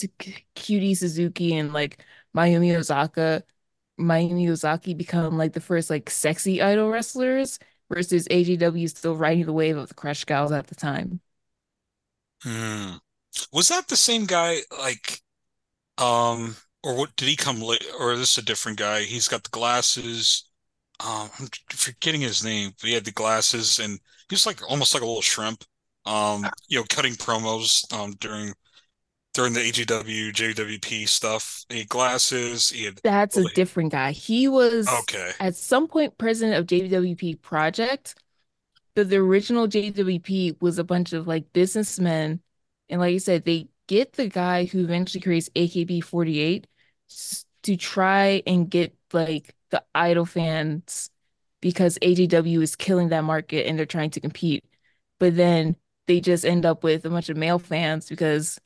Cutie 0.55 0.95
Suzuki, 0.95 1.55
and 1.55 1.73
like 1.73 2.03
Mayumi 2.35 2.75
Ozaki, 2.75 3.45
Mayumi 3.99 4.49
Ozaki 4.49 4.95
become 4.95 5.37
like 5.37 5.53
the 5.53 5.61
first 5.61 5.91
like 5.91 6.09
sexy 6.09 6.59
idol 6.59 6.89
wrestlers 6.89 7.59
versus 7.91 8.27
AJW 8.29 8.89
still 8.89 9.15
riding 9.15 9.45
the 9.45 9.53
wave 9.53 9.77
of 9.77 9.87
the 9.87 9.93
Crush 9.93 10.25
Gals 10.25 10.51
at 10.51 10.65
the 10.65 10.75
time. 10.75 11.21
Hmm. 12.41 12.95
Was 13.53 13.67
that 13.67 13.89
the 13.89 13.95
same 13.95 14.25
guy? 14.25 14.61
Like, 14.71 15.21
um, 15.99 16.55
or 16.83 16.95
what? 16.95 17.15
Did 17.15 17.27
he 17.29 17.35
come 17.35 17.61
late? 17.61 17.85
Or 17.99 18.13
is 18.13 18.19
this 18.21 18.37
a 18.39 18.41
different 18.41 18.79
guy? 18.79 19.03
He's 19.03 19.27
got 19.27 19.43
the 19.43 19.49
glasses. 19.51 20.44
Um, 20.99 21.29
I'm 21.39 21.47
forgetting 21.69 22.21
his 22.21 22.43
name, 22.43 22.71
but 22.79 22.87
he 22.87 22.93
had 22.93 23.05
the 23.05 23.11
glasses, 23.11 23.79
and 23.79 23.99
he 24.29 24.33
was 24.33 24.45
like 24.45 24.61
almost 24.69 24.93
like 24.93 25.03
a 25.03 25.05
little 25.05 25.21
shrimp. 25.21 25.63
Um, 26.05 26.45
you 26.67 26.79
know, 26.79 26.85
cutting 26.89 27.13
promos 27.13 27.91
um 27.93 28.13
during 28.19 28.53
during 29.33 29.53
the 29.53 29.59
AGW 29.59 30.31
JWP 30.31 31.07
stuff. 31.07 31.65
He 31.69 31.79
had 31.79 31.89
glasses. 31.89 32.69
He 32.69 32.85
had 32.85 32.99
that's 33.03 33.37
a 33.37 33.45
different 33.45 33.91
guy. 33.91 34.11
He 34.11 34.47
was 34.47 34.87
okay 35.03 35.31
at 35.39 35.55
some 35.55 35.87
point 35.87 36.17
president 36.17 36.57
of 36.57 36.67
JWP 36.67 37.41
Project, 37.41 38.15
but 38.95 39.09
the 39.09 39.17
original 39.17 39.67
JWP 39.67 40.61
was 40.61 40.79
a 40.79 40.83
bunch 40.83 41.13
of 41.13 41.27
like 41.27 41.51
businessmen, 41.53 42.41
and 42.89 43.01
like 43.01 43.13
you 43.13 43.19
said, 43.19 43.43
they 43.45 43.67
get 43.87 44.13
the 44.13 44.27
guy 44.27 44.65
who 44.65 44.83
eventually 44.83 45.21
creates 45.21 45.49
AKB48 45.55 46.65
to 47.63 47.77
try 47.77 48.41
and 48.45 48.69
get 48.69 48.95
like 49.15 49.55
the 49.71 49.83
idol 49.95 50.25
fans 50.25 51.09
because 51.61 51.97
AJW 52.03 52.61
is 52.61 52.75
killing 52.75 53.09
that 53.09 53.23
market 53.23 53.65
and 53.67 53.79
they're 53.79 53.87
trying 53.87 54.11
to 54.11 54.21
compete. 54.21 54.63
But 55.19 55.35
then 55.35 55.75
they 56.05 56.19
just 56.19 56.45
end 56.45 56.65
up 56.65 56.83
with 56.83 57.05
a 57.05 57.09
bunch 57.09 57.29
of 57.29 57.37
male 57.37 57.57
fans 57.57 58.07
because 58.07 58.59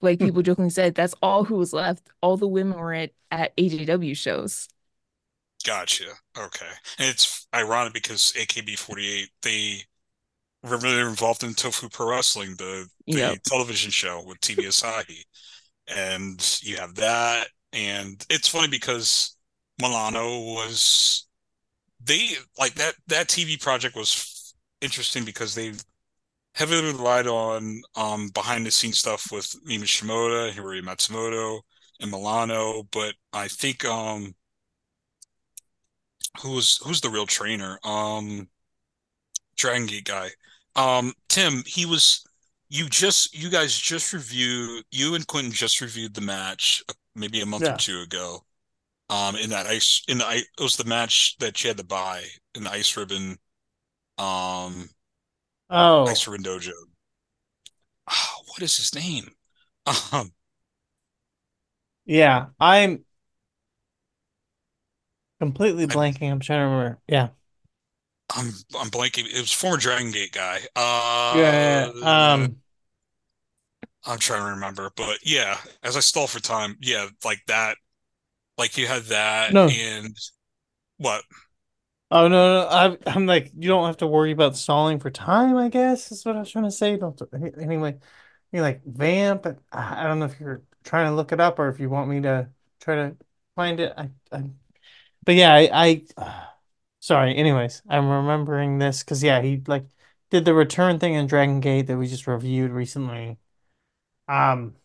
like 0.00 0.20
hmm. 0.20 0.26
people 0.26 0.42
jokingly 0.42 0.70
said, 0.70 0.94
that's 0.94 1.14
all 1.20 1.42
who 1.44 1.56
was 1.56 1.72
left. 1.72 2.06
All 2.20 2.36
the 2.36 2.46
women 2.46 2.78
were 2.78 2.94
at, 2.94 3.10
at 3.32 3.56
AJW 3.56 4.16
shows. 4.16 4.68
Gotcha. 5.66 6.04
Okay. 6.38 6.66
And 6.98 7.08
it's 7.08 7.48
ironic 7.54 7.94
because 7.94 8.32
AKB48, 8.36 9.24
they 9.42 9.82
were 10.62 10.78
really 10.78 11.00
involved 11.00 11.42
in 11.42 11.54
Tofu 11.54 11.88
Pro 11.88 12.10
Wrestling, 12.10 12.54
the, 12.58 12.86
the 13.06 13.18
yep. 13.18 13.38
television 13.46 13.90
show 13.90 14.22
with 14.24 14.40
TV 14.40 14.66
Asahi. 14.66 15.24
and 15.88 16.60
you 16.62 16.76
have 16.76 16.94
that. 16.96 17.48
And 17.72 18.24
it's 18.30 18.48
funny 18.48 18.68
because 18.68 19.33
Milano 19.80 20.40
was, 20.40 21.26
they 22.02 22.30
like 22.58 22.74
that, 22.74 22.94
that 23.08 23.28
TV 23.28 23.60
project 23.60 23.96
was 23.96 24.54
interesting 24.80 25.24
because 25.24 25.54
they 25.54 25.72
heavily 26.54 26.92
relied 26.92 27.26
on 27.26 27.82
um, 27.96 28.28
behind 28.28 28.64
the 28.64 28.70
scenes 28.70 28.98
stuff 28.98 29.30
with 29.32 29.54
Mimi 29.64 29.86
Shimoda, 29.86 30.52
Hiroyo 30.52 30.82
Matsumoto, 30.82 31.60
and 32.00 32.10
Milano. 32.10 32.84
But 32.90 33.14
I 33.32 33.48
think 33.48 33.84
um, 33.84 34.34
who's 36.40 36.78
who's 36.84 37.00
the 37.00 37.10
real 37.10 37.26
trainer? 37.26 37.78
Um, 37.84 38.48
Dragon 39.56 39.86
Gate 39.86 40.04
guy. 40.04 40.30
Um, 40.76 41.12
Tim, 41.28 41.62
he 41.66 41.86
was. 41.86 42.24
You 42.70 42.88
just 42.88 43.36
you 43.36 43.50
guys 43.50 43.76
just 43.76 44.12
reviewed. 44.12 44.84
You 44.90 45.14
and 45.14 45.26
Quentin 45.26 45.52
just 45.52 45.80
reviewed 45.80 46.14
the 46.14 46.20
match 46.20 46.82
uh, 46.88 46.94
maybe 47.14 47.40
a 47.40 47.46
month 47.46 47.64
yeah. 47.64 47.74
or 47.74 47.76
two 47.76 48.00
ago. 48.00 48.44
Um, 49.10 49.36
in 49.36 49.50
that 49.50 49.66
ice 49.66 50.02
in 50.08 50.18
the 50.18 50.26
ice 50.26 50.46
it 50.58 50.62
was 50.62 50.76
the 50.76 50.84
match 50.84 51.36
that 51.38 51.56
she 51.58 51.68
had 51.68 51.76
to 51.78 51.84
buy 51.84 52.24
in 52.54 52.64
the 52.64 52.70
ice 52.70 52.96
ribbon. 52.96 53.38
Um, 54.18 54.90
Oh, 55.68 56.06
Ice 56.06 56.26
Ribbon 56.26 56.42
Dojo. 56.44 56.72
Oh, 58.10 58.42
what 58.46 58.62
is 58.62 58.76
his 58.78 58.94
name? 58.94 59.34
Um, 60.12 60.32
yeah, 62.06 62.48
I'm 62.60 63.04
completely 65.40 65.86
blanking. 65.86 66.30
I'm 66.30 66.40
trying 66.40 66.60
to 66.60 66.64
remember. 66.64 66.98
Yeah, 67.08 67.28
I'm 68.34 68.48
I'm 68.78 68.90
blanking. 68.90 69.26
It 69.26 69.40
was 69.40 69.52
former 69.52 69.76
Dragon 69.76 70.10
Gate 70.10 70.32
guy. 70.32 70.60
Uh, 70.74 71.32
yeah. 71.38 71.90
Um, 72.02 72.56
I'm 74.06 74.18
trying 74.18 74.44
to 74.44 74.50
remember, 74.54 74.90
but 74.96 75.18
yeah. 75.24 75.58
As 75.82 75.96
I 75.96 76.00
stall 76.00 76.26
for 76.26 76.40
time, 76.40 76.76
yeah, 76.80 77.08
like 77.24 77.42
that. 77.46 77.76
Like 78.56 78.78
you 78.78 78.86
had 78.86 79.04
that, 79.04 79.52
no. 79.52 79.68
and 79.68 80.16
what? 80.98 81.22
Oh 82.10 82.28
no, 82.28 82.62
no, 82.62 82.68
I, 82.68 82.96
I'm 83.06 83.26
like 83.26 83.50
you 83.56 83.68
don't 83.68 83.86
have 83.86 83.96
to 83.98 84.06
worry 84.06 84.30
about 84.30 84.56
stalling 84.56 85.00
for 85.00 85.10
time. 85.10 85.56
I 85.56 85.68
guess 85.68 86.12
is 86.12 86.24
what 86.24 86.36
I 86.36 86.40
was 86.40 86.50
trying 86.50 86.64
to 86.64 86.70
say. 86.70 86.96
Don't 86.96 87.20
anyway. 87.60 87.98
You're 88.52 88.62
like 88.62 88.84
vamp. 88.84 89.46
I 89.72 90.04
don't 90.04 90.20
know 90.20 90.26
if 90.26 90.38
you're 90.38 90.62
trying 90.84 91.06
to 91.10 91.16
look 91.16 91.32
it 91.32 91.40
up 91.40 91.58
or 91.58 91.68
if 91.68 91.80
you 91.80 91.90
want 91.90 92.08
me 92.08 92.20
to 92.20 92.48
try 92.80 92.94
to 92.94 93.16
find 93.56 93.80
it. 93.80 93.92
I, 93.96 94.10
I 94.30 94.44
but 95.24 95.34
yeah, 95.34 95.54
I, 95.54 95.70
I 95.72 96.04
uh, 96.16 96.44
sorry. 97.00 97.36
Anyways, 97.36 97.82
I'm 97.88 98.08
remembering 98.08 98.78
this 98.78 99.02
because 99.02 99.22
yeah, 99.22 99.42
he 99.42 99.62
like 99.66 99.86
did 100.30 100.44
the 100.44 100.54
return 100.54 100.98
thing 100.98 101.14
in 101.14 101.26
Dragon 101.26 101.60
Gate 101.60 101.86
that 101.88 101.96
we 101.98 102.06
just 102.06 102.26
reviewed 102.26 102.70
recently. 102.70 103.38
Um, 104.28 104.76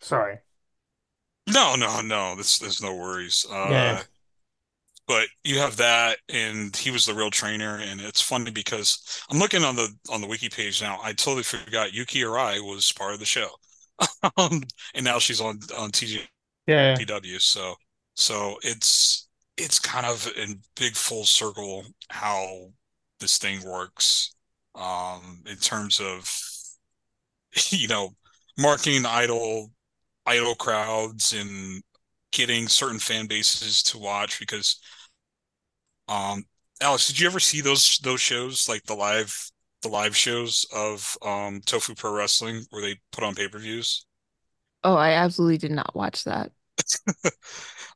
sorry. 0.00 0.43
No, 1.46 1.76
no, 1.76 2.00
no. 2.00 2.34
There's 2.34 2.58
there's 2.58 2.82
no 2.82 2.94
worries. 2.94 3.46
Uh, 3.50 3.70
yeah 3.70 4.04
but 5.06 5.28
you 5.42 5.58
have 5.58 5.76
that 5.76 6.18
and 6.32 6.74
he 6.76 6.90
was 6.90 7.06
the 7.06 7.14
real 7.14 7.30
trainer 7.30 7.78
and 7.78 8.00
it's 8.00 8.20
funny 8.20 8.50
because 8.50 9.22
i'm 9.30 9.38
looking 9.38 9.62
on 9.64 9.76
the 9.76 9.88
on 10.10 10.20
the 10.20 10.26
wiki 10.26 10.48
page 10.48 10.80
now 10.80 10.98
i 11.02 11.12
totally 11.12 11.42
forgot 11.42 11.92
yuki 11.92 12.20
arai 12.20 12.60
was 12.60 12.92
part 12.92 13.12
of 13.12 13.18
the 13.18 13.26
show 13.26 13.48
um, 14.38 14.62
and 14.94 15.04
now 15.04 15.18
she's 15.18 15.40
on 15.40 15.58
on 15.76 15.90
tj 15.90 16.20
yeah 16.66 16.96
pw 16.96 17.40
so 17.40 17.74
so 18.14 18.56
it's 18.62 19.28
it's 19.56 19.78
kind 19.78 20.06
of 20.06 20.28
in 20.36 20.60
big 20.76 20.94
full 20.94 21.24
circle 21.24 21.84
how 22.08 22.70
this 23.20 23.38
thing 23.38 23.62
works 23.64 24.34
um 24.74 25.42
in 25.46 25.56
terms 25.56 26.00
of 26.00 26.28
you 27.70 27.88
know 27.88 28.10
marketing 28.58 29.06
idol 29.06 29.70
idol 30.26 30.54
crowds 30.54 31.32
and 31.32 31.82
getting 32.32 32.68
certain 32.68 32.98
fan 32.98 33.26
bases 33.26 33.82
to 33.82 33.98
watch 33.98 34.38
because 34.40 34.80
um 36.08 36.44
Alex, 36.80 37.06
did 37.06 37.20
you 37.20 37.26
ever 37.26 37.40
see 37.40 37.60
those 37.60 37.98
those 38.02 38.20
shows 38.20 38.68
like 38.68 38.82
the 38.84 38.94
live 38.94 39.50
the 39.82 39.88
live 39.88 40.16
shows 40.16 40.66
of 40.74 41.16
um 41.22 41.60
Tofu 41.64 41.94
Pro 41.94 42.12
Wrestling 42.12 42.64
where 42.70 42.82
they 42.82 42.96
put 43.12 43.24
on 43.24 43.34
pay-per-views? 43.34 44.06
Oh, 44.82 44.96
I 44.96 45.12
absolutely 45.12 45.58
did 45.58 45.70
not 45.70 45.94
watch 45.94 46.24
that. 46.24 46.52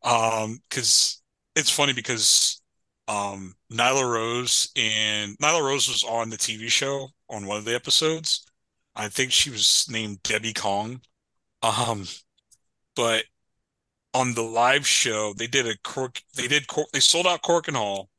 um, 0.02 0.58
because 0.68 1.20
it's 1.56 1.70
funny 1.70 1.92
because 1.92 2.62
um 3.08 3.54
Nyla 3.72 4.10
Rose 4.10 4.70
and 4.76 5.36
Nyla 5.38 5.62
Rose 5.62 5.88
was 5.88 6.04
on 6.04 6.30
the 6.30 6.38
TV 6.38 6.68
show 6.68 7.08
on 7.28 7.46
one 7.46 7.58
of 7.58 7.64
the 7.64 7.74
episodes. 7.74 8.46
I 8.94 9.08
think 9.08 9.32
she 9.32 9.50
was 9.50 9.86
named 9.90 10.22
Debbie 10.22 10.54
Kong. 10.54 11.00
Um, 11.62 12.06
but 12.96 13.24
on 14.14 14.34
the 14.34 14.42
live 14.42 14.86
show, 14.86 15.34
they 15.34 15.46
did 15.46 15.66
a 15.66 15.76
cork. 15.84 16.22
They 16.34 16.48
did 16.48 16.66
cork. 16.66 16.88
They 16.92 17.00
sold 17.00 17.26
out 17.26 17.42
Korakuen 17.42 17.76
Hall 17.76 18.10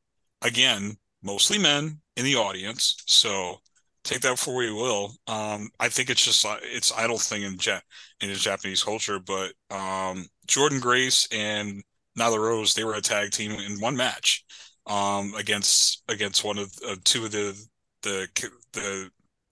again, 0.41 0.98
mostly 1.24 1.57
men 1.57 2.02
in 2.16 2.26
the 2.26 2.36
audience. 2.36 2.98
So 3.07 3.57
take 4.03 4.22
that 4.22 4.40
for 4.40 4.56
what 4.56 4.66
you 4.66 4.76
will. 4.76 5.14
Um, 5.28 5.70
I 5.80 5.90
think 5.90 6.10
it's 6.10 6.24
just 6.24 6.45
it's 6.64 6.94
idol 6.94 7.18
thing 7.18 7.44
in 7.44 7.57
ja- 7.61 7.82
in 8.22 8.30
the 8.30 8.36
Japanese 8.36 8.84
culture. 8.84 9.20
But 9.20 9.53
um, 9.72 10.28
Jordan 10.48 10.80
Grace 10.80 11.28
and 11.32 11.84
Nyla 12.18 12.40
Rose, 12.40 12.74
they 12.74 12.84
were 12.84 12.95
a 12.95 13.02
tag 13.02 13.32
team 13.32 13.52
in 13.52 13.80
one 13.80 13.95
match 13.95 14.44
um, 14.88 15.34
against 15.38 16.03
against 16.10 16.44
one 16.44 16.57
of 16.57 16.72
uh, 16.88 16.95
two 17.03 17.26
of 17.26 17.32
the 17.32 17.60
the 18.03 18.28
the 18.74 19.10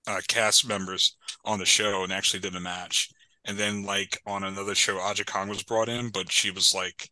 uh, 0.07 0.21
cast 0.27 0.67
members 0.67 1.17
on 1.43 1.59
the 1.59 1.65
show, 1.65 2.03
and 2.03 2.13
actually 2.13 2.39
did 2.39 2.55
a 2.55 2.59
match. 2.59 3.09
And 3.47 3.57
then 3.57 3.83
like 3.83 4.19
on 4.27 4.43
another 4.43 4.75
show, 4.75 4.99
Aja 4.99 5.23
Kong 5.25 5.49
was 5.49 5.63
brought 5.63 5.89
in, 5.89 6.09
but 6.09 6.31
she 6.31 6.51
was 6.51 6.73
like 6.73 7.09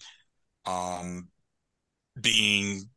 um 0.66 1.30
being 2.22 2.90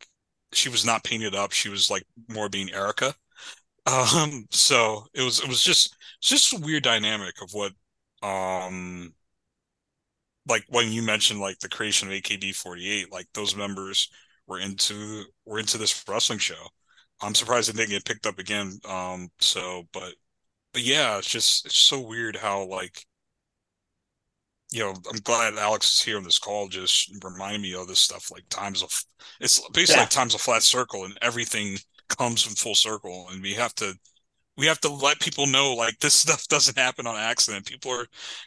she 0.52 0.68
was 0.70 0.84
not 0.84 1.04
painted 1.04 1.34
up. 1.34 1.52
She 1.52 1.68
was 1.70 1.90
like 1.90 2.04
more 2.28 2.48
being 2.50 2.72
Erica. 2.72 3.14
Um, 3.86 4.46
so 4.50 5.06
it 5.14 5.22
was 5.22 5.40
it 5.40 5.48
was 5.48 5.62
just 5.62 5.96
just 6.22 6.52
a 6.54 6.58
weird 6.60 6.84
dynamic 6.84 7.34
of 7.42 7.50
what 7.52 7.72
um 8.22 9.14
like 10.48 10.64
when 10.68 10.92
you 10.92 11.02
mentioned 11.02 11.40
like 11.40 11.58
the 11.60 11.68
creation 11.68 12.08
of 12.08 12.14
AKB48, 12.14 13.10
like 13.10 13.26
those 13.34 13.54
members 13.56 14.08
were 14.46 14.58
into 14.58 15.24
were 15.44 15.58
into 15.58 15.78
this 15.78 16.04
wrestling 16.08 16.38
show. 16.38 16.68
I'm 17.20 17.34
surprised 17.34 17.68
it 17.68 17.76
didn't 17.76 17.90
get 17.90 18.04
picked 18.04 18.26
up 18.26 18.38
again. 18.38 18.78
Um, 18.88 19.28
so 19.40 19.84
but 19.92 20.14
but 20.72 20.82
yeah, 20.82 21.18
it's 21.18 21.30
just 21.30 21.66
it's 21.66 21.78
so 21.78 22.00
weird 22.00 22.36
how 22.36 22.66
like 22.66 23.04
you 24.70 24.80
know, 24.80 24.94
I'm 25.10 25.20
glad 25.20 25.56
Alex 25.56 25.94
is 25.94 26.02
here 26.02 26.16
on 26.16 26.24
this 26.24 26.38
call, 26.38 26.68
just 26.68 27.10
reminding 27.24 27.62
me 27.62 27.74
of 27.74 27.88
this 27.88 28.00
stuff. 28.00 28.30
Like 28.30 28.44
times 28.50 28.82
of, 28.82 28.90
it's 29.40 29.60
basically 29.70 29.94
yeah. 29.94 30.02
like 30.02 30.10
times 30.10 30.34
a 30.34 30.38
flat 30.38 30.62
circle, 30.62 31.04
and 31.04 31.16
everything 31.22 31.78
comes 32.08 32.46
in 32.46 32.54
full 32.54 32.74
circle, 32.74 33.26
and 33.30 33.42
we 33.42 33.54
have 33.54 33.74
to, 33.76 33.94
we 34.56 34.66
have 34.66 34.80
to 34.80 34.92
let 34.92 35.20
people 35.20 35.46
know 35.46 35.74
like 35.74 35.98
this 36.00 36.14
stuff 36.14 36.46
doesn't 36.48 36.76
happen 36.76 37.06
on 37.06 37.16
accident. 37.16 37.66
People 37.66 37.92
are, 37.92 38.06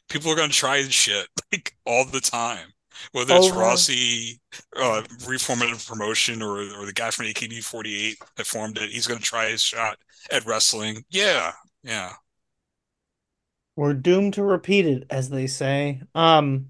people 0.10 0.32
are 0.32 0.36
gonna 0.36 0.50
try 0.50 0.82
shit 0.84 1.28
like 1.52 1.76
all 1.86 2.06
the 2.06 2.22
time, 2.22 2.68
whether 3.14 3.36
it's 3.36 3.50
Rossy, 3.50 4.40
uh, 4.76 5.02
reformative 5.22 5.88
promotion, 5.88 6.44
or 6.44 6.60
or 6.60 6.86
the 6.86 6.94
guy 6.94 7.10
from 7.10 7.26
AKB48 7.26 8.16
that 8.36 8.46
formed 8.46 8.78
it. 8.78 8.92
He's 8.92 9.08
gonna 9.08 9.20
try 9.22 9.50
his 9.50 9.64
shot 9.64 9.98
at 10.32 10.46
wrestling. 10.46 11.04
Yeah, 11.10 11.54
yeah. 11.84 12.14
We're 13.82 13.96
doomed 13.96 14.36
to 14.36 14.44
repeat 14.44 14.86
it, 14.86 15.08
as 15.10 15.32
they 15.32 15.48
say. 15.48 16.04
Um, 16.14 16.70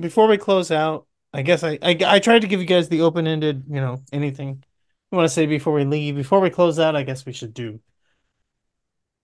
before 0.00 0.26
we 0.26 0.38
close 0.38 0.70
out, 0.70 1.06
I 1.34 1.42
guess 1.42 1.62
I, 1.62 1.78
I, 1.82 1.98
I 2.06 2.18
tried 2.18 2.38
to 2.38 2.46
give 2.46 2.60
you 2.60 2.66
guys 2.66 2.88
the 2.88 3.02
open 3.02 3.26
ended, 3.26 3.64
you 3.68 3.74
know, 3.74 4.02
anything 4.10 4.64
you 5.10 5.16
want 5.16 5.26
to 5.28 5.34
say 5.34 5.44
before 5.44 5.74
we 5.74 5.84
leave. 5.84 6.16
Before 6.16 6.40
we 6.40 6.48
close 6.48 6.78
out, 6.78 6.96
I 6.96 7.02
guess 7.02 7.26
we 7.26 7.34
should 7.34 7.52
do 7.52 7.78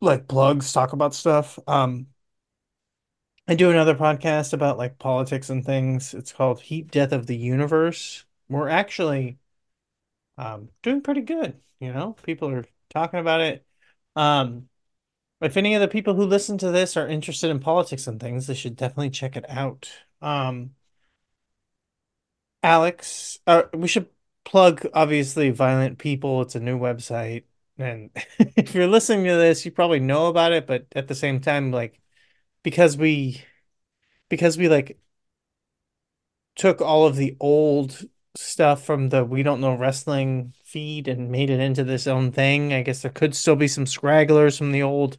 like 0.03 0.29
plugs, 0.29 0.75
talk 0.75 0.93
about 0.93 1.15
stuff. 1.15 1.59
Um, 1.67 2.09
I 3.49 3.55
do 3.55 3.71
another 3.71 3.95
podcast 3.95 4.53
about 4.53 4.77
like 4.77 4.99
politics 4.99 5.49
and 5.49 5.65
things. 5.65 6.13
It's 6.13 6.35
called 6.35 6.61
Heat 6.61 6.91
Death 6.91 7.13
of 7.13 7.27
the 7.27 7.37
Universe. 7.39 8.27
We're 8.51 8.69
actually 8.69 9.39
um 10.37 10.69
doing 10.83 11.01
pretty 11.01 11.23
good, 11.23 11.59
you 11.81 11.95
know. 11.95 12.13
People 12.25 12.51
are 12.51 12.67
talking 12.91 13.21
about 13.21 13.41
it. 13.41 13.65
Um 14.15 14.68
if 15.41 15.57
any 15.57 15.75
of 15.75 15.81
the 15.81 15.89
people 15.89 16.15
who 16.15 16.25
listen 16.25 16.59
to 16.59 16.71
this 16.71 16.97
are 16.97 17.07
interested 17.07 17.51
in 17.51 17.61
politics 17.61 18.07
and 18.07 18.21
things, 18.21 18.47
they 18.47 18.55
should 18.55 18.77
definitely 18.77 19.11
check 19.11 19.37
it 19.37 19.49
out. 19.49 19.91
Um, 20.21 20.73
Alex, 22.63 23.39
uh, 23.47 23.63
we 23.73 23.89
should 23.89 24.09
plug 24.45 24.87
obviously 24.95 25.51
Violent 25.51 25.99
People. 25.99 26.43
It's 26.43 26.55
a 26.57 26.61
new 26.61 26.79
website, 26.79 27.45
and 27.79 28.11
if 28.39 28.75
you're 28.75 28.89
listening 28.89 29.25
to 29.27 29.37
this, 29.37 29.65
you 29.65 29.71
probably 29.71 30.01
know 30.01 30.27
about 30.27 30.53
it. 30.53 30.67
But 30.67 30.87
at 30.95 31.09
the 31.09 31.15
same 31.15 31.41
time, 31.41 31.71
like 31.71 32.01
because 32.63 32.97
we 32.97 33.43
because 34.29 34.59
we 34.59 34.69
like 34.69 34.99
took 36.57 36.81
all 36.81 37.07
of 37.07 37.17
the 37.17 37.37
old 37.41 38.05
stuff 38.35 38.85
from 38.85 39.09
the 39.09 39.25
We 39.25 39.43
Don't 39.43 39.61
Know 39.61 39.75
Wrestling 39.75 40.55
feed 40.65 41.09
and 41.09 41.31
made 41.31 41.51
it 41.51 41.61
into 41.61 41.85
this 41.85 42.07
own 42.07 42.33
thing. 42.33 42.73
I 42.73 42.83
guess 42.83 43.03
there 43.03 43.11
could 43.11 43.35
still 43.35 43.57
be 43.57 43.69
some 43.69 43.85
scragglers 43.85 44.59
from 44.59 44.73
the 44.73 44.83
old 44.83 45.19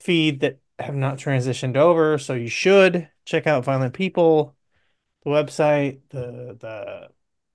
feed 0.00 0.40
that 0.40 0.58
have 0.78 0.94
not 0.94 1.18
transitioned 1.18 1.76
over. 1.76 2.18
So 2.18 2.34
you 2.34 2.48
should 2.48 3.08
check 3.24 3.46
out 3.46 3.64
Violent 3.64 3.94
People, 3.94 4.56
the 5.24 5.30
website, 5.30 6.00
the 6.10 6.56
the 6.58 7.08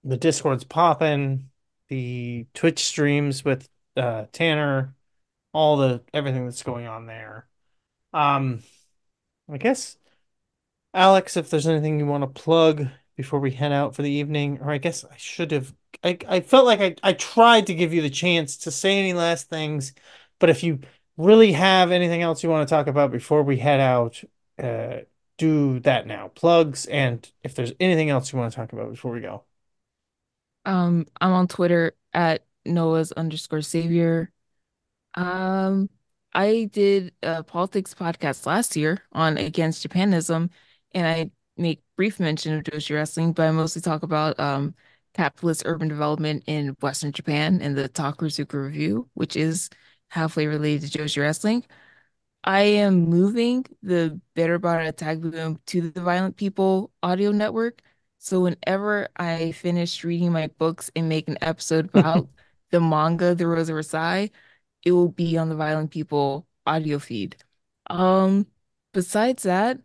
the 0.03 0.17
Discord's 0.17 0.63
popping, 0.63 1.49
the 1.89 2.47
Twitch 2.53 2.83
streams 2.85 3.43
with 3.43 3.67
uh, 3.97 4.25
Tanner, 4.31 4.95
all 5.53 5.77
the 5.77 6.03
everything 6.13 6.45
that's 6.45 6.63
going 6.63 6.87
on 6.87 7.07
there. 7.07 7.47
Um, 8.13 8.63
I 9.51 9.57
guess 9.57 9.97
Alex, 10.93 11.37
if 11.37 11.49
there's 11.49 11.67
anything 11.67 11.99
you 11.99 12.05
want 12.05 12.23
to 12.23 12.41
plug 12.41 12.87
before 13.17 13.39
we 13.39 13.51
head 13.51 13.71
out 13.71 13.95
for 13.95 14.01
the 14.01 14.11
evening, 14.11 14.59
or 14.61 14.71
I 14.71 14.77
guess 14.77 15.03
I 15.05 15.17
should 15.17 15.51
have. 15.51 15.73
I, 16.03 16.17
I 16.27 16.39
felt 16.41 16.65
like 16.65 16.81
I, 16.81 16.95
I 17.03 17.13
tried 17.13 17.67
to 17.67 17.73
give 17.73 17.93
you 17.93 18.01
the 18.01 18.09
chance 18.09 18.57
to 18.57 18.71
say 18.71 18.97
any 18.99 19.13
last 19.13 19.49
things, 19.49 19.93
but 20.39 20.49
if 20.49 20.63
you 20.63 20.79
really 21.17 21.53
have 21.53 21.91
anything 21.91 22.21
else 22.21 22.43
you 22.43 22.49
want 22.49 22.67
to 22.67 22.73
talk 22.73 22.87
about 22.87 23.11
before 23.11 23.43
we 23.43 23.57
head 23.57 23.79
out, 23.79 24.23
uh, 24.61 24.99
do 25.37 25.79
that 25.81 26.07
now. 26.07 26.29
Plugs 26.29 26.85
and 26.85 27.29
if 27.43 27.55
there's 27.55 27.73
anything 27.79 28.09
else 28.09 28.31
you 28.31 28.39
want 28.39 28.51
to 28.51 28.55
talk 28.55 28.73
about 28.73 28.89
before 28.91 29.11
we 29.11 29.21
go. 29.21 29.43
Um, 30.65 31.05
I'm 31.21 31.31
on 31.31 31.47
Twitter 31.47 31.95
at 32.13 32.45
Noah's 32.65 33.11
underscore 33.11 33.61
savior. 33.61 34.31
Um, 35.13 35.89
I 36.33 36.69
did 36.71 37.13
a 37.23 37.43
politics 37.43 37.93
podcast 37.93 38.45
last 38.45 38.75
year 38.75 39.01
on 39.11 39.37
Against 39.37 39.83
Japanism, 39.83 40.49
and 40.93 41.07
I 41.07 41.31
make 41.57 41.81
brief 41.95 42.19
mention 42.19 42.53
of 42.53 42.63
Joshi 42.63 42.95
wrestling, 42.95 43.31
but 43.33 43.47
I 43.47 43.51
mostly 43.51 43.81
talk 43.81 44.03
about 44.03 44.39
um 44.39 44.75
capitalist 45.13 45.63
urban 45.65 45.87
development 45.87 46.43
in 46.45 46.75
Western 46.81 47.13
Japan 47.13 47.61
and 47.61 47.77
the 47.77 47.87
Takarazuka 47.87 48.53
Revue, 48.65 49.07
which 49.13 49.37
is 49.37 49.69
halfway 50.09 50.47
related 50.47 50.91
to 50.91 50.99
Joshi 50.99 51.21
Wrestling. 51.21 51.65
I 52.43 52.61
am 52.61 53.05
moving 53.09 53.65
the 53.83 54.19
Better 54.35 54.59
Bara 54.59 54.87
Attack 54.89 55.19
Boom 55.19 55.59
to 55.67 55.89
the 55.91 56.01
Violent 56.01 56.37
People 56.37 56.91
audio 57.03 57.31
network. 57.31 57.81
So 58.19 58.41
whenever 58.41 59.07
I 59.17 59.51
finish 59.53 60.03
reading 60.03 60.31
my 60.31 60.47
books 60.47 60.91
and 60.95 61.09
make 61.09 61.27
an 61.27 61.37
episode 61.41 61.89
about 61.93 62.29
the 62.71 62.79
manga, 62.79 63.35
The 63.35 63.47
Rose 63.47 63.69
of 63.69 63.75
Versailles, 63.75 64.31
it 64.83 64.91
will 64.91 65.09
be 65.09 65.37
on 65.37 65.49
the 65.49 65.55
Violent 65.55 65.91
People 65.91 66.47
audio 66.65 66.99
feed. 66.99 67.37
Um, 67.89 68.47
besides 68.93 69.43
that, 69.43 69.79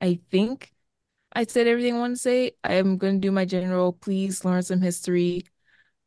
I 0.00 0.20
think 0.30 0.72
I 1.32 1.44
said 1.44 1.66
everything 1.66 1.96
I 1.96 1.98
want 1.98 2.16
to 2.16 2.20
say. 2.22 2.52
I 2.64 2.74
am 2.74 2.98
going 2.98 3.14
to 3.20 3.26
do 3.26 3.32
my 3.32 3.44
general, 3.44 3.92
please 3.92 4.44
learn 4.44 4.62
some 4.62 4.80
history. 4.80 5.44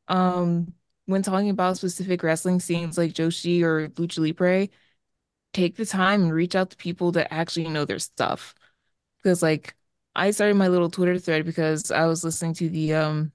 Um, 0.07 0.73
when 1.05 1.21
talking 1.21 1.49
about 1.49 1.77
specific 1.77 2.23
wrestling 2.23 2.59
scenes 2.59 2.97
like 2.97 3.13
Joshi 3.13 3.61
or 3.63 3.89
Lucha 3.89 4.19
Libre, 4.19 4.69
take 5.53 5.77
the 5.77 5.85
time 5.85 6.23
and 6.23 6.33
reach 6.33 6.55
out 6.55 6.71
to 6.71 6.77
people 6.77 7.11
that 7.13 7.33
actually 7.33 7.69
know 7.69 7.85
their 7.85 7.99
stuff. 7.99 8.55
Because 9.23 9.43
like 9.43 9.75
I 10.15 10.31
started 10.31 10.55
my 10.55 10.67
little 10.69 10.89
Twitter 10.91 11.19
thread 11.19 11.45
because 11.45 11.91
I 11.91 12.05
was 12.07 12.23
listening 12.23 12.55
to 12.55 12.69
the 12.69 12.95
um 12.95 13.33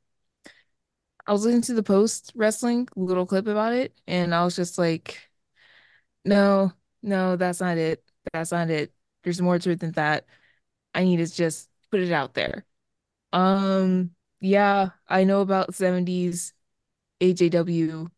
I 1.27 1.33
was 1.33 1.45
listening 1.45 1.63
to 1.63 1.75
the 1.75 1.83
post 1.83 2.33
wrestling 2.35 2.89
little 2.97 3.27
clip 3.27 3.47
about 3.47 3.73
it 3.73 3.95
and 4.07 4.35
I 4.35 4.45
was 4.45 4.57
just 4.57 4.79
like 4.79 5.31
no, 6.25 6.73
no, 7.03 7.37
that's 7.37 7.61
not 7.61 7.79
it. 7.79 8.05
That's 8.33 8.53
not 8.53 8.71
it. 8.71 8.93
There's 9.25 9.41
more 9.43 9.59
to 9.59 9.71
it 9.71 9.81
than 9.81 9.93
that. 9.93 10.27
I 10.95 11.05
need 11.05 11.19
to 11.19 11.27
just 11.27 11.71
put 11.91 12.01
it 12.01 12.13
out 12.13 12.35
there. 12.35 12.67
Um 13.33 14.13
yeah, 14.41 14.91
I 15.09 15.25
know 15.25 15.41
about 15.43 15.75
70s 15.75 16.55
AJW, 17.21 18.09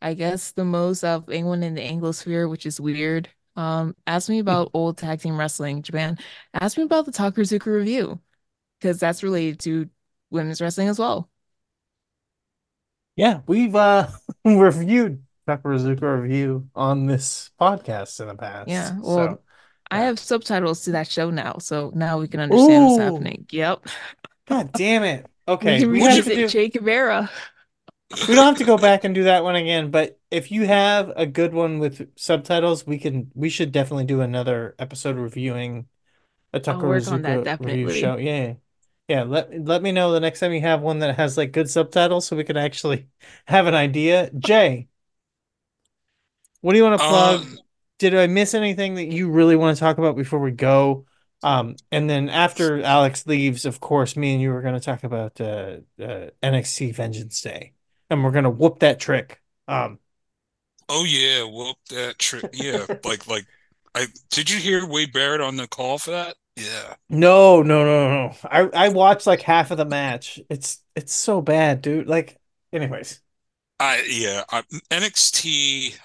I 0.00 0.14
guess 0.14 0.52
the 0.52 0.64
most 0.64 1.04
of 1.04 1.28
anyone 1.28 1.62
in 1.62 1.74
the 1.74 1.82
Anglosphere, 1.82 2.48
which 2.48 2.66
is 2.66 2.80
weird. 2.80 3.28
Um, 3.56 3.96
ask 4.06 4.28
me 4.28 4.38
about 4.38 4.70
old 4.74 4.98
tag 4.98 5.20
team 5.20 5.38
wrestling 5.38 5.82
Japan. 5.82 6.18
Ask 6.54 6.76
me 6.76 6.84
about 6.84 7.06
the 7.06 7.12
Takarazuka 7.12 7.66
Revue 7.66 8.18
because 8.80 9.00
that's 9.00 9.22
related 9.22 9.60
to 9.60 9.88
women's 10.30 10.60
wrestling 10.60 10.88
as 10.88 10.98
well. 10.98 11.28
Yeah, 13.16 13.40
we've 13.48 13.74
uh 13.74 14.08
reviewed 14.44 15.24
Takarazuka 15.48 16.22
Revue 16.22 16.68
on 16.74 17.06
this 17.06 17.50
podcast 17.60 18.20
in 18.20 18.28
the 18.28 18.36
past. 18.36 18.68
Yeah. 18.68 18.96
Well, 19.00 19.16
so, 19.16 19.24
yeah. 19.24 19.34
I 19.90 20.00
have 20.00 20.18
subtitles 20.18 20.82
to 20.82 20.92
that 20.92 21.08
show 21.08 21.30
now, 21.30 21.56
so 21.58 21.90
now 21.94 22.20
we 22.20 22.28
can 22.28 22.40
understand 22.40 22.84
Ooh. 22.84 22.86
what's 22.88 23.02
happening. 23.02 23.46
Yep. 23.50 23.88
God 24.46 24.72
damn 24.72 25.04
it. 25.04 25.26
Okay. 25.48 25.82
We, 25.86 25.92
we 25.92 26.00
have 26.02 26.26
to 26.26 26.46
do... 26.46 26.70
We 28.26 28.34
don't 28.34 28.46
have 28.46 28.58
to 28.58 28.64
go 28.64 28.78
back 28.78 29.04
and 29.04 29.14
do 29.14 29.24
that 29.24 29.44
one 29.44 29.56
again, 29.56 29.90
but 29.90 30.18
if 30.30 30.50
you 30.50 30.66
have 30.66 31.12
a 31.16 31.26
good 31.26 31.52
one 31.52 31.78
with 31.78 32.10
subtitles, 32.18 32.86
we 32.86 32.98
can 32.98 33.30
we 33.34 33.50
should 33.50 33.70
definitely 33.72 34.04
do 34.04 34.20
another 34.22 34.74
episode 34.78 35.16
reviewing 35.16 35.88
a 36.52 36.60
Takarazuka 36.60 37.50
Revue 37.58 37.90
show. 37.90 38.16
Yeah. 38.16 38.54
Yeah, 39.08 39.22
let 39.24 39.64
let 39.64 39.82
me 39.82 39.92
know 39.92 40.12
the 40.12 40.20
next 40.20 40.40
time 40.40 40.52
you 40.52 40.60
have 40.62 40.82
one 40.82 41.00
that 41.00 41.16
has 41.16 41.36
like 41.38 41.52
good 41.52 41.70
subtitles 41.70 42.26
so 42.26 42.36
we 42.36 42.44
can 42.44 42.56
actually 42.58 43.08
have 43.46 43.66
an 43.66 43.74
idea. 43.74 44.30
Jay, 44.38 44.88
what 46.60 46.72
do 46.72 46.78
you 46.78 46.84
want 46.84 47.00
to 47.00 47.06
plug? 47.06 47.40
Um, 47.42 47.58
Did 47.98 48.14
I 48.14 48.26
miss 48.26 48.54
anything 48.54 48.94
that 48.96 49.06
you 49.06 49.30
really 49.30 49.56
want 49.56 49.76
to 49.76 49.80
talk 49.80 49.98
about 49.98 50.16
before 50.16 50.40
we 50.40 50.50
go? 50.52 51.06
Um, 51.42 51.76
and 51.92 52.10
then 52.10 52.28
after 52.28 52.82
Alex 52.82 53.26
leaves, 53.26 53.64
of 53.64 53.80
course, 53.80 54.16
me 54.16 54.32
and 54.32 54.42
you 54.42 54.52
are 54.52 54.62
going 54.62 54.74
to 54.74 54.80
talk 54.80 55.04
about 55.04 55.40
uh, 55.40 55.78
uh, 56.00 56.30
NXT 56.42 56.92
Vengeance 56.92 57.40
Day, 57.40 57.74
and 58.10 58.24
we're 58.24 58.30
going 58.30 58.44
to 58.44 58.50
whoop 58.50 58.80
that 58.80 59.00
trick. 59.00 59.40
Um, 59.66 59.98
oh 60.88 61.04
yeah, 61.04 61.42
whoop 61.42 61.76
that 61.90 62.18
trick. 62.18 62.50
Yeah, 62.52 62.86
like 63.04 63.26
like 63.26 63.46
I 63.94 64.06
did 64.30 64.50
you 64.50 64.58
hear 64.58 64.86
Wade 64.86 65.12
Barrett 65.12 65.40
on 65.40 65.56
the 65.56 65.66
call 65.66 65.98
for 65.98 66.10
that? 66.12 66.36
Yeah. 66.56 66.94
No, 67.08 67.62
no, 67.62 67.84
no, 67.84 68.08
no. 68.08 68.34
I 68.44 68.86
I 68.86 68.88
watched 68.88 69.26
like 69.26 69.42
half 69.42 69.70
of 69.70 69.78
the 69.78 69.84
match. 69.84 70.40
It's 70.50 70.82
it's 70.96 71.14
so 71.14 71.40
bad, 71.40 71.82
dude. 71.82 72.08
Like, 72.08 72.38
anyways. 72.72 73.20
I 73.80 74.02
yeah. 74.08 74.42
I, 74.50 74.62
NXT. 74.90 75.98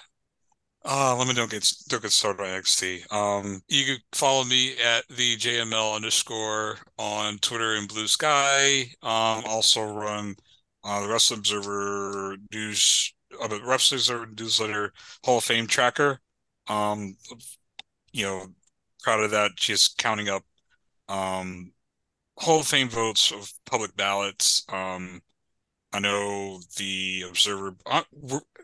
Uh, 0.86 1.16
let 1.16 1.26
me 1.26 1.34
don't 1.34 1.50
get 1.50 1.66
don't 1.88 2.02
get 2.02 2.12
started 2.12 2.42
on 2.42 2.48
NXT. 2.48 3.12
Um, 3.12 3.62
you 3.68 3.84
can 3.84 3.96
follow 4.12 4.44
me 4.44 4.74
at 4.78 5.06
the 5.08 5.36
JML 5.36 5.96
underscore 5.96 6.76
on 6.98 7.38
Twitter 7.38 7.74
and 7.74 7.88
Bluesky. 7.88 8.82
Um, 9.02 9.44
also 9.46 9.82
run 9.92 10.36
uh, 10.84 11.02
the 11.02 11.08
Wrestling 11.08 11.38
Observer 11.38 12.36
news, 12.52 13.14
uh, 13.40 13.48
the 13.48 13.60
Wrestling 13.64 13.98
Observer 13.98 14.26
newsletter 14.26 14.92
Hall 15.24 15.38
of 15.38 15.44
Fame 15.44 15.66
tracker. 15.66 16.20
Um, 16.68 17.16
you 18.12 18.24
know, 18.24 18.46
proud 19.02 19.20
of 19.20 19.30
that. 19.32 19.56
Just 19.56 19.98
counting 19.98 20.28
up 20.28 20.44
um, 21.08 21.72
Hall 22.38 22.60
of 22.60 22.66
Fame 22.66 22.88
votes 22.88 23.32
of 23.32 23.50
public 23.66 23.96
ballots. 23.96 24.64
Um, 24.68 25.20
I 25.92 26.00
know 26.00 26.60
the 26.76 27.24
Observer 27.28 27.76
uh, 27.86 28.02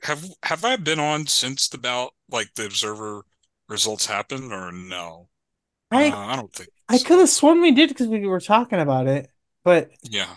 have 0.03 0.25
have 0.43 0.65
I 0.65 0.77
been 0.77 0.99
on 0.99 1.27
since 1.27 1.69
the 1.69 1.79
ballot 1.79 2.13
like 2.29 2.53
the 2.55 2.67
Observer 2.67 3.23
results 3.69 4.07
happened 4.07 4.53
or 4.53 4.73
no? 4.73 5.29
I 5.91 6.11
uh, 6.11 6.17
I 6.17 6.37
don't 6.37 6.53
think 6.53 6.71
I 6.89 6.97
so. 6.97 7.07
could 7.07 7.19
have 7.21 7.29
sworn 7.29 7.61
we 7.61 7.71
did 7.71 7.89
because 7.91 8.09
we 8.09 8.27
were 8.27 8.41
talking 8.41 8.81
about 8.81 9.07
it, 9.07 9.29
but 9.63 9.91
yeah, 10.03 10.37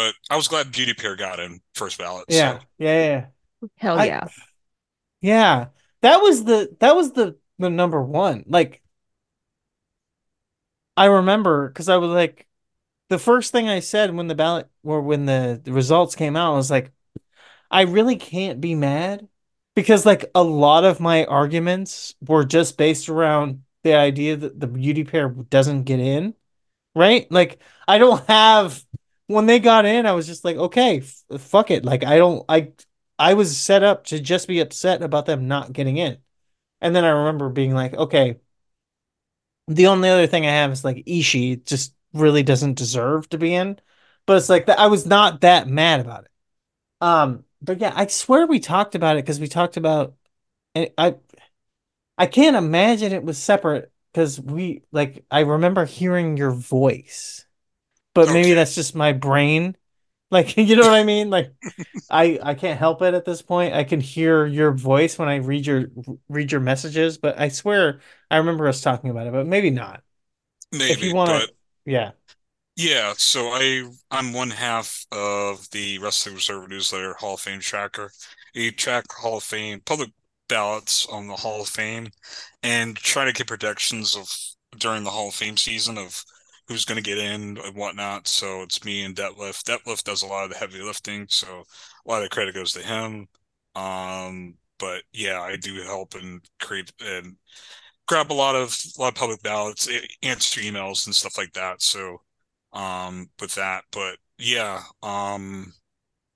but 0.00 0.14
I 0.30 0.36
was 0.36 0.48
glad 0.48 0.72
Beauty 0.72 0.94
Pair 0.94 1.14
got 1.14 1.40
in 1.40 1.60
first 1.74 1.98
ballot. 1.98 2.24
Yeah, 2.28 2.58
so. 2.58 2.64
yeah, 2.78 3.04
yeah. 3.60 3.68
Hell 3.76 4.04
yeah, 4.04 4.24
I, 4.24 4.30
yeah. 5.20 5.66
That 6.00 6.22
was 6.22 6.44
the 6.44 6.74
that 6.80 6.96
was 6.96 7.12
the 7.12 7.36
the 7.58 7.68
number 7.68 8.02
one. 8.02 8.44
Like 8.46 8.82
I 10.96 11.06
remember 11.06 11.68
because 11.68 11.90
I 11.90 11.98
was 11.98 12.10
like, 12.10 12.46
the 13.10 13.18
first 13.18 13.52
thing 13.52 13.68
I 13.68 13.80
said 13.80 14.14
when 14.14 14.26
the 14.26 14.34
ballot 14.34 14.68
or 14.82 15.02
when 15.02 15.26
the, 15.26 15.60
the 15.62 15.72
results 15.72 16.14
came 16.14 16.34
out, 16.34 16.54
I 16.54 16.56
was 16.56 16.70
like, 16.70 16.92
I 17.70 17.82
really 17.82 18.16
can't 18.16 18.60
be 18.60 18.74
mad 18.74 19.28
because 19.74 20.06
like 20.06 20.30
a 20.34 20.42
lot 20.42 20.84
of 20.84 20.98
my 20.98 21.26
arguments 21.26 22.14
were 22.26 22.46
just 22.46 22.78
based 22.78 23.10
around 23.10 23.64
the 23.82 23.94
idea 23.94 24.36
that 24.36 24.58
the 24.58 24.66
beauty 24.66 25.04
pair 25.04 25.28
doesn't 25.28 25.84
get 25.84 26.00
in, 26.00 26.34
right? 26.94 27.30
Like 27.30 27.60
I 27.86 27.98
don't 27.98 28.26
have 28.28 28.82
when 29.30 29.46
they 29.46 29.58
got 29.60 29.84
in, 29.86 30.06
I 30.06 30.12
was 30.12 30.26
just 30.26 30.44
like, 30.44 30.56
okay, 30.56 30.98
f- 31.00 31.40
fuck 31.40 31.70
it. 31.70 31.84
Like 31.84 32.04
I 32.04 32.16
don't, 32.18 32.44
I, 32.48 32.72
I 33.18 33.34
was 33.34 33.56
set 33.56 33.82
up 33.82 34.04
to 34.06 34.20
just 34.20 34.48
be 34.48 34.60
upset 34.60 35.02
about 35.02 35.26
them 35.26 35.48
not 35.48 35.72
getting 35.72 35.96
in, 35.98 36.18
and 36.80 36.96
then 36.96 37.04
I 37.04 37.10
remember 37.10 37.50
being 37.50 37.74
like, 37.74 37.94
okay, 37.94 38.38
the 39.68 39.86
only 39.86 40.08
other 40.08 40.26
thing 40.26 40.46
I 40.46 40.50
have 40.50 40.72
is 40.72 40.84
like 40.84 41.04
Ishii 41.06 41.64
just 41.64 41.94
really 42.12 42.42
doesn't 42.42 42.74
deserve 42.74 43.28
to 43.30 43.38
be 43.38 43.54
in, 43.54 43.78
but 44.26 44.36
it's 44.36 44.48
like 44.48 44.66
that. 44.66 44.78
I 44.78 44.88
was 44.88 45.06
not 45.06 45.42
that 45.42 45.68
mad 45.68 46.00
about 46.00 46.24
it. 46.24 46.30
Um, 47.00 47.44
but 47.62 47.80
yeah, 47.80 47.92
I 47.94 48.06
swear 48.08 48.46
we 48.46 48.60
talked 48.60 48.94
about 48.96 49.16
it 49.16 49.24
because 49.24 49.40
we 49.40 49.48
talked 49.48 49.76
about, 49.76 50.14
and 50.74 50.90
I, 50.98 51.16
I 52.18 52.26
can't 52.26 52.56
imagine 52.56 53.12
it 53.12 53.24
was 53.24 53.38
separate 53.38 53.92
because 54.12 54.40
we 54.40 54.82
like 54.92 55.24
I 55.30 55.40
remember 55.40 55.84
hearing 55.84 56.36
your 56.36 56.50
voice, 56.52 57.46
but 58.14 58.24
okay. 58.24 58.32
maybe 58.32 58.54
that's 58.54 58.74
just 58.74 58.94
my 58.94 59.12
brain. 59.12 59.76
Like 60.30 60.56
you 60.56 60.76
know 60.76 60.82
what 60.82 60.94
I 60.94 61.04
mean? 61.04 61.30
Like 61.30 61.52
I 62.10 62.38
I 62.42 62.54
can't 62.54 62.78
help 62.78 63.02
it 63.02 63.14
at 63.14 63.24
this 63.24 63.42
point. 63.42 63.74
I 63.74 63.84
can 63.84 64.00
hear 64.00 64.46
your 64.46 64.72
voice 64.72 65.18
when 65.18 65.28
I 65.28 65.36
read 65.36 65.66
your 65.66 65.86
read 66.28 66.52
your 66.52 66.60
messages, 66.60 67.18
but 67.18 67.38
I 67.38 67.48
swear 67.48 68.00
I 68.30 68.38
remember 68.38 68.68
us 68.68 68.80
talking 68.80 69.10
about 69.10 69.26
it, 69.26 69.32
but 69.32 69.46
maybe 69.46 69.70
not. 69.70 70.02
Maybe 70.72 70.92
if 70.92 71.02
you 71.02 71.14
want 71.14 71.30
but... 71.30 71.50
yeah. 71.84 72.12
Yeah, 72.76 73.12
so 73.16 73.48
I 73.48 73.90
I'm 74.10 74.32
one 74.32 74.50
half 74.50 75.04
of 75.12 75.68
the 75.70 75.98
Wrestling 75.98 76.36
Observer 76.36 76.68
newsletter 76.68 77.14
Hall 77.14 77.34
of 77.34 77.40
Fame 77.40 77.60
tracker. 77.60 78.10
You 78.54 78.72
track 78.72 79.04
Hall 79.12 79.36
of 79.38 79.42
Fame 79.42 79.80
public 79.84 80.10
ballots 80.48 81.06
on 81.06 81.26
the 81.28 81.36
Hall 81.36 81.60
of 81.60 81.68
Fame 81.68 82.08
and 82.62 82.96
try 82.96 83.24
to 83.24 83.32
get 83.32 83.48
predictions 83.48 84.16
of 84.16 84.32
during 84.78 85.04
the 85.04 85.10
Hall 85.10 85.28
of 85.28 85.34
Fame 85.34 85.56
season 85.56 85.98
of 85.98 86.24
who's 86.70 86.84
going 86.84 87.02
to 87.02 87.02
get 87.02 87.18
in 87.18 87.58
and 87.58 87.76
whatnot. 87.76 88.28
So 88.28 88.62
it's 88.62 88.84
me 88.84 89.02
and 89.02 89.14
Detlef. 89.14 89.64
Detlef 89.64 90.04
does 90.04 90.22
a 90.22 90.26
lot 90.26 90.44
of 90.44 90.50
the 90.50 90.56
heavy 90.56 90.80
lifting, 90.80 91.26
so 91.28 91.64
a 92.06 92.08
lot 92.08 92.18
of 92.18 92.24
the 92.24 92.28
credit 92.28 92.54
goes 92.54 92.72
to 92.74 92.80
him. 92.80 93.26
Um, 93.74 94.54
but 94.78 95.02
yeah, 95.12 95.40
I 95.40 95.56
do 95.56 95.82
help 95.82 96.14
and 96.14 96.40
create 96.60 96.92
and 97.00 97.36
grab 98.06 98.30
a 98.30 98.34
lot 98.34 98.54
of 98.54 98.76
a 98.96 99.02
lot 99.02 99.08
of 99.08 99.14
public 99.16 99.42
ballots, 99.42 99.88
answer 100.22 100.60
emails 100.60 101.06
and 101.06 101.14
stuff 101.14 101.36
like 101.36 101.52
that. 101.54 101.82
So 101.82 102.18
um, 102.72 103.28
with 103.40 103.56
that, 103.56 103.82
but 103.90 104.16
yeah, 104.38 104.82
um, 105.02 105.72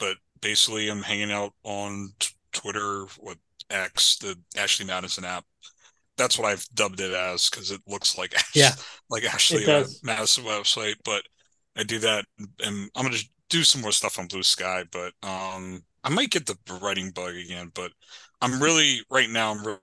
but 0.01 0.17
basically, 0.41 0.89
I'm 0.89 1.03
hanging 1.03 1.31
out 1.31 1.53
on 1.63 2.13
Twitter 2.53 3.07
with 3.21 3.39
X, 3.71 4.19
the 4.19 4.37
Ashley 4.57 4.85
Madison 4.87 5.25
app 5.25 5.45
that's 6.17 6.39
what 6.39 6.47
I've 6.47 6.67
dubbed 6.75 7.01
it 7.01 7.13
as 7.13 7.49
because 7.51 7.71
it 7.71 7.81
looks 7.87 8.17
like 8.17 8.35
Ash, 8.35 8.57
yeah, 8.57 8.73
like 9.11 9.25
Ashley 9.25 9.67
uh, 9.67 9.85
Madison 10.03 10.45
website. 10.45 10.97
But 11.05 11.23
I 11.77 11.83
do 11.83 11.99
that, 12.01 12.25
and 12.39 12.91
I'm 12.95 13.05
gonna 13.05 13.19
do 13.51 13.65
some 13.65 13.81
more 13.83 13.93
stuff 13.93 14.19
on 14.19 14.29
Bluesky. 14.29 14.87
But 14.91 15.13
um, 15.29 15.83
I 16.03 16.09
might 16.11 16.31
get 16.31 16.47
the 16.47 16.57
writing 16.81 17.11
bug 17.11 17.35
again. 17.35 17.71
But 17.75 17.93
I'm 18.41 18.63
really 18.63 19.03
right 19.11 19.31
now. 19.31 19.51
I'm 19.53 19.65
really, 19.65 19.79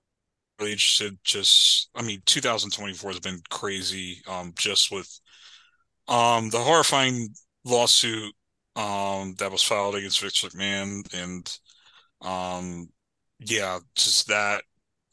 really 0.60 0.72
interested. 0.72 1.18
Just, 1.24 1.90
I 1.94 2.02
mean, 2.02 2.22
2024 2.26 3.10
has 3.10 3.20
been 3.20 3.40
crazy. 3.50 4.22
Um, 4.28 4.52
just 4.56 4.90
with 4.90 5.08
um 6.08 6.50
the 6.50 6.58
horrifying 6.58 7.28
lawsuit 7.64 8.34
um 8.76 9.34
that 9.38 9.52
was 9.52 9.62
filed 9.62 9.94
against 9.94 10.20
Vince 10.20 10.42
McMahon 10.42 11.02
and 11.14 11.58
um 12.22 12.88
yeah, 13.40 13.78
just 13.96 14.28
that 14.28 14.62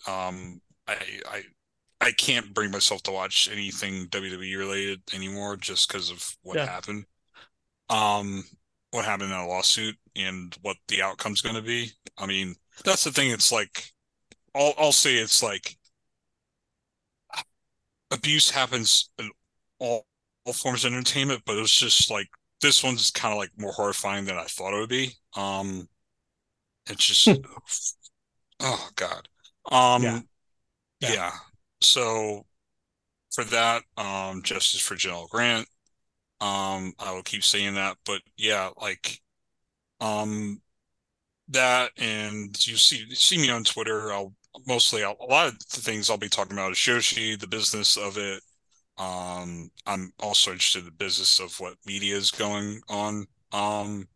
um 0.08 0.62
I 0.90 1.22
I 1.30 1.44
I 2.02 2.12
can't 2.12 2.54
bring 2.54 2.72
myself 2.72 3.04
to 3.04 3.12
watch 3.12 3.50
anything 3.52 4.08
WWE 4.08 4.58
related 4.58 5.02
anymore 5.14 5.58
just 5.58 5.88
because 5.88 6.10
of 6.12 6.26
what 6.44 6.58
yeah. 6.58 6.66
happened. 6.66 7.06
Um, 7.90 8.44
what 8.92 9.06
happened 9.06 9.32
in 9.32 9.38
a 9.38 9.48
lawsuit 9.48 9.96
and 10.16 10.56
what 10.62 10.78
the 10.88 11.02
outcome's 11.02 11.42
going 11.42 11.56
to 11.56 11.62
be. 11.62 11.92
I 12.18 12.26
mean, 12.26 12.56
that's 12.84 13.04
the 13.04 13.12
thing. 13.12 13.32
It's 13.32 13.52
like, 13.52 13.84
I'll 14.56 14.74
I'll 14.78 14.92
say 14.92 15.16
it's 15.16 15.44
like 15.44 15.78
abuse 18.12 18.50
happens 18.50 19.10
in 19.20 19.30
all, 19.80 20.06
all 20.46 20.54
forms 20.54 20.86
of 20.86 20.94
entertainment, 20.94 21.44
but 21.46 21.58
it 21.58 21.62
was 21.62 21.72
just 21.72 22.10
like 22.10 22.28
this 22.62 22.84
one's 22.84 23.12
kind 23.12 23.34
of 23.34 23.38
like 23.38 23.52
more 23.58 23.72
horrifying 23.72 24.26
than 24.26 24.38
I 24.38 24.46
thought 24.46 24.74
it 24.74 24.80
would 24.80 24.90
be. 24.90 25.14
Um, 25.36 25.88
it's 26.88 27.06
just, 27.06 27.28
oh 28.60 28.90
god. 28.96 29.28
Um, 29.72 30.04
yeah. 30.04 30.20
Yeah. 31.00 31.14
yeah. 31.14 31.32
So 31.82 32.46
for 33.34 33.44
that, 33.46 33.84
um, 33.98 34.44
justice 34.44 34.82
for 34.82 34.96
Janel 34.96 35.30
Grant. 35.30 35.68
Um, 36.42 36.94
I 37.00 37.14
will 37.14 37.24
keep 37.24 37.44
saying 37.44 37.76
that, 37.76 37.98
but 38.06 38.22
yeah, 38.38 38.72
like, 38.82 39.22
um, 40.02 40.62
that 41.50 41.92
and 41.98 42.56
you 42.68 42.78
see 42.78 43.14
see 43.16 43.38
me 43.38 43.50
on 43.50 43.64
Twitter. 43.64 44.12
I'll 44.14 44.34
mostly 44.68 45.04
I'll, 45.04 45.18
a 45.22 45.26
lot 45.26 45.48
of 45.48 45.60
the 45.72 45.82
things 45.82 46.10
I'll 46.10 46.18
be 46.18 46.30
talking 46.30 46.54
about 46.54 46.72
is 46.74 46.78
Joshi, 46.78 47.40
the 47.40 47.48
business 47.48 47.98
of 47.98 48.18
it. 48.18 48.42
Um, 48.98 49.72
I'm 49.88 50.14
also 50.22 50.52
interested 50.52 50.80
in 50.80 50.86
the 50.86 50.92
business 50.92 51.40
of 51.40 51.60
what 51.60 51.76
media 51.86 52.16
is 52.18 52.32
going 52.32 52.82
on. 52.90 53.26
Um, 53.54 54.08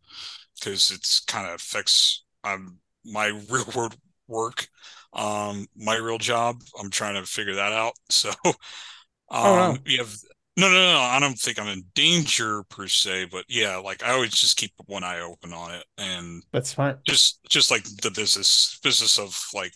because 0.54 0.90
it's 0.90 1.20
kind 1.20 1.46
of 1.48 1.54
affects 1.54 2.24
um 2.44 2.78
my 3.04 3.26
real 3.50 3.66
world 3.74 3.96
work. 4.28 4.68
Um, 5.14 5.66
my 5.76 5.96
real 5.96 6.18
job, 6.18 6.62
I'm 6.80 6.90
trying 6.90 7.14
to 7.14 7.28
figure 7.28 7.54
that 7.56 7.72
out. 7.72 7.94
So, 8.10 8.30
um, 8.44 8.54
oh, 9.30 9.72
no. 9.72 9.78
you 9.86 9.98
have 9.98 10.14
no, 10.56 10.68
no, 10.68 10.92
no. 10.92 11.00
I 11.00 11.18
don't 11.18 11.38
think 11.38 11.58
I'm 11.58 11.66
in 11.66 11.84
danger 11.94 12.62
per 12.64 12.86
se, 12.86 13.26
but 13.32 13.44
yeah, 13.48 13.76
like 13.76 14.04
I 14.04 14.12
always 14.12 14.30
just 14.30 14.56
keep 14.56 14.72
one 14.86 15.02
eye 15.02 15.20
open 15.20 15.52
on 15.52 15.72
it, 15.74 15.84
and 15.98 16.44
that's 16.52 16.72
fine. 16.72 16.96
Just, 17.06 17.40
just 17.48 17.70
like 17.70 17.84
the 18.02 18.10
business, 18.10 18.78
business 18.82 19.18
of 19.18 19.36
like 19.52 19.72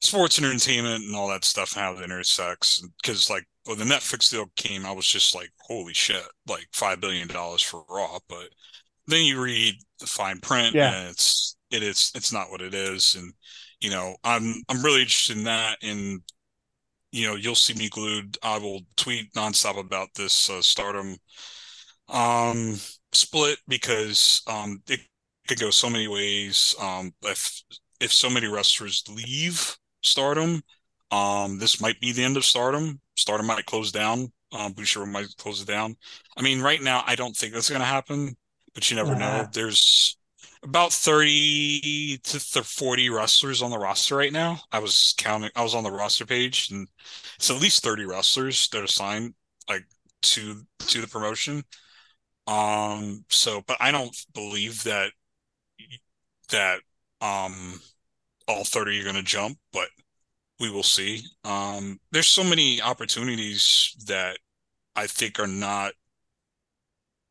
sports 0.00 0.38
and 0.38 0.46
entertainment 0.46 1.02
and 1.04 1.16
all 1.16 1.28
that 1.28 1.44
stuff, 1.44 1.72
how 1.74 1.94
it 1.94 2.04
intersects. 2.04 2.86
Because 3.02 3.28
like 3.28 3.44
when 3.64 3.78
the 3.78 3.84
Netflix 3.84 4.30
deal 4.30 4.46
came, 4.56 4.86
I 4.86 4.92
was 4.92 5.06
just 5.06 5.34
like, 5.34 5.50
holy 5.62 5.94
shit, 5.94 6.22
like 6.46 6.68
five 6.72 7.00
billion 7.00 7.26
dollars 7.26 7.62
for 7.62 7.82
Raw. 7.88 8.18
But 8.28 8.50
then 9.06 9.24
you 9.24 9.42
read 9.42 9.74
the 9.98 10.06
fine 10.06 10.38
print, 10.38 10.74
yeah. 10.74 10.94
and 10.94 11.08
it's 11.10 11.56
it 11.70 11.82
is 11.82 12.12
it's 12.14 12.32
not 12.32 12.50
what 12.50 12.62
it 12.62 12.74
is, 12.74 13.16
and 13.16 13.32
you 13.84 13.90
know 13.90 14.16
I'm 14.24 14.62
I'm 14.70 14.82
really 14.82 15.02
interested 15.02 15.36
in 15.36 15.44
that, 15.44 15.76
and 15.82 16.22
you 17.12 17.28
know, 17.28 17.36
you'll 17.36 17.54
see 17.54 17.74
me 17.74 17.88
glued. 17.88 18.38
I 18.42 18.58
will 18.58 18.80
tweet 18.96 19.32
nonstop 19.34 19.78
about 19.78 20.08
this 20.16 20.50
uh, 20.50 20.60
Stardom 20.62 21.16
um, 22.08 22.74
split 23.12 23.58
because 23.68 24.42
um, 24.48 24.82
it 24.88 24.98
could 25.46 25.60
go 25.60 25.70
so 25.70 25.88
many 25.88 26.08
ways. 26.08 26.74
Um, 26.80 27.12
if 27.22 27.62
if 28.00 28.12
so 28.12 28.28
many 28.28 28.48
wrestlers 28.48 29.04
leave 29.08 29.76
Stardom, 30.02 30.62
um, 31.12 31.58
this 31.58 31.80
might 31.80 32.00
be 32.00 32.10
the 32.10 32.24
end 32.24 32.36
of 32.36 32.44
Stardom. 32.44 33.00
Stardom 33.16 33.46
might 33.46 33.66
close 33.66 33.92
down. 33.92 34.32
Um, 34.50 34.74
Bushiroad 34.74 35.12
might 35.12 35.28
close 35.36 35.62
it 35.62 35.68
down. 35.68 35.96
I 36.36 36.42
mean, 36.42 36.62
right 36.62 36.82
now, 36.82 37.04
I 37.06 37.14
don't 37.16 37.36
think 37.36 37.52
that's 37.52 37.68
going 37.68 37.80
to 37.80 37.86
happen, 37.86 38.34
but 38.74 38.90
you 38.90 38.96
never 38.96 39.14
know. 39.14 39.46
There's 39.52 40.16
about 40.64 40.92
30 40.92 42.18
to 42.24 42.40
40 42.64 43.10
wrestlers 43.10 43.62
on 43.62 43.70
the 43.70 43.78
roster 43.78 44.16
right 44.16 44.32
now. 44.32 44.60
I 44.72 44.78
was 44.78 45.14
counting, 45.18 45.50
I 45.56 45.62
was 45.62 45.74
on 45.74 45.84
the 45.84 45.92
roster 45.92 46.26
page 46.26 46.70
and 46.70 46.88
it's 47.36 47.50
at 47.50 47.60
least 47.60 47.82
30 47.82 48.06
wrestlers 48.06 48.68
that 48.70 48.82
are 48.82 48.86
signed 48.86 49.34
like 49.68 49.84
to 50.22 50.62
to 50.88 51.00
the 51.00 51.06
promotion. 51.08 51.64
Um 52.46 53.24
so 53.30 53.62
but 53.66 53.78
I 53.80 53.92
don't 53.92 54.16
believe 54.34 54.84
that 54.84 55.12
that 56.50 56.80
um 57.20 57.80
all 58.48 58.64
30 58.64 59.00
are 59.00 59.04
going 59.04 59.16
to 59.16 59.22
jump, 59.22 59.58
but 59.72 59.88
we 60.60 60.70
will 60.70 60.82
see. 60.84 61.22
Um 61.44 62.00
there's 62.12 62.28
so 62.28 62.44
many 62.44 62.80
opportunities 62.82 63.96
that 64.06 64.38
I 64.96 65.06
think 65.06 65.40
are 65.40 65.48
not 65.48 65.94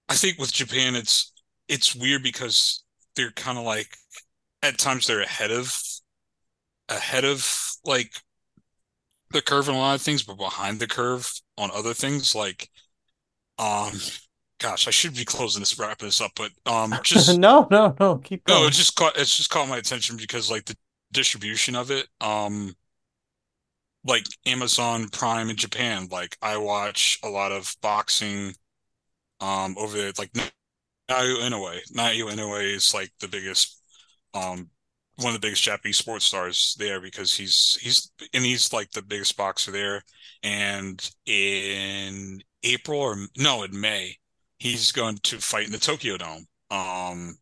I 0.10 0.16
think 0.16 0.38
with 0.40 0.54
Japan 0.54 0.96
it's 0.96 1.32
it's 1.68 1.96
weird 1.96 2.24
because 2.24 2.84
they're 3.16 3.32
kind 3.32 3.58
of 3.58 3.64
like 3.64 3.96
at 4.62 4.78
times 4.78 5.08
they're 5.08 5.22
ahead 5.22 5.52
of 5.52 5.78
ahead 6.90 7.26
of 7.26 7.72
like 7.86 8.12
the 9.32 9.42
curve 9.42 9.68
in 9.68 9.76
a 9.76 9.78
lot 9.78 9.96
of 9.96 10.02
things, 10.02 10.24
but 10.24 10.38
behind 10.38 10.80
the 10.80 10.88
curve 10.88 11.30
on 11.58 11.72
other 11.74 11.94
things. 11.94 12.34
Like, 12.34 12.70
um, 13.58 13.92
gosh, 14.60 14.88
I 14.88 14.92
should 14.92 15.16
be 15.16 15.26
closing 15.26 15.62
this, 15.62 15.78
wrapping 15.78 16.08
this 16.08 16.22
up, 16.22 16.32
but 16.36 16.52
um, 16.66 16.94
just 17.04 17.38
no, 17.38 17.68
no, 17.70 17.96
no, 18.00 18.18
keep 18.18 18.46
going. 18.46 18.62
No, 18.62 18.68
it 18.68 18.74
just 18.74 18.96
caught 18.96 19.18
it's 19.18 19.36
just 19.36 19.50
caught 19.50 19.68
my 19.68 19.78
attention 19.78 20.16
because 20.16 20.50
like 20.50 20.66
the 20.66 20.78
distribution 21.12 21.76
of 21.76 21.92
it, 21.92 22.08
um, 22.22 22.74
like 24.06 24.26
Amazon 24.46 25.10
Prime 25.10 25.50
in 25.50 25.56
Japan. 25.56 26.08
Like 26.10 26.38
I 26.42 26.58
watch 26.58 27.20
a 27.24 27.30
lot 27.30 27.52
of 27.52 27.76
boxing, 27.82 28.54
um, 29.42 29.76
over 29.78 29.98
there, 29.98 30.12
like 30.18 30.32
Naoya 31.10 31.50
Inoue. 31.50 31.80
Naoya 31.96 32.32
Inoue 32.34 32.76
is 32.76 32.94
like 32.94 33.12
the 33.20 33.28
biggest, 33.28 33.80
um, 34.34 34.70
one 35.18 35.36
of 35.36 35.42
the 35.42 35.46
biggest 35.46 35.64
Japanese 35.64 35.98
sports 35.98 36.26
stars 36.26 36.76
there 36.80 37.00
because 37.00 37.36
he's 37.36 37.78
he's 37.82 38.12
and 38.34 38.44
he's 38.44 38.74
like 38.74 38.92
the 38.92 39.02
biggest 39.02 39.38
boxer 39.38 39.72
there. 39.72 40.04
And 40.42 41.08
in 41.26 42.42
April 42.64 43.00
or 43.00 43.18
no, 43.38 43.64
in 43.64 43.80
May, 43.80 44.18
he's 44.58 44.92
going 44.92 45.18
to 45.24 45.40
fight 45.40 45.66
in 45.68 45.72
the 45.72 45.78
Tokyo 45.78 46.18
Dome. 46.18 46.46
Um, 46.72 47.38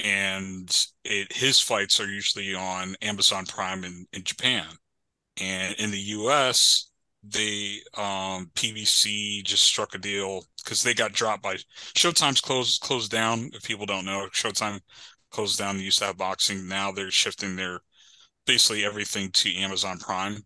and 0.00 0.86
it 1.04 1.32
his 1.32 1.60
fights 1.60 2.00
are 2.00 2.08
usually 2.08 2.54
on 2.54 2.96
Amazon 3.02 3.46
Prime 3.46 3.84
in, 3.84 4.06
in 4.12 4.22
Japan. 4.24 4.66
And 5.40 5.74
in 5.76 5.90
the 5.90 5.98
US, 5.98 6.90
they 7.26 7.80
um 7.96 8.50
PBC 8.54 9.44
just 9.44 9.64
struck 9.64 9.94
a 9.94 9.98
deal 9.98 10.44
because 10.62 10.82
they 10.82 10.94
got 10.94 11.12
dropped 11.12 11.42
by 11.42 11.56
Showtime's 11.94 12.40
closed 12.40 12.80
closed 12.80 13.10
down. 13.10 13.50
If 13.54 13.64
people 13.64 13.86
don't 13.86 14.04
know, 14.04 14.28
Showtime 14.32 14.80
closed 15.30 15.58
down. 15.58 15.76
They 15.76 15.84
used 15.84 15.98
to 15.98 16.06
have 16.06 16.16
boxing. 16.18 16.68
Now 16.68 16.92
they're 16.92 17.10
shifting 17.10 17.56
their 17.56 17.80
basically 18.46 18.84
everything 18.84 19.30
to 19.32 19.56
Amazon 19.56 19.98
Prime. 19.98 20.38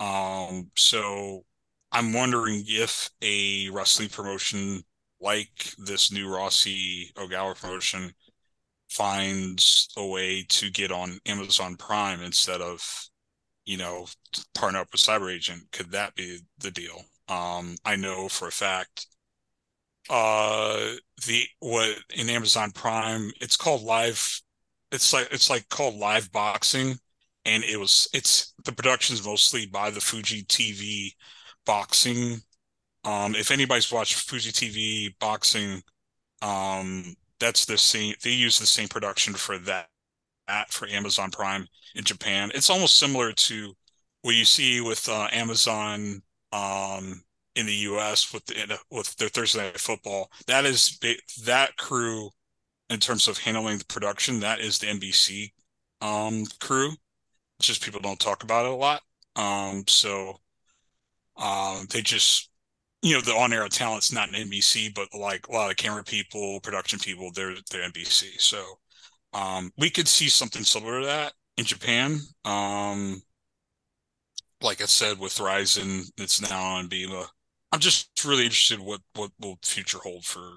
Um, 0.00 0.70
so 0.76 1.44
I'm 1.92 2.12
wondering 2.12 2.64
if 2.66 3.10
a 3.22 3.70
wrestling 3.70 4.08
promotion 4.08 4.82
like 5.20 5.72
this 5.78 6.12
new 6.12 6.28
Rossy 6.28 7.12
Ogawa 7.14 7.58
promotion 7.58 8.12
finds 8.88 9.88
a 9.96 10.06
way 10.06 10.44
to 10.48 10.70
get 10.70 10.92
on 10.92 11.18
Amazon 11.26 11.76
Prime 11.76 12.20
instead 12.20 12.60
of 12.60 12.80
you 13.66 13.76
know, 13.76 14.06
partner 14.54 14.80
up 14.80 14.92
with 14.92 15.00
Cyber 15.00 15.32
Agent. 15.34 15.64
Could 15.72 15.90
that 15.92 16.14
be 16.14 16.40
the 16.58 16.70
deal? 16.70 17.04
Um, 17.28 17.76
I 17.84 17.96
know 17.96 18.28
for 18.28 18.48
a 18.48 18.52
fact 18.52 19.06
uh 20.08 20.92
the 21.26 21.44
what 21.60 21.96
in 22.14 22.28
Amazon 22.30 22.70
Prime 22.70 23.30
it's 23.40 23.56
called 23.56 23.82
live 23.82 24.40
it's 24.92 25.12
like 25.12 25.28
it's 25.32 25.50
like 25.50 25.68
called 25.68 25.96
live 25.96 26.30
boxing 26.30 26.96
and 27.44 27.64
it 27.64 27.76
was 27.76 28.08
it's 28.12 28.54
the 28.64 28.72
production's 28.72 29.24
mostly 29.24 29.66
by 29.66 29.90
the 29.90 30.00
Fuji 30.00 30.44
TV 30.44 31.12
boxing 31.64 32.40
um 33.04 33.34
if 33.34 33.50
anybody's 33.50 33.92
watched 33.92 34.14
Fuji 34.14 34.52
TV 34.52 35.14
boxing 35.18 35.82
um 36.42 37.14
that's 37.40 37.64
the 37.64 37.78
same 37.78 38.14
they 38.22 38.30
use 38.30 38.58
the 38.58 38.66
same 38.66 38.88
production 38.88 39.34
for 39.34 39.58
that 39.58 39.88
at 40.48 40.70
for 40.70 40.88
Amazon 40.88 41.30
Prime 41.30 41.66
in 41.94 42.04
Japan. 42.04 42.50
It's 42.54 42.70
almost 42.70 42.98
similar 42.98 43.32
to 43.32 43.72
what 44.22 44.34
you 44.34 44.44
see 44.44 44.80
with 44.80 45.08
uh, 45.08 45.28
Amazon 45.32 46.22
um, 46.52 47.22
in 47.54 47.66
the 47.66 47.74
U.S. 47.74 48.32
with 48.32 48.44
the, 48.46 48.78
with 48.90 49.14
their 49.16 49.28
Thursday 49.28 49.58
Night 49.58 49.80
Football. 49.80 50.30
That 50.46 50.64
is 50.64 50.98
that 51.44 51.76
crew 51.76 52.30
in 52.90 53.00
terms 53.00 53.28
of 53.28 53.38
handling 53.38 53.78
the 53.78 53.84
production. 53.86 54.40
That 54.40 54.60
is 54.60 54.78
the 54.78 54.86
NBC 54.86 55.52
um, 56.00 56.44
crew. 56.60 56.92
It's 57.58 57.68
just 57.68 57.82
people 57.82 58.00
don't 58.00 58.20
talk 58.20 58.42
about 58.42 58.66
it 58.66 58.72
a 58.72 58.74
lot. 58.74 59.02
Um, 59.34 59.84
so 59.86 60.40
um, 61.36 61.86
they 61.90 62.00
just 62.02 62.50
you 63.02 63.14
know 63.14 63.20
the 63.20 63.32
on-air 63.32 63.68
talent's 63.68 64.12
not 64.12 64.28
an 64.28 64.48
NBC, 64.48 64.94
but 64.94 65.08
like 65.16 65.48
a 65.48 65.52
lot 65.52 65.70
of 65.70 65.76
camera 65.76 66.02
people, 66.02 66.60
production 66.60 66.98
people, 66.98 67.30
they're 67.34 67.54
they're 67.70 67.88
NBC. 67.88 68.40
So 68.40 68.62
um, 69.36 69.70
we 69.76 69.90
could 69.90 70.08
see 70.08 70.28
something 70.28 70.64
similar 70.64 71.00
to 71.00 71.06
that 71.06 71.34
in 71.58 71.64
Japan. 71.66 72.20
Um, 72.46 73.22
like 74.62 74.80
I 74.80 74.86
said, 74.86 75.18
with 75.18 75.38
Rizin, 75.38 76.04
it's 76.16 76.40
now 76.40 76.62
on 76.62 76.88
ABEMA. 76.88 77.26
I'm 77.70 77.80
just 77.80 78.24
really 78.24 78.44
interested 78.44 78.80
what 78.80 79.00
what 79.14 79.30
will 79.38 79.58
future 79.62 79.98
hold 79.98 80.24
for 80.24 80.50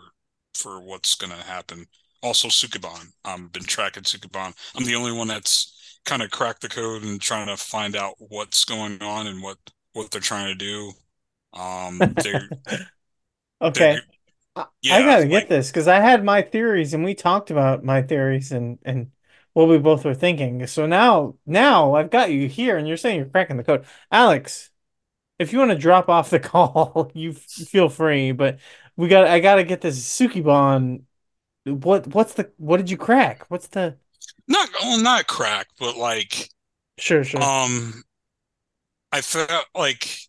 for 0.53 0.79
what's 0.79 1.15
going 1.15 1.31
to 1.31 1.45
happen. 1.45 1.85
Also, 2.23 2.47
Sukeban. 2.47 3.07
I've 3.25 3.51
been 3.51 3.63
tracking 3.63 4.03
Sukeban. 4.03 4.53
I'm 4.75 4.85
the 4.85 4.95
only 4.95 5.11
one 5.11 5.27
that's 5.27 5.99
kind 6.05 6.21
of 6.21 6.31
cracked 6.31 6.61
the 6.61 6.69
code 6.69 7.03
and 7.03 7.19
trying 7.19 7.47
to 7.47 7.57
find 7.57 7.97
out 7.97 8.15
what's 8.19 8.63
going 8.63 9.01
on 9.01 9.27
and 9.27 9.43
what 9.43 9.57
what 9.91 10.09
they're 10.09 10.21
trying 10.21 10.47
to 10.47 10.65
do. 10.65 10.93
Um, 11.51 11.97
they're 12.23 12.49
okay. 13.61 13.93
They're, 13.93 14.01
yeah, 14.81 14.95
I 14.95 15.03
gotta 15.03 15.21
like, 15.21 15.29
get 15.29 15.49
this 15.49 15.69
because 15.69 15.87
I 15.87 15.99
had 15.99 16.23
my 16.23 16.41
theories 16.41 16.93
and 16.93 17.03
we 17.03 17.13
talked 17.15 17.51
about 17.51 17.83
my 17.83 18.01
theories 18.01 18.51
and 18.51 18.79
and 18.83 19.11
what 19.53 19.67
we 19.67 19.77
both 19.77 20.05
were 20.05 20.13
thinking. 20.13 20.65
So 20.67 20.85
now 20.85 21.35
now 21.45 21.95
I've 21.95 22.09
got 22.09 22.31
you 22.31 22.47
here 22.47 22.77
and 22.77 22.87
you're 22.87 22.97
saying 22.97 23.17
you're 23.17 23.25
cracking 23.25 23.57
the 23.57 23.63
code, 23.63 23.85
Alex. 24.11 24.71
If 25.37 25.53
you 25.53 25.59
want 25.59 25.71
to 25.71 25.77
drop 25.77 26.09
off 26.09 26.29
the 26.29 26.39
call, 26.41 27.11
you 27.13 27.33
feel 27.33 27.89
free. 27.89 28.31
But 28.31 28.59
we 28.95 29.07
got 29.07 29.27
I 29.27 29.39
gotta 29.39 29.63
get 29.63 29.81
this 29.81 29.99
Sukeban. 29.99 31.03
What 31.65 32.07
what's 32.07 32.33
the 32.33 32.51
what 32.57 32.77
did 32.77 32.89
you 32.89 32.97
crack? 32.97 33.45
What's 33.49 33.67
the 33.67 33.97
not 34.47 34.69
well 34.81 35.01
not 35.01 35.27
crack, 35.27 35.67
but 35.79 35.97
like 35.97 36.49
sure 36.97 37.23
sure. 37.23 37.41
Um, 37.41 38.03
I 39.11 39.21
felt 39.21 39.65
like 39.75 40.19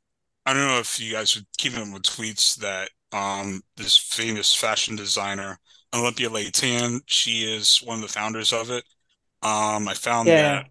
I 0.46 0.52
don't 0.52 0.66
know 0.66 0.78
if 0.78 1.00
you 1.00 1.12
guys 1.12 1.34
would 1.34 1.46
keep 1.58 1.72
them 1.72 1.92
with 1.92 2.02
tweets 2.02 2.56
that 2.56 2.90
um, 3.12 3.62
this 3.76 3.96
famous 3.96 4.54
fashion 4.54 4.96
designer, 4.96 5.58
Olympia 5.94 6.30
Le-Tan. 6.30 7.00
She 7.06 7.42
is 7.42 7.78
one 7.84 7.96
of 7.96 8.02
the 8.02 8.08
founders 8.08 8.52
of 8.52 8.70
it. 8.70 8.84
Um, 9.42 9.88
I 9.88 9.94
found 9.94 10.28
yeah. 10.28 10.42
that 10.42 10.66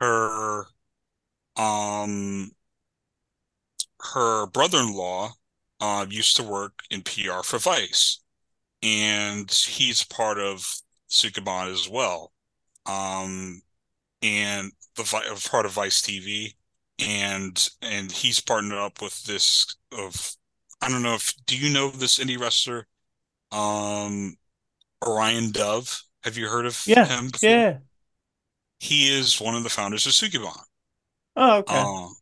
her 0.00 0.64
um 1.56 2.50
her 4.00 4.46
brother-in-law 4.46 5.30
uh, 5.80 6.06
used 6.08 6.36
to 6.36 6.42
work 6.42 6.72
in 6.90 7.02
PR 7.02 7.42
for 7.44 7.58
Vice, 7.58 8.20
and 8.82 9.50
he's 9.50 10.04
part 10.04 10.38
of 10.38 10.64
Sukeban 11.10 11.70
as 11.72 11.88
well. 11.88 12.32
Um, 12.86 13.62
and 14.22 14.72
the 14.96 15.04
part 15.50 15.66
of 15.66 15.72
Vice 15.72 16.02
TV, 16.02 16.54
and 16.98 17.68
and 17.82 18.10
he's 18.10 18.40
partnered 18.40 18.78
up 18.78 19.00
with 19.00 19.22
this 19.24 19.76
of 19.92 20.34
I 20.80 20.88
don't 20.88 21.02
know 21.02 21.14
if 21.14 21.34
do 21.46 21.56
you 21.56 21.72
know 21.72 21.90
this 21.90 22.18
indie 22.18 22.38
wrestler, 22.38 22.86
um, 23.52 24.36
Orion 25.06 25.52
Dove. 25.52 26.02
Have 26.24 26.36
you 26.36 26.48
heard 26.48 26.66
of 26.66 26.82
yeah, 26.86 27.06
him? 27.06 27.30
Before? 27.30 27.48
Yeah, 27.48 27.78
he 28.78 29.14
is 29.16 29.40
one 29.40 29.54
of 29.54 29.62
the 29.62 29.68
founders 29.68 30.06
of 30.06 30.12
Sukeban. 30.12 30.58
Oh, 31.36 31.58
okay. 31.58 31.76
Um, 31.76 32.14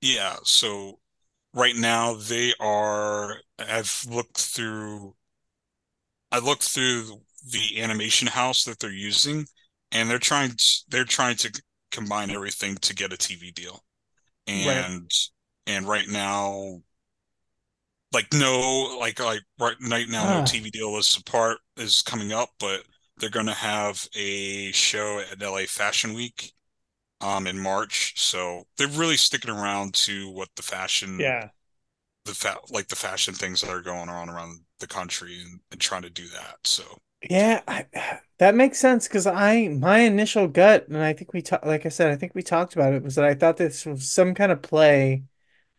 yeah. 0.00 0.36
So 0.44 1.00
right 1.52 1.76
now 1.76 2.14
they 2.14 2.52
are. 2.60 3.36
I've 3.58 4.04
looked 4.08 4.38
through. 4.38 5.14
I 6.30 6.38
looked 6.38 6.64
through 6.64 7.20
the 7.50 7.80
animation 7.80 8.28
house 8.28 8.64
that 8.64 8.78
they're 8.78 8.90
using, 8.90 9.46
and 9.92 10.08
they're 10.08 10.18
trying 10.18 10.50
to, 10.50 10.64
they're 10.88 11.04
trying 11.04 11.36
to 11.36 11.62
combine 11.90 12.30
everything 12.30 12.76
to 12.76 12.94
get 12.94 13.12
a 13.12 13.16
TV 13.16 13.54
deal. 13.54 13.84
And 14.46 14.66
right. 14.66 15.12
and 15.66 15.88
right 15.88 16.08
now 16.08 16.80
like 18.14 18.32
no 18.32 18.96
like 18.98 19.18
like 19.20 19.42
right, 19.60 19.76
right 19.90 20.08
now 20.08 20.40
no. 20.40 20.44
TV 20.44 20.70
deal 20.70 20.96
is 20.98 21.20
part 21.26 21.58
is 21.76 22.02
coming 22.02 22.32
up, 22.32 22.50
but 22.58 22.84
they're 23.18 23.30
going 23.30 23.46
to 23.46 23.52
have 23.54 24.06
a 24.16 24.72
show 24.72 25.20
at 25.20 25.42
LA 25.42 25.66
Fashion 25.66 26.14
Week 26.14 26.52
um 27.20 27.46
in 27.46 27.58
March. 27.58 28.14
So 28.20 28.64
they're 28.78 28.88
really 28.88 29.16
sticking 29.16 29.50
around 29.50 29.94
to 29.94 30.30
what 30.30 30.48
the 30.56 30.62
fashion 30.62 31.20
yeah 31.20 31.50
the 32.24 32.34
fa- 32.34 32.60
like 32.70 32.88
the 32.88 32.96
fashion 32.96 33.34
things 33.34 33.60
that 33.60 33.70
are 33.70 33.82
going 33.82 34.08
on 34.08 34.28
around 34.28 34.60
the 34.80 34.86
country 34.86 35.40
and, 35.42 35.60
and 35.70 35.80
trying 35.80 36.02
to 36.02 36.10
do 36.10 36.28
that. 36.28 36.56
So 36.64 36.84
yeah, 37.28 37.62
I, 37.66 37.86
that 38.38 38.54
makes 38.54 38.78
sense 38.78 39.08
because 39.08 39.26
I 39.26 39.68
my 39.68 40.00
initial 40.00 40.46
gut, 40.48 40.88
and 40.88 40.98
I 40.98 41.12
think 41.14 41.32
we 41.32 41.42
talked, 41.42 41.66
like 41.66 41.86
I 41.86 41.88
said, 41.88 42.10
I 42.10 42.16
think 42.16 42.34
we 42.34 42.42
talked 42.42 42.74
about 42.74 42.92
it, 42.92 43.02
was 43.02 43.14
that 43.14 43.24
I 43.24 43.34
thought 43.34 43.56
this 43.56 43.86
was 43.86 44.10
some 44.10 44.34
kind 44.34 44.52
of 44.52 44.62
play 44.62 45.24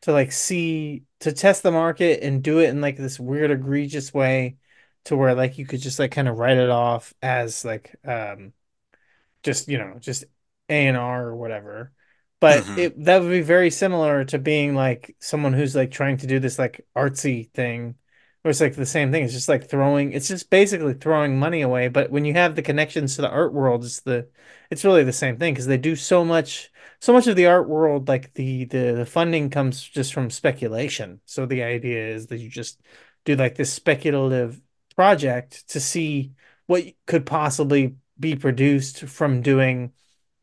to 0.02 0.12
like 0.14 0.32
see 0.32 1.04
to 1.26 1.34
test 1.34 1.64
the 1.64 1.72
market 1.72 2.22
and 2.24 2.44
do 2.44 2.60
it 2.60 2.70
in 2.70 2.82
like 2.82 2.98
this 2.98 3.20
weird 3.20 3.52
egregious 3.52 4.14
way 4.14 4.58
to 5.06 5.18
where 5.18 5.34
like 5.34 5.58
you 5.58 5.66
could 5.66 5.82
just 5.82 6.00
like 6.00 6.12
kind 6.12 6.28
of 6.28 6.38
write 6.38 6.58
it 6.58 6.70
off 6.70 7.14
as 7.22 7.66
like 7.66 7.96
um 8.06 8.54
just 9.44 9.68
you 9.68 9.80
know 9.80 9.98
just 10.00 10.24
A 10.70 10.88
and 10.88 10.96
R 10.96 11.28
or 11.28 11.36
whatever. 11.36 11.92
But 12.40 12.64
mm-hmm. 12.64 12.80
it 12.80 13.06
that 13.06 13.22
would 13.22 13.32
be 13.32 13.42
very 13.42 13.72
similar 13.72 14.24
to 14.26 14.38
being 14.38 14.76
like 14.76 15.16
someone 15.20 15.54
who's 15.54 15.76
like 15.76 15.92
trying 15.92 16.18
to 16.18 16.28
do 16.28 16.40
this 16.40 16.60
like 16.60 16.86
artsy 16.96 17.52
thing 17.52 17.96
or 18.46 18.52
it's 18.52 18.62
like 18.62 18.76
the 18.76 18.86
same 18.86 19.12
thing. 19.12 19.24
It's 19.24 19.34
just 19.34 19.50
like 19.50 19.68
throwing. 19.68 20.14
It's 20.14 20.28
just 20.28 20.52
basically 20.52 20.94
throwing 20.94 21.40
money 21.40 21.62
away. 21.62 21.88
But 21.88 22.12
when 22.12 22.26
you 22.26 22.34
have 22.34 22.56
the 22.56 22.62
connections 22.62 23.16
to 23.16 23.24
the 23.24 23.30
art 23.30 23.52
world, 23.52 23.84
it's 23.84 24.02
the 24.02 24.30
it's 24.70 24.86
really 24.86 25.04
the 25.04 25.12
same 25.12 25.38
thing 25.38 25.56
because 25.56 25.66
they 25.66 25.80
do 25.80 25.96
so 25.96 26.24
much. 26.24 26.72
So 27.02 27.14
much 27.14 27.28
of 27.28 27.36
the 27.36 27.48
art 27.48 27.68
world, 27.70 28.08
like 28.08 28.34
the, 28.34 28.66
the 28.66 28.92
the 28.94 29.06
funding 29.06 29.50
comes 29.50 29.84
just 29.84 30.14
from 30.14 30.30
speculation. 30.30 31.22
So 31.26 31.46
the 31.46 31.64
idea 31.64 32.08
is 32.08 32.28
that 32.28 32.40
you 32.40 32.50
just 32.50 32.80
do 33.26 33.36
like 33.36 33.56
this 33.56 33.72
speculative 33.74 34.62
project 34.96 35.68
to 35.70 35.80
see 35.80 36.32
what 36.68 36.84
could 37.06 37.26
possibly 37.26 37.96
be 38.20 38.36
produced 38.36 39.02
from 39.02 39.42
doing 39.42 39.92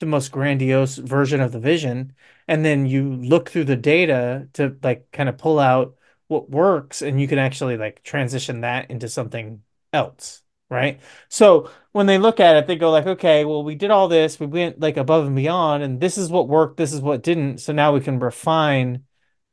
the 0.00 0.06
most 0.06 0.32
grandiose 0.32 0.96
version 0.96 1.40
of 1.40 1.52
the 1.52 1.60
vision 1.60 2.12
and 2.48 2.64
then 2.64 2.86
you 2.86 3.14
look 3.14 3.48
through 3.48 3.64
the 3.64 3.76
data 3.76 4.48
to 4.52 4.76
like 4.82 5.10
kind 5.12 5.28
of 5.28 5.38
pull 5.38 5.58
out 5.58 5.94
what 6.26 6.50
works 6.50 7.02
and 7.02 7.20
you 7.20 7.28
can 7.28 7.38
actually 7.38 7.76
like 7.76 8.02
transition 8.02 8.62
that 8.62 8.90
into 8.90 9.08
something 9.08 9.62
else 9.92 10.41
right 10.72 11.00
so 11.28 11.70
when 11.92 12.06
they 12.06 12.18
look 12.18 12.40
at 12.40 12.56
it 12.56 12.66
they 12.66 12.76
go 12.76 12.90
like 12.90 13.06
okay 13.06 13.44
well 13.44 13.62
we 13.62 13.74
did 13.74 13.90
all 13.90 14.08
this 14.08 14.40
we 14.40 14.46
went 14.46 14.80
like 14.80 14.96
above 14.96 15.26
and 15.26 15.36
beyond 15.36 15.82
and 15.82 16.00
this 16.00 16.16
is 16.16 16.30
what 16.30 16.48
worked 16.48 16.76
this 16.76 16.92
is 16.92 17.00
what 17.00 17.22
didn't 17.22 17.58
so 17.58 17.72
now 17.72 17.92
we 17.92 18.00
can 18.00 18.18
refine 18.18 19.04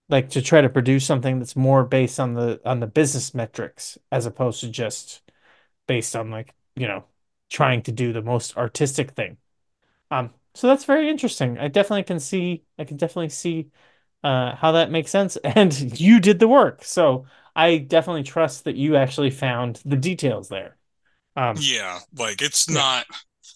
like 0.07 0.29
to 0.29 0.41
try 0.41 0.61
to 0.61 0.69
produce 0.69 1.05
something 1.05 1.39
that's 1.39 1.55
more 1.55 1.83
based 1.83 2.19
on 2.19 2.33
the 2.33 2.59
on 2.65 2.79
the 2.79 2.87
business 2.87 3.33
metrics 3.33 3.97
as 4.11 4.25
opposed 4.25 4.61
to 4.61 4.69
just 4.69 5.21
based 5.87 6.15
on 6.15 6.31
like 6.31 6.53
you 6.75 6.87
know 6.87 7.03
trying 7.49 7.81
to 7.81 7.91
do 7.91 8.13
the 8.13 8.21
most 8.21 8.57
artistic 8.57 9.11
thing 9.11 9.37
um 10.11 10.31
so 10.55 10.67
that's 10.67 10.85
very 10.85 11.09
interesting 11.09 11.57
i 11.59 11.67
definitely 11.67 12.03
can 12.03 12.19
see 12.19 12.63
i 12.79 12.83
can 12.85 12.97
definitely 12.97 13.29
see 13.29 13.69
uh, 14.23 14.55
how 14.55 14.73
that 14.73 14.91
makes 14.91 15.11
sense. 15.11 15.37
And 15.43 15.99
you 15.99 16.19
did 16.19 16.39
the 16.39 16.47
work. 16.47 16.83
So 16.83 17.25
I 17.55 17.77
definitely 17.77 18.23
trust 18.23 18.65
that 18.65 18.75
you 18.75 18.95
actually 18.95 19.31
found 19.31 19.81
the 19.85 19.97
details 19.97 20.49
there. 20.49 20.78
Um, 21.35 21.55
yeah, 21.59 21.99
like 22.17 22.41
it's 22.41 22.67
yeah. 22.67 22.75
not, 22.75 23.05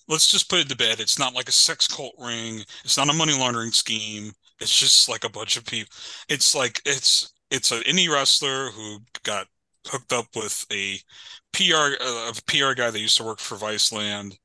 let's 0.08 0.30
just 0.30 0.50
put 0.50 0.60
it 0.60 0.70
to 0.70 0.78
bed. 0.78 1.00
It's 1.00 1.20
not 1.20 1.34
like 1.34 1.50
a 1.50 1.54
sex 1.54 1.88
cult 1.88 2.16
ring, 2.20 2.62
it's 2.84 2.98
not 2.98 3.10
a 3.10 3.14
money 3.14 3.38
laundering 3.38 3.72
scheme. 3.72 4.32
It's 4.60 4.78
just 4.78 5.10
like 5.10 5.26
a 5.26 5.30
bunch 5.30 5.58
of 5.58 5.66
people. 5.66 5.92
It's 6.30 6.56
like, 6.56 6.82
it's, 6.86 7.34
it's 7.52 7.72
an 7.72 7.82
indie 7.82 8.10
wrestler 8.10 8.70
who 8.70 9.00
got 9.24 9.48
hooked 9.88 10.14
up 10.14 10.28
with 10.36 10.66
a 10.72 10.98
PR, 11.52 11.96
uh, 12.00 12.32
a 12.32 12.34
PR 12.48 12.74
guy 12.74 12.90
that 12.90 13.00
used 13.00 13.18
to 13.18 13.24
work 13.24 13.40
for 13.40 13.58
Viceland 13.58 14.38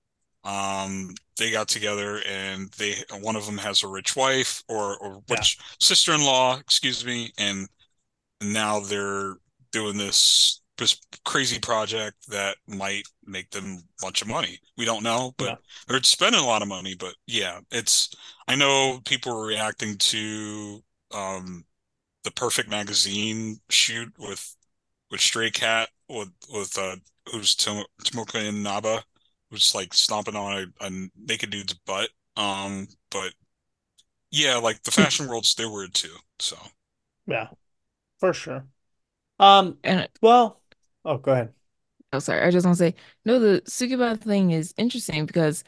um, 0.44 1.14
they 1.36 1.50
got 1.50 1.68
together 1.68 2.22
and 2.26 2.70
they 2.78 2.94
one 3.20 3.36
of 3.36 3.44
them 3.46 3.58
has 3.58 3.82
a 3.82 3.88
rich 3.88 4.16
wife 4.16 4.62
or 4.68 4.96
or 4.98 5.22
which 5.28 5.58
yeah. 5.58 5.64
sister-in-law, 5.80 6.58
excuse 6.58 7.04
me, 7.04 7.32
and 7.38 7.68
now 8.40 8.80
they're 8.80 9.34
doing 9.72 9.98
this 9.98 10.62
this 10.78 11.00
crazy 11.24 11.58
project 11.58 12.16
that 12.28 12.56
might 12.66 13.02
make 13.26 13.50
them 13.50 13.78
a 13.98 14.02
bunch 14.02 14.22
of 14.22 14.28
money. 14.28 14.58
We 14.76 14.84
don't 14.84 15.02
know, 15.02 15.34
but 15.36 15.48
yeah. 15.48 15.54
they're 15.88 16.02
spending 16.02 16.40
a 16.40 16.46
lot 16.46 16.62
of 16.62 16.68
money. 16.68 16.94
But 16.98 17.14
yeah, 17.26 17.60
it's 17.70 18.14
I 18.46 18.54
know 18.54 19.00
people 19.04 19.36
were 19.36 19.46
reacting 19.46 19.96
to 19.98 20.82
um 21.12 21.64
the 22.24 22.30
Perfect 22.30 22.70
Magazine 22.70 23.60
shoot 23.68 24.12
with 24.18 24.56
with 25.10 25.20
Stray 25.20 25.50
Cat 25.50 25.88
with 26.08 26.30
with 26.52 26.78
uh 26.78 26.96
who's 27.30 27.54
Tom- 27.54 27.84
Tomoka 28.02 28.42
Inaba 28.42 29.02
was 29.50 29.74
like 29.74 29.94
stomping 29.94 30.36
on 30.36 30.72
a, 30.80 30.86
a 30.86 30.90
naked 31.26 31.50
dude's 31.50 31.74
butt. 31.74 32.10
Um, 32.36 32.86
but 33.10 33.32
yeah, 34.30 34.56
like 34.56 34.82
the 34.82 34.90
fashion 34.92 35.28
world's 35.28 35.48
still 35.48 35.72
weird 35.72 35.94
too. 35.94 36.14
So 36.38 36.56
yeah, 37.26 37.48
for 38.18 38.32
sure. 38.32 38.64
Um, 39.40 39.78
and 39.84 40.08
well, 40.20 40.60
oh, 41.04 41.18
go 41.18 41.32
ahead. 41.32 41.52
Oh, 42.12 42.18
sorry. 42.18 42.42
I 42.42 42.50
just 42.50 42.64
want 42.64 42.78
to 42.78 42.84
say 42.84 42.94
no. 43.24 43.38
The 43.38 43.62
Sukeban 43.62 44.20
thing 44.20 44.50
is 44.52 44.74
interesting 44.78 45.26
because 45.26 45.64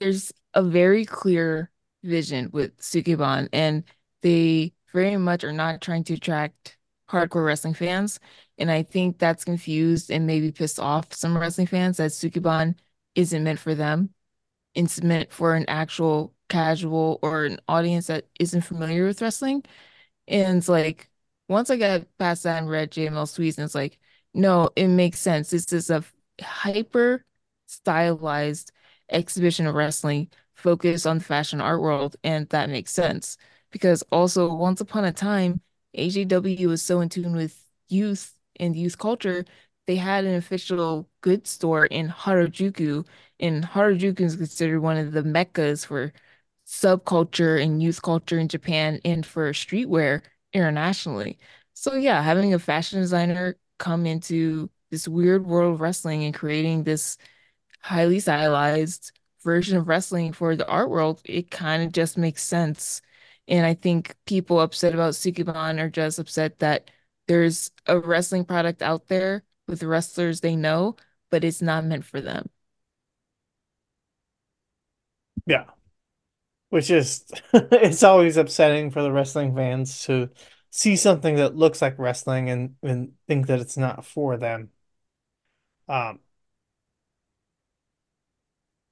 there's 0.00 0.32
a 0.54 0.62
very 0.62 1.04
clear 1.04 1.70
vision 2.02 2.50
with 2.52 2.76
Sukeban, 2.78 3.48
and 3.52 3.84
they 4.22 4.72
very 4.92 5.16
much 5.16 5.44
are 5.44 5.52
not 5.52 5.80
trying 5.80 6.04
to 6.04 6.14
attract 6.14 6.76
hardcore 7.10 7.46
wrestling 7.46 7.74
fans. 7.74 8.20
And 8.58 8.70
I 8.70 8.82
think 8.82 9.18
that's 9.18 9.44
confused 9.44 10.10
and 10.10 10.26
maybe 10.26 10.52
pissed 10.52 10.80
off 10.80 11.14
some 11.14 11.36
wrestling 11.38 11.66
fans 11.68 11.98
that 11.98 12.10
Sukeban 12.10 12.76
isn't 13.14 13.44
meant 13.44 13.58
for 13.60 13.74
them. 13.74 14.14
It's 14.74 15.02
meant 15.02 15.32
for 15.32 15.54
an 15.54 15.64
actual 15.68 16.34
casual 16.48 17.18
or 17.22 17.44
an 17.44 17.60
audience 17.68 18.08
that 18.08 18.26
isn't 18.40 18.62
familiar 18.62 19.06
with 19.06 19.22
wrestling. 19.22 19.64
And 20.28 20.58
it's 20.58 20.68
like 20.68 21.10
once 21.48 21.70
I 21.70 21.76
got 21.76 22.06
past 22.18 22.44
that 22.44 22.58
and 22.58 22.70
read 22.70 22.92
JML 22.92 23.26
Sweets, 23.26 23.58
and 23.58 23.64
it's 23.64 23.74
like, 23.74 23.98
no, 24.34 24.70
it 24.76 24.88
makes 24.88 25.18
sense. 25.20 25.50
This 25.50 25.72
is 25.72 25.90
a 25.90 26.04
hyper 26.40 27.24
stylized 27.66 28.72
exhibition 29.10 29.66
of 29.66 29.74
wrestling 29.74 30.28
focused 30.54 31.06
on 31.06 31.18
the 31.18 31.24
fashion 31.24 31.60
art 31.60 31.80
world, 31.80 32.16
and 32.24 32.48
that 32.50 32.70
makes 32.70 32.92
sense. 32.92 33.36
Because 33.70 34.02
also 34.12 34.52
once 34.54 34.80
upon 34.80 35.04
a 35.04 35.12
time, 35.12 35.60
AJW 35.94 36.68
was 36.68 36.82
so 36.82 37.00
in 37.00 37.08
tune 37.08 37.34
with 37.36 37.64
youth 37.88 38.34
and 38.60 38.76
youth 38.76 38.98
culture 38.98 39.44
they 39.86 39.96
had 39.96 40.26
an 40.26 40.34
official 40.34 41.08
goods 41.22 41.48
store 41.48 41.86
in 41.86 42.08
Harajuku, 42.10 43.06
and 43.40 43.64
Harajuku 43.64 44.20
is 44.20 44.36
considered 44.36 44.80
one 44.80 44.98
of 44.98 45.12
the 45.12 45.22
meccas 45.22 45.86
for 45.86 46.12
subculture 46.66 47.62
and 47.62 47.82
youth 47.82 48.02
culture 48.02 48.38
in 48.38 48.48
Japan 48.48 49.00
and 49.04 49.24
for 49.24 49.50
streetwear 49.52 50.22
internationally. 50.52 51.38
So 51.74 51.94
yeah, 51.94 52.22
having 52.22 52.52
a 52.54 52.58
fashion 52.58 53.00
designer 53.00 53.56
come 53.78 54.06
into 54.06 54.70
this 54.90 55.08
weird 55.08 55.46
world 55.46 55.74
of 55.74 55.80
wrestling 55.80 56.24
and 56.24 56.34
creating 56.34 56.84
this 56.84 57.18
highly 57.80 58.20
stylized 58.20 59.12
version 59.42 59.76
of 59.78 59.88
wrestling 59.88 60.32
for 60.32 60.56
the 60.56 60.66
art 60.68 60.90
world, 60.90 61.20
it 61.24 61.50
kind 61.50 61.82
of 61.82 61.92
just 61.92 62.18
makes 62.18 62.42
sense. 62.42 63.00
And 63.46 63.64
I 63.64 63.74
think 63.74 64.14
people 64.26 64.60
upset 64.60 64.94
about 64.94 65.14
Sukeban 65.14 65.80
are 65.80 65.88
just 65.90 66.18
upset 66.18 66.58
that 66.60 66.90
there's 67.28 67.70
a 67.86 67.98
wrestling 67.98 68.44
product 68.44 68.82
out 68.82 69.08
there 69.08 69.44
with 69.66 69.82
wrestlers 69.82 70.40
they 70.40 70.56
know, 70.56 70.96
but 71.30 71.44
it's 71.44 71.62
not 71.62 71.84
meant 71.84 72.04
for 72.04 72.20
them. 72.20 72.50
Yeah. 75.46 75.64
Which 76.70 76.90
is 76.90 77.24
it's 77.54 78.02
always 78.02 78.36
upsetting 78.36 78.90
for 78.90 79.02
the 79.02 79.12
wrestling 79.12 79.54
fans 79.54 80.04
to 80.04 80.30
see 80.70 80.96
something 80.96 81.36
that 81.36 81.56
looks 81.56 81.82
like 81.82 81.98
wrestling 81.98 82.50
and, 82.50 82.76
and 82.82 83.12
think 83.26 83.46
that 83.48 83.60
it's 83.60 83.76
not 83.76 84.04
for 84.04 84.36
them. 84.36 84.70
Um 85.88 86.20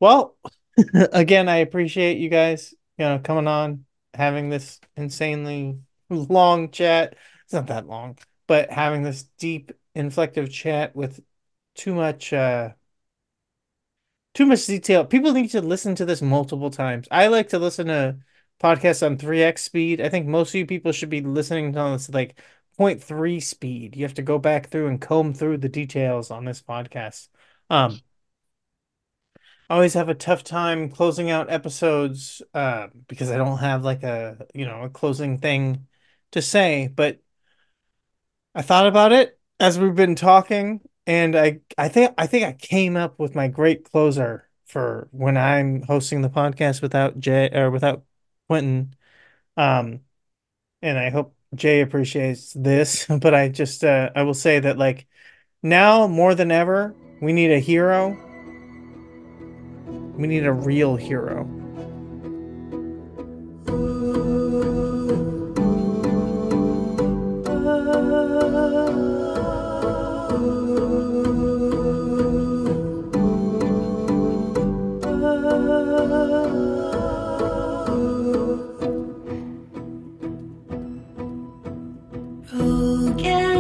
well, 0.01 0.37
again, 1.13 1.49
I 1.49 1.57
appreciate 1.59 2.19
you 2.19 2.29
guys, 2.29 2.75
you 2.99 3.05
know, 3.05 3.19
coming 3.19 3.47
on, 3.49 3.85
having 4.15 4.51
this 4.51 4.81
insanely 4.97 5.79
long 6.11 6.71
chat. 6.71 7.17
It's 7.45 7.53
not 7.53 7.69
that 7.69 7.87
long, 7.87 8.19
but 8.47 8.71
having 8.71 9.03
this 9.03 9.25
deep, 9.39 9.73
inflective 9.97 10.51
chat 10.51 10.95
with 10.95 11.21
too 11.75 11.95
much 11.95 12.33
uh 12.33 12.71
too 14.35 14.47
much 14.47 14.67
detail. 14.67 15.05
People 15.05 15.33
need 15.33 15.49
to 15.51 15.61
listen 15.61 15.95
to 15.97 16.05
this 16.05 16.21
multiple 16.23 16.71
times. 16.71 17.09
I 17.11 17.29
like 17.29 17.49
to 17.51 17.59
listen 17.59 17.87
to 17.89 18.19
podcasts 18.61 19.05
on 19.05 19.19
3x 19.19 19.63
speed. 19.63 20.01
I 20.01 20.09
think 20.09 20.27
most 20.27 20.51
of 20.51 20.55
you 20.57 20.67
people 20.67 20.93
should 20.93 21.11
be 21.11 21.21
listening 21.21 21.73
to 21.73 21.79
this 21.93 22.09
like 22.11 22.41
0.3 22.79 23.41
speed. 23.41 23.97
You 23.97 24.05
have 24.05 24.15
to 24.15 24.23
go 24.23 24.39
back 24.39 24.71
through 24.71 24.89
and 24.89 25.01
comb 25.01 25.35
through 25.35 25.59
the 25.59 25.69
details 25.69 26.31
on 26.31 26.45
this 26.45 26.63
podcast. 26.63 27.29
Um 27.71 28.01
I 29.69 29.75
always 29.75 29.95
have 29.95 30.09
a 30.09 30.15
tough 30.15 30.45
time 30.45 30.91
closing 30.91 31.31
out 31.31 31.51
episodes 31.51 32.41
uh, 32.55 32.89
because 33.09 33.31
I 33.31 33.37
don't 33.37 33.59
have 33.59 33.85
like 33.85 34.03
a 34.05 34.47
you 34.55 34.65
know 34.65 34.83
a 34.83 34.91
closing 34.91 35.39
thing 35.39 35.87
to 36.33 36.41
say. 36.43 36.89
But 36.89 37.21
I 38.55 38.63
thought 38.63 38.87
about 38.87 39.13
it 39.13 39.39
as 39.61 39.79
we've 39.79 39.95
been 39.95 40.15
talking, 40.15 40.81
and 41.07 41.37
I 41.37 41.61
I 41.77 41.89
think 41.89 42.15
I 42.19 42.27
think 42.27 42.45
I 42.45 42.53
came 42.53 42.97
up 42.97 43.19
with 43.19 43.35
my 43.35 43.49
great 43.49 43.85
closer 43.85 44.49
for 44.67 45.09
when 45.13 45.37
I'm 45.37 45.83
hosting 45.83 46.23
the 46.23 46.31
podcast 46.31 46.83
without 46.83 47.19
Jay 47.19 47.51
or 47.53 47.71
without 47.71 48.05
Quentin. 48.49 48.95
Um, 49.57 50.01
and 50.83 50.99
I 50.99 51.11
hope 51.11 51.35
Jay 51.55 51.81
appreciates 51.81 52.53
this. 52.53 53.07
But 53.21 53.35
I 53.35 53.49
just 53.49 53.85
uh, 53.85 54.11
I 54.15 54.23
will 54.23 54.35
say 54.35 54.61
that 54.61 54.79
like 54.79 55.07
now 55.63 56.07
more 56.07 56.35
than 56.35 56.51
ever 56.51 56.95
we 57.21 57.33
need 57.33 57.51
a 57.51 57.59
hero 57.59 58.17
we 60.17 60.27
need 60.27 60.47
a 60.47 60.53
real 60.53 60.97
hero. 60.97 61.45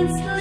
Twisted 0.06 0.35